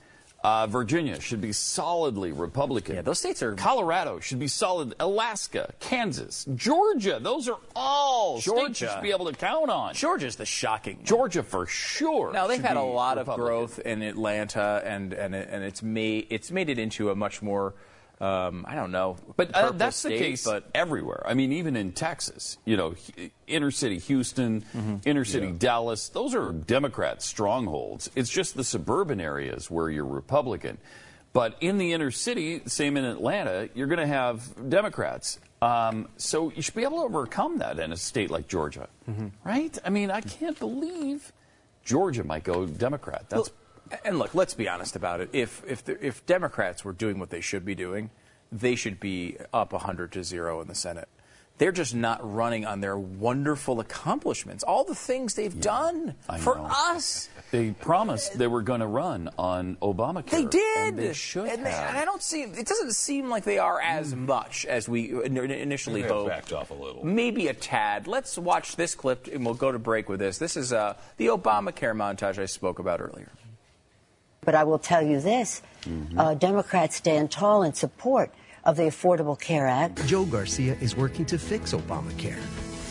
Uh, 0.44 0.68
Virginia 0.68 1.22
should 1.22 1.40
be 1.40 1.54
solidly 1.54 2.34
Republican. 2.34 2.96
Yeah, 2.96 3.02
those 3.02 3.18
states 3.20 3.42
are. 3.42 3.56
Colorado 3.56 4.20
should 4.20 4.40
be 4.40 4.50
solid. 4.50 4.94
Alaska, 5.00 5.74
Kansas, 5.80 6.46
Georgia. 6.56 7.18
Those 7.22 7.48
are 7.48 7.60
all 7.78 8.42
states 8.42 8.82
you 8.82 8.90
should 8.90 9.02
be 9.02 9.12
able 9.12 9.28
to 9.28 9.34
count 9.34 9.70
on. 9.70 9.94
Georgia's 9.94 10.36
the 10.36 10.46
shocking. 10.46 10.98
one. 10.98 11.06
Georgia 11.06 11.44
for 11.44 11.66
sure. 11.66 12.34
Now 12.34 12.48
they've 12.48 12.62
had 12.62 12.76
a 12.76 12.84
lot 12.84 13.18
of 13.18 13.28
growth 13.38 13.80
in 13.80 14.02
Atlanta, 14.02 14.82
and 14.84 15.14
and 15.14 15.34
and 15.34 15.64
it's 15.64 15.82
made 15.82 16.28
it's 16.30 16.52
made 16.52 16.68
it 16.68 16.78
into 16.78 17.10
a 17.10 17.16
much 17.16 17.42
more 17.42 17.74
um, 18.24 18.66
I 18.68 18.76
don't 18.76 18.92
know, 18.92 19.18
But 19.36 19.54
uh, 19.54 19.72
that's 19.72 20.02
the 20.04 20.10
case 20.18 20.46
But 20.46 20.70
everywhere. 20.74 21.24
I 21.26 21.34
mean, 21.34 21.52
even 21.54 21.76
in 21.76 21.92
Texas, 21.92 22.58
you 22.66 22.78
know, 22.78 22.96
inner 23.48 23.72
city 23.72 24.00
Houston, 24.00 24.62
Mm-hmm. 24.76 24.96
inner 25.06 25.26
city 25.26 25.52
Dallas, 25.52 26.10
those 26.10 26.34
are 26.34 26.52
Democrat 26.52 27.22
strongholds. 27.22 28.10
It's 28.16 28.30
just 28.30 28.56
the 28.56 28.64
suburban 28.64 29.20
areas 29.20 29.70
where 29.70 29.90
you're 29.90 30.06
Republican. 30.06 30.78
But 31.34 31.58
in 31.62 31.80
the 31.80 31.94
inner 31.94 32.12
city, 32.12 32.62
same 32.68 32.96
in 32.96 33.06
Atlanta, 33.06 33.68
you're 33.74 33.88
going 33.88 34.00
to 34.00 34.06
have 34.08 34.70
Democrats. 34.70 35.40
Um, 35.64 36.08
so 36.18 36.52
you 36.56 36.62
should 36.62 36.76
be 36.76 36.84
able 36.84 37.00
to 37.00 37.06
overcome 37.06 37.58
that 37.58 37.80
in 37.80 37.92
a 37.92 37.98
state 37.98 38.30
like 38.30 38.48
Georgia, 38.48 38.88
Mm-hmm. 39.10 39.28
right? 39.44 39.78
I 39.84 39.90
mean, 39.90 40.12
I 40.12 40.22
can't 40.22 40.58
believe 40.60 41.32
Georgia 41.84 42.24
might 42.24 42.44
go 42.44 42.66
Democrat. 42.66 43.26
That's 43.30 43.50
and 44.06 44.20
look, 44.20 44.34
let's 44.36 44.54
be 44.54 44.68
honest 44.70 44.96
about 44.96 45.22
it. 45.22 45.30
If 45.34 45.64
if 45.68 45.84
the, 45.86 46.04
if 46.06 46.26
Democrats 46.26 46.84
were 46.86 46.94
doing 46.94 47.20
what 47.20 47.30
they 47.30 47.42
should 47.42 47.66
be 47.66 47.76
doing, 47.76 48.10
they 48.52 48.76
should 48.76 49.00
be 49.00 49.38
up 49.54 49.74
100 49.74 50.12
to 50.14 50.24
zero 50.24 50.62
in 50.62 50.68
the 50.68 50.76
Senate. 50.76 51.08
They're 51.60 51.72
just 51.72 51.94
not 51.94 52.20
running 52.34 52.66
on 52.66 52.82
their 52.82 52.98
wonderful 52.98 53.80
accomplishments, 53.80 54.64
all 54.64 54.84
the 54.84 54.96
things 54.96 55.36
they've 55.36 55.62
done 55.62 56.16
I 56.28 56.40
for 56.40 56.56
know. 56.56 56.66
us. 56.68 57.30
They 57.52 57.70
promised 57.72 58.40
they 58.40 58.48
were 58.48 58.64
going 58.64 58.80
to 58.80 58.88
run 58.88 59.30
on 59.38 59.78
Obamacare. 59.80 60.32
They 60.32 60.46
did. 60.46 60.88
And 60.88 60.98
they 60.98 61.14
should 61.14 61.48
and, 61.48 61.64
they- 61.64 61.70
have. 61.70 61.90
and 61.90 61.98
I 62.00 62.06
don't 62.06 62.24
see. 62.24 62.42
It 62.42 62.66
doesn't 62.66 62.94
seem 62.94 63.30
like 63.30 63.44
they 63.44 63.60
are 63.60 63.80
as 63.80 64.16
much 64.16 64.66
as 64.66 64.90
we 64.90 65.12
in- 65.24 65.38
initially 65.38 66.02
They 66.02 66.08
hoped. 66.08 66.30
backed 66.30 66.54
off 66.54 66.72
a 66.72 66.74
little. 66.74 67.06
Maybe 67.06 67.48
a 67.48 67.54
tad. 67.54 68.08
Let's 68.08 68.36
watch 68.36 68.76
this 68.76 68.96
clip, 68.96 69.28
and 69.32 69.46
we'll 69.46 69.54
go 69.54 69.72
to 69.72 69.78
break 69.80 70.10
with 70.10 70.20
this. 70.20 70.40
This 70.40 70.58
is 70.58 70.74
uh, 70.74 70.96
the 71.18 71.28
Obamacare 71.28 71.96
montage 71.96 72.40
I 72.40 72.48
spoke 72.48 72.80
about 72.80 73.00
earlier. 73.00 73.30
But 74.46 74.56
I 74.56 74.64
will 74.64 74.80
tell 74.80 75.02
you 75.02 75.20
this 75.20 75.62
uh, 76.18 76.34
Democrats 76.36 76.96
stand 76.96 77.32
tall 77.32 77.64
in 77.64 77.74
support 77.74 78.34
of 78.64 78.78
the 78.78 78.84
Affordable 78.84 79.40
Care 79.40 79.68
Act. 79.68 80.06
Joe 80.08 80.26
Garcia 80.26 80.76
is 80.80 80.96
working 80.96 81.26
to 81.26 81.38
fix 81.38 81.74
Obamacare. 81.74 82.42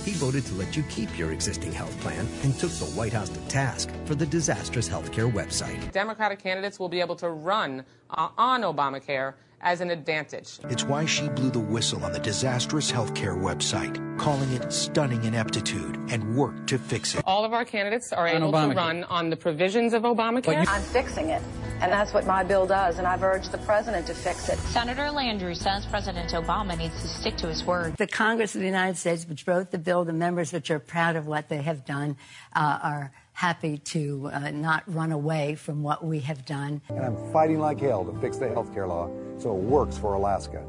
He 0.05 0.12
voted 0.12 0.44
to 0.46 0.55
let 0.55 0.76
you 0.76 0.82
keep 0.90 1.16
your 1.16 1.30
existing 1.32 1.70
health 1.72 1.98
plan 2.00 2.26
and 2.42 2.59
took 2.59 2.72
the 2.72 2.86
White 2.86 3.12
House 3.12 3.28
to 3.28 3.40
task 3.48 3.88
for 4.05 4.16
the 4.16 4.26
disastrous 4.26 4.88
healthcare 4.88 5.30
website. 5.32 5.92
Democratic 5.92 6.40
candidates 6.40 6.80
will 6.80 6.88
be 6.88 7.00
able 7.00 7.14
to 7.16 7.28
run 7.30 7.84
uh, 8.11 8.28
on 8.36 8.62
Obamacare 8.62 9.34
as 9.62 9.80
an 9.80 9.90
advantage. 9.90 10.58
It's 10.64 10.84
why 10.84 11.06
she 11.06 11.28
blew 11.28 11.50
the 11.50 11.60
whistle 11.60 12.04
on 12.04 12.12
the 12.12 12.18
disastrous 12.18 12.90
healthcare 12.90 13.40
website, 13.40 13.96
calling 14.18 14.52
it 14.52 14.72
stunning 14.72 15.24
ineptitude 15.24 15.96
and 16.08 16.36
worked 16.36 16.68
to 16.68 16.78
fix 16.78 17.14
it. 17.14 17.22
All 17.26 17.44
of 17.44 17.52
our 17.52 17.64
candidates 17.64 18.12
are 18.12 18.28
On 18.28 18.36
able 18.36 18.52
to 18.52 18.74
run 18.74 19.04
on 19.04 19.30
the 19.30 19.36
provisions 19.36 19.94
of 19.94 20.02
Obamacare. 20.02 20.64
I'm 20.66 20.82
fixing 20.82 21.30
it, 21.30 21.42
and 21.80 21.92
that's 21.92 22.12
what 22.12 22.26
my 22.26 22.42
bill 22.42 22.66
does, 22.66 22.98
and 22.98 23.06
I've 23.06 23.22
urged 23.22 23.52
the 23.52 23.58
president 23.58 24.06
to 24.08 24.14
fix 24.14 24.48
it. 24.48 24.58
Senator 24.58 25.02
Landrieu 25.02 25.56
says 25.56 25.86
President 25.86 26.30
Obama 26.30 26.76
needs 26.76 27.00
to 27.02 27.08
stick 27.08 27.36
to 27.38 27.46
his 27.46 27.64
word. 27.64 27.96
The 27.96 28.06
Congress 28.06 28.54
of 28.54 28.60
the 28.60 28.66
United 28.66 28.96
States, 28.96 29.26
which 29.26 29.46
wrote 29.46 29.70
the 29.70 29.78
bill, 29.78 30.04
the 30.04 30.12
members 30.12 30.52
which 30.52 30.70
are 30.70 30.78
proud 30.78 31.16
of 31.16 31.26
what 31.26 31.48
they 31.48 31.62
have 31.62 31.84
done, 31.84 32.16
uh, 32.54 32.78
are 32.82 33.12
happy 33.33 33.78
to 33.78 34.30
uh, 34.33 34.51
not 34.51 34.83
run 34.87 35.12
away 35.12 35.55
from 35.55 35.83
what 35.83 36.05
we 36.05 36.20
have 36.20 36.45
done. 36.45 36.80
and 36.89 37.01
I'm 37.01 37.16
fighting 37.33 37.59
like 37.59 37.80
hell 37.80 38.05
to 38.05 38.18
fix 38.20 38.37
the 38.37 38.49
health 38.49 38.72
care 38.72 38.87
law 38.87 39.11
so 39.39 39.57
it 39.57 39.62
works 39.62 39.99
for 39.99 40.14
Alaska. 40.14 40.64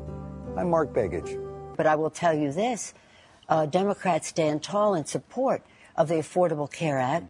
I'm 0.57 0.69
Mark 0.69 0.93
Begich. 0.93 1.39
But 1.75 1.87
I 1.87 1.95
will 1.95 2.09
tell 2.09 2.33
you 2.33 2.51
this 2.51 2.93
uh, 3.49 3.65
Democrats 3.65 4.27
stand 4.27 4.63
tall 4.63 4.95
in 4.95 5.05
support 5.05 5.63
of 5.95 6.07
the 6.07 6.15
Affordable 6.15 6.71
Care 6.71 6.99
Act. 6.99 7.27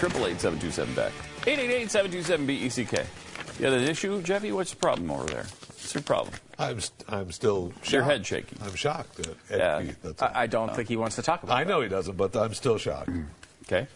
Triple 0.00 0.26
eight 0.28 0.40
seven 0.40 0.58
two 0.58 0.70
seven 0.70 0.94
Beck. 0.94 1.12
eight 1.46 1.58
eight 1.58 1.70
eight 1.70 1.90
seven 1.90 2.10
two 2.10 2.22
seven 2.22 2.46
B 2.46 2.54
E 2.54 2.70
C 2.70 2.86
K. 2.86 3.04
You 3.58 3.64
got 3.66 3.74
an 3.74 3.86
issue, 3.86 4.22
Jeffy? 4.22 4.50
What's 4.50 4.70
the 4.70 4.78
problem 4.78 5.10
over 5.10 5.26
there? 5.26 5.42
What's 5.42 5.92
your 5.92 6.02
problem? 6.02 6.34
I'm, 6.58 6.78
I'm 7.06 7.30
still 7.30 7.70
shocked. 7.82 7.92
Your 7.92 8.02
head 8.04 8.24
shaking. 8.24 8.58
I'm 8.62 8.74
shocked. 8.74 9.20
Ed 9.20 9.58
yeah. 9.58 9.82
Keith, 9.82 10.22
I, 10.22 10.30
I, 10.34 10.46
don't 10.46 10.74
think 10.74 10.88
he 10.88 10.96
wants 10.96 11.16
to 11.16 11.22
talk 11.22 11.42
about 11.42 11.54
it. 11.54 11.60
I 11.60 11.64
know 11.64 11.82
he 11.82 11.90
doesn't, 11.90 12.16
but 12.16 12.34
I'm 12.34 12.54
still 12.54 12.78
shocked. 12.78 13.10
Mm-hmm. 13.10 13.24
Okay. 13.66 13.88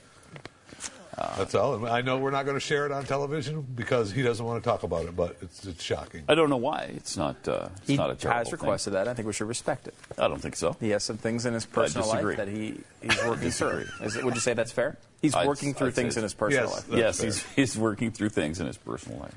That's 1.17 1.55
all. 1.55 1.87
I 1.87 2.01
know 2.03 2.19
we're 2.19 2.31
not 2.31 2.45
going 2.45 2.57
to 2.57 2.61
share 2.61 2.87
it 2.87 2.93
on 2.93 3.05
television 3.05 3.63
because 3.75 4.11
he 4.13 4.23
doesn't 4.23 4.45
want 4.45 4.63
to 4.63 4.69
talk 4.69 4.83
about 4.83 5.05
it, 5.07 5.15
but 5.17 5.37
it's, 5.43 5.65
it's 5.65 5.83
shocking. 5.83 6.25
I 6.29 6.35
don't 6.35 6.51
know 6.51 6.57
why. 6.57 6.91
It's 6.97 7.17
not. 7.17 7.37
Uh, 7.47 7.69
it's 7.79 7.87
He 7.89 7.97
not 7.97 8.11
a 8.11 8.15
terrible 8.15 8.39
has 8.39 8.53
requested 8.53 8.93
that. 8.95 9.07
I 9.09 9.15
think 9.15 9.27
we 9.27 9.33
should 9.33 9.49
respect 9.49 9.87
it. 9.87 9.95
I 10.19 10.29
don't 10.29 10.41
think 10.41 10.57
so. 10.57 10.77
He 10.81 10.91
has 10.91 11.05
some 11.05 11.17
things 11.17 11.47
in 11.47 11.55
his 11.55 11.67
personal 11.67 12.09
life 12.09 12.37
that 12.37 12.49
he, 12.49 12.81
he's 13.03 13.25
working 13.25 13.51
through. 13.51 13.85
Is 14.03 14.17
it, 14.17 14.25
would 14.25 14.35
you 14.35 14.41
say 14.41 14.55
that's 14.55 14.73
fair? 14.73 14.97
He's 15.23 15.35
I'd- 15.35 15.47
working 15.49 15.73
through 15.75 15.89
I'd 15.89 15.95
things 15.95 16.17
in 16.17 16.23
his 16.23 16.35
personal 16.35 16.65
Yes, 16.67 16.75
life. 16.75 16.87
that's 16.89 16.99
yes, 16.99 17.19
fair. 17.19 17.27
he's, 17.27 17.73
he's 17.73 17.79
working 17.79 18.11
through 18.11 18.31
things 18.31 18.61
in 18.61 18.67
his 18.67 18.77
personal 18.77 19.21
life. 19.21 19.35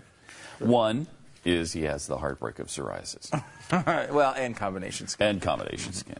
One 0.59 1.05
is 1.47 1.71
he 1.71 1.83
has 1.83 2.07
the 2.07 2.17
heartbreak 2.17 2.59
of 2.59 2.67
psoriasis. 2.67 3.31
well, 4.11 4.33
and 4.35 4.55
combination 4.55 5.07
skin. 5.07 5.27
And 5.27 5.41
combination 5.41 5.93
skin. 5.93 6.17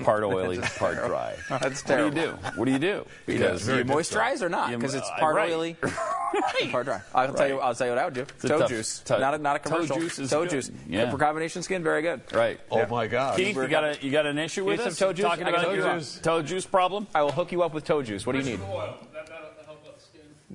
Part 0.00 0.24
oily, 0.24 0.58
part 0.58 0.94
terrible. 0.94 1.08
dry. 1.08 1.36
That's 1.50 1.82
terrible. 1.82 2.18
What 2.56 2.64
do 2.64 2.72
you 2.72 2.78
do? 2.78 2.96
What 2.98 3.06
do 3.26 3.32
you 3.32 3.38
do? 3.38 3.58
do 3.58 3.76
you 3.76 3.84
moisturize 3.84 4.40
or 4.40 4.48
not? 4.48 4.70
Because 4.70 4.94
it's 4.94 5.08
uh, 5.08 5.18
part 5.18 5.36
right. 5.36 5.52
oily, 5.52 5.74
part 6.70 6.86
dry. 6.86 7.00
I'll 7.14 7.32
tell 7.34 7.46
you. 7.46 7.58
Right. 7.58 7.64
I'll 7.64 7.74
tell 7.74 7.86
you 7.86 7.92
what 7.92 7.98
I 7.98 8.04
would 8.06 8.14
do. 8.14 8.22
It's 8.22 8.42
Toe 8.42 8.58
tough- 8.58 8.68
juice, 8.70 9.00
toe- 9.00 9.18
not 9.18 9.34
a, 9.34 9.38
not 9.38 9.56
a 9.56 9.68
toe 9.68 9.86
juice 9.86 10.18
is 10.18 10.30
toe 10.30 10.42
good. 10.42 10.50
juice. 10.50 10.70
Yeah. 10.88 11.10
For 11.10 11.18
combination 11.18 11.62
skin, 11.62 11.82
very 11.82 12.00
good. 12.02 12.22
Right. 12.32 12.58
Oh 12.70 12.86
my 12.86 13.06
God! 13.06 13.36
Keith, 13.36 13.56
you 13.56 13.68
got 13.68 13.84
a 13.84 13.98
you 14.00 14.10
got 14.10 14.26
an 14.26 14.38
issue 14.38 14.64
with 14.64 14.78
Need 14.78 14.86
us? 14.86 14.96
some 14.98 15.08
toe 15.08 15.12
juice? 15.12 15.24
Talking 15.26 15.46
I 15.46 15.50
about 15.50 15.64
hook 15.64 15.74
you 15.74 15.82
your 15.82 15.88
up. 15.88 16.02
toe 16.22 16.42
juice 16.42 16.64
problem? 16.66 17.06
I 17.14 17.22
will 17.22 17.32
hook 17.32 17.52
you 17.52 17.62
up 17.62 17.74
with 17.74 17.84
toe 17.84 18.02
juice. 18.02 18.26
What 18.26 18.32
do 18.32 18.38
you 18.38 18.56
need? 18.56 18.60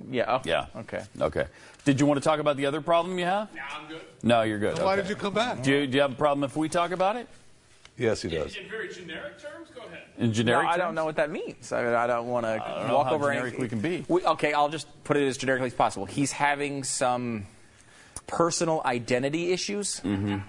Yeah. 0.10 0.26
Oh, 0.28 0.41
Yeah. 0.43 0.66
Okay. 0.76 1.04
Okay. 1.22 1.46
Did 1.86 2.00
you 2.00 2.06
want 2.06 2.18
to 2.22 2.24
talk 2.24 2.39
about 2.39 2.58
the 2.58 2.66
other 2.66 2.82
problem 2.82 3.18
you 3.20 3.26
have? 3.26 3.54
No, 3.54 3.62
I'm 3.78 3.88
good. 3.88 4.02
No, 4.24 4.41
you're 4.41 4.60
good. 4.60 4.78
Why 4.80 4.93
Okay. 4.93 5.02
did 5.04 5.10
you 5.10 5.16
come 5.16 5.34
back? 5.34 5.62
Do 5.62 5.72
you, 5.72 5.88
do 5.88 5.96
you 5.96 6.02
have 6.02 6.12
a 6.14 6.16
problem 6.16 6.43
if 6.43 6.56
we 6.58 6.68
talk 6.68 6.91
about 6.91 7.16
it? 7.16 7.28
Yes, 7.98 8.22
he 8.24 8.30
does. 8.30 8.56
In 8.58 8.70
very 8.70 8.89
generic 8.89 9.39
terms, 9.39 9.70
go 9.74 9.82
ahead. 9.86 10.02
In 10.18 10.34
generic 10.34 10.66
no, 10.66 10.70
I 10.72 10.78
don't 10.78 10.96
know 10.96 11.06
what 11.06 11.16
that 11.16 11.30
means. 11.32 11.72
I, 11.72 11.84
mean, 11.84 11.93
I 11.93 12.08
don't 12.08 12.28
want 12.28 12.46
to 12.46 12.58
don't 12.58 12.91
walk 12.91 13.08
how 13.08 13.14
over 13.16 13.28
generic 13.32 13.54
anything. 13.54 13.62
we 13.62 13.70
can 13.70 13.80
be. 13.80 14.06
We, 14.10 14.22
okay, 14.26 14.52
I'll 14.54 14.68
just 14.70 14.88
put 15.06 15.16
it 15.16 15.26
as 15.28 15.38
generically 15.38 15.68
as 15.68 15.74
possible. 15.74 16.06
He's 16.06 16.32
having 16.34 16.84
some 16.84 17.46
personal 18.28 18.82
identity 18.84 19.52
issues. 19.52 20.02
Mm-hmm. 20.02 20.39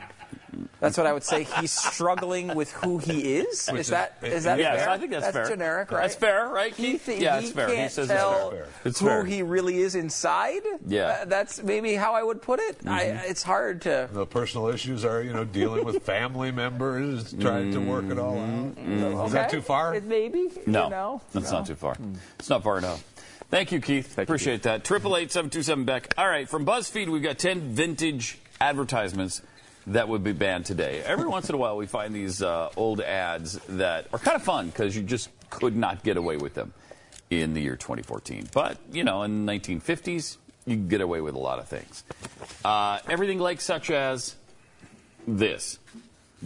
That's 0.81 0.97
what 0.97 1.07
I 1.07 1.13
would 1.13 1.25
say. 1.25 1.45
He's 1.45 1.71
struggling 1.73 2.55
with 2.55 2.73
who 2.73 2.99
he 2.99 3.37
is. 3.39 3.69
Is 3.69 3.89
that 3.89 4.17
is 4.23 4.45
that 4.45 4.59
Yes, 4.59 4.81
fair? 4.85 4.89
I 4.91 4.99
think 4.99 5.11
that's 5.11 5.31
fair. 5.31 5.49
generic, 5.49 5.91
right? 5.91 6.03
That's 6.03 6.15
fair, 6.15 6.49
right, 6.49 6.75
He, 6.75 6.93
Keith? 6.93 7.07
th- 7.07 7.21
Yeah, 7.21 7.39
he 7.41 7.47
it's 7.47 7.55
fair. 7.55 7.69
He 7.69 7.75
Can't 7.75 7.93
says 7.93 8.11
it's 8.11 8.21
fair. 8.21 8.67
It's 8.85 9.01
who 9.01 9.23
he 9.25 9.43
really 9.43 9.79
is 9.79 9.95
inside. 9.95 10.63
Yeah. 10.87 11.19
Uh, 11.23 11.25
that's 11.27 11.63
maybe 11.63 11.95
how 11.95 12.15
I 12.15 12.23
would 12.23 12.41
put 12.41 12.61
it. 12.61 12.79
Mm-hmm. 12.83 13.29
it's 13.31 13.43
hard 13.43 13.83
to. 13.83 14.09
The 14.11 14.25
personal 14.27 14.69
issues 14.69 15.05
are, 15.05 15.23
you 15.23 15.33
know, 15.33 15.45
dealing 15.45 15.85
with 15.85 16.03
family 16.03 16.53
members, 16.53 17.35
trying 17.35 17.73
to 17.73 17.79
work 17.81 18.07
it 18.11 18.19
all 18.19 18.39
out. 18.39 19.27
Is 19.27 19.33
that 19.33 19.51
too 19.51 19.61
far? 19.61 19.95
It 19.95 20.05
maybe. 20.05 20.51
No, 20.67 20.85
You 20.85 20.91
know? 20.91 21.21
that's 21.33 21.51
No. 21.53 21.59
not 21.59 21.67
too 21.67 21.75
far. 21.75 21.97
It's 22.39 22.49
not 22.49 22.63
far 22.63 22.79
enough. 22.79 23.05
Thank 23.51 23.73
you, 23.73 23.81
Keith. 23.81 24.19
Appreciate 24.19 24.63
that. 24.63 24.85
Triple 24.85 25.17
eight 25.17 25.31
seven 25.33 25.51
two 25.51 25.63
seven 25.63 25.85
Beck. 25.85 26.15
All 26.19 26.29
right, 26.29 26.49
from 26.49 26.65
BuzzFeed, 26.65 27.09
we've 27.09 27.23
got 27.23 27.39
ten 27.39 27.61
vintage 27.75 28.39
advertisements 28.61 29.43
that 29.89 30.09
would 30.09 30.25
be 30.25 30.33
banned 30.33 30.67
today. 30.67 31.03
Every 31.05 31.27
once 31.27 31.49
in 31.49 31.55
a 31.55 31.59
while, 31.59 31.77
we 31.77 31.87
find 31.87 32.15
these 32.15 32.43
uh, 32.43 32.71
old 32.77 33.01
ads 33.01 33.59
that 33.69 34.09
are 34.13 34.19
kind 34.19 34.37
of 34.37 34.43
fun 34.43 34.67
because 34.67 34.97
you 34.97 35.03
just 35.03 35.31
could 35.51 35.77
not 35.77 36.03
get 36.03 36.17
away 36.17 36.37
with 36.37 36.55
them 36.55 36.73
in 37.31 37.55
the 37.55 37.61
year 37.61 37.77
2014. 37.77 38.49
But 38.53 38.79
you 38.93 39.05
know, 39.05 39.23
in 39.23 39.47
the 39.47 39.53
1950s, 39.53 40.39
you 40.67 40.77
could 40.77 40.89
get 40.89 41.01
away 41.01 41.21
with 41.21 41.35
a 41.35 41.39
lot 41.39 41.59
of 41.59 41.69
things. 41.69 42.05
Uh, 42.65 42.99
everything 43.09 43.39
like 43.39 43.61
such 43.61 43.91
as 43.91 44.35
this: 45.27 45.79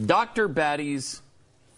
Dr. 0.06 0.48
Batty's 0.48 1.22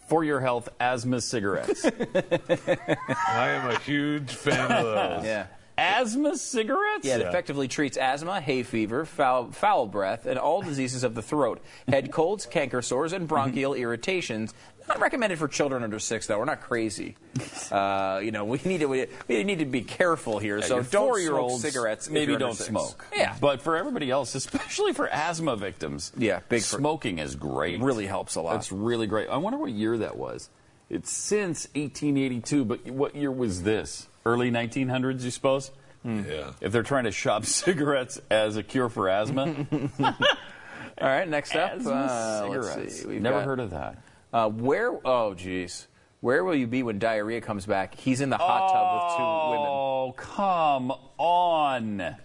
for 0.09 0.23
your 0.23 0.41
health 0.41 0.67
asthma 0.79 1.21
cigarettes. 1.21 1.85
I 1.85 3.49
am 3.49 3.71
a 3.71 3.79
huge 3.79 4.35
fan 4.35 4.71
of 4.71 4.83
those. 4.83 5.25
Yeah. 5.25 5.47
Asthma 5.77 6.37
cigarettes? 6.37 7.05
Yeah, 7.05 7.15
it 7.15 7.21
effectively 7.21 7.67
treats 7.67 7.97
asthma, 7.97 8.39
hay 8.41 8.63
fever, 8.63 9.05
foul, 9.05 9.51
foul 9.51 9.85
breath, 9.87 10.25
and 10.25 10.37
all 10.39 10.61
diseases 10.61 11.03
of 11.03 11.15
the 11.15 11.21
throat, 11.21 11.61
head 11.87 12.11
colds, 12.11 12.45
canker 12.45 12.81
sores, 12.81 13.13
and 13.13 13.27
bronchial 13.27 13.73
irritations. 13.73 14.53
Not 14.87 14.99
recommended 14.99 15.39
for 15.39 15.47
children 15.47 15.81
under 15.81 15.97
six, 15.97 16.27
though. 16.27 16.37
We're 16.39 16.45
not 16.45 16.61
crazy. 16.61 17.15
Uh, 17.71 18.19
you 18.23 18.31
know, 18.31 18.45
we 18.45 18.59
need 18.65 18.81
to 18.81 18.85
we, 18.85 19.07
we 19.27 19.43
need 19.43 19.59
to 19.59 19.65
be 19.65 19.81
careful 19.81 20.37
here. 20.37 20.59
Yeah, 20.59 20.65
so 20.65 20.75
don't 20.75 20.85
smoke 20.85 21.07
four-year-olds 21.09 21.61
cigarettes. 21.61 22.05
if 22.05 22.13
Maybe 22.13 22.35
don't 22.37 22.53
six. 22.53 22.69
smoke. 22.69 23.07
Yeah, 23.15 23.35
But 23.41 23.61
for 23.61 23.75
everybody 23.77 24.11
else, 24.11 24.35
especially 24.35 24.93
for 24.93 25.07
asthma 25.07 25.55
victims, 25.55 26.11
yeah, 26.15 26.41
big 26.49 26.61
for, 26.61 26.77
smoking 26.77 27.17
is 27.17 27.35
great. 27.35 27.79
really 27.81 28.05
helps 28.05 28.35
a 28.35 28.41
lot. 28.41 28.53
That's 28.53 28.71
really 28.71 29.07
great. 29.07 29.27
I 29.29 29.37
wonder 29.37 29.57
what 29.57 29.71
year 29.71 29.97
that 29.99 30.17
was. 30.17 30.49
It's 30.89 31.09
since 31.09 31.67
1882, 31.73 32.65
but 32.65 32.85
what 32.91 33.15
year 33.15 33.31
was 33.31 33.63
this? 33.63 34.07
Early 34.25 34.51
1900s, 34.51 35.21
you 35.23 35.31
suppose? 35.31 35.71
Yeah. 36.05 36.51
If 36.61 36.71
they're 36.71 36.83
trying 36.83 37.05
to 37.05 37.11
shop 37.11 37.45
cigarettes 37.47 38.19
as 38.29 38.57
a 38.57 38.63
cure 38.63 38.89
for 38.89 39.09
asthma, 39.09 39.65
All 39.99 41.07
right, 41.09 41.27
next 41.27 41.55
up, 41.55 41.73
asthma 41.73 41.91
uh, 41.91 42.47
let's 42.49 42.67
cigarettes. 42.67 42.99
see. 43.01 43.07
We've 43.07 43.21
Never 43.21 43.37
got- 43.39 43.45
heard 43.45 43.59
of 43.59 43.69
that. 43.71 43.97
Uh, 44.31 44.49
where? 44.49 44.99
Oh, 45.05 45.33
geez. 45.33 45.87
Where 46.21 46.43
will 46.43 46.55
you 46.55 46.67
be 46.67 46.83
when 46.83 46.99
diarrhea 46.99 47.41
comes 47.41 47.65
back? 47.65 47.95
He's 47.95 48.21
in 48.21 48.29
the 48.29 48.37
hot 48.37 48.71
tub 48.71 48.93
with 48.95 49.17
two 49.17 49.49
women. 49.51 49.67
Oh, 49.69 50.13
come 50.15 50.91
on. 51.17 52.15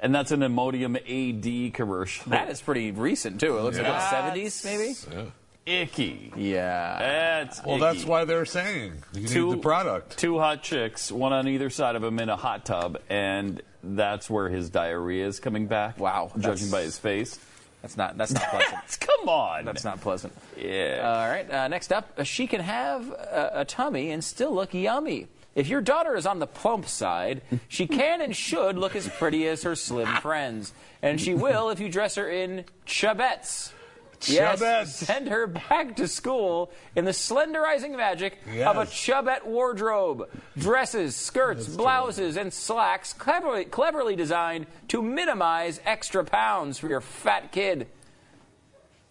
And 0.00 0.14
that's 0.14 0.30
an 0.32 0.40
Imodium 0.40 0.96
AD 0.96 1.74
commercial. 1.74 2.30
That 2.30 2.48
is 2.50 2.60
pretty 2.62 2.90
recent 2.90 3.40
too. 3.40 3.58
It 3.58 3.62
looks 3.62 3.76
like 3.76 3.86
That's 3.86 4.12
what, 4.12 4.34
70s 4.34 4.64
maybe. 4.64 5.30
Icky. 5.66 6.32
Yeah. 6.36 6.98
That's 6.98 7.62
Well, 7.64 7.76
icky. 7.76 7.80
that's 7.84 8.04
why 8.04 8.24
they're 8.24 8.44
saying 8.44 8.94
you 9.14 9.26
two, 9.28 9.46
need 9.46 9.58
the 9.58 9.62
product. 9.62 10.18
Two 10.18 10.38
hot 10.38 10.62
chicks, 10.62 11.10
one 11.10 11.32
on 11.32 11.48
either 11.48 11.70
side 11.70 11.96
of 11.96 12.04
him 12.04 12.18
in 12.18 12.28
a 12.28 12.36
hot 12.36 12.64
tub, 12.64 12.98
and 13.08 13.60
that's 13.82 14.28
where 14.30 14.48
his 14.48 14.70
diarrhea 14.70 15.26
is 15.26 15.40
coming 15.40 15.66
back. 15.66 15.98
Wow, 15.98 16.32
Judging 16.38 16.70
by 16.70 16.82
his 16.82 16.98
face. 16.98 17.38
That's 17.82 17.98
not. 17.98 18.16
That's 18.16 18.32
not 18.32 18.44
pleasant. 18.44 18.98
Come 19.00 19.28
on. 19.28 19.66
That's 19.66 19.84
not 19.84 20.00
pleasant. 20.00 20.32
Yeah. 20.56 21.02
All 21.04 21.28
right. 21.28 21.50
Uh, 21.50 21.68
next 21.68 21.92
up, 21.92 22.14
uh, 22.16 22.22
she 22.22 22.46
can 22.46 22.62
have 22.62 23.10
a, 23.10 23.50
a 23.56 23.64
tummy 23.66 24.10
and 24.10 24.24
still 24.24 24.54
look 24.54 24.72
yummy. 24.72 25.26
If 25.54 25.68
your 25.68 25.82
daughter 25.82 26.16
is 26.16 26.24
on 26.24 26.38
the 26.38 26.46
plump 26.46 26.86
side, 26.88 27.42
she 27.68 27.86
can 27.98 28.22
and 28.22 28.34
should 28.34 28.78
look 28.78 28.96
as 28.96 29.06
pretty 29.06 29.46
as 29.48 29.64
her 29.64 29.76
slim 29.76 30.08
friends, 30.22 30.72
and 31.02 31.20
she 31.20 31.34
will 31.34 31.68
if 31.68 31.78
you 31.78 31.90
dress 31.90 32.14
her 32.14 32.26
in 32.28 32.64
chubettes. 32.86 33.70
Yes, 34.28 34.60
Chubettes. 34.60 34.86
send 35.04 35.28
her 35.28 35.46
back 35.46 35.96
to 35.96 36.08
school 36.08 36.70
in 36.96 37.04
the 37.04 37.10
slenderizing 37.12 37.96
magic 37.96 38.38
of 38.46 38.76
a 38.76 38.80
Yes. 38.84 38.92
chubette 38.92 39.44
wardrobe. 39.44 40.28
Dresses, 40.56 41.14
skirts, 41.16 41.68
blouses, 41.68 42.36
and 42.36 42.52
slacks 42.52 43.12
cleverly, 43.12 43.64
cleverly 43.64 44.16
designed 44.16 44.66
to 44.88 45.02
minimize 45.02 45.80
extra 45.84 46.24
pounds 46.24 46.78
for 46.78 46.88
your 46.88 47.00
fat 47.00 47.52
kid. 47.52 47.88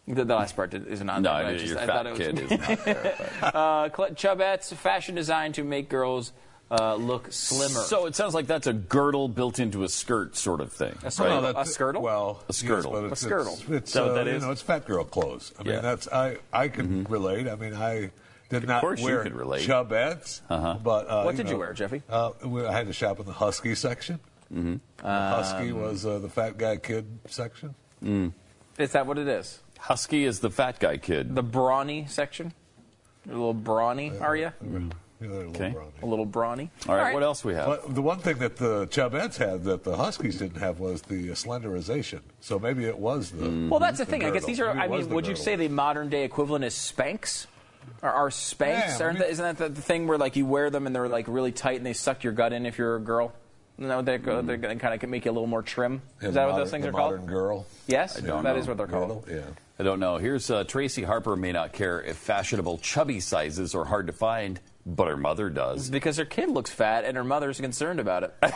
The, 0.07 0.25
the 0.25 0.35
last 0.35 0.55
part 0.57 0.73
isn't 0.73 1.09
on 1.09 1.21
No, 1.21 1.33
there. 1.33 1.43
but 1.43 1.47
I 1.47 1.51
your 1.51 1.59
just- 1.59 1.77
I 1.77 1.85
fat 1.85 1.87
thought 1.87 2.05
it 2.07 2.09
was- 2.09 2.19
kid 2.19 2.39
is 2.39 2.51
not 2.51 2.85
there. 2.85 3.15
uh, 3.41 3.89
Cle- 3.89 4.09
Chubettes, 4.15 4.73
fashion 4.73 5.15
designed 5.15 5.55
to 5.55 5.63
make 5.63 5.87
girls 5.89 6.33
uh, 6.79 6.95
look 6.95 7.31
slimmer. 7.31 7.81
So 7.81 8.05
it 8.07 8.15
sounds 8.15 8.33
like 8.33 8.47
that's 8.47 8.67
a 8.67 8.73
girdle 8.73 9.27
built 9.27 9.59
into 9.59 9.83
a 9.83 9.89
skirt 9.89 10.35
sort 10.35 10.59
of 10.61 10.71
thing. 10.73 10.95
A 11.01 11.05
right? 11.05 11.13
skirt. 11.13 11.41
that- 11.41 11.55
a 11.55 11.59
skirtle? 11.61 12.01
Well, 12.01 12.43
A 12.49 12.51
skirtle. 12.53 13.09
Yes, 13.09 13.23
A 13.23 13.27
skirtle. 13.27 13.53
It's, 13.53 13.69
it's, 13.69 13.87
Is 13.89 13.93
that 13.93 14.01
what 14.03 14.11
uh, 14.11 14.23
that 14.23 14.33
you 14.33 14.39
know, 14.39 14.51
it's 14.51 14.61
fat 14.61 14.85
girl 14.85 15.03
clothes. 15.03 15.53
I 15.59 15.63
mean, 15.63 15.81
that's 15.81 16.07
I 16.07 16.37
I 16.51 16.67
can 16.69 17.03
relate. 17.05 17.47
I 17.47 17.55
mean, 17.55 17.73
I 17.75 18.09
did 18.49 18.67
not 18.67 18.81
course 18.81 18.99
you 18.99 19.05
wear 19.05 19.23
could 19.23 19.33
relate. 19.35 19.67
chubettes, 19.67 20.41
Uh-huh. 20.49 20.77
but 20.83 21.07
uh, 21.09 21.23
What 21.23 21.35
did 21.35 21.47
you 21.47 21.53
know, 21.53 21.59
wear, 21.59 21.73
Jeffy? 21.73 22.01
Uh, 22.09 22.31
I 22.67 22.71
had 22.71 22.87
to 22.87 22.93
shop 22.93 23.19
in 23.19 23.25
the 23.25 23.33
husky 23.33 23.75
section. 23.75 24.19
Mm-hmm. 24.53 24.75
husky 25.05 25.71
was 25.71 26.05
uh, 26.05 26.19
the 26.19 26.29
fat 26.29 26.57
guy 26.57 26.77
kid 26.77 27.05
section. 27.27 27.73
Mm. 28.03 28.33
is 28.77 28.91
that 28.91 29.07
what 29.07 29.17
it 29.17 29.27
is? 29.27 29.59
Husky 29.79 30.25
is 30.25 30.39
the 30.39 30.49
fat 30.49 30.79
guy 30.79 30.97
kid. 30.97 31.33
The 31.35 31.41
brawny 31.43 32.05
section? 32.07 32.53
A 33.27 33.31
little 33.31 33.53
brawny, 33.53 34.11
are 34.19 34.35
you? 34.35 34.51
Yeah, 35.23 35.29
a 35.29 35.31
little 35.31 35.49
Okay. 35.51 35.69
browny. 35.71 35.91
A 36.01 36.05
little 36.05 36.25
brawny? 36.25 36.69
All 36.87 36.95
right, 36.95 37.13
what 37.13 37.23
else 37.23 37.43
we 37.45 37.53
have? 37.53 37.65
But 37.67 37.95
the 37.95 38.01
one 38.01 38.19
thing 38.19 38.37
that 38.39 38.57
the 38.57 38.87
chubettes 38.87 39.37
had 39.37 39.63
that 39.63 39.83
the 39.83 39.95
huskies 39.95 40.37
didn't 40.39 40.59
have 40.59 40.79
was 40.79 41.01
the 41.03 41.29
slenderization. 41.29 42.19
So 42.41 42.59
maybe 42.59 42.85
it 42.85 42.97
was 42.97 43.31
the. 43.31 43.47
Mm. 43.47 43.69
Well, 43.69 43.79
that's 43.79 43.97
the 43.99 44.05
the 44.05 44.11
thing. 44.11 44.25
I 44.25 44.31
guess 44.31 44.45
these 44.45 44.59
are, 44.59 44.73
Maybe 44.73 44.79
I 44.79 44.87
mean, 44.89 45.07
the 45.09 45.15
would 45.15 45.27
you 45.27 45.35
say 45.35 45.55
the 45.55 45.67
modern 45.69 46.09
day 46.09 46.23
equivalent 46.25 46.65
is 46.65 46.73
Spanx? 46.73 47.47
Are, 48.01 48.11
are 48.11 48.29
Spanx? 48.29 48.59
Yeah, 48.67 48.97
I 48.99 49.03
aren't 49.03 49.19
mean- 49.19 49.27
they- 49.27 49.31
isn't 49.31 49.45
that 49.45 49.57
the, 49.57 49.69
the 49.73 49.81
thing 49.81 50.07
where 50.07 50.17
like 50.17 50.35
you 50.35 50.45
wear 50.45 50.69
them 50.69 50.87
and 50.87 50.95
they're 50.95 51.07
like 51.09 51.25
really 51.27 51.51
tight 51.51 51.77
and 51.77 51.85
they 51.85 51.93
suck 51.93 52.23
your 52.23 52.33
gut 52.33 52.51
in 52.53 52.65
if 52.65 52.77
you're 52.77 52.95
a 52.97 53.01
girl? 53.01 53.33
No, 53.75 54.01
they're, 54.03 54.19
they're 54.19 54.57
going 54.57 54.77
to 54.77 54.81
kind 54.81 55.03
of 55.03 55.09
make 55.09 55.25
you 55.25 55.31
a 55.31 55.33
little 55.33 55.47
more 55.47 55.63
trim. 55.63 56.01
The 56.19 56.27
Is 56.27 56.33
that 56.35 56.47
what 56.47 56.57
those 56.57 56.69
things 56.69 56.83
the 56.83 56.89
are 56.89 56.93
called? 56.93 57.13
Modern 57.13 57.25
girl. 57.25 57.65
Yes, 57.87 58.15
don't 58.21 58.43
that 58.43 58.53
know. 58.53 58.61
is 58.61 58.67
what 58.67 58.77
they're 58.77 58.85
called. 58.87 59.25
Girdle, 59.25 59.35
yeah. 59.45 59.49
I 59.79 59.83
don't 59.83 59.99
know. 59.99 60.17
Here's 60.17 60.51
uh, 60.51 60.63
Tracy 60.63 61.01
Harper 61.01 61.35
may 61.35 61.51
not 61.51 61.73
care 61.73 61.99
if 61.99 62.17
fashionable 62.17 62.77
chubby 62.77 63.19
sizes 63.19 63.73
are 63.73 63.83
hard 63.85 64.05
to 64.07 64.13
find, 64.13 64.59
but 64.85 65.07
her 65.07 65.17
mother 65.17 65.49
does. 65.49 65.89
Because 65.89 66.17
her 66.17 66.25
kid 66.25 66.49
looks 66.49 66.71
fat 66.71 67.05
and 67.05 67.17
her 67.17 67.23
mother's 67.23 67.59
concerned 67.59 67.99
about 67.99 68.23
it. 68.23 68.33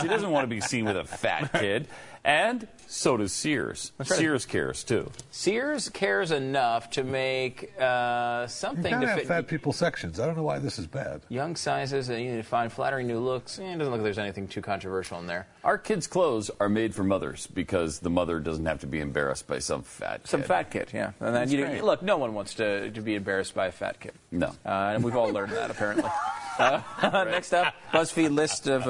she 0.00 0.08
doesn't 0.08 0.30
want 0.30 0.44
to 0.44 0.48
be 0.48 0.60
seen 0.60 0.84
with 0.84 0.96
a 0.96 1.04
fat 1.04 1.52
kid. 1.52 1.88
And 2.24 2.66
so 2.88 3.16
does 3.16 3.32
Sears. 3.32 3.92
right. 3.98 4.06
Sears 4.08 4.46
cares 4.46 4.84
too. 4.84 5.10
Sears 5.30 5.88
cares 5.88 6.30
enough 6.30 6.90
to 6.90 7.04
make 7.04 7.72
uh, 7.80 8.46
something 8.46 8.90
gotta 8.90 9.06
have 9.08 9.18
fit 9.18 9.26
fat 9.26 9.46
people 9.48 9.72
sections. 9.72 10.20
I 10.20 10.26
don't 10.26 10.36
know 10.36 10.42
why 10.42 10.58
this 10.58 10.78
is 10.78 10.86
bad. 10.86 11.22
young 11.28 11.56
sizes 11.56 12.08
and 12.08 12.20
you 12.22 12.30
need 12.32 12.36
to 12.38 12.42
find 12.42 12.72
flattering 12.72 13.06
new 13.06 13.18
looks. 13.18 13.58
Eh, 13.58 13.62
it 13.62 13.78
doesn't 13.78 13.84
look 13.84 13.92
like 13.92 14.02
there's 14.02 14.18
anything 14.18 14.48
too 14.48 14.62
controversial 14.62 15.18
in 15.18 15.26
there. 15.26 15.46
Our 15.64 15.78
kids' 15.78 16.06
clothes 16.06 16.50
are 16.60 16.68
made 16.68 16.94
for 16.94 17.04
mothers 17.04 17.46
because 17.46 18.00
the 18.00 18.10
mother 18.10 18.38
doesn't 18.40 18.66
have 18.66 18.80
to 18.80 18.86
be 18.86 19.00
embarrassed 19.00 19.46
by 19.46 19.58
some 19.58 19.82
fat 19.82 20.26
Some 20.26 20.40
kid. 20.42 20.46
fat 20.48 20.70
kid, 20.70 20.88
yeah. 20.92 21.12
And 21.20 21.34
then 21.34 21.50
you 21.50 21.64
great. 21.64 21.84
look, 21.84 22.02
no 22.02 22.16
one 22.18 22.34
wants 22.34 22.54
to, 22.54 22.90
to 22.90 23.00
be 23.00 23.14
embarrassed 23.14 23.54
by 23.54 23.66
a 23.66 23.72
fat 23.72 24.00
kid. 24.00 24.12
No. 24.30 24.48
Uh, 24.64 24.92
and 24.94 25.02
we've 25.04 25.16
all 25.16 25.30
learned 25.30 25.52
that, 25.52 25.70
apparently. 25.70 26.10
Uh, 26.56 26.80
Next 27.28 27.52
up, 27.52 27.74
BuzzFeed 27.92 28.32
list 28.32 28.68
of 28.68 28.86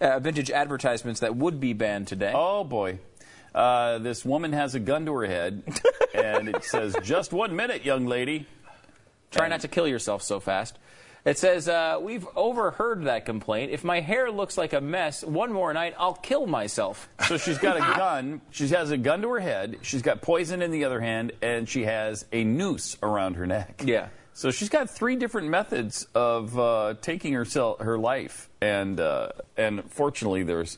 uh, 0.00 0.18
vintage 0.18 0.50
advertisements 0.50 1.20
that 1.20 1.36
would 1.36 1.60
be 1.60 1.72
banned 1.72 2.08
today. 2.08 2.32
Oh 2.34 2.64
boy. 2.64 2.98
Uh, 3.54 3.98
this 3.98 4.24
woman 4.24 4.52
has 4.52 4.74
a 4.74 4.80
gun 4.80 5.06
to 5.06 5.14
her 5.14 5.24
head, 5.26 5.62
and 6.14 6.48
it 6.50 6.62
says, 6.62 6.94
"Just 7.02 7.32
one 7.32 7.56
minute, 7.56 7.84
young 7.84 8.06
lady." 8.06 8.46
Try 9.30 9.48
not 9.48 9.60
to 9.60 9.68
kill 9.68 9.88
yourself 9.88 10.22
so 10.22 10.40
fast. 10.40 10.78
It 11.24 11.36
says, 11.38 11.68
uh, 11.68 11.98
We've 12.00 12.26
overheard 12.36 13.04
that 13.04 13.24
complaint. 13.26 13.72
If 13.72 13.82
my 13.82 13.98
hair 14.00 14.30
looks 14.30 14.56
like 14.56 14.72
a 14.72 14.80
mess 14.80 15.24
one 15.24 15.52
more 15.52 15.72
night, 15.74 15.94
I'll 15.98 16.14
kill 16.14 16.46
myself. 16.46 17.08
So 17.26 17.36
she's 17.36 17.58
got 17.58 17.76
a 17.76 17.80
gun. 17.98 18.40
She 18.50 18.68
has 18.68 18.92
a 18.92 18.96
gun 18.96 19.22
to 19.22 19.28
her 19.30 19.40
head. 19.40 19.78
She's 19.82 20.02
got 20.02 20.22
poison 20.22 20.62
in 20.62 20.70
the 20.70 20.84
other 20.84 21.00
hand, 21.00 21.32
and 21.42 21.68
she 21.68 21.82
has 21.82 22.24
a 22.32 22.44
noose 22.44 22.96
around 23.02 23.34
her 23.34 23.46
neck. 23.46 23.82
Yeah. 23.84 24.08
So 24.36 24.50
she's 24.50 24.68
got 24.68 24.90
three 24.90 25.16
different 25.16 25.48
methods 25.48 26.06
of 26.14 26.58
uh, 26.58 26.94
taking 27.00 27.32
herself 27.32 27.80
her 27.80 27.96
life, 27.96 28.50
and 28.60 29.00
uh, 29.00 29.30
and 29.56 29.82
fortunately, 29.90 30.42
there's 30.42 30.76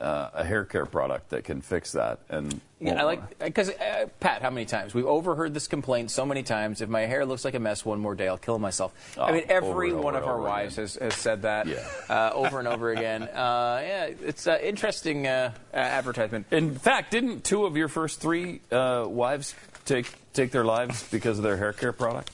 uh, 0.00 0.30
a 0.32 0.42
hair 0.42 0.64
care 0.64 0.86
product 0.86 1.28
that 1.28 1.44
can 1.44 1.60
fix 1.60 1.92
that. 1.92 2.20
And 2.30 2.62
Yeah, 2.80 2.98
I 2.98 3.04
like 3.04 3.38
because 3.38 3.68
uh, 3.68 4.06
Pat. 4.20 4.40
How 4.40 4.48
many 4.48 4.64
times 4.64 4.94
we've 4.94 5.04
overheard 5.04 5.52
this 5.52 5.68
complaint 5.68 6.12
so 6.12 6.24
many 6.24 6.42
times? 6.42 6.80
If 6.80 6.88
my 6.88 7.02
hair 7.02 7.26
looks 7.26 7.44
like 7.44 7.52
a 7.54 7.58
mess 7.60 7.84
one 7.84 8.00
more 8.00 8.14
day, 8.14 8.26
I'll 8.26 8.38
kill 8.38 8.58
myself. 8.58 8.94
I 9.18 9.28
Oh, 9.28 9.32
mean, 9.34 9.44
every 9.50 9.92
over 9.92 10.00
one 10.02 10.16
over 10.16 10.24
of 10.24 10.28
our 10.30 10.40
wives 10.40 10.76
has, 10.76 10.94
has 10.94 11.12
said 11.12 11.42
that 11.42 11.66
Yeah. 11.66 11.86
uh, 12.08 12.30
over 12.32 12.58
and 12.58 12.66
over 12.66 12.90
again. 12.90 13.28
Uh, 13.34 13.80
yeah, 13.84 14.04
it's 14.22 14.46
an 14.46 14.60
interesting 14.60 15.26
uh, 15.26 15.52
uh, 15.74 15.76
advertisement. 15.76 16.46
In 16.50 16.74
fact, 16.78 17.10
didn't 17.10 17.44
two 17.44 17.66
of 17.66 17.76
your 17.76 17.88
first 17.88 18.18
three 18.18 18.62
uh, 18.72 19.04
wives 19.06 19.54
take 19.84 20.10
take 20.32 20.52
their 20.52 20.64
lives 20.64 21.06
because 21.10 21.36
of 21.36 21.44
their 21.44 21.58
hair 21.58 21.74
care 21.74 21.92
product? 21.92 22.30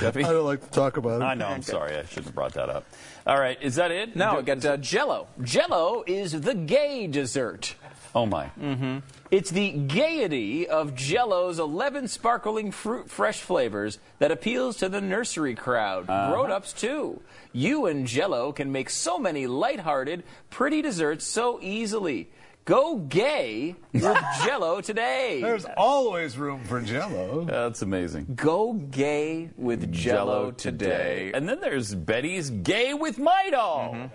Jeffy? 0.00 0.24
I 0.24 0.32
don't 0.32 0.44
like 0.44 0.60
to 0.62 0.70
talk 0.70 0.96
about 0.96 1.20
it. 1.22 1.24
I 1.24 1.34
know. 1.34 1.46
I'm 1.46 1.62
sorry. 1.62 1.96
I 1.96 2.02
shouldn't 2.04 2.26
have 2.26 2.34
brought 2.34 2.54
that 2.54 2.68
up. 2.68 2.84
All 3.26 3.38
right. 3.38 3.60
Is 3.62 3.76
that 3.76 3.90
it? 3.90 4.14
No, 4.16 4.38
I 4.38 4.42
got 4.42 4.64
uh, 4.64 4.76
Jello. 4.76 5.28
Jello 5.42 6.04
is 6.06 6.32
the 6.40 6.54
gay 6.54 7.06
dessert. 7.06 7.74
Oh 8.14 8.24
my. 8.26 8.46
Mm-hmm. 8.60 8.98
It's 9.30 9.50
the 9.50 9.70
gaiety 9.70 10.66
of 10.66 10.94
Jello's 10.94 11.58
11 11.58 12.08
sparkling 12.08 12.70
fruit 12.72 13.10
fresh 13.10 13.40
flavors 13.40 13.98
that 14.18 14.30
appeals 14.30 14.78
to 14.78 14.88
the 14.88 15.00
nursery 15.02 15.54
crowd, 15.54 16.08
Uh-huh. 16.08 16.32
grown-ups 16.32 16.72
too. 16.72 17.20
You 17.52 17.86
and 17.86 18.06
Jello 18.06 18.52
can 18.52 18.72
make 18.72 18.88
so 18.88 19.18
many 19.18 19.46
lighthearted, 19.46 20.24
pretty 20.48 20.80
desserts 20.80 21.26
so 21.26 21.58
easily. 21.60 22.28
Go 22.68 22.98
gay 22.98 23.76
with 23.94 24.18
Jello 24.44 24.82
today. 24.82 25.40
There's 25.40 25.64
always 25.78 26.36
room 26.36 26.62
for 26.64 26.82
Jello. 26.82 27.44
That's 27.46 27.80
amazing. 27.80 28.34
Go 28.34 28.74
gay 28.74 29.48
with 29.56 29.90
Jello 29.90 30.50
today. 30.50 31.30
And 31.32 31.48
then 31.48 31.60
there's 31.62 31.94
Betty's 31.94 32.50
Gay 32.50 32.92
with 32.92 33.16
Midol. 33.16 33.94
Mm-hmm. 33.94 34.14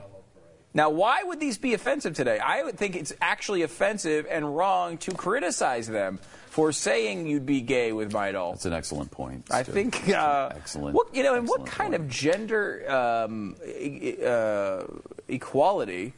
Now, 0.75 0.91
why 0.91 1.23
would 1.23 1.39
these 1.39 1.57
be 1.57 1.73
offensive 1.73 2.13
today? 2.13 2.37
I 2.37 2.61
would 2.61 2.77
think 2.77 2.95
it's 2.95 3.11
actually 3.19 3.63
offensive 3.63 4.27
and 4.29 4.55
wrong 4.55 4.99
to 4.99 5.15
criticize 5.15 5.87
them 5.87 6.19
for 6.45 6.71
saying 6.71 7.25
you'd 7.25 7.47
be 7.47 7.61
gay 7.61 7.91
with 7.91 8.11
Midol. 8.13 8.51
That's 8.51 8.65
an 8.65 8.73
excellent 8.73 9.09
point. 9.09 9.47
I 9.49 9.63
think. 9.63 10.09
Uh, 10.09 10.49
Excellent. 10.55 10.93
What, 10.93 11.15
you 11.15 11.23
know, 11.23 11.33
and 11.33 11.47
what 11.47 11.65
kind 11.65 11.95
of 11.95 12.07
gender 12.07 12.87
um, 12.87 13.55
e- 13.65 14.23
uh, 14.23 14.83
equality 15.27 16.13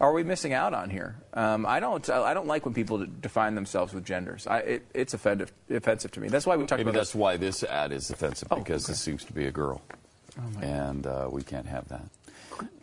are 0.00 0.12
we 0.12 0.22
missing 0.24 0.52
out 0.52 0.72
on 0.72 0.90
here? 0.90 1.16
Um, 1.34 1.66
I 1.66 1.78
don't. 1.78 2.08
I 2.08 2.32
don't 2.32 2.46
like 2.46 2.64
when 2.64 2.74
people 2.74 3.06
define 3.20 3.54
themselves 3.54 3.92
with 3.92 4.04
genders. 4.04 4.46
I, 4.46 4.58
it, 4.58 4.86
it's 4.94 5.14
offensive, 5.14 5.52
offensive 5.68 6.10
to 6.12 6.20
me. 6.20 6.28
That's 6.28 6.46
why 6.46 6.56
we 6.56 6.64
talk 6.64 6.78
about. 6.78 6.78
Maybe 6.78 6.90
about 6.90 6.98
that's 7.00 7.14
why 7.14 7.36
this 7.36 7.62
ad 7.62 7.92
is 7.92 8.10
offensive 8.10 8.48
Oh, 8.50 8.56
because 8.56 8.84
okay. 8.84 8.92
this 8.92 9.00
seems 9.00 9.24
to 9.24 9.32
be 9.32 9.46
a 9.46 9.52
girl, 9.52 9.82
my 10.54 10.62
and 10.62 11.06
uh, 11.06 11.28
we 11.30 11.42
can't 11.42 11.66
have 11.66 11.88
that. 11.88 12.04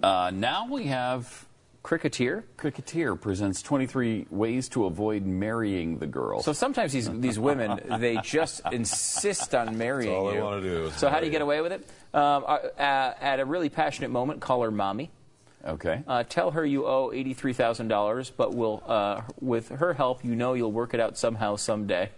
Uh, 0.02 0.31
now 0.34 0.68
we 0.69 0.85
have 0.85 1.48
Cricketeer. 1.88 2.44
Cricketeer 2.57 3.19
presents 3.19 3.61
23 3.61 4.27
ways 4.30 4.68
to 4.69 4.85
avoid 4.85 5.26
marrying 5.26 5.99
the 5.99 6.07
girl. 6.07 6.41
So 6.41 6.52
sometimes 6.52 6.91
these 6.91 7.10
these 7.10 7.39
women 7.39 7.80
they 7.99 8.18
just 8.18 8.60
insist 8.72 9.56
on 9.56 9.77
marrying 9.77 10.14
all 10.14 10.30
they 10.30 10.41
wanna 10.41 10.61
do 10.61 10.85
is 10.85 10.95
so 10.95 11.10
how 11.10 11.22
do 11.22 11.26
you 11.26 11.31
get 11.31 11.41
away 11.41 11.61
with 11.61 11.72
it? 11.72 11.88
Um, 12.14 12.44
uh, 12.45 12.57
uh, 12.77 13.14
at 13.22 13.39
a 13.39 13.45
really 13.45 13.69
passionate 13.69 14.11
moment, 14.11 14.41
call 14.41 14.64
her 14.64 14.72
mommy. 14.72 15.11
Okay. 15.68 16.02
Uh, 16.07 16.23
tell 16.23 16.52
her 16.52 16.65
you 16.65 16.85
owe 16.88 17.11
eighty-three 17.14 17.53
thousand 17.53 17.89
dollars, 17.89 18.30
but 18.30 18.56
will 18.56 18.81
uh, 18.88 19.22
with 19.41 19.69
her 19.69 19.94
help, 19.94 20.23
you 20.23 20.35
know 20.35 20.53
you'll 20.53 20.72
work 20.72 20.94
it 20.94 20.99
out 20.99 21.18
somehow 21.18 21.57
someday. 21.57 22.10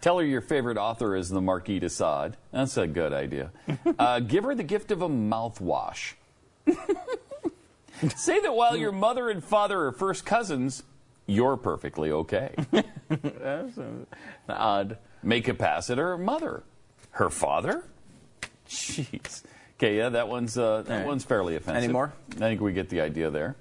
Tell 0.00 0.18
her 0.18 0.24
your 0.24 0.40
favorite 0.40 0.76
author 0.78 1.14
is 1.16 1.28
the 1.28 1.40
Marquis 1.40 1.78
de 1.78 1.88
Sade. 1.88 2.36
That's 2.52 2.76
a 2.76 2.86
good 2.86 3.12
idea. 3.12 3.50
uh, 3.98 4.20
give 4.20 4.44
her 4.44 4.54
the 4.54 4.62
gift 4.62 4.90
of 4.90 5.02
a 5.02 5.08
mouthwash. 5.08 6.14
Say 8.16 8.40
that 8.40 8.54
while 8.54 8.76
your 8.76 8.92
mother 8.92 9.28
and 9.28 9.44
father 9.44 9.86
are 9.86 9.92
first 9.92 10.24
cousins, 10.24 10.82
you're 11.26 11.58
perfectly 11.58 12.10
okay. 12.10 12.54
That's 13.10 13.78
odd. 14.48 14.96
Make 15.22 15.48
a 15.48 15.54
pass 15.54 15.90
at 15.90 15.98
her 15.98 16.16
mother. 16.16 16.62
Her 17.12 17.28
father? 17.28 17.84
Jeez. 18.68 19.42
Okay, 19.80 19.96
yeah, 19.96 20.10
that 20.10 20.28
one's 20.28 20.58
uh, 20.58 20.82
that 20.82 20.98
right. 20.98 21.06
one's 21.06 21.24
fairly 21.24 21.56
offensive. 21.56 21.84
Any 21.84 21.90
more? 21.90 22.12
I 22.32 22.34
think 22.34 22.60
we 22.60 22.74
get 22.74 22.90
the 22.90 23.00
idea 23.00 23.30
there. 23.30 23.56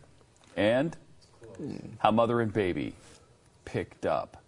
And 0.58 0.94
how 2.00 2.12
mother 2.12 2.42
and 2.42 2.52
baby 2.52 2.94
picked 3.64 4.06
up. 4.06 4.44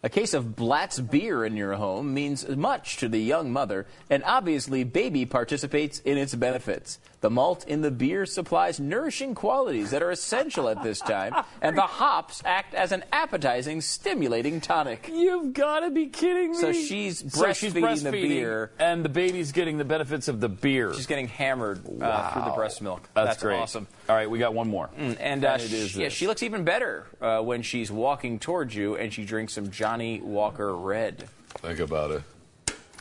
A 0.00 0.08
case 0.08 0.32
of 0.32 0.54
Blatz 0.54 1.00
beer 1.00 1.44
in 1.44 1.56
your 1.56 1.74
home 1.74 2.14
means 2.14 2.46
much 2.48 2.98
to 2.98 3.08
the 3.08 3.18
young 3.18 3.52
mother, 3.52 3.84
and 4.08 4.22
obviously, 4.24 4.84
baby 4.84 5.26
participates 5.26 5.98
in 6.00 6.16
its 6.16 6.36
benefits. 6.36 7.00
The 7.20 7.30
malt 7.30 7.66
in 7.66 7.80
the 7.82 7.90
beer 7.90 8.24
supplies 8.24 8.78
nourishing 8.78 9.34
qualities 9.34 9.90
that 9.90 10.00
are 10.04 10.12
essential 10.12 10.68
at 10.68 10.84
this 10.84 11.00
time, 11.00 11.34
and 11.60 11.76
the 11.76 11.82
hops 11.82 12.40
act 12.44 12.74
as 12.74 12.92
an 12.92 13.02
appetizing, 13.10 13.80
stimulating 13.80 14.60
tonic. 14.60 15.10
You've 15.12 15.52
got 15.52 15.80
to 15.80 15.90
be 15.90 16.06
kidding 16.06 16.52
me. 16.52 16.58
So 16.58 16.72
she's 16.72 17.18
So 17.32 17.52
she's 17.52 17.74
breastfeeding 17.74 18.04
the 18.04 18.10
beer. 18.12 18.70
and 18.78 19.04
the 19.04 19.08
baby's 19.08 19.50
getting 19.50 19.78
the 19.78 19.84
benefits 19.84 20.28
of 20.28 20.38
the 20.38 20.48
beer. 20.48 20.94
She's 20.94 21.08
getting 21.08 21.26
hammered 21.26 21.78
uh, 22.00 22.30
through 22.30 22.44
the 22.44 22.52
breast 22.54 22.80
milk. 22.82 23.08
That's, 23.14 23.42
great. 23.42 23.56
awesome. 23.58 23.88
All 24.08 24.14
right, 24.14 24.30
we 24.30 24.38
got 24.38 24.54
one 24.54 24.68
more. 24.68 24.88
Mm, 24.96 25.16
And, 25.18 25.44
uh, 25.44 25.56
it 25.58 25.72
is 25.72 25.90
she, 25.90 26.02
yeah, 26.02 26.08
she 26.10 26.28
looks 26.28 26.44
even 26.44 26.62
better 26.62 27.04
uh, 27.20 27.40
when 27.40 27.62
she's 27.62 27.90
walking 27.90 28.38
towards 28.38 28.76
you 28.76 28.94
and 28.94 29.12
she 29.12 29.24
drinks 29.24 29.54
some 29.54 29.72
Johnnie 29.98 30.20
Walker 30.20 30.76
Red. 30.76 31.28
Think 31.56 31.80
about 31.80 32.12
it. 32.12 32.22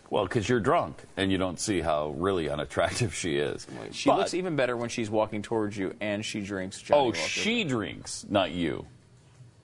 Well, 0.09 0.23
because 0.23 0.49
you're 0.49 0.59
drunk 0.59 0.97
and 1.15 1.31
you 1.31 1.37
don't 1.37 1.59
see 1.59 1.79
how 1.81 2.07
really 2.17 2.49
unattractive 2.49 3.13
she 3.13 3.37
is. 3.37 3.67
She 3.91 4.09
But- 4.09 4.17
looks 4.17 4.33
even 4.33 4.55
better 4.55 4.75
when 4.75 4.89
she's 4.89 5.07
walking 5.11 5.43
towards 5.43 5.77
you 5.77 5.93
and 6.01 6.25
she 6.25 6.41
drinks 6.41 6.81
Johnny 6.81 6.99
Oh, 6.99 7.03
Walker 7.05 7.17
she 7.19 7.63
drinks, 7.65 8.25
not 8.27 8.49
you. 8.49 8.87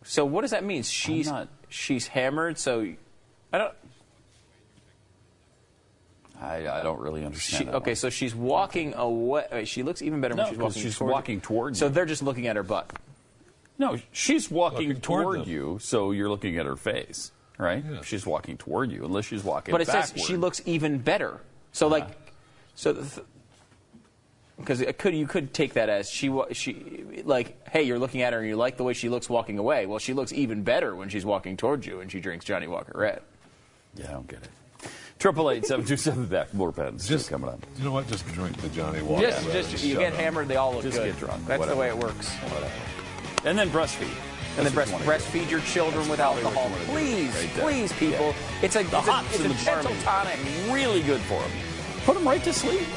So 0.04 0.26
what 0.26 0.42
does 0.42 0.52
that 0.52 0.64
mean? 0.64 0.84
She's 0.84 1.26
not- 1.28 1.48
she's 1.70 2.06
hammered. 2.08 2.60
So 2.60 2.88
I 3.52 3.58
don't. 3.58 3.74
I, 6.40 6.68
I 6.68 6.84
don't 6.84 7.00
really 7.00 7.26
understand. 7.26 7.58
She, 7.60 7.66
that 7.66 7.76
okay, 7.78 7.92
one. 7.92 7.96
so 7.96 8.10
she's 8.12 8.36
walking 8.36 8.94
away. 8.96 9.64
She 9.66 9.82
looks 9.82 10.04
even 10.04 10.22
better 10.22 10.36
No, 10.36 10.44
when 10.44 10.52
she's 10.52 10.60
walking. 10.60 10.82
she's 10.84 10.98
towards 10.98 11.10
you. 11.10 11.14
walking 11.14 11.42
toward 11.42 11.78
So 11.78 11.90
they're 11.90 12.06
just 12.06 12.22
looking 12.22 12.46
at 12.46 12.58
her 12.58 12.64
butt. 12.64 12.92
No, 13.80 13.98
she's 14.12 14.50
walking, 14.52 14.90
Walking 14.90 15.02
toward 15.02 15.24
toward 15.36 15.48
you, 15.48 15.80
so 15.82 16.12
you're 16.12 16.30
looking 16.30 16.58
at 16.58 16.66
her 16.66 16.76
face, 16.76 17.32
right? 17.58 17.84
She's 18.04 18.26
walking 18.26 18.58
toward 18.58 18.92
you, 18.92 19.04
unless 19.06 19.26
she's 19.26 19.44
walking 19.44 19.72
But 19.72 19.82
it 19.82 19.88
backward. 19.88 20.18
says 20.20 20.26
she 20.26 20.38
looks 20.38 20.62
even 20.66 21.00
better. 21.00 21.42
So 21.72 21.88
like, 21.88 22.08
so 22.76 23.04
because 24.58 24.82
it 24.82 24.98
could 25.00 25.16
you 25.16 25.26
could 25.26 25.54
take 25.54 25.74
that 25.74 25.90
as 25.90 26.08
she 26.10 26.32
she 26.52 27.24
like 27.26 27.68
hey 27.70 27.82
you're 27.84 27.98
looking 27.98 28.22
at 28.22 28.32
her 28.34 28.40
and 28.40 28.48
you 28.48 28.56
like 28.56 28.78
the 28.78 28.84
way 28.84 28.94
she 28.94 29.10
looks 29.10 29.28
walking 29.30 29.58
away. 29.58 29.88
Well, 29.88 29.98
she 30.00 30.14
looks 30.14 30.32
even 30.32 30.62
better 30.64 30.96
when 30.96 31.10
she's 31.10 31.26
walking 31.26 31.58
towards 31.58 31.88
you 31.88 32.00
and 32.00 32.12
she 32.12 32.20
drinks 32.20 32.46
Johnnie 32.46 32.68
Walker 32.68 32.94
Red. 32.96 33.22
Yeah, 33.96 34.10
I 34.10 34.14
don't 34.14 34.28
get 34.28 34.40
it. 34.44 34.90
Triple 35.18 35.50
eight 35.50 35.66
seven 35.66 35.84
two 35.86 35.98
seven 35.98 36.26
Beck. 36.28 36.54
More 36.54 36.72
pens. 36.72 37.08
Just 37.08 37.30
coming 37.30 37.50
up. 37.50 37.66
You 37.78 37.86
know 37.86 37.92
what? 37.92 38.08
Just 38.08 38.28
drink 38.34 38.56
the 38.58 38.70
Johnnie 38.70 39.02
Walker. 39.02 39.26
Just, 39.26 39.48
Red. 39.48 39.66
just 39.66 39.84
you 39.84 39.98
get 39.98 40.14
up. 40.14 40.20
hammered, 40.20 40.48
they 40.48 40.58
all 40.58 40.74
look 40.74 40.84
Just 40.84 40.98
good. 41.00 41.12
get 41.12 41.20
drunk, 41.20 41.46
That's 41.48 41.60
whatever. 41.60 41.76
the 41.76 41.82
way 41.82 41.88
it 41.90 41.98
works. 41.98 42.32
And 43.46 43.58
then 43.58 43.70
breastfeed. 43.70 44.16
And 44.58 44.66
then 44.66 44.74
breast, 44.74 44.94
breastfeed 44.94 45.50
your 45.50 45.62
children 45.62 46.08
with 46.08 46.20
alcohol. 46.20 46.66
you 46.66 46.72
wanna 46.72 46.86
do 46.86 46.92
Please, 46.92 47.36
right 47.36 47.50
please, 47.56 47.94
people. 47.94 48.28
Yeah. 48.28 48.34
It's 48.62 48.76
a, 48.76 48.84
The 48.84 48.98
it's 49.00 49.08
a, 49.08 49.12
hops 49.12 49.28
it's 49.32 49.44
and 49.44 49.52
a 49.52 49.56
the 49.56 49.64
gentle 49.64 49.96
tonic. 50.04 50.38
Really 50.70 51.02
good 51.02 51.22
for 51.22 51.42
them. 51.42 51.52
Put 52.06 52.16
them 52.16 52.28
right 52.28 52.44
to 52.44 52.54
sleep. 52.54 52.88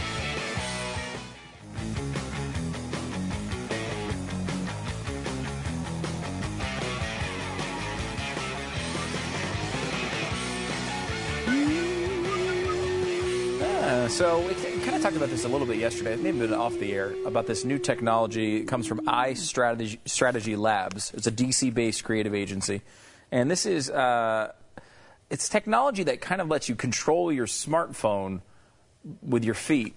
So 14.17 14.39
we 14.39 14.55
kind 14.87 14.97
of 14.97 15.03
talked 15.03 15.17
about 15.17 15.31
this 15.31 15.45
a 15.45 15.49
little 15.49 15.67
bit 15.67 15.79
yesterday. 15.79 16.13
It 16.13 16.21
may 16.21 16.29
have 16.29 16.39
been 16.39 16.55
off 16.55 16.79
the 16.79 16.93
air 16.93 17.13
about 17.27 17.49
this 17.49 17.65
new 17.65 17.77
technology. 17.77 18.59
It 18.59 18.69
comes 18.69 18.87
from 18.87 19.01
iStrategy 19.01 19.99
Strategy 20.05 20.55
Labs. 20.55 21.13
It's 21.13 21.27
a 21.27 21.33
DC-based 21.33 22.05
creative 22.05 22.33
agency, 22.33 22.83
and 23.33 23.51
this 23.51 23.67
is 23.67 23.91
uh, 23.91 24.53
it's 25.29 25.49
technology 25.49 26.05
that 26.05 26.21
kind 26.21 26.41
of 26.41 26.49
lets 26.49 26.69
you 26.69 26.77
control 26.77 27.33
your 27.33 27.47
smartphone 27.47 28.43
with 29.23 29.45
your 29.45 29.57
feet 29.57 29.97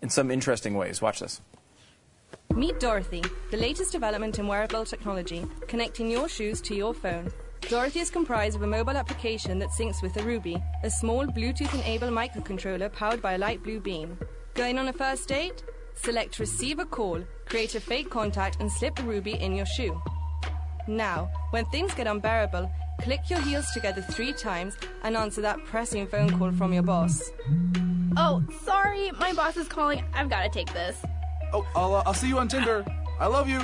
in 0.00 0.08
some 0.08 0.30
interesting 0.30 0.74
ways. 0.74 1.02
Watch 1.02 1.20
this. 1.20 1.42
Meet 2.54 2.80
Dorothy, 2.80 3.22
the 3.50 3.58
latest 3.58 3.92
development 3.92 4.38
in 4.38 4.46
wearable 4.46 4.86
technology, 4.86 5.44
connecting 5.68 6.10
your 6.10 6.30
shoes 6.30 6.62
to 6.62 6.74
your 6.74 6.94
phone. 6.94 7.30
Dorothy 7.68 7.98
is 7.98 8.10
comprised 8.10 8.54
of 8.54 8.62
a 8.62 8.66
mobile 8.66 8.96
application 8.96 9.58
that 9.58 9.70
syncs 9.70 10.00
with 10.00 10.16
a 10.18 10.22
Ruby, 10.22 10.62
a 10.84 10.90
small 10.90 11.26
Bluetooth-enabled 11.26 12.12
microcontroller 12.12 12.92
powered 12.92 13.20
by 13.20 13.32
a 13.32 13.38
LightBlue 13.38 13.82
Bean. 13.82 14.16
Going 14.54 14.78
on 14.78 14.86
a 14.86 14.92
first 14.92 15.28
date? 15.28 15.64
Select 15.96 16.38
Receive 16.38 16.78
a 16.78 16.84
Call, 16.84 17.24
create 17.46 17.74
a 17.74 17.80
fake 17.80 18.08
contact, 18.08 18.58
and 18.60 18.70
slip 18.70 18.94
the 18.94 19.02
Ruby 19.02 19.32
in 19.32 19.56
your 19.56 19.66
shoe. 19.66 20.00
Now, 20.86 21.28
when 21.50 21.64
things 21.66 21.92
get 21.92 22.06
unbearable, 22.06 22.70
click 23.00 23.28
your 23.28 23.40
heels 23.40 23.68
together 23.72 24.00
three 24.00 24.32
times 24.32 24.76
and 25.02 25.16
answer 25.16 25.40
that 25.40 25.64
pressing 25.64 26.06
phone 26.06 26.38
call 26.38 26.52
from 26.52 26.72
your 26.72 26.84
boss. 26.84 27.32
Oh, 28.16 28.44
sorry, 28.62 29.10
my 29.18 29.32
boss 29.32 29.56
is 29.56 29.66
calling. 29.66 30.04
I've 30.14 30.30
got 30.30 30.44
to 30.44 30.48
take 30.50 30.72
this. 30.72 31.02
Oh, 31.52 31.66
I'll, 31.74 31.96
uh, 31.96 32.04
I'll 32.06 32.14
see 32.14 32.28
you 32.28 32.38
on 32.38 32.46
Tinder. 32.46 32.84
I 33.18 33.26
love 33.26 33.48
you. 33.48 33.60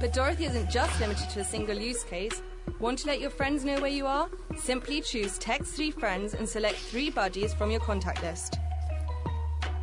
But 0.00 0.14
Dorothy 0.14 0.46
isn't 0.46 0.70
just 0.70 0.98
limited 0.98 1.28
to 1.28 1.40
a 1.40 1.44
single 1.44 1.76
use 1.76 2.02
case. 2.04 2.40
Want 2.78 2.98
to 3.00 3.06
let 3.06 3.20
your 3.20 3.30
friends 3.30 3.64
know 3.64 3.80
where 3.80 3.90
you 3.90 4.06
are? 4.06 4.28
Simply 4.56 5.00
choose 5.00 5.38
Text 5.38 5.74
three 5.74 5.90
friends 5.90 6.34
and 6.34 6.48
select 6.48 6.76
three 6.76 7.10
buddies 7.10 7.54
from 7.54 7.70
your 7.70 7.80
contact 7.80 8.22
list. 8.22 8.58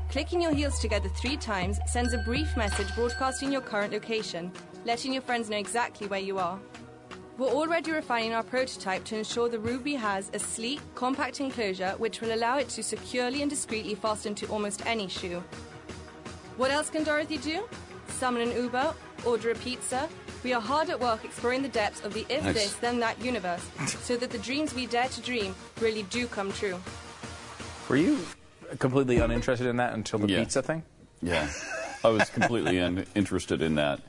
Clicking 0.09 0.41
your 0.41 0.53
heels 0.53 0.79
together 0.79 1.09
three 1.09 1.37
times 1.37 1.79
sends 1.87 2.13
a 2.13 2.17
brief 2.19 2.57
message 2.57 2.93
broadcasting 2.95 3.51
your 3.51 3.61
current 3.61 3.93
location, 3.93 4.51
letting 4.85 5.13
your 5.13 5.21
friends 5.21 5.49
know 5.49 5.57
exactly 5.57 6.07
where 6.07 6.19
you 6.19 6.37
are. 6.37 6.59
We're 7.37 7.47
already 7.47 7.91
refining 7.91 8.33
our 8.33 8.43
prototype 8.43 9.05
to 9.05 9.17
ensure 9.17 9.47
the 9.47 9.57
Ruby 9.57 9.95
has 9.95 10.29
a 10.33 10.39
sleek, 10.39 10.81
compact 10.95 11.39
enclosure 11.39 11.91
which 11.97 12.19
will 12.19 12.33
allow 12.33 12.57
it 12.57 12.69
to 12.69 12.83
securely 12.83 13.41
and 13.41 13.49
discreetly 13.49 13.95
fasten 13.95 14.35
to 14.35 14.47
almost 14.47 14.85
any 14.85 15.07
shoe. 15.07 15.41
What 16.57 16.71
else 16.71 16.89
can 16.89 17.03
Dorothy 17.03 17.37
do? 17.37 17.63
Summon 18.09 18.41
an 18.41 18.55
Uber, 18.55 18.93
order 19.25 19.51
a 19.51 19.55
pizza. 19.55 20.07
We 20.43 20.53
are 20.53 20.61
hard 20.61 20.89
at 20.89 20.99
work 20.99 21.23
exploring 21.25 21.61
the 21.61 21.69
depths 21.69 22.03
of 22.03 22.13
the 22.13 22.25
if 22.29 22.43
Nice. 22.43 22.53
this, 22.55 22.73
then 22.75 22.99
that 23.01 23.21
universe, 23.23 23.63
so 24.01 24.17
that 24.17 24.31
the 24.31 24.39
dreams 24.39 24.73
we 24.73 24.85
dare 24.87 25.07
to 25.09 25.21
dream 25.21 25.55
really 25.79 26.03
do 26.03 26.27
come 26.27 26.51
true. 26.51 26.79
Were 27.89 27.97
you 27.97 28.19
completely 28.79 29.17
uninterested 29.19 29.67
in 29.67 29.77
that 29.77 29.93
until 29.93 30.19
the 30.19 30.27
Yeah. 30.29 30.39
pizza 30.39 30.61
thing? 30.61 30.83
Yeah. 31.21 31.49
I 32.03 32.07
was 32.09 32.29
completely 32.29 32.77
uninterested 32.79 33.61
in 33.61 33.75
that 33.75 33.99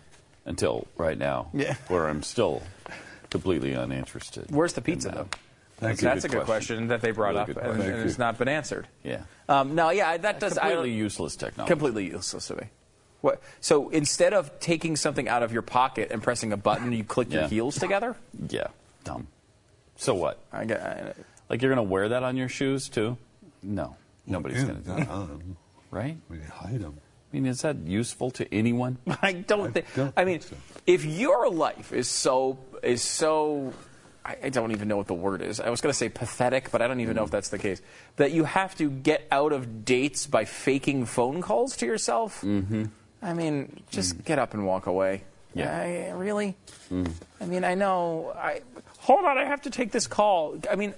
until 0.46 0.86
right 0.96 1.18
now, 1.18 1.48
Yeah. 1.52 1.74
where 1.88 2.08
I'm 2.08 2.22
still 2.22 2.62
completely 3.30 3.72
uninterested. 3.74 4.46
Where's 4.50 4.72
the 4.72 4.80
pizza, 4.82 5.08
though? 5.10 5.28
Thank 5.78 5.98
that's 5.98 6.02
you. 6.02 6.08
that's 6.08 6.24
a 6.24 6.28
good 6.28 6.44
question. 6.44 6.88
that 6.88 7.00
they 7.02 7.10
brought 7.10 7.30
Really 7.30 7.40
up, 7.40 7.48
and, 7.48 7.56
question. 7.58 7.92
and 7.94 8.08
it's 8.08 8.18
not 8.18 8.38
been 8.38 8.48
answered. 8.48 8.86
Yeah. 9.02 9.22
Um, 9.48 9.74
no, 9.74 9.90
yeah, 9.90 10.16
that 10.16 10.38
does 10.40 10.56
I 10.56 10.60
completely 10.70 10.90
don't- 10.90 10.98
useless 10.98 11.36
technology. 11.36 11.68
Completely 11.70 12.04
useless 12.06 12.46
to 12.48 12.56
me. 12.56 12.62
What? 13.22 13.40
So 13.60 13.88
instead 13.88 14.34
of 14.34 14.60
taking 14.60 14.96
something 14.96 15.28
out 15.28 15.42
of 15.42 15.52
your 15.52 15.62
pocket 15.62 16.10
and 16.10 16.22
pressing 16.22 16.52
a 16.52 16.56
button, 16.56 16.92
you 16.92 17.04
click 17.04 17.32
your 17.32 17.46
heels 17.48 17.78
together. 17.78 18.16
Yeah, 18.48 18.66
dumb. 19.04 19.28
So 19.96 20.14
what? 20.14 20.38
I 20.52 20.64
get. 20.64 20.80
I, 20.82 21.12
like 21.48 21.62
you're 21.62 21.74
going 21.74 21.86
to 21.86 21.90
wear 21.90 22.10
that 22.10 22.22
on 22.22 22.36
your 22.36 22.48
shoes 22.48 22.88
too? 22.88 23.16
No, 23.62 23.96
nobody's 24.26 24.64
going 24.64 24.82
to 24.82 24.88
do 24.88 24.94
that. 24.96 25.08
on. 25.08 25.56
Right? 25.90 26.16
We 26.28 26.38
hide 26.40 26.80
them. 26.80 26.98
I 27.32 27.36
mean, 27.36 27.46
is 27.46 27.62
that 27.62 27.76
useful 27.86 28.30
to 28.32 28.54
anyone? 28.54 28.98
I 29.22 29.32
don't 29.32 29.72
think. 29.72 29.86
I 30.16 30.24
mean, 30.24 30.40
if 30.86 31.04
your 31.04 31.48
life 31.48 31.92
is 31.92 32.08
so 32.08 32.58
is 32.82 33.02
so, 33.02 33.72
I, 34.24 34.36
I 34.44 34.48
don't 34.48 34.72
even 34.72 34.88
know 34.88 34.96
what 34.96 35.06
the 35.06 35.14
word 35.14 35.42
is. 35.42 35.60
I 35.60 35.70
was 35.70 35.80
going 35.80 35.92
to 35.92 35.96
say 35.96 36.08
pathetic, 36.08 36.70
but 36.72 36.82
I 36.82 36.88
don't 36.88 37.00
even 37.00 37.14
know 37.14 37.24
if 37.24 37.30
that's 37.30 37.50
the 37.50 37.58
case. 37.58 37.80
That 38.16 38.32
you 38.32 38.44
have 38.44 38.74
to 38.78 38.90
get 38.90 39.26
out 39.30 39.52
of 39.52 39.84
dates 39.84 40.26
by 40.26 40.44
faking 40.44 41.06
phone 41.06 41.40
calls 41.40 41.76
to 41.76 41.86
yourself. 41.86 42.40
Mm-hmm. 42.42 42.86
I 43.22 43.32
mean, 43.34 43.80
just 43.90 44.24
get 44.24 44.38
up 44.38 44.54
and 44.54 44.66
walk 44.66 44.86
away. 44.86 45.22
Yeah. 45.54 45.74
I, 45.74 46.10
really? 46.16 46.56
Mm. 46.90 47.10
I 47.40 47.46
mean, 47.46 47.64
I 47.64 47.74
know. 47.74 48.32
I 48.36 48.60
hold 48.98 49.24
on. 49.24 49.38
I 49.38 49.44
have 49.44 49.62
to 49.62 49.70
take 49.70 49.92
this 49.92 50.06
call. 50.06 50.58
I 50.70 50.76
mean. 50.76 50.94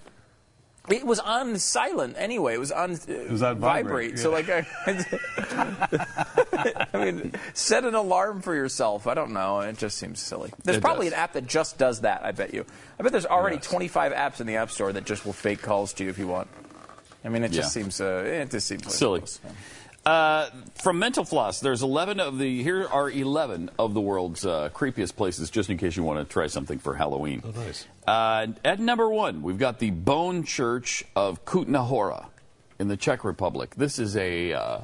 It 0.90 1.06
was 1.06 1.18
on 1.18 1.56
silent 1.58 2.16
anyway. 2.18 2.52
It 2.52 2.60
was 2.60 2.70
on. 2.70 2.90
It 3.08 3.30
was 3.30 3.42
on 3.42 3.58
vibrate, 3.58 4.18
So 4.18 4.36
yeah. 4.36 4.38
like, 4.50 4.50
I, 4.50 4.66
I 6.92 7.04
mean, 7.04 7.32
set 7.54 7.84
an 7.86 7.94
alarm 7.94 8.42
for 8.42 8.54
yourself. 8.54 9.06
I 9.06 9.14
don't 9.14 9.32
know. 9.32 9.60
It 9.60 9.78
just 9.78 9.96
seems 9.96 10.20
silly. 10.20 10.52
There's 10.62 10.76
It 10.76 10.80
probably 10.82 11.06
does. 11.06 11.14
an 11.14 11.20
app 11.20 11.32
that 11.32 11.46
just 11.46 11.78
does 11.78 12.02
that. 12.02 12.22
I 12.24 12.32
bet 12.32 12.52
you. 12.52 12.66
I 12.98 13.02
bet 13.02 13.12
there's 13.12 13.24
already 13.24 13.56
25 13.56 14.12
apps 14.12 14.42
in 14.42 14.46
the 14.46 14.56
App 14.56 14.70
Store 14.70 14.92
that 14.92 15.06
just 15.06 15.24
will 15.24 15.32
fake 15.32 15.62
calls 15.62 15.94
to 15.94 16.04
you 16.04 16.10
if 16.10 16.18
you 16.18 16.26
want. 16.28 16.48
I 17.24 17.30
mean, 17.30 17.44
it 17.44 17.52
just 17.52 17.74
Yeah. 17.74 17.82
seems. 17.82 17.98
Uh, 18.00 18.22
it 18.26 18.50
just 18.50 18.66
seems 18.66 18.94
Silly. 18.94 19.20
ridiculous. 19.20 19.40
Uh, 20.06 20.50
from 20.74 20.98
Mental 20.98 21.24
Floss, 21.24 21.60
there's 21.60 21.82
11 21.82 22.20
of 22.20 22.38
the. 22.38 22.62
Here 22.62 22.86
are 22.86 23.10
11 23.10 23.70
of 23.78 23.94
the 23.94 24.00
world's 24.02 24.44
uh, 24.44 24.68
creepiest 24.74 25.16
places, 25.16 25.50
just 25.50 25.70
in 25.70 25.78
case 25.78 25.96
you 25.96 26.02
want 26.02 26.26
to 26.26 26.30
try 26.30 26.46
something 26.46 26.78
for 26.78 26.94
Halloween. 26.94 27.42
Oh, 27.44 27.50
nice. 27.52 27.86
Uh, 28.06 28.48
at 28.64 28.80
number 28.80 29.08
one, 29.08 29.40
we've 29.42 29.58
got 29.58 29.78
the 29.78 29.90
Bone 29.90 30.44
Church 30.44 31.04
of 31.16 31.44
Kutna 31.46 31.86
Hora 31.86 32.26
in 32.78 32.88
the 32.88 32.96
Czech 32.98 33.24
Republic. 33.24 33.76
This 33.76 33.98
is 33.98 34.14
a 34.16 34.52
uh, 34.52 34.80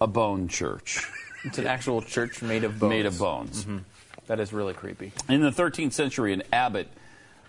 a 0.00 0.06
bone 0.06 0.48
church. 0.48 1.06
It's 1.46 1.58
an 1.58 1.66
actual 1.66 2.00
church 2.00 2.40
made 2.40 2.64
of 2.64 2.78
bones. 2.78 2.90
Made 2.90 3.04
of 3.04 3.18
bones. 3.18 3.66
Mhm. 3.66 3.82
That 4.28 4.40
is 4.40 4.54
really 4.54 4.72
creepy. 4.72 5.12
In 5.28 5.42
the 5.42 5.50
13th 5.50 5.92
century, 5.92 6.32
an 6.32 6.42
abbot 6.50 6.88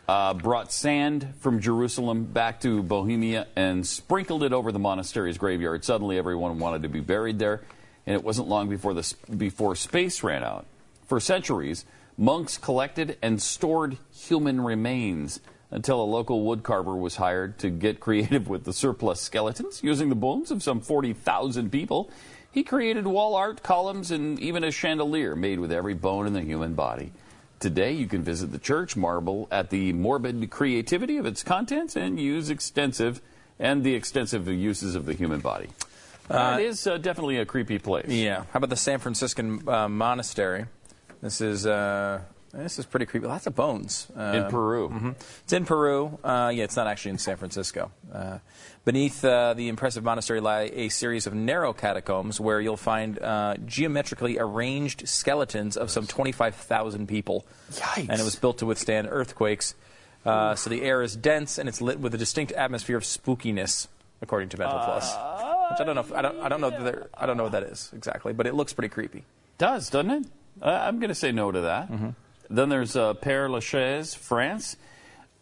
uh, 0.07 0.33
brought 0.33 0.71
sand 0.71 1.33
from 1.39 1.59
Jerusalem 1.59 2.25
back 2.25 2.61
to 2.61 2.83
Bohemia 2.83 3.47
and 3.55 3.85
sprinkled 3.85 4.43
it 4.43 4.53
over 4.53 4.71
the 4.71 4.79
monastery's 4.79 5.37
graveyard. 5.37 5.83
Suddenly, 5.83 6.17
everyone 6.17 6.59
wanted 6.59 6.83
to 6.83 6.89
be 6.89 6.99
buried 6.99 7.39
there, 7.39 7.61
and 8.05 8.15
it 8.15 8.23
wasn't 8.23 8.47
long 8.47 8.69
before 8.69 8.93
the 8.93 9.13
before 9.35 9.75
space 9.75 10.23
ran 10.23 10.43
out. 10.43 10.65
For 11.07 11.19
centuries, 11.19 11.85
monks 12.17 12.57
collected 12.57 13.17
and 13.21 13.41
stored 13.41 13.97
human 14.13 14.61
remains 14.61 15.39
until 15.71 16.01
a 16.01 16.05
local 16.05 16.45
woodcarver 16.45 16.97
was 16.97 17.15
hired 17.15 17.57
to 17.59 17.69
get 17.69 17.99
creative 17.99 18.47
with 18.47 18.63
the 18.63 18.73
surplus 18.73 19.21
skeletons, 19.21 19.83
using 19.83 20.09
the 20.09 20.15
bones 20.15 20.51
of 20.51 20.63
some 20.63 20.79
40,000 20.79 21.71
people. 21.71 22.09
He 22.51 22.63
created 22.63 23.05
wall 23.05 23.35
art, 23.35 23.63
columns, 23.63 24.11
and 24.11 24.39
even 24.39 24.63
a 24.63 24.71
chandelier 24.71 25.35
made 25.35 25.59
with 25.59 25.71
every 25.71 25.93
bone 25.93 26.27
in 26.27 26.33
the 26.33 26.41
human 26.41 26.73
body. 26.73 27.11
Today, 27.59 27.93
you 27.93 28.07
can 28.07 28.21
visit 28.21 28.51
the 28.51 28.59
church, 28.59 28.95
marvel 28.95 29.47
at 29.51 29.69
the 29.69 29.93
morbid 29.93 30.49
creativity 30.49 31.17
of 31.17 31.25
its 31.25 31.41
contents, 31.43 31.95
and 31.95 32.19
use 32.19 32.49
extensive 32.49 33.21
and 33.59 33.83
the 33.83 33.95
extensive 33.95 34.47
uses 34.47 34.95
of 34.95 35.05
the 35.05 35.13
human 35.13 35.39
body. 35.39 35.69
Uh, 36.29 36.57
it 36.59 36.65
is 36.65 36.85
uh, 36.87 36.97
definitely 36.97 37.37
a 37.37 37.45
creepy 37.45 37.79
place. 37.79 38.07
Yeah. 38.09 38.43
How 38.51 38.57
about 38.57 38.69
the 38.69 38.75
San 38.75 38.99
Franciscan 38.99 39.67
uh, 39.69 39.87
monastery? 39.87 40.65
This 41.21 41.39
is 41.39 41.65
uh, 41.65 42.21
this 42.53 42.77
is 42.79 42.85
pretty 42.85 43.05
creepy. 43.05 43.27
Lots 43.27 43.47
of 43.47 43.55
bones 43.55 44.07
uh, 44.17 44.21
In 44.45 44.51
Peru. 44.51 44.89
mhm. 44.89 45.15
It's 45.43 45.53
in 45.53 45.65
Peru. 45.65 46.17
Uh, 46.23 46.51
yeah, 46.53 46.63
it's 46.63 46.75
not 46.75 46.87
actually 46.87 47.11
in 47.11 47.17
San 47.19 47.37
Francisco. 47.37 47.91
Beneath 48.85 49.25
uh, 49.25 49.55
the 49.55 49.67
impressive 49.67 50.03
monastery 50.03 50.39
lie 50.39 50.69
a 50.71 50.89
series 50.89 51.25
of 51.25 51.33
narrow 51.33 51.73
catacombs 51.73 52.39
where 52.39 52.61
you'll 52.61 52.77
find 52.77 53.17
uh, 53.17 53.55
geometrically 53.65 54.37
arranged 54.37 55.09
skeletons 55.09 55.75
of 55.75 55.89
some 55.89 56.05
25,000 56.05 57.07
people. 57.07 57.47
Yikes. 57.71 58.09
And 58.09 58.21
it 58.21 58.23
was 58.23 58.35
built 58.35 58.59
to 58.59 58.67
withstand 58.67 59.07
earthquakes. 59.09 59.73
Uh, 60.23 60.53
so 60.53 60.69
the 60.69 60.83
air 60.83 61.01
is 61.01 61.15
dense 61.15 61.57
and 61.57 61.67
it's 61.67 61.81
lit 61.81 61.99
with 61.99 62.13
a 62.13 62.17
distinct 62.19 62.51
atmosphere 62.51 62.97
of 62.97 63.03
spookiness, 63.03 63.87
according 64.21 64.49
to 64.49 64.57
Mental 64.59 64.77
Floss. 64.77 65.15
Which 65.71 65.81
I 65.81 65.83
don't 65.83 65.95
know. 65.95 66.01
If, 66.01 66.13
I 66.13 66.21
don't. 66.21 66.39
I 66.41 66.49
don't 66.49 66.61
know. 66.61 66.69
That 66.69 67.09
I 67.15 67.25
don't 67.25 67.37
know 67.37 67.43
what 67.43 67.53
that 67.53 67.63
is 67.63 67.91
exactly, 67.95 68.33
but 68.33 68.45
it 68.45 68.53
looks 68.53 68.71
pretty 68.71 68.89
creepy. 68.89 69.23
Does, 69.57 69.89
doesn't 69.89 70.11
it? 70.11 70.25
I'm 70.61 70.99
going 70.99 71.09
to 71.09 71.15
say 71.15 71.31
no 71.31 71.51
to 71.51 71.61
that. 71.61 71.91
Mm-hmm. 71.91 72.09
Then 72.51 72.69
there's 72.69 72.95
uh, 72.95 73.15
Père 73.15 73.49
Lachaise, 73.49 74.13
France. 74.13 74.77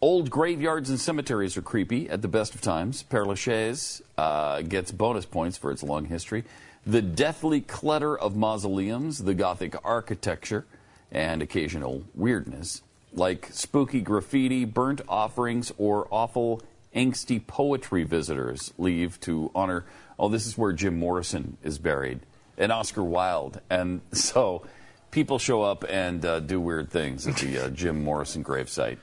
Old 0.04 0.30
graveyards 0.30 0.90
and 0.90 1.00
cemeteries 1.00 1.56
are 1.56 1.62
creepy 1.62 2.10
at 2.10 2.22
the 2.22 2.28
best 2.28 2.54
of 2.54 2.60
times. 2.60 3.06
Père 3.10 3.26
Lachaise 3.26 4.02
uh, 4.18 4.62
gets 4.62 4.92
bonus 4.92 5.26
points 5.26 5.56
for 5.58 5.72
its 5.72 5.82
long 5.82 6.04
history. 6.04 6.44
The 6.86 7.02
deathly 7.02 7.62
clutter 7.62 8.18
of 8.18 8.36
mausoleums, 8.36 9.20
the 9.20 9.34
Gothic 9.34 9.78
architecture, 9.82 10.66
and 11.10 11.42
occasional 11.42 12.04
weirdness, 12.16 12.82
like 13.14 13.48
spooky 13.54 14.02
graffiti, 14.02 14.66
burnt 14.66 15.00
offerings, 15.08 15.72
or 15.78 16.10
awful 16.12 16.62
angsty 16.94 17.40
poetry 17.48 18.04
visitors 18.04 18.74
leave 18.78 19.22
to 19.22 19.52
honor. 19.56 19.86
Oh, 20.20 20.28
this 20.28 20.46
is 20.46 20.58
where 20.58 20.74
Jim 20.74 21.00
Morrison 21.00 21.56
is 21.64 21.78
buried, 21.78 22.20
and 22.58 22.74
Oscar 22.74 23.04
Wilde. 23.04 23.62
And 23.70 24.02
so 24.12 24.66
people 25.12 25.40
show 25.40 25.62
up 25.62 25.86
and 25.88 26.26
uh, 26.26 26.42
do 26.42 26.60
weird 26.60 26.92
things 26.92 27.26
at 27.26 27.38
the 27.38 27.58
uh, 27.58 27.70
Jim 27.70 28.04
Morrison 28.04 28.44
gravesite. 28.44 28.98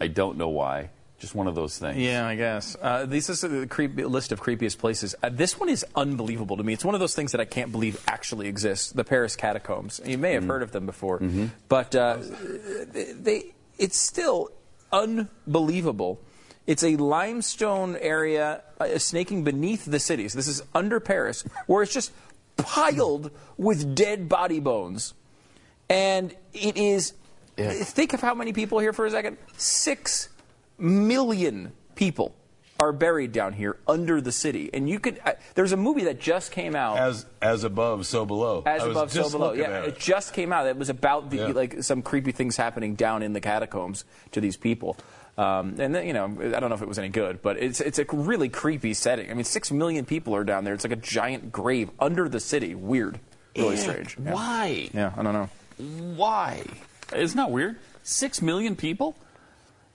I 0.00 0.06
don't 0.08 0.38
know 0.38 0.48
why. 0.48 0.90
Just 1.18 1.34
one 1.34 1.48
of 1.48 1.56
those 1.56 1.76
things. 1.76 1.98
Yeah, 1.98 2.24
I 2.24 2.36
guess. 2.36 2.76
Uh, 2.80 3.04
this 3.04 3.28
is 3.28 3.42
a 3.42 3.66
creep, 3.66 3.96
list 3.96 4.30
of 4.30 4.40
creepiest 4.40 4.78
places. 4.78 5.16
Uh, 5.20 5.30
this 5.30 5.58
one 5.58 5.68
is 5.68 5.84
unbelievable 5.96 6.56
to 6.56 6.62
me. 6.62 6.72
It's 6.72 6.84
one 6.84 6.94
of 6.94 7.00
those 7.00 7.16
things 7.16 7.32
that 7.32 7.40
I 7.40 7.44
can't 7.44 7.72
believe 7.72 8.00
actually 8.06 8.46
exists. 8.46 8.92
The 8.92 9.02
Paris 9.02 9.34
catacombs. 9.34 10.00
You 10.04 10.16
may 10.16 10.34
have 10.34 10.44
heard 10.44 10.62
of 10.62 10.70
them 10.70 10.86
before, 10.86 11.20
but 11.68 11.96
uh, 11.96 12.18
they, 12.92 13.46
it's 13.78 13.98
still 13.98 14.52
unbelievable. 14.92 16.20
It's 16.68 16.84
a 16.84 16.94
limestone 16.96 17.96
area 17.96 18.62
uh, 18.78 18.98
snaking 18.98 19.42
beneath 19.42 19.86
the 19.86 19.98
cities. 19.98 20.34
This 20.34 20.46
is 20.46 20.62
under 20.72 21.00
Paris, 21.00 21.42
where 21.66 21.82
it's 21.82 21.92
just 21.92 22.12
piled 22.56 23.32
with 23.56 23.96
dead 23.96 24.28
body 24.28 24.60
bones. 24.60 25.14
And 25.88 26.32
it 26.52 26.76
is. 26.76 27.12
Think 27.58 28.12
of 28.14 28.20
how 28.20 28.34
many 28.34 28.52
people 28.52 28.78
here 28.78 28.92
for 28.92 29.06
a 29.06 29.10
second. 29.10 29.36
Six 29.56 30.28
million 30.78 31.72
people 31.94 32.34
are 32.80 32.92
buried 32.92 33.32
down 33.32 33.52
here 33.52 33.76
under 33.88 34.20
the 34.20 34.30
city. 34.30 34.70
And 34.72 34.88
you 34.88 35.00
could. 35.00 35.20
Uh, 35.24 35.32
there's 35.54 35.72
a 35.72 35.76
movie 35.76 36.04
that 36.04 36.20
just 36.20 36.52
came 36.52 36.76
out. 36.76 36.96
As 36.98 37.26
as 37.42 37.64
above, 37.64 38.06
so 38.06 38.24
below. 38.24 38.62
As 38.64 38.82
I 38.82 38.90
above, 38.90 39.10
so 39.12 39.28
below. 39.28 39.52
Yeah, 39.52 39.70
at 39.70 39.84
it. 39.88 39.98
just 39.98 40.32
came 40.32 40.52
out. 40.52 40.66
It 40.68 40.76
was 40.76 40.88
about 40.88 41.30
the, 41.30 41.36
Yeah. 41.38 41.46
like 41.48 41.82
some 41.82 42.02
creepy 42.02 42.30
things 42.32 42.56
happening 42.56 42.94
down 42.94 43.22
in 43.24 43.32
the 43.32 43.40
catacombs 43.40 44.04
to 44.32 44.40
these 44.40 44.56
people. 44.56 44.96
Um, 45.36 45.76
and 45.78 45.94
then, 45.94 46.04
you 46.06 46.12
know, 46.12 46.24
I 46.24 46.58
don't 46.60 46.68
know 46.68 46.74
if 46.74 46.82
it 46.82 46.88
was 46.88 46.98
any 46.98 47.08
good, 47.10 47.42
but 47.42 47.58
it's 47.58 47.80
it's 47.80 47.98
a 47.98 48.04
really 48.12 48.48
creepy 48.48 48.94
setting. 48.94 49.30
I 49.30 49.34
mean, 49.34 49.44
six 49.44 49.70
million 49.72 50.04
people 50.04 50.34
are 50.36 50.44
down 50.44 50.62
there. 50.64 50.74
It's 50.74 50.84
like 50.84 50.92
a 50.92 50.96
giant 50.96 51.50
grave 51.52 51.90
under 51.98 52.28
the 52.28 52.40
city. 52.40 52.74
Weird, 52.76 53.18
really 53.56 53.74
Yeah. 53.76 53.80
strange. 53.82 54.16
Yeah. 54.24 54.32
Why? 54.34 54.88
Yeah, 54.92 55.12
I 55.16 55.22
don't 55.22 55.32
know. 55.32 55.48
Why? 56.16 56.62
Isn't 57.14 57.36
that 57.36 57.50
weird? 57.50 57.76
Six 58.02 58.42
million 58.42 58.76
people? 58.76 59.16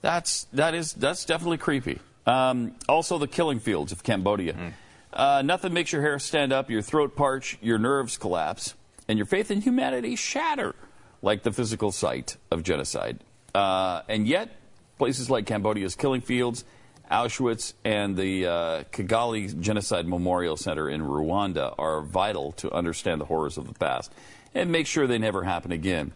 That's 0.02 0.46
that 0.54 0.74
is 0.74 0.94
that's 0.94 1.26
definitely 1.26 1.58
creepy. 1.58 2.00
Um, 2.26 2.76
also, 2.88 3.18
the 3.18 3.28
killing 3.28 3.60
fields 3.60 3.92
of 3.92 4.04
Cambodia. 4.04 4.74
Uh, 5.12 5.42
nothing 5.46 5.74
makes 5.74 5.92
your 5.92 6.02
hair 6.02 6.18
stand 6.20 6.52
up, 6.52 6.70
your 6.70 6.82
throat 6.82 7.16
parch, 7.16 7.58
your 7.62 7.78
nerves 7.78 8.18
collapse, 8.18 8.74
and 9.08 9.18
your 9.18 9.26
faith 9.26 9.52
in 9.52 9.62
humanity 9.62 10.16
shatter, 10.16 10.74
like 11.22 11.44
the 11.44 11.52
physical 11.52 11.92
sight 11.92 12.38
of 12.50 12.64
genocide. 12.64 13.20
Uh, 13.54 14.02
and 14.10 14.28
yet, 14.28 14.50
places 14.98 15.30
like 15.30 15.46
Cambodia's 15.46 15.96
killing 15.96 16.22
fields, 16.22 16.66
Auschwitz, 17.12 17.74
and 17.84 18.18
the 18.18 18.48
uh, 18.48 18.84
Kigali 18.92 19.60
Genocide 19.60 20.08
Memorial 20.08 20.58
Center 20.58 20.90
in 20.90 21.02
Rwanda 21.02 21.76
are 21.78 22.02
vital 22.02 22.54
to 22.54 22.72
understand 22.72 23.22
the 23.22 23.26
horrors 23.26 23.58
of 23.58 23.68
the 23.68 23.74
past 23.74 24.12
and 24.56 24.72
make 24.72 24.88
sure 24.88 25.06
they 25.06 25.20
never 25.20 25.44
happen 25.44 25.72
again. 25.72 26.12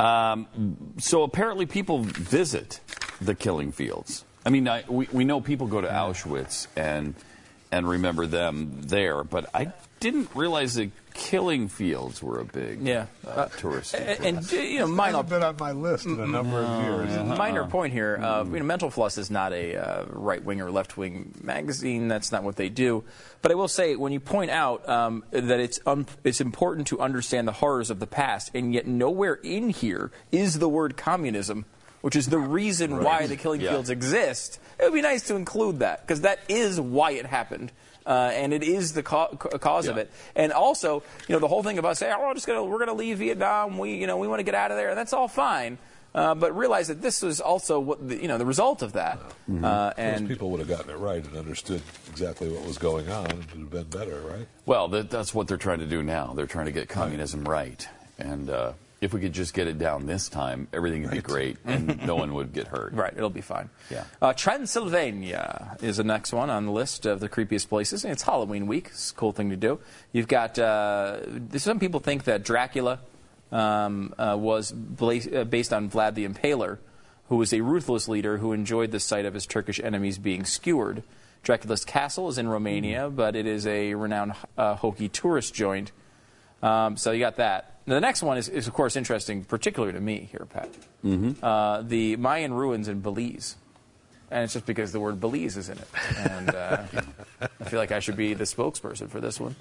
Um, 0.00 0.94
so 0.98 1.22
apparently, 1.22 1.66
people 1.66 2.00
visit 2.00 2.80
the 3.20 3.34
killing 3.34 3.72
fields. 3.72 4.24
I 4.44 4.50
mean, 4.50 4.68
I, 4.68 4.84
we, 4.88 5.08
we 5.12 5.24
know 5.24 5.40
people 5.40 5.66
go 5.66 5.80
to 5.80 5.88
Auschwitz 5.88 6.66
and 6.76 7.14
and 7.72 7.88
remember 7.88 8.26
them 8.26 8.82
there, 8.82 9.24
but 9.24 9.50
I 9.54 9.72
didn't 9.98 10.28
realize 10.34 10.74
that 10.74 10.90
killing 11.14 11.68
fields 11.68 12.22
were 12.22 12.40
a 12.40 12.44
big 12.44 12.82
Yeah. 12.82 13.06
uh, 13.26 13.46
tourist. 13.46 13.94
And, 13.94 14.38
and, 14.38 14.52
you 14.52 14.80
know, 14.80 14.86
minor, 14.88 15.22
been 15.22 15.42
on 15.42 15.56
my 15.58 15.72
list 15.72 16.04
in 16.06 16.18
a 16.20 16.26
number 16.26 16.58
of 16.60 16.84
years. 16.84 17.38
minor 17.38 17.64
point 17.66 17.92
here. 17.92 18.18
Uh, 18.20 18.44
you 18.44 18.58
know, 18.58 18.64
Mental 18.64 18.90
Floss 18.90 19.16
is 19.16 19.30
not 19.30 19.52
a 19.52 19.76
uh, 19.76 20.04
right 20.10 20.44
wing 20.44 20.60
or 20.60 20.70
left 20.70 20.96
wing 20.96 21.32
magazine. 21.42 22.08
That's 22.08 22.32
not 22.32 22.42
what 22.42 22.56
they 22.56 22.68
do. 22.68 23.04
But 23.42 23.52
I 23.52 23.54
will 23.54 23.68
say, 23.68 23.94
when 23.96 24.12
you 24.12 24.20
point 24.20 24.50
out 24.50 24.86
um, 24.88 25.24
that 25.30 25.60
it's 25.60 25.78
um, 25.86 26.06
it's 26.24 26.40
important 26.40 26.88
to 26.88 27.00
understand 27.00 27.46
the 27.46 27.52
horrors 27.52 27.90
of 27.90 28.00
the 28.00 28.06
past, 28.06 28.50
and 28.54 28.74
yet 28.74 28.86
nowhere 28.86 29.34
in 29.34 29.70
here 29.70 30.10
is 30.32 30.58
the 30.58 30.68
word 30.68 30.96
communism, 30.96 31.64
which 32.00 32.16
is 32.16 32.28
the 32.28 32.38
reason 32.38 33.02
why 33.04 33.26
the 33.26 33.36
killing 33.36 33.60
Yeah. 33.60 33.70
fields 33.70 33.88
exist. 33.90 34.58
It 34.80 34.84
would 34.84 34.94
be 34.94 35.02
nice 35.02 35.22
to 35.28 35.36
include 35.36 35.78
that 35.78 36.00
because 36.00 36.22
that 36.22 36.40
is 36.48 36.80
why 36.80 37.12
it 37.12 37.26
happened. 37.26 37.70
Uh, 38.06 38.30
and 38.34 38.52
it 38.52 38.62
is 38.62 38.92
the 38.92 39.02
ca- 39.02 39.28
ca- 39.28 39.56
cause 39.58 39.86
of 39.86 39.96
it, 39.96 40.10
and 40.36 40.52
also, 40.52 41.02
you 41.26 41.32
know, 41.34 41.38
the 41.38 41.48
whole 41.48 41.62
thing 41.62 41.78
about 41.78 41.96
saying, 41.96 42.14
"Oh, 42.14 42.28
we're 42.28 42.34
just 42.34 42.46
gonna 42.46 42.62
we're 42.62 42.78
gonna 42.78 42.92
leave 42.92 43.16
Vietnam. 43.18 43.78
We, 43.78 43.94
you 43.94 44.06
know, 44.06 44.18
we 44.18 44.28
want 44.28 44.40
to 44.40 44.44
get 44.44 44.54
out 44.54 44.70
of 44.70 44.76
there." 44.76 44.94
That's 44.94 45.14
all 45.14 45.26
fine, 45.26 45.78
uh, 46.14 46.34
but 46.34 46.54
realize 46.54 46.88
that 46.88 47.00
this 47.00 47.22
was 47.22 47.40
also 47.40 47.80
what 47.80 48.06
the, 48.06 48.20
you 48.20 48.28
know 48.28 48.36
the 48.36 48.44
result 48.44 48.82
of 48.82 48.92
that. 48.92 49.18
Uh, 49.48 49.88
Those 49.88 49.94
and 49.96 50.28
people 50.28 50.50
would 50.50 50.60
have 50.60 50.68
gotten 50.68 50.90
it 50.90 50.98
right 50.98 51.24
and 51.24 51.34
understood 51.34 51.80
exactly 52.10 52.50
what 52.50 52.66
was 52.66 52.76
going 52.76 53.08
on. 53.10 53.24
It 53.24 53.36
would 53.36 53.44
have 53.60 53.70
been 53.70 53.84
better, 53.84 54.20
right? 54.20 54.46
Well, 54.66 54.88
that, 54.88 55.08
that's 55.08 55.32
what 55.34 55.48
they're 55.48 55.56
trying 55.56 55.78
to 55.80 55.86
do 55.86 56.02
now. 56.02 56.34
They're 56.36 56.46
trying 56.46 56.66
to 56.66 56.72
get 56.72 56.90
communism 56.90 57.44
right. 57.48 57.88
And 58.18 58.50
uh, 58.50 58.72
if 59.04 59.12
we 59.12 59.20
could 59.20 59.34
just 59.34 59.52
get 59.52 59.68
it 59.68 59.78
down 59.78 60.06
this 60.06 60.30
time, 60.30 60.66
everything 60.72 61.02
would 61.02 61.10
be 61.10 61.20
great 61.20 61.58
and 61.66 62.04
no 62.06 62.16
one 62.16 62.32
would 62.32 62.54
get 62.54 62.68
hurt. 62.68 62.94
Right, 62.94 63.12
it'll 63.14 63.28
be 63.28 63.42
fine. 63.42 63.68
Yeah. 63.90 64.04
Uh, 64.20 64.32
Transylvania 64.32 65.76
is 65.82 65.98
the 65.98 66.04
next 66.04 66.32
one 66.32 66.48
on 66.48 66.64
the 66.64 66.72
list 66.72 67.04
of 67.04 67.20
the 67.20 67.28
creepiest 67.28 67.68
places. 67.68 68.04
And 68.04 68.12
it's 68.12 68.22
Halloween 68.22 68.66
week. 68.66 68.88
It's 68.90 69.10
a 69.10 69.14
cool 69.14 69.32
thing 69.32 69.50
to 69.50 69.56
do. 69.56 69.78
You've 70.12 70.26
got 70.26 70.58
uh, 70.58 71.20
some 71.58 71.78
people 71.78 72.00
think 72.00 72.24
that 72.24 72.44
Dracula 72.44 73.00
um, 73.52 74.14
uh, 74.18 74.36
was 74.38 74.72
bla- 74.72 75.16
uh, 75.16 75.44
based 75.44 75.74
on 75.74 75.90
Vlad 75.90 76.14
the 76.14 76.26
Impaler, 76.26 76.78
who 77.28 77.36
was 77.36 77.52
a 77.52 77.60
ruthless 77.60 78.08
leader 78.08 78.38
who 78.38 78.52
enjoyed 78.52 78.90
the 78.90 79.00
sight 79.00 79.26
of 79.26 79.34
his 79.34 79.44
Turkish 79.44 79.78
enemies 79.80 80.16
being 80.16 80.46
skewered. 80.46 81.02
Dracula's 81.42 81.84
castle 81.84 82.28
is 82.30 82.38
in 82.38 82.48
Romania, 82.48 83.10
but 83.10 83.36
it 83.36 83.46
is 83.46 83.66
a 83.66 83.92
renowned 83.94 84.32
uh, 84.56 84.76
hokey 84.76 85.10
tourist 85.10 85.52
joint. 85.52 85.92
Um, 86.62 86.96
so 86.96 87.12
you 87.12 87.20
got 87.20 87.36
that. 87.36 87.73
Now, 87.86 87.94
the 87.94 88.00
next 88.00 88.22
one 88.22 88.38
is, 88.38 88.48
is, 88.48 88.66
of 88.66 88.72
course, 88.74 88.96
interesting, 88.96 89.44
particularly 89.44 89.92
to 89.92 90.00
me 90.00 90.28
here, 90.30 90.46
Pat. 90.50 90.70
Mm-hmm. 91.04 91.44
Uh, 91.44 91.82
the 91.82 92.16
Mayan 92.16 92.54
ruins 92.54 92.88
in 92.88 93.00
Belize. 93.00 93.56
And 94.30 94.42
it's 94.44 94.54
just 94.54 94.64
because 94.66 94.90
the 94.92 95.00
word 95.00 95.20
Belize 95.20 95.56
is 95.56 95.68
in 95.68 95.78
it. 95.78 95.88
And 96.18 96.54
uh, 96.54 96.82
I 97.60 97.64
feel 97.64 97.78
like 97.78 97.92
I 97.92 98.00
should 98.00 98.16
be 98.16 98.32
the 98.34 98.44
spokesperson 98.44 99.08
for 99.10 99.20
this 99.20 99.38
one, 99.38 99.54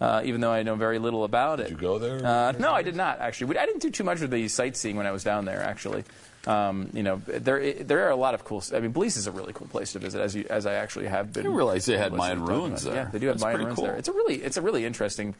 uh, 0.00 0.22
even 0.24 0.40
though 0.40 0.50
I 0.50 0.64
know 0.64 0.74
very 0.74 0.98
little 0.98 1.22
about 1.24 1.60
it. 1.60 1.64
Did 1.68 1.72
you 1.72 1.76
go 1.78 1.98
there? 1.98 2.24
Uh, 2.26 2.52
no, 2.52 2.72
I 2.72 2.82
did 2.82 2.96
not, 2.96 3.20
actually. 3.20 3.50
We- 3.54 3.58
I 3.58 3.64
didn't 3.66 3.80
do 3.82 3.90
too 3.90 4.04
much 4.04 4.20
of 4.22 4.30
the 4.30 4.48
sightseeing 4.48 4.96
when 4.96 5.06
I 5.06 5.12
was 5.12 5.22
down 5.22 5.44
there, 5.44 5.62
actually. 5.62 6.02
Um, 6.46 6.90
you 6.94 7.02
know, 7.02 7.16
there 7.26 7.74
there 7.74 8.06
are 8.06 8.10
a 8.10 8.16
lot 8.16 8.32
of 8.34 8.44
cool. 8.44 8.62
I 8.74 8.80
mean, 8.80 8.90
Belize 8.92 9.16
is 9.16 9.26
a 9.26 9.32
really 9.32 9.52
cool 9.52 9.66
place 9.66 9.92
to 9.92 9.98
visit, 9.98 10.20
as 10.20 10.34
you, 10.34 10.46
as 10.48 10.66
I 10.66 10.74
actually 10.74 11.06
have 11.06 11.32
been. 11.32 11.42
didn't 11.42 11.56
realize 11.56 11.84
they 11.84 11.98
had 11.98 12.12
Mayan 12.12 12.44
ruins 12.44 12.84
there. 12.84 12.94
Yeah, 12.94 13.04
they 13.10 13.18
do 13.18 13.26
have 13.26 13.36
That's 13.36 13.44
Mayan 13.44 13.60
ruins 13.60 13.74
cool. 13.76 13.84
there. 13.84 13.96
It's 13.96 14.08
a 14.08 14.12
really 14.12 14.36
it's 14.36 14.56
a 14.56 14.62
really 14.62 14.84
interesting 14.86 15.34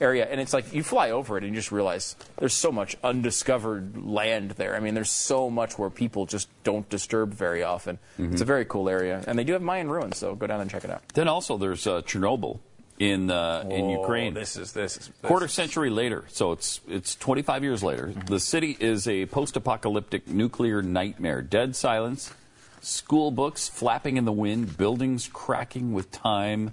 area, 0.00 0.26
and 0.26 0.40
it's 0.40 0.52
like 0.52 0.72
you 0.72 0.82
fly 0.82 1.10
over 1.10 1.36
it 1.36 1.44
and 1.44 1.52
you 1.54 1.58
just 1.60 1.70
realize 1.72 2.16
there's 2.38 2.54
so 2.54 2.72
much 2.72 2.96
undiscovered 3.04 4.02
land 4.02 4.52
there. 4.52 4.74
I 4.74 4.80
mean, 4.80 4.94
there's 4.94 5.10
so 5.10 5.50
much 5.50 5.78
where 5.78 5.90
people 5.90 6.26
just 6.26 6.48
don't 6.64 6.88
disturb 6.88 7.34
very 7.34 7.62
often. 7.62 7.98
Mm-hmm. 8.18 8.32
It's 8.32 8.42
a 8.42 8.46
very 8.46 8.64
cool 8.64 8.88
area, 8.88 9.22
and 9.26 9.38
they 9.38 9.44
do 9.44 9.52
have 9.52 9.62
Mayan 9.62 9.90
ruins, 9.90 10.18
so 10.18 10.34
go 10.34 10.46
down 10.46 10.60
and 10.60 10.70
check 10.70 10.84
it 10.84 10.90
out. 10.90 11.02
Then 11.14 11.28
also 11.28 11.56
there's 11.58 11.86
uh, 11.86 12.02
Chernobyl 12.02 12.58
in 12.98 13.30
uh, 13.30 13.64
in 13.70 13.84
Oh, 13.86 14.00
Ukraine. 14.00 14.34
This 14.34 14.56
is 14.56 14.72
this 14.72 14.96
is 14.96 15.06
this 15.08 15.16
Quarter 15.22 15.46
is- 15.46 15.52
century 15.52 15.90
later, 15.90 16.24
so 16.28 16.52
it's 16.52 16.80
it's 16.88 17.14
25 17.16 17.62
years 17.62 17.82
later. 17.82 18.08
Mm-hmm. 18.08 18.26
The 18.26 18.40
city 18.40 18.76
is 18.80 19.06
a 19.08 19.26
post-apocalyptic 19.26 20.28
nuclear 20.28 20.82
nightmare. 20.82 21.40
Dead 21.42 21.76
silence, 21.76 22.32
school 22.80 23.30
books 23.30 23.68
flapping 23.68 24.16
in 24.16 24.24
the 24.24 24.32
wind, 24.32 24.76
buildings 24.76 25.28
cracking 25.32 25.92
with 25.92 26.10
time. 26.10 26.72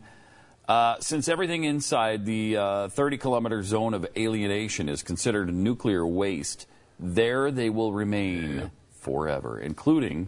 Uh, 0.67 0.97
since 0.99 1.29
everything 1.29 1.63
inside 1.63 2.25
the 2.25 2.57
uh, 2.57 2.87
30 2.89 3.17
kilometer 3.17 3.63
zone 3.63 3.93
of 3.93 4.05
alienation 4.17 4.89
is 4.89 5.01
considered 5.01 5.53
nuclear 5.53 6.05
waste, 6.05 6.67
there 6.99 7.51
they 7.51 7.69
will 7.69 7.93
remain 7.93 8.69
forever, 8.91 9.59
including 9.59 10.27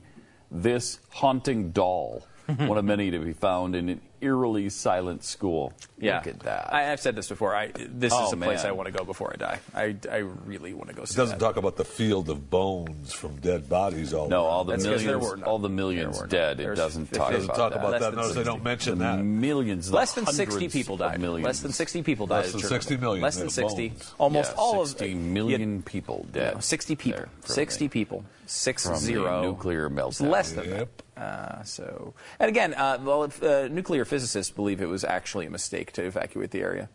this 0.50 1.00
haunting 1.10 1.72
doll, 1.72 2.26
one 2.68 2.78
of 2.78 2.86
many 2.86 3.12
to 3.12 3.20
be 3.20 3.34
found 3.34 3.76
in 3.76 3.90
an 3.90 4.02
eerily 4.22 4.70
silent 4.70 5.24
school. 5.24 5.72
Yeah, 5.98 6.18
Look 6.18 6.28
at 6.28 6.40
that. 6.42 6.74
I, 6.74 6.92
I've 6.92 7.00
said 7.00 7.16
this 7.16 7.30
before. 7.30 7.56
I, 7.56 7.72
this 7.76 8.12
Oh, 8.14 8.28
is 8.28 8.34
a 8.34 8.38
place. 8.38 8.66
I 8.66 8.72
want 8.72 8.88
to 8.88 8.92
go 8.92 9.04
before 9.06 9.32
I 9.34 9.38
die. 9.38 9.60
I, 9.74 9.96
I 10.12 10.18
really 10.18 10.74
want 10.74 10.90
to 10.90 10.96
go 10.96 11.04
It 11.04 11.10
doesn't 11.16 11.40
that. 11.40 11.46
talk 11.46 11.56
about 11.58 11.78
the 11.78 11.86
field 11.86 12.30
of 12.30 12.50
bones 12.50 13.14
from 13.14 13.36
dead 13.38 13.70
bodies 13.70 14.14
all 14.14 14.28
No, 14.28 14.44
around. 14.44 14.46
all 14.52 14.64
the 14.66 14.72
That's 14.74 14.86
'cause 14.86 15.04
there 15.04 15.12
millions, 15.18 15.32
were 15.32 15.38
none. 15.38 15.46
all 15.48 15.60
the 15.60 15.70
millions 15.70 16.16
There 16.18 16.22
were 16.24 16.28
dead. 16.28 16.60
It 16.60 16.76
doesn't 16.76 17.12
talk 17.14 17.30
It 17.32 17.34
doesn't 17.36 17.50
about 17.52 17.56
talk 17.58 17.72
that. 17.74 17.80
about 17.80 17.92
Less 17.92 18.02
that. 18.02 18.10
than 18.12 18.16
Notice 18.20 18.32
they 18.36 18.40
60. 18.42 18.52
don't 18.52 18.64
mention 18.64 18.98
the 18.98 19.04
that. 19.06 19.24
millions, 19.24 19.90
the 19.90 19.96
Less 19.96 20.14
than 20.14 20.26
60 20.26 20.44
hundreds 20.56 20.74
people 20.74 20.98
died. 20.98 21.20
Millions. 21.22 21.46
Less 21.46 21.60
than 21.62 21.72
60 21.72 22.04
people 22.04 22.28
died. 22.28 22.36
Less 22.44 22.52
than 22.52 22.62
60 22.62 22.98
million 22.98 23.22
Less 23.24 23.38
than 23.38 23.50
60. 23.50 23.90
bones. 23.90 24.14
Almost 24.18 24.52
Yeah, 24.52 24.58
all 24.58 24.86
60 24.86 25.12
of 25.14 25.18
million 25.18 25.82
people 25.82 26.26
dead. 26.32 26.56
No, 26.56 26.60
60 26.60 26.96
people. 26.96 27.24
60 27.46 27.86
the- 27.88 27.90
people. 27.92 28.26
Six 28.46 28.84
from 28.84 28.94
the 28.94 29.00
zero. 29.00 29.44
nuclear 29.44 29.86
It's 29.86 29.96
meltdown. 30.20 30.30
less 30.32 30.52
than 30.54 30.66
Yep. 30.70 30.98
that. 30.98 31.04
Uh, 31.20 31.64
so, 31.64 32.14
and 32.40 32.48
again, 32.48 32.74
uh, 32.74 32.98
well, 33.02 33.26
if, 33.26 33.44
uh, 33.44 33.68
nuclear 33.68 34.06
physicists 34.06 34.54
believe 34.54 34.82
it 34.82 34.88
was 34.88 35.04
actually 35.04 35.46
a 35.46 35.50
mistake 35.50 35.92
to 35.92 36.06
evacuate 36.06 36.52
the 36.52 36.62
area. 36.62 36.88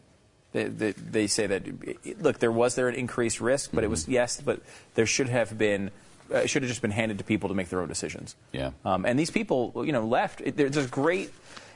They, 0.52 0.64
they, 0.64 0.92
they 0.92 1.26
say 1.26 1.46
that 1.48 2.22
look, 2.22 2.38
there 2.38 2.52
was 2.52 2.74
there 2.74 2.88
an 2.88 2.94
increased 2.94 3.40
risk, 3.40 3.70
but 3.74 3.84
it 3.84 3.90
was 3.90 4.09
yes, 4.09 4.40
but 4.40 4.60
there 4.94 5.05
should 5.05 5.28
have 5.28 5.59
been. 5.59 5.90
Uh, 6.32 6.38
it 6.38 6.48
should 6.48 6.62
have 6.62 6.70
just 6.70 6.80
been 6.80 6.92
handed 6.92 7.18
to 7.18 7.24
people 7.24 7.51
to 7.51 7.55
make 7.55 7.68
their 7.68 7.82
own 7.82 7.88
decisions. 7.88 8.34
Yeah. 8.52 8.70
Um, 8.84 9.05
and 9.05 9.18
these 9.18 9.30
people, 9.30 9.72
you 9.84 9.92
know, 9.92 10.06
left. 10.06 10.40
It, 10.40 10.56
there's 10.56 10.76
a 10.76 10.86
great. 10.86 11.32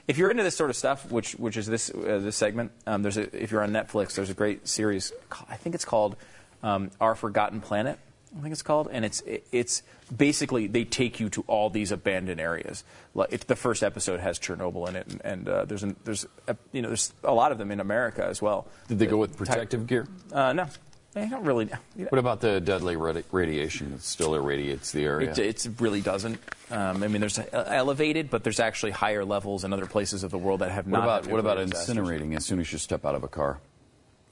If 0.06 0.16
you're 0.16 0.30
into 0.30 0.42
this 0.44 0.56
sort 0.56 0.70
of 0.70 0.76
stuff, 0.76 1.10
which 1.10 1.32
which 1.32 1.56
is 1.56 1.66
this 1.66 1.90
uh, 1.90 2.20
this 2.22 2.36
segment, 2.36 2.70
um, 2.86 3.02
there's 3.02 3.18
a, 3.18 3.36
if 3.36 3.50
you're 3.50 3.62
on 3.62 3.72
Netflix, 3.72 4.14
there's 4.14 4.30
a 4.30 4.34
great 4.34 4.66
series. 4.68 5.12
I 5.50 5.56
think 5.56 5.74
it's 5.74 5.84
called 5.84 6.16
um, 6.62 6.90
Our 7.00 7.14
Forgotten 7.14 7.60
Planet. 7.60 7.98
I 8.36 8.40
think 8.40 8.52
it's 8.52 8.62
called, 8.62 8.88
and 8.90 9.04
it's 9.04 9.22
it's 9.52 9.82
basically 10.14 10.66
they 10.66 10.84
take 10.84 11.20
you 11.20 11.28
to 11.30 11.44
all 11.46 11.70
these 11.70 11.92
abandoned 11.92 12.40
areas. 12.40 12.84
Like 13.14 13.32
it, 13.32 13.40
the 13.46 13.56
first 13.56 13.82
episode 13.82 14.20
has 14.20 14.38
Chernobyl 14.38 14.88
in 14.88 14.96
it, 14.96 15.06
and, 15.08 15.20
and 15.24 15.48
uh, 15.48 15.64
there's 15.64 15.82
an, 15.82 15.96
there's 16.04 16.26
a, 16.46 16.56
you 16.72 16.82
know 16.82 16.88
there's 16.88 17.12
a 17.24 17.32
lot 17.32 17.52
of 17.52 17.58
them 17.58 17.70
in 17.70 17.80
America 17.80 18.24
as 18.24 18.42
well. 18.42 18.66
Did 18.88 18.98
they 18.98 19.06
go 19.06 19.16
with 19.16 19.36
protective 19.36 19.86
gear? 19.86 20.06
Uh, 20.32 20.52
no, 20.52 20.68
they 21.12 21.26
don't 21.26 21.44
really. 21.44 21.66
know 21.66 21.78
What 22.10 22.18
about 22.18 22.40
the 22.40 22.60
deadly 22.60 22.96
radi- 22.96 23.24
radiation 23.32 23.92
that 23.92 24.02
still 24.02 24.34
irradiates 24.34 24.92
the 24.92 25.04
area? 25.04 25.30
It, 25.30 25.38
it 25.38 25.68
really 25.80 26.00
doesn't. 26.00 26.38
Um, 26.70 27.02
I 27.02 27.08
mean, 27.08 27.20
there's 27.20 27.38
uh, 27.38 27.64
elevated, 27.66 28.30
but 28.30 28.44
there's 28.44 28.60
actually 28.60 28.92
higher 28.92 29.24
levels 29.24 29.64
in 29.64 29.72
other 29.72 29.86
places 29.86 30.22
of 30.22 30.30
the 30.30 30.38
world 30.38 30.60
that 30.60 30.70
have 30.70 30.86
what 30.86 30.98
not. 30.98 31.04
about 31.04 31.26
what 31.26 31.40
about 31.40 31.58
incinerating 31.58 32.36
as 32.36 32.44
soon 32.44 32.60
as 32.60 32.70
you 32.72 32.78
step 32.78 33.04
out 33.04 33.14
of 33.14 33.24
a 33.24 33.28
car? 33.28 33.58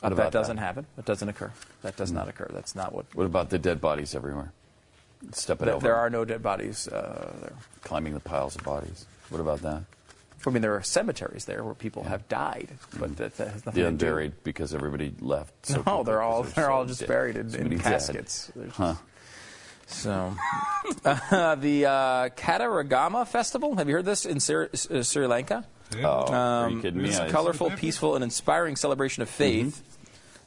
What 0.01 0.17
that 0.17 0.31
doesn't 0.33 0.59
happen. 0.59 0.87
That 0.97 1.05
doesn't 1.07 1.29
occur. 1.29 1.53
That 1.83 1.97
does 1.97 2.11
Hmm. 2.11 2.17
not 2.17 2.29
occur. 2.29 2.49
That's 2.53 2.75
not 2.75 2.93
what. 2.95 3.07
What 3.15 3.25
about 3.27 3.51
the 3.51 3.59
dead 3.59 3.81
bodies 3.81 4.15
everywhere? 4.15 4.53
Step 5.33 5.63
it 5.63 5.65
Th- 5.65 5.77
over. 5.77 5.83
there 5.87 5.97
are 5.97 6.11
no 6.11 6.25
dead 6.25 6.43
bodies 6.43 6.87
uh, 6.89 7.33
there. 7.41 7.53
climbing 7.83 8.13
the 8.15 8.21
piles 8.21 8.55
of 8.57 8.63
bodies. 8.63 9.07
What 9.31 9.41
about 9.41 9.63
that? 9.63 9.83
I 10.47 10.51
mean, 10.51 10.63
there 10.63 10.77
are 10.77 10.83
cemeteries 10.83 11.47
there 11.47 11.65
where 11.65 11.75
people 11.75 12.05
have 12.05 12.29
died, 12.29 12.69
but 13.01 13.17
that, 13.17 13.37
that 13.39 13.49
has 13.49 13.67
nothing 13.67 13.83
The 13.83 13.91
to 13.91 13.97
do. 13.97 14.07
unburied 14.07 14.33
because 14.45 14.73
everybody 14.75 15.13
left. 15.21 15.67
so 15.67 15.83
No, 15.85 16.05
they're 16.05 16.23
all 16.23 16.45
they're 16.45 16.67
so 16.67 16.73
all 16.73 16.85
just 16.85 17.01
dead. 17.01 17.09
buried 17.09 17.37
in, 17.37 17.53
in 17.73 17.79
caskets. 17.81 18.53
Huh. 18.75 18.95
So, 19.89 20.35
uh, 21.05 21.55
the 21.57 21.87
uh, 21.87 22.29
Kataragama 22.31 23.27
Festival. 23.27 23.75
Have 23.77 23.89
you 23.89 23.95
heard 23.97 24.05
this 24.05 24.25
in 24.27 24.39
Sri, 24.39 24.69
uh, 24.91 25.03
Sri 25.03 25.27
Lanka? 25.27 25.65
Oh, 26.03 26.33
are 26.33 26.71
you 26.71 26.81
kidding 26.81 27.03
me? 27.03 27.09
It's 27.09 27.19
a 27.19 27.25
I- 27.25 27.31
colorful, 27.31 27.71
peaceful, 27.71 28.15
and 28.15 28.25
inspiring 28.25 28.77
celebration 28.77 29.23
of 29.23 29.31
faith. 29.31 29.83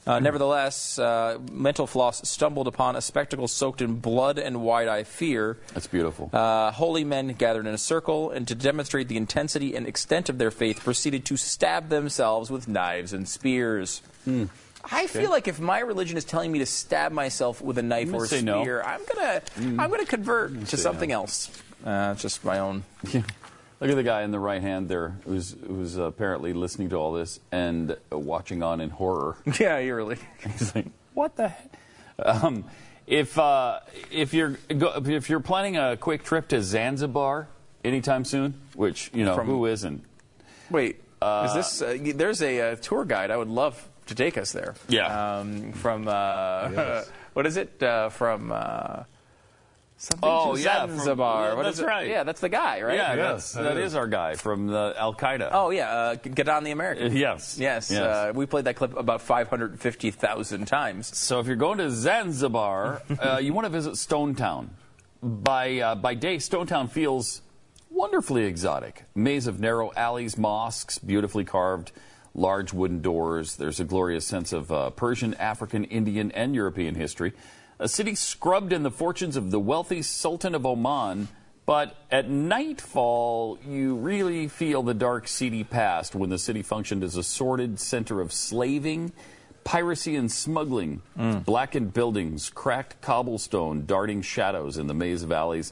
Uh, 0.08 0.18
nevertheless, 0.20 0.98
uh, 0.98 1.38
Mental 1.52 1.86
Floss 1.86 2.28
stumbled 2.28 2.68
upon 2.68 2.96
a 2.96 3.02
spectacle 3.02 3.48
soaked 3.48 3.82
in 3.82 3.96
blood 3.96 4.40
and 4.40 4.62
wide 4.64 4.88
eyed 4.88 5.08
fear. 5.08 5.58
That's 5.74 5.88
beautiful. 5.88 6.32
Uh, 6.34 6.72
holy 6.72 7.04
men 7.04 7.34
gathered 7.34 7.68
in 7.68 7.74
a 7.74 7.78
circle, 7.78 8.32
and 8.32 8.48
to 8.48 8.56
demonstrate 8.56 9.08
the 9.08 9.18
intensity 9.18 9.76
and 9.76 9.86
extent 9.86 10.28
of 10.30 10.38
their 10.40 10.52
faith, 10.52 10.84
proceeded 10.84 11.26
to 11.26 11.38
stab 11.38 11.90
themselves 11.90 12.50
with 12.50 12.68
knives 12.68 13.14
and 13.14 13.28
spears. 13.28 14.02
I 14.92 15.08
feel 15.08 15.30
like 15.30 15.48
if 15.48 15.60
my 15.60 15.80
religion 15.80 16.18
is 16.18 16.24
telling 16.26 16.52
me 16.52 16.60
to 16.60 16.66
stab 16.66 17.12
myself 17.12 17.62
with 17.62 17.78
a 17.78 17.84
knife 17.84 18.12
or 18.12 18.24
a 18.24 18.28
say 18.28 18.42
no. 18.42 18.64
spear, 18.64 18.82
I'm 18.82 19.02
gonna 19.14 19.42
I'm 19.58 19.90
gonna 19.92 20.06
convert 20.06 20.68
to 20.68 20.78
something 20.78 21.10
no. 21.10 21.16
else. 21.16 21.52
Uh, 21.86 22.16
just 22.16 22.44
my 22.44 22.60
own. 22.60 22.84
Look 23.80 23.90
at 23.90 23.96
the 23.96 24.04
guy 24.04 24.24
in 24.24 24.32
the 24.32 24.40
right 24.40 24.62
hand 24.62 24.90
there, 24.90 25.16
who's 25.26 25.56
who's 25.66 25.96
apparently 25.96 26.52
listening 26.54 26.90
to 26.90 26.96
all 26.98 27.14
this 27.14 27.40
and 27.52 27.96
watching 28.12 28.62
on 28.62 28.82
in 28.82 28.90
horror. 28.90 29.38
Yeah, 29.60 29.78
really. 29.78 30.18
He's 30.58 30.76
like, 30.76 30.88
what 31.14 31.36
the 31.38 31.48
heck? 31.50 31.72
Um, 32.24 32.66
if 33.08 33.40
uh, 33.40 33.80
if 34.12 34.34
you're 34.34 34.58
go, 34.78 35.02
if 35.06 35.30
you're 35.30 35.40
planning 35.40 35.78
a 35.78 35.96
quick 35.96 36.24
trip 36.24 36.50
to 36.50 36.62
Zanzibar 36.62 37.48
anytime 37.86 38.26
soon, 38.26 38.54
which 38.76 39.12
you 39.14 39.24
know 39.24 39.36
From- 39.36 39.48
who 39.48 39.66
isn't? 39.66 40.04
Wait, 40.70 41.02
Uh, 41.22 41.46
is 41.48 41.54
this? 41.56 41.82
Uh, 41.82 41.98
there's 42.16 42.42
a 42.44 42.62
uh, 42.74 42.76
tour 42.76 43.06
guide. 43.06 43.32
I 43.32 43.38
would 43.38 43.48
love 43.48 43.88
to 44.08 44.16
take 44.16 44.38
us 44.38 44.52
there. 44.52 44.76
Yeah. 44.90 45.38
Um, 45.40 45.72
from 45.72 46.08
uh, 46.08 46.12
Yes. 46.72 47.12
what 47.34 47.46
is 47.48 47.56
it? 47.58 47.82
Uh, 47.82 48.10
from 48.10 48.52
uh, 48.52 49.04
something 50.00 50.28
Oh, 50.30 50.56
to 50.56 50.62
yeah, 50.62 50.86
from- 50.88 50.96
Zanzibar. 50.98 51.56
What 51.56 51.64
that's 51.64 51.78
is 51.80 51.84
right. 51.86 52.08
Yeah, 52.08 52.24
that's 52.24 52.42
the 52.42 52.50
guy, 52.50 52.82
right? 52.82 52.96
Yeah, 52.96 53.16
that's, 53.16 53.54
that 53.54 53.78
is. 53.78 53.96
our 53.96 54.08
guy 54.08 54.36
from 54.36 54.68
the 54.68 54.96
Al 54.98 55.14
Qaeda. 55.14 55.50
Oh 55.52 55.70
yeah, 55.70 55.90
uh, 55.92 56.16
Gadahn 56.16 56.64
the 56.64 56.72
American. 56.72 57.12
Uh, 57.12 57.16
yes. 57.16 57.58
yes. 57.60 57.92
Yes. 57.92 58.02
Uh, 58.02 58.32
we 58.34 58.46
played 58.46 58.66
that 58.66 58.76
clip 58.76 58.96
about 58.98 59.22
550,000 59.22 60.66
times. 60.66 61.16
So 61.18 61.40
if 61.40 61.48
you're 61.48 61.56
going 61.56 61.78
to 61.80 61.92
Zanzibar, 61.92 63.02
uh, 63.20 63.38
you 63.42 63.54
want 63.54 63.66
to 63.66 63.70
visit 63.70 63.98
Stone 63.98 64.36
Town. 64.36 64.72
By 65.22 65.80
uh, 65.80 65.96
by 65.96 66.16
day, 66.16 66.40
Stone 66.40 66.68
Town 66.68 66.88
feels 66.88 67.42
wonderfully 67.92 68.46
exotic. 68.46 69.04
Maze 69.16 69.48
of 69.48 69.60
narrow 69.60 69.92
alleys, 69.98 70.38
mosques, 70.38 70.98
beautifully 70.98 71.44
carved, 71.44 71.92
large 72.34 72.72
wooden 72.72 73.02
doors. 73.02 73.58
There's 73.58 73.82
a 73.82 73.84
glorious 73.84 74.26
sense 74.26 74.54
of 74.54 74.72
uh, 74.72 74.92
Persian, 74.92 75.34
African, 75.34 75.84
Indian, 75.84 76.32
and 76.32 76.56
European 76.56 76.96
history. 76.96 77.34
A 77.82 77.88
city 77.88 78.14
scrubbed 78.14 78.74
in 78.74 78.84
the 78.84 78.92
fortunes 78.92 79.38
of 79.38 79.52
the 79.52 79.60
wealthy 79.60 80.02
Sultan 80.02 80.54
of 80.54 80.66
Oman. 80.66 81.30
But 81.66 81.96
at 82.12 82.30
nightfall, 82.30 83.58
you 83.66 83.96
really 83.96 84.48
feel 84.48 84.84
the 84.84 84.94
dark, 84.94 85.28
seedy 85.28 85.64
past 85.64 86.16
when 86.16 86.30
the 86.30 86.40
city 86.40 86.62
functioned 86.62 87.04
as 87.04 87.16
a 87.16 87.24
sordid 87.24 87.80
center 87.80 88.20
of 88.20 88.34
slaving, 88.34 89.14
piracy, 89.64 90.16
and 90.16 90.32
smuggling. 90.32 91.04
Mm. 91.18 91.46
Blackened 91.46 91.94
buildings, 91.94 92.50
cracked 92.50 93.00
cobblestone, 93.02 93.86
darting 93.86 94.24
shadows 94.24 94.78
in 94.78 94.88
the 94.88 94.94
maze 94.94 95.24
of 95.24 95.32
alleys. 95.32 95.72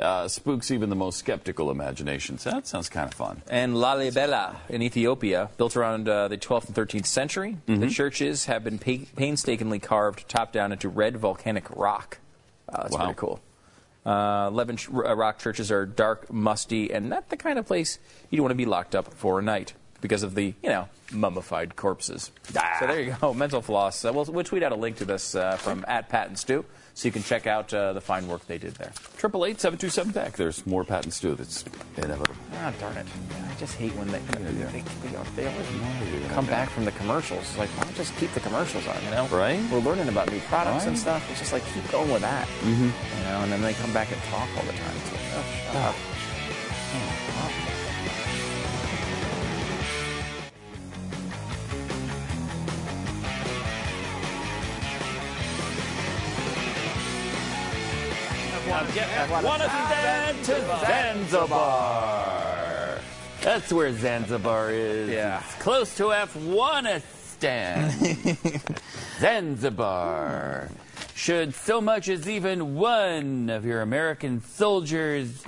Uh, 0.00 0.26
spooks 0.26 0.70
even 0.70 0.88
the 0.88 0.96
most 0.96 1.18
skeptical 1.18 1.70
imaginations. 1.70 2.44
That 2.44 2.66
sounds 2.66 2.88
kind 2.88 3.06
of 3.06 3.14
fun. 3.14 3.42
And 3.50 3.74
Lalibela 3.74 4.56
in 4.70 4.80
Ethiopia, 4.82 5.50
built 5.58 5.76
around 5.76 6.08
uh, 6.08 6.28
the 6.28 6.38
12th 6.38 6.68
and 6.68 6.74
13th 6.74 7.06
century. 7.06 7.58
Mm-hmm. 7.66 7.80
The 7.80 7.88
churches 7.90 8.46
have 8.46 8.64
been 8.64 8.78
pa- 8.78 9.04
painstakingly 9.16 9.78
carved 9.78 10.26
top 10.28 10.52
down 10.52 10.72
into 10.72 10.88
red 10.88 11.16
volcanic 11.18 11.68
rock. 11.76 12.18
Uh, 12.68 12.82
that's 12.82 12.94
Wow. 12.96 13.04
pretty 13.04 13.18
cool. 13.18 13.40
Uh, 14.06 14.48
11 14.50 14.76
ch- 14.78 14.88
uh, 14.88 15.14
rock 15.14 15.38
churches 15.38 15.70
are 15.70 15.84
dark, 15.84 16.32
musty, 16.32 16.90
and 16.90 17.10
not 17.10 17.28
the 17.28 17.36
kind 17.36 17.58
of 17.58 17.66
place 17.66 17.98
you'd 18.30 18.40
want 18.40 18.50
to 18.52 18.54
be 18.56 18.64
locked 18.64 18.94
up 18.94 19.12
for 19.12 19.38
a 19.38 19.42
night 19.42 19.74
because 20.00 20.22
of 20.22 20.34
the, 20.34 20.54
you 20.62 20.68
know, 20.68 20.88
mummified 21.12 21.76
corpses. 21.76 22.30
So 22.78 22.86
there 22.86 23.00
you 23.00 23.16
go, 23.20 23.34
mental 23.34 23.60
floss. 23.62 24.04
Uh, 24.04 24.12
we'll, 24.12 24.24
we'll 24.26 24.44
tweet 24.44 24.62
out 24.62 24.72
a 24.72 24.76
link 24.76 24.96
to 24.96 25.04
this 25.04 25.34
uh, 25.34 25.56
from 25.56 25.84
at 25.88 26.08
Pat 26.08 26.28
and 26.28 26.38
Stu, 26.38 26.64
so 26.94 27.08
you 27.08 27.12
can 27.12 27.22
check 27.22 27.46
out 27.46 27.72
uh, 27.74 27.92
the 27.92 28.00
fine 28.00 28.28
work 28.28 28.46
they 28.46 28.58
did 28.58 28.74
there. 28.74 28.92
Triple 29.16 29.44
eight 29.44 29.60
seven 29.60 29.78
two 29.78 29.88
seven 29.88 30.12
Beck. 30.12 30.36
There's 30.36 30.66
more 30.66 30.84
Pat 30.84 31.04
and 31.04 31.12
Stu. 31.12 31.34
That's 31.34 31.64
inevitable. 31.96 32.34
Ah, 32.54 32.72
darn 32.80 32.96
it. 32.96 33.06
I 33.48 33.54
just 33.58 33.74
hate 33.74 33.94
when 33.96 34.08
they, 34.08 34.18
they, 34.18 34.42
they, 34.42 34.84
they 35.36 35.46
always 35.46 35.66
come 36.32 36.46
back 36.46 36.68
from 36.70 36.84
the 36.84 36.92
commercials. 36.92 37.56
Like, 37.56 37.68
why 37.70 37.84
don't 37.84 37.96
just 37.96 38.16
keep 38.16 38.32
the 38.32 38.40
commercials 38.40 38.86
on, 38.86 39.02
you 39.04 39.10
know? 39.10 39.26
Right. 39.28 39.60
We're 39.70 39.80
learning 39.80 40.08
about 40.08 40.30
new 40.30 40.40
products 40.40 40.86
and 40.86 40.98
stuff. 40.98 41.28
It's 41.30 41.40
just 41.40 41.52
like, 41.52 41.64
keep 41.74 41.88
going 41.90 42.10
with 42.10 42.22
that. 42.22 42.46
Mm-hmm. 42.62 42.84
You 43.18 43.24
know, 43.24 43.40
and 43.42 43.52
then 43.52 43.62
they 43.62 43.74
come 43.74 43.92
back 43.92 44.10
and 44.10 44.20
talk 44.24 44.48
all 44.56 44.64
the 44.64 44.72
time. 44.72 44.96
It's 44.96 45.12
like, 45.12 45.20
oh, 45.34 45.44
shut 45.66 45.76
up. 45.76 47.29
One 58.80 59.60
of 59.60 59.70
them 59.70 60.36
to 60.44 60.54
Zanzibar. 60.86 62.98
That's 63.42 63.70
where 63.72 63.92
Zanzibar 63.92 64.70
is. 64.70 65.10
Yeah. 65.10 65.42
It's 65.44 65.54
close 65.56 65.94
to 65.98 66.12
Afghanistan. 66.12 67.90
Zanzibar. 69.20 70.68
Should 71.14 71.54
so 71.54 71.80
much 71.82 72.08
as 72.08 72.26
even 72.28 72.76
one 72.76 73.50
of 73.50 73.66
your 73.66 73.82
American 73.82 74.42
soldiers 74.42 75.44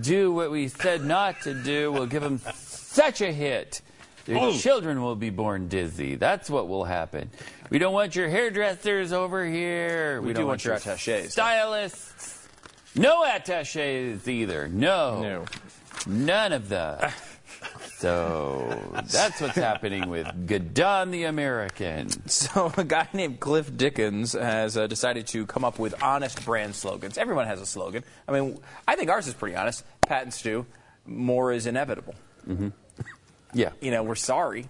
do 0.00 0.32
what 0.32 0.50
we 0.50 0.66
said 0.66 1.04
not 1.04 1.40
to 1.42 1.54
do, 1.54 1.92
we'll 1.92 2.06
give 2.06 2.22
them 2.24 2.40
such 2.54 3.20
a 3.20 3.32
hit. 3.32 3.80
Their 4.24 4.38
Oh. 4.38 4.52
children 4.52 5.00
will 5.00 5.14
be 5.16 5.30
born 5.30 5.68
dizzy. 5.68 6.16
That's 6.16 6.50
what 6.50 6.66
will 6.68 6.84
happen. 6.84 7.30
We 7.70 7.78
don't 7.78 7.94
want 7.94 8.16
your 8.16 8.28
hairdressers 8.28 9.12
over 9.12 9.46
here. 9.46 10.20
We 10.20 10.32
don't 10.32 10.42
do 10.42 10.46
want 10.48 10.64
your 10.64 10.74
attachés. 10.76 11.30
Stylists. 11.30 12.37
No 12.94 13.24
attaches 13.24 14.26
either. 14.28 14.68
No. 14.68 15.22
No. 15.22 15.44
None 16.06 16.52
of 16.52 16.68
that. 16.70 17.14
So 17.98 19.02
that's 19.10 19.40
what's 19.40 19.56
happening 19.56 20.08
with 20.08 20.26
Gadahn 20.46 21.10
the 21.10 21.24
American. 21.24 22.08
So 22.28 22.72
a 22.76 22.84
guy 22.84 23.08
named 23.12 23.40
Cliff 23.40 23.76
Dickens 23.76 24.32
has 24.34 24.76
uh, 24.76 24.86
decided 24.86 25.26
to 25.28 25.44
come 25.46 25.64
up 25.64 25.78
with 25.78 26.00
honest 26.02 26.44
brand 26.44 26.74
slogans. 26.76 27.18
Everyone 27.18 27.46
has 27.46 27.60
a 27.60 27.66
slogan. 27.66 28.04
I 28.28 28.32
mean, 28.32 28.58
I 28.86 28.94
think 28.94 29.10
ours 29.10 29.26
is 29.26 29.34
pretty 29.34 29.56
honest. 29.56 29.84
Pat 30.06 30.22
and 30.22 30.32
Stu, 30.32 30.66
more 31.06 31.50
is 31.52 31.66
inevitable. 31.66 32.14
Mm-hmm. 32.48 32.68
Yeah. 33.54 33.70
You 33.80 33.90
know, 33.90 34.02
we're 34.04 34.14
sorry, 34.14 34.66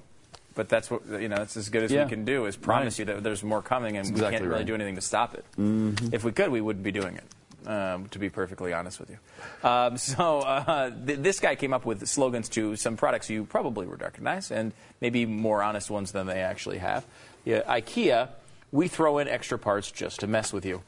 but 0.54 0.68
that's 0.70 0.90
what 0.90 1.06
you 1.06 1.28
know. 1.28 1.36
That's 1.36 1.56
as 1.58 1.68
good 1.68 1.82
as 1.82 1.90
Yeah. 1.92 2.04
we 2.04 2.10
can 2.10 2.24
do 2.24 2.46
is 2.46 2.56
promise 2.56 2.94
Right. 2.98 3.08
you 3.08 3.14
that 3.14 3.22
there's 3.22 3.42
more 3.42 3.60
coming, 3.60 3.96
and 3.98 4.06
That's 4.06 4.10
we 4.10 4.14
exactly 4.16 4.38
can't 4.38 4.44
really 4.48 4.60
right. 4.60 4.66
do 4.66 4.74
anything 4.74 4.94
to 4.94 5.00
stop 5.02 5.34
it. 5.34 5.44
Mhm. 5.58 6.14
If 6.14 6.24
we 6.24 6.32
could, 6.32 6.50
we 6.50 6.60
wouldn't 6.62 6.84
be 6.84 6.92
doing 6.92 7.16
it. 7.16 7.24
Um, 7.68 8.08
to 8.08 8.18
be 8.18 8.30
perfectly 8.30 8.72
honest 8.72 8.98
with 8.98 9.10
you, 9.10 9.18
um, 9.62 9.98
so 10.12 10.38
uh, 10.40 10.90
th- 11.06 11.18
this 11.18 11.38
guy 11.38 11.54
came 11.54 11.74
up 11.74 11.84
with 11.84 12.06
slogans 12.08 12.48
to 12.50 12.76
some 12.76 12.96
products 12.96 13.28
you 13.28 13.44
probably 13.44 13.86
would 13.86 14.00
recognize, 14.00 14.50
and 14.50 14.72
maybe 15.02 15.26
more 15.26 15.62
honest 15.62 15.90
ones 15.90 16.12
than 16.12 16.26
they 16.26 16.40
actually 16.40 16.78
have. 16.78 17.04
Yeah, 17.44 17.60
IKEA, 17.68 18.30
we 18.72 18.88
throw 18.88 19.18
in 19.18 19.28
extra 19.28 19.58
parts 19.58 19.90
just 19.92 20.20
to 20.20 20.26
mess 20.26 20.50
with 20.50 20.64
you. 20.64 20.82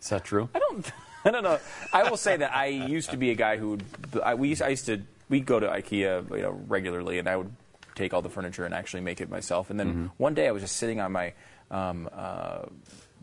Is 0.00 0.08
that 0.10 0.24
true? 0.24 0.48
I 0.54 0.60
don't. 0.60 0.90
I 1.24 1.30
don't 1.32 1.42
know. 1.42 1.58
I 1.92 2.08
will 2.08 2.16
say 2.16 2.36
that 2.36 2.54
I 2.54 2.66
used 2.66 3.10
to 3.10 3.16
be 3.16 3.30
a 3.30 3.34
guy 3.34 3.56
who 3.56 3.70
would. 3.70 3.84
I, 4.22 4.34
we 4.36 4.50
used, 4.50 4.62
I 4.62 4.68
used 4.68 4.86
to. 4.86 5.02
We 5.28 5.40
go 5.40 5.58
to 5.58 5.66
IKEA, 5.66 6.30
you 6.30 6.42
know, 6.42 6.60
regularly, 6.68 7.18
and 7.18 7.28
I 7.28 7.36
would 7.36 7.50
take 7.96 8.14
all 8.14 8.22
the 8.22 8.30
furniture 8.30 8.64
and 8.64 8.72
actually 8.72 9.00
make 9.02 9.20
it 9.20 9.28
myself. 9.28 9.68
And 9.68 9.80
then 9.80 9.88
Mm-hmm. 9.88 10.06
one 10.16 10.34
day 10.34 10.46
I 10.46 10.52
was 10.52 10.62
just 10.62 10.76
sitting 10.76 11.00
on 11.00 11.10
my 11.10 11.32
um, 11.72 12.08
uh, 12.12 12.60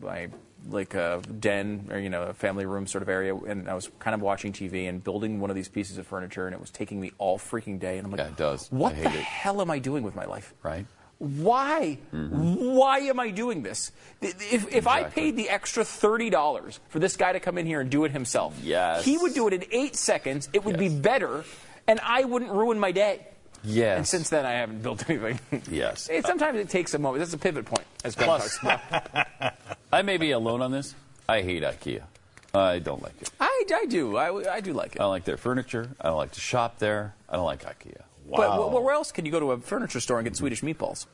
my 0.00 0.28
like 0.70 0.94
a 0.94 1.22
den 1.38 1.88
or 1.90 1.98
you 1.98 2.08
know 2.10 2.22
a 2.24 2.34
family 2.34 2.66
room 2.66 2.86
sort 2.86 3.02
of 3.02 3.08
area, 3.08 3.34
and 3.34 3.68
I 3.68 3.74
was 3.74 3.90
kind 3.98 4.14
of 4.14 4.20
watching 4.20 4.52
TV 4.52 4.88
and 4.88 5.02
building 5.02 5.40
one 5.40 5.50
of 5.50 5.56
these 5.56 5.68
pieces 5.68 5.98
of 5.98 6.06
furniture, 6.06 6.46
and 6.46 6.54
it 6.54 6.60
was 6.60 6.70
taking 6.70 7.00
me 7.00 7.12
all 7.18 7.38
freaking 7.38 7.78
day. 7.78 7.98
And 7.98 8.06
I'm 8.06 8.10
like, 8.10 8.20
Yeah, 8.20 8.28
it 8.28 8.36
does. 8.36 8.68
What 8.70 8.94
the 8.96 9.04
it. 9.04 9.10
hell 9.10 9.60
am 9.60 9.70
I 9.70 9.78
doing 9.78 10.02
with 10.02 10.14
my 10.14 10.24
life? 10.24 10.52
Right. 10.62 10.86
Why? 11.18 11.96
Mm-hmm. 12.12 12.74
Why 12.74 12.98
am 12.98 13.18
I 13.18 13.30
doing 13.30 13.62
this? 13.62 13.90
If, 14.20 14.74
if 14.74 14.86
I 14.86 15.04
paid 15.04 15.34
the 15.36 15.48
extra 15.48 15.82
thirty 15.82 16.28
dollars 16.28 16.78
for 16.88 16.98
this 16.98 17.16
guy 17.16 17.32
to 17.32 17.40
come 17.40 17.56
in 17.56 17.64
here 17.64 17.80
and 17.80 17.88
do 17.88 18.04
it 18.04 18.10
himself, 18.12 18.54
Yes. 18.62 19.02
he 19.04 19.16
would 19.16 19.32
do 19.32 19.46
it 19.48 19.54
in 19.54 19.64
eight 19.72 19.96
seconds. 19.96 20.48
It 20.52 20.64
would 20.66 20.78
be 20.78 20.90
better, 20.90 21.44
and 21.86 22.00
I 22.02 22.24
wouldn't 22.24 22.50
ruin 22.50 22.78
my 22.78 22.92
day. 22.92 23.26
Yes. 23.64 23.96
And 23.96 24.06
since 24.06 24.28
then, 24.28 24.44
I 24.44 24.52
haven't 24.52 24.82
built 24.82 25.08
anything. 25.10 25.40
Yes. 25.70 26.06
Hey, 26.06 26.20
sometimes 26.20 26.58
it 26.58 26.68
takes 26.68 26.92
a 26.92 26.98
moment. 26.98 27.20
That's 27.20 27.32
a 27.32 27.38
pivot 27.38 27.64
point, 27.64 27.86
as 28.04 28.14
Plus-. 28.14 28.58
I 29.92 30.02
may 30.02 30.16
be 30.16 30.30
alone 30.32 30.62
on 30.62 30.72
this. 30.72 30.94
I 31.28 31.42
hate 31.42 31.62
IKEA. 31.62 32.02
I 32.54 32.78
don't 32.78 33.02
like 33.02 33.20
it. 33.20 33.30
I, 33.40 33.64
I 33.74 33.86
do. 33.86 34.16
I, 34.16 34.54
I 34.54 34.60
do 34.60 34.72
like 34.72 34.96
it. 34.96 35.00
I 35.00 35.04
don't 35.04 35.10
like 35.10 35.24
their 35.24 35.36
furniture. 35.36 35.90
I 36.00 36.08
don't 36.08 36.16
like 36.16 36.32
to 36.32 36.40
shop 36.40 36.78
there. 36.78 37.14
I 37.28 37.36
don't 37.36 37.44
like 37.44 37.64
IKEA. 37.64 38.00
Wow. 38.26 38.70
But 38.72 38.82
where 38.82 38.94
else 38.94 39.12
can 39.12 39.26
you 39.26 39.32
go 39.32 39.40
to 39.40 39.52
a 39.52 39.58
furniture 39.58 40.00
store 40.00 40.18
and 40.18 40.24
get 40.24 40.36
Swedish 40.36 40.62
meatballs? 40.62 41.06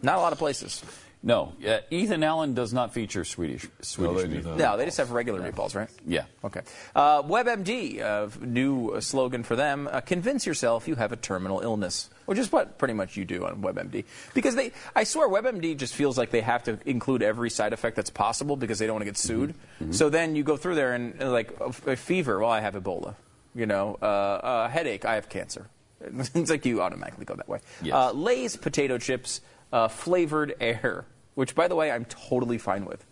Not 0.00 0.16
a 0.16 0.20
lot 0.20 0.32
of 0.32 0.38
places. 0.38 0.82
No, 1.24 1.52
uh, 1.64 1.78
Ethan 1.90 2.24
Allen 2.24 2.52
does 2.54 2.72
not 2.72 2.92
feature 2.92 3.24
Swedish 3.24 3.68
Swedish 3.80 4.28
meat. 4.28 4.44
No, 4.44 4.76
they 4.76 4.84
just 4.84 4.98
have 4.98 5.12
regular 5.12 5.40
meatballs, 5.40 5.76
right? 5.76 5.88
Yeah. 6.04 6.24
Okay. 6.42 6.62
Uh, 6.96 7.22
WebMD, 7.22 8.00
uh, 8.02 8.28
new 8.40 8.90
uh, 8.90 9.00
slogan 9.00 9.44
for 9.44 9.54
them: 9.54 9.88
uh, 9.90 10.00
"Convince 10.00 10.46
yourself 10.46 10.88
you 10.88 10.96
have 10.96 11.12
a 11.12 11.16
terminal 11.16 11.60
illness," 11.60 12.10
which 12.26 12.38
is 12.38 12.50
what 12.50 12.76
pretty 12.76 12.94
much 12.94 13.16
you 13.16 13.24
do 13.24 13.46
on 13.46 13.62
WebMD. 13.62 14.04
Because 14.34 14.56
they, 14.56 14.72
I 14.96 15.04
swear, 15.04 15.28
WebMD 15.28 15.76
just 15.76 15.94
feels 15.94 16.18
like 16.18 16.30
they 16.30 16.40
have 16.40 16.64
to 16.64 16.78
include 16.86 17.22
every 17.22 17.50
side 17.50 17.72
effect 17.72 17.94
that's 17.94 18.10
possible 18.10 18.56
because 18.56 18.80
they 18.80 18.86
don't 18.86 18.94
want 18.94 19.02
to 19.02 19.10
get 19.10 19.16
sued. 19.18 19.54
So 19.92 20.08
then 20.10 20.34
you 20.34 20.42
go 20.42 20.56
through 20.56 20.74
there 20.74 20.92
and, 20.92 21.22
uh, 21.22 21.30
like 21.30 21.52
a, 21.60 21.92
a 21.92 21.96
fever. 21.96 22.40
Well, 22.40 22.50
I 22.50 22.60
have 22.60 22.74
Ebola. 22.74 23.14
You 23.54 23.66
know, 23.66 23.94
uh, 24.02 24.66
a 24.66 24.68
headache. 24.68 25.04
I 25.04 25.14
have 25.14 25.28
cancer. 25.28 25.68
it's 26.00 26.50
like 26.50 26.66
you 26.66 26.82
automatically 26.82 27.26
go 27.26 27.34
that 27.34 27.48
way. 27.48 27.60
Yes. 27.80 27.94
Uh, 27.94 28.10
Lay's 28.12 28.56
potato 28.56 28.98
chips. 28.98 29.40
uh, 29.72 29.88
flavored 29.88 30.54
air, 30.60 31.06
which, 31.34 31.54
by 31.54 31.68
the 31.68 31.74
way, 31.74 31.90
I'm 31.90 32.04
totally 32.04 32.58
fine 32.58 32.84
with. 32.84 33.04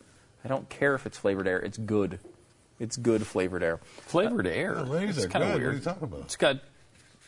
I 0.44 0.48
don't 0.48 0.68
care 0.68 0.94
if 0.94 1.06
it's 1.06 1.18
flavored 1.18 1.46
air. 1.48 1.58
It's 1.58 1.78
good. 1.78 2.18
It's 2.78 2.96
good 2.96 3.26
flavored 3.26 3.62
air. 3.62 3.78
Flavored 4.06 4.46
air. 4.46 4.74
Oh, 4.78 4.92
It's 4.94 5.26
kind 5.26 5.44
of 5.44 5.50
weird. 5.54 5.62
What 5.62 5.70
are 5.72 5.74
you 5.74 5.80
talking 5.80 6.04
about? 6.04 6.20
It's 6.22 6.36
got 6.36 6.60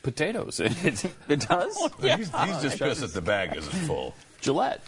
potatoes 0.03 0.61
in 0.61 0.73
it. 0.83 1.05
It 1.29 1.41
does? 1.49 1.77
Yeah. 2.03 2.17
he's, 2.17 2.31
he's 2.31 2.63
just 2.63 2.79
pissed 2.79 3.01
that 3.03 3.13
the 3.15 3.21
bag 3.21 3.55
isn't 3.57 3.73
full. 3.87 4.15
Gillette. 4.41 4.81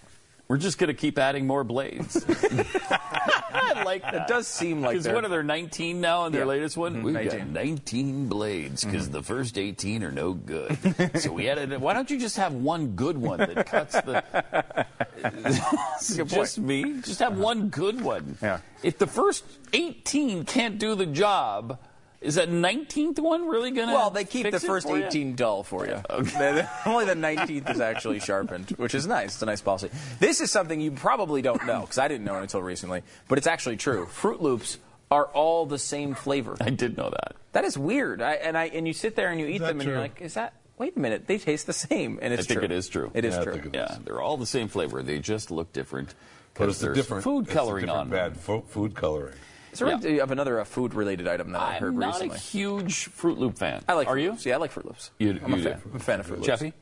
We're 0.47 0.59
just 0.59 0.77
going 0.79 0.89
to 0.89 0.95
keep 0.95 1.19
adding 1.19 1.47
more 1.47 1.65
blades. 1.65 2.23
I 2.29 3.83
like 3.85 4.03
that. 4.03 4.15
It 4.15 4.27
does 4.29 4.47
seem 4.47 4.83
like 4.83 4.93
Because 4.93 5.09
what 5.09 5.25
are 5.25 5.29
there, 5.29 5.43
19 5.43 6.01
now 6.01 6.27
in 6.27 6.33
their 6.33 6.43
Yeah. 6.43 6.47
latest 6.49 6.77
one? 6.77 6.97
Mhm, 6.97 7.03
We've 7.03 7.15
19. 7.15 7.39
got 7.39 7.47
19 7.49 8.29
blades 8.29 8.85
because 8.85 9.09
the 9.09 9.23
first 9.23 9.57
18 9.57 10.03
are 10.05 10.12
no 10.12 10.35
good. 10.35 10.77
so 11.19 11.33
we 11.33 11.49
added. 11.49 11.81
Why 11.81 11.95
don't 11.95 12.11
you 12.11 12.19
just 12.21 12.37
have 12.37 12.53
one 12.53 12.89
good 12.89 13.16
one 13.16 13.39
that 13.39 13.66
cuts 13.66 13.95
the? 13.95 14.87
Just 16.27 16.59
me. 16.59 17.01
Just 17.01 17.21
have 17.21 17.39
one 17.39 17.69
good 17.69 18.01
one. 18.03 18.37
Yeah. 18.43 18.59
If 18.83 18.99
the 18.99 19.07
first 19.07 19.45
18 19.73 20.45
can't 20.45 20.79
do 20.79 20.95
the 20.95 21.07
job, 21.07 21.79
is 22.25 22.35
that 22.37 22.49
19th 22.49 23.19
one 23.19 23.47
really 23.47 23.71
going 23.71 23.89
to? 23.89 23.95
Well, 23.95 24.11
they 24.11 24.25
keep 24.25 24.45
the 24.45 24.53
fix 24.53 24.65
it 24.65 24.67
first 24.67 24.89
for 24.89 24.99
you? 24.99 25.07
18 25.07 25.35
dull 25.35 25.63
for 25.63 25.87
you. 25.87 26.01
The- 26.09 26.69
Only 26.87 27.05
the 27.05 27.15
19th 27.15 27.71
is 27.71 27.81
actually 27.81 28.21
sharpened, 28.21 28.71
which 28.71 28.95
is 28.95 29.07
nice. 29.07 29.35
It's 29.35 29.43
a 29.43 29.47
nice 29.47 29.61
policy. 29.61 29.91
This 30.19 30.41
is 30.41 30.51
something 30.51 30.81
you 30.81 30.91
probably 30.91 31.43
don't 31.43 31.65
know 31.67 31.83
because 31.83 31.99
I 31.99 32.09
didn't 32.09 32.25
know 32.25 32.37
it 32.39 32.43
until 32.43 32.63
recently, 32.63 33.03
but 33.29 33.39
it's 33.39 33.47
actually 33.47 33.77
true. 33.77 34.07
Froot 34.07 34.41
Loops 34.41 34.79
are 35.11 35.27
all 35.27 35.67
the 35.67 35.79
same 35.79 36.15
flavor. 36.15 36.57
I 36.61 36.71
did 36.71 36.97
know 36.97 37.11
that. 37.11 37.37
That 37.53 37.65
is 37.65 37.79
weird. 37.79 38.21
I, 38.23 38.33
and 38.35 38.59
I 38.59 38.65
and 38.65 38.87
you 38.89 38.93
sit 38.95 39.15
there 39.17 39.29
and 39.31 39.39
you 39.39 39.47
eat 39.47 39.59
them 39.59 39.81
and 39.81 39.89
you're 39.89 39.99
like, 40.01 40.21
is 40.21 40.35
that? 40.35 40.55
Wait 40.77 40.97
a 40.97 40.99
minute, 40.99 41.29
they 41.29 41.39
taste 41.39 41.67
the 41.69 41.73
same, 41.73 42.19
and 42.21 42.33
it's 42.33 42.41
I 42.41 42.43
it's 42.43 42.47
think 42.49 42.59
true. 42.59 42.65
it 42.65 42.73
is 42.73 42.89
true. 42.89 43.11
It 43.15 43.25
is 43.25 43.37
Yeah, 43.37 43.45
true. 43.45 43.53
it 43.55 43.71
Yeah, 43.75 43.97
they're 44.05 44.21
all 44.21 44.37
the 44.37 44.47
same 44.47 44.67
flavor. 44.67 45.05
They 45.05 45.21
just 45.21 45.53
look 45.53 45.73
different. 45.73 46.15
But 46.55 46.65
'cause 46.67 46.69
it's 46.75 46.83
a 46.83 46.87
there's 46.87 46.97
different 46.97 47.23
food 47.25 47.45
it's 47.45 47.53
a 47.53 47.55
coloring 47.55 47.87
different 47.87 48.01
on 48.01 48.11
bad 48.11 48.37
fo- 48.37 48.63
food 48.63 48.95
coloring. 48.97 49.35
So 49.75 49.89
Yeah. 49.89 49.99
you 50.01 50.21
have 50.21 50.31
another 50.31 50.61
uh, 50.61 50.65
food-related 50.65 51.27
item 51.29 51.53
that 51.53 51.61
I 51.61 51.75
heard 51.75 51.97
recently. 51.97 52.23
I'm 52.23 52.29
not 52.29 52.37
a 52.37 52.41
huge 52.41 53.11
Froot 53.11 53.39
Loop 53.39 53.59
fan. 53.59 53.83
I 53.89 53.95
like. 53.95 54.07
Are 54.09 54.13
Fruit 54.15 54.23
you? 54.23 54.31
Loops. 54.31 54.47
Yeah, 54.47 54.55
I 54.55 54.59
like 54.59 54.73
Froot 54.73 54.85
Loops. 54.85 55.11
You- 55.19 55.41
I'm 55.45 55.55
a 55.55 55.59
fan. 55.59 55.83
I'm 55.91 55.97
a 55.97 55.99
fan 56.01 56.21
of 56.21 56.27
Froot 56.27 56.37
Loops. 56.37 56.47
Jeffy, 56.47 56.73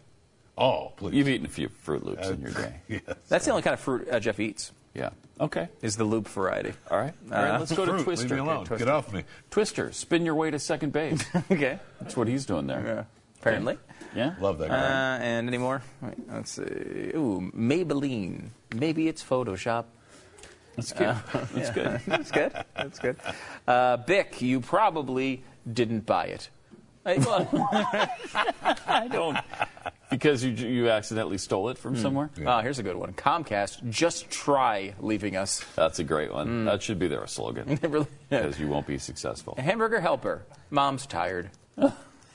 Oh, 0.59 0.93
please. 0.97 1.15
you've 1.15 1.29
eaten 1.29 1.47
a 1.47 1.49
few 1.49 1.69
Froot 1.69 2.05
Loops 2.05 2.29
in 2.29 2.41
your 2.43 2.51
day. 2.53 2.75
yes. 2.89 3.03
That's 3.29 3.45
the 3.47 3.51
only 3.51 3.63
kind 3.63 3.75
of 3.75 3.81
fruit 3.81 4.09
uh, 4.11 4.21
Jeff 4.21 4.39
eats. 4.39 4.73
Yeah. 4.95 5.11
Okay. 5.41 5.69
Is 5.81 5.97
the 5.97 6.05
loop 6.05 6.29
variety. 6.29 6.75
All 6.91 6.99
right. 6.99 7.15
All 7.33 7.43
right. 7.43 7.51
Uh, 7.55 7.59
Let's 7.59 7.73
go 7.73 7.87
to 7.87 7.93
Fruit, 7.95 8.05
Twister. 8.05 8.29
Leave 8.37 8.45
me 8.45 8.51
alone. 8.51 8.63
Okay, 8.67 8.77
Get 8.77 8.89
off 8.89 9.11
me. 9.13 9.25
Twister, 9.51 9.91
spin 9.91 10.25
your 10.27 10.35
way 10.35 10.51
to 10.51 10.59
second 10.59 10.93
base. 10.93 11.25
okay. 11.51 11.79
That's 12.01 12.17
what 12.17 12.29
he's 12.29 12.45
doing 12.45 12.67
there. 12.67 12.83
Yeah. 12.85 13.05
Apparently. 13.41 13.79
Yeah. 14.15 14.35
Love 14.41 14.59
that 14.59 14.71
Uh, 14.71 14.77
guy. 14.77 15.25
and 15.25 15.49
any 15.49 15.57
more? 15.59 15.83
Wait, 16.03 16.15
let's 16.31 16.51
see. 16.53 16.63
Ooh, 16.63 17.51
Maybelline. 17.57 18.51
Maybe 18.75 19.09
it's 19.09 19.25
Photoshop. 19.25 19.87
That's 20.77 20.93
good. 20.93 21.07
Uh, 21.09 21.19
That's 21.33 21.55
yeah. 21.57 21.73
good. 21.73 22.01
That's 22.07 22.31
good. 22.31 22.53
That's 22.77 22.99
good. 22.99 23.17
Uh, 23.67 23.97
Bic, 23.99 24.41
you 24.43 24.61
probably 24.61 25.43
didn't 25.71 26.07
buy 26.07 26.27
it. 26.27 26.49
I, 27.05 27.19
well, 27.19 27.49
I 28.87 29.09
don't. 29.11 29.37
Because 30.09 30.45
you 30.45 30.51
you 30.53 30.89
accidentally 30.89 31.39
stole 31.39 31.69
it 31.71 31.79
from 31.79 31.97
somewhere. 31.97 32.31
oh, 32.47 32.61
here's 32.61 32.79
a 32.79 32.83
good 32.83 32.97
one. 32.97 33.13
Comcast, 33.15 33.89
just 33.91 34.31
try 34.31 34.95
leaving 35.01 35.37
us. 35.37 35.65
That's 35.75 35.99
a 35.99 36.05
great 36.05 36.33
one. 36.33 36.65
That 36.67 36.81
should 36.83 36.99
be 37.01 37.09
their 37.09 37.27
slogan. 37.27 37.71
It 37.71 37.83
really 37.91 38.03
is. 38.03 38.09
Because 38.31 38.61
you 38.61 38.69
won't 38.69 38.87
be 38.87 38.99
successful. 38.99 39.55
A 39.59 39.63
Hamburger 39.63 40.01
Helper. 40.01 40.45
Mom's 40.71 41.07
tired. 41.07 41.51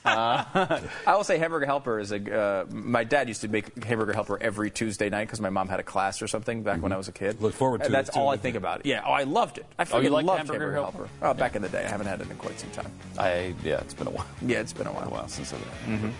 Uh, 0.08 0.80
I 1.06 1.16
will 1.16 1.24
say 1.24 1.38
Hamburger 1.38 1.66
Helper 1.66 1.98
is 1.98 2.12
a. 2.12 2.38
Uh, 2.38 2.64
my 2.70 3.04
dad 3.04 3.28
used 3.28 3.42
to 3.42 3.48
make 3.48 3.84
Hamburger 3.84 4.12
Helper 4.12 4.38
every 4.40 4.70
Tuesday 4.70 5.08
night 5.10 5.24
because 5.26 5.40
my 5.40 5.50
mom 5.50 5.68
had 5.68 5.80
a 5.80 5.82
class 5.82 6.22
or 6.22 6.26
something 6.28 6.62
back 6.62 6.80
when 6.82 6.92
I 6.92 6.96
was 6.96 7.08
a 7.08 7.12
kid. 7.12 7.36
Mm-hmm. 7.36 7.44
Look 7.44 7.54
forward 7.54 7.78
to 7.78 7.84
and 7.86 7.94
it, 7.94 7.96
That's 7.96 8.10
too, 8.14 8.20
all 8.20 8.28
I 8.30 8.36
think 8.36 8.54
you? 8.54 8.58
about 8.58 8.80
it. 8.80 8.86
Yeah. 8.86 9.02
Oh, 9.06 9.12
I 9.12 9.24
loved 9.24 9.58
it. 9.58 9.66
I 9.78 9.86
Oh, 9.92 10.00
you 10.00 10.10
like 10.10 10.24
loved 10.24 10.38
Hamburger 10.38 10.58
Hamburger, 10.72 10.74
Helper? 10.82 10.98
Helper. 11.20 11.26
Oh, 11.26 11.34
back 11.34 11.56
in 11.56 11.62
the 11.62 11.68
day. 11.68 11.84
I 11.84 11.88
haven't 11.88 12.06
had 12.06 12.20
it 12.20 12.30
in 12.30 12.36
quite 12.36 12.58
some 12.58 12.70
time. 12.70 12.90
I 13.18 13.54
yeah, 13.62 13.78
it's 13.80 13.94
been 13.94 14.06
a 14.06 14.10
while. 14.10 14.26
Yeah, 14.42 14.60
it's 14.60 14.72
been 14.72 14.86
a 14.86 14.90
A 14.90 14.94
while. 14.94 15.10
while 15.10 15.28
since 15.28 15.52
I've 15.52 15.60
Mm-hmm. 15.86 16.10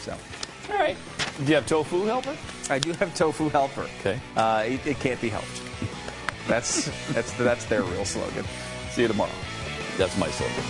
So, 0.00 0.16
All 0.72 0.78
right. 0.78 0.96
Do 1.38 1.44
you 1.44 1.54
have 1.54 1.66
tofu 1.66 2.04
helper? 2.04 2.36
I 2.70 2.78
do 2.78 2.92
have 2.92 3.14
Tofu 3.14 3.48
Helper. 3.48 3.86
Okay. 4.00 4.20
Uh, 4.36 4.64
it, 4.66 4.86
it 4.86 5.00
can't 5.00 5.20
be 5.20 5.28
helped. 5.28 5.62
That's 6.48 6.86
that's 7.12 7.32
that's 7.34 7.64
their 7.66 7.82
real 7.82 8.04
slogan. 8.04 8.44
See 8.90 9.02
you 9.02 9.08
tomorrow. 9.08 9.30
That's 9.96 10.16
my 10.18 10.28
slogan. 10.30 10.64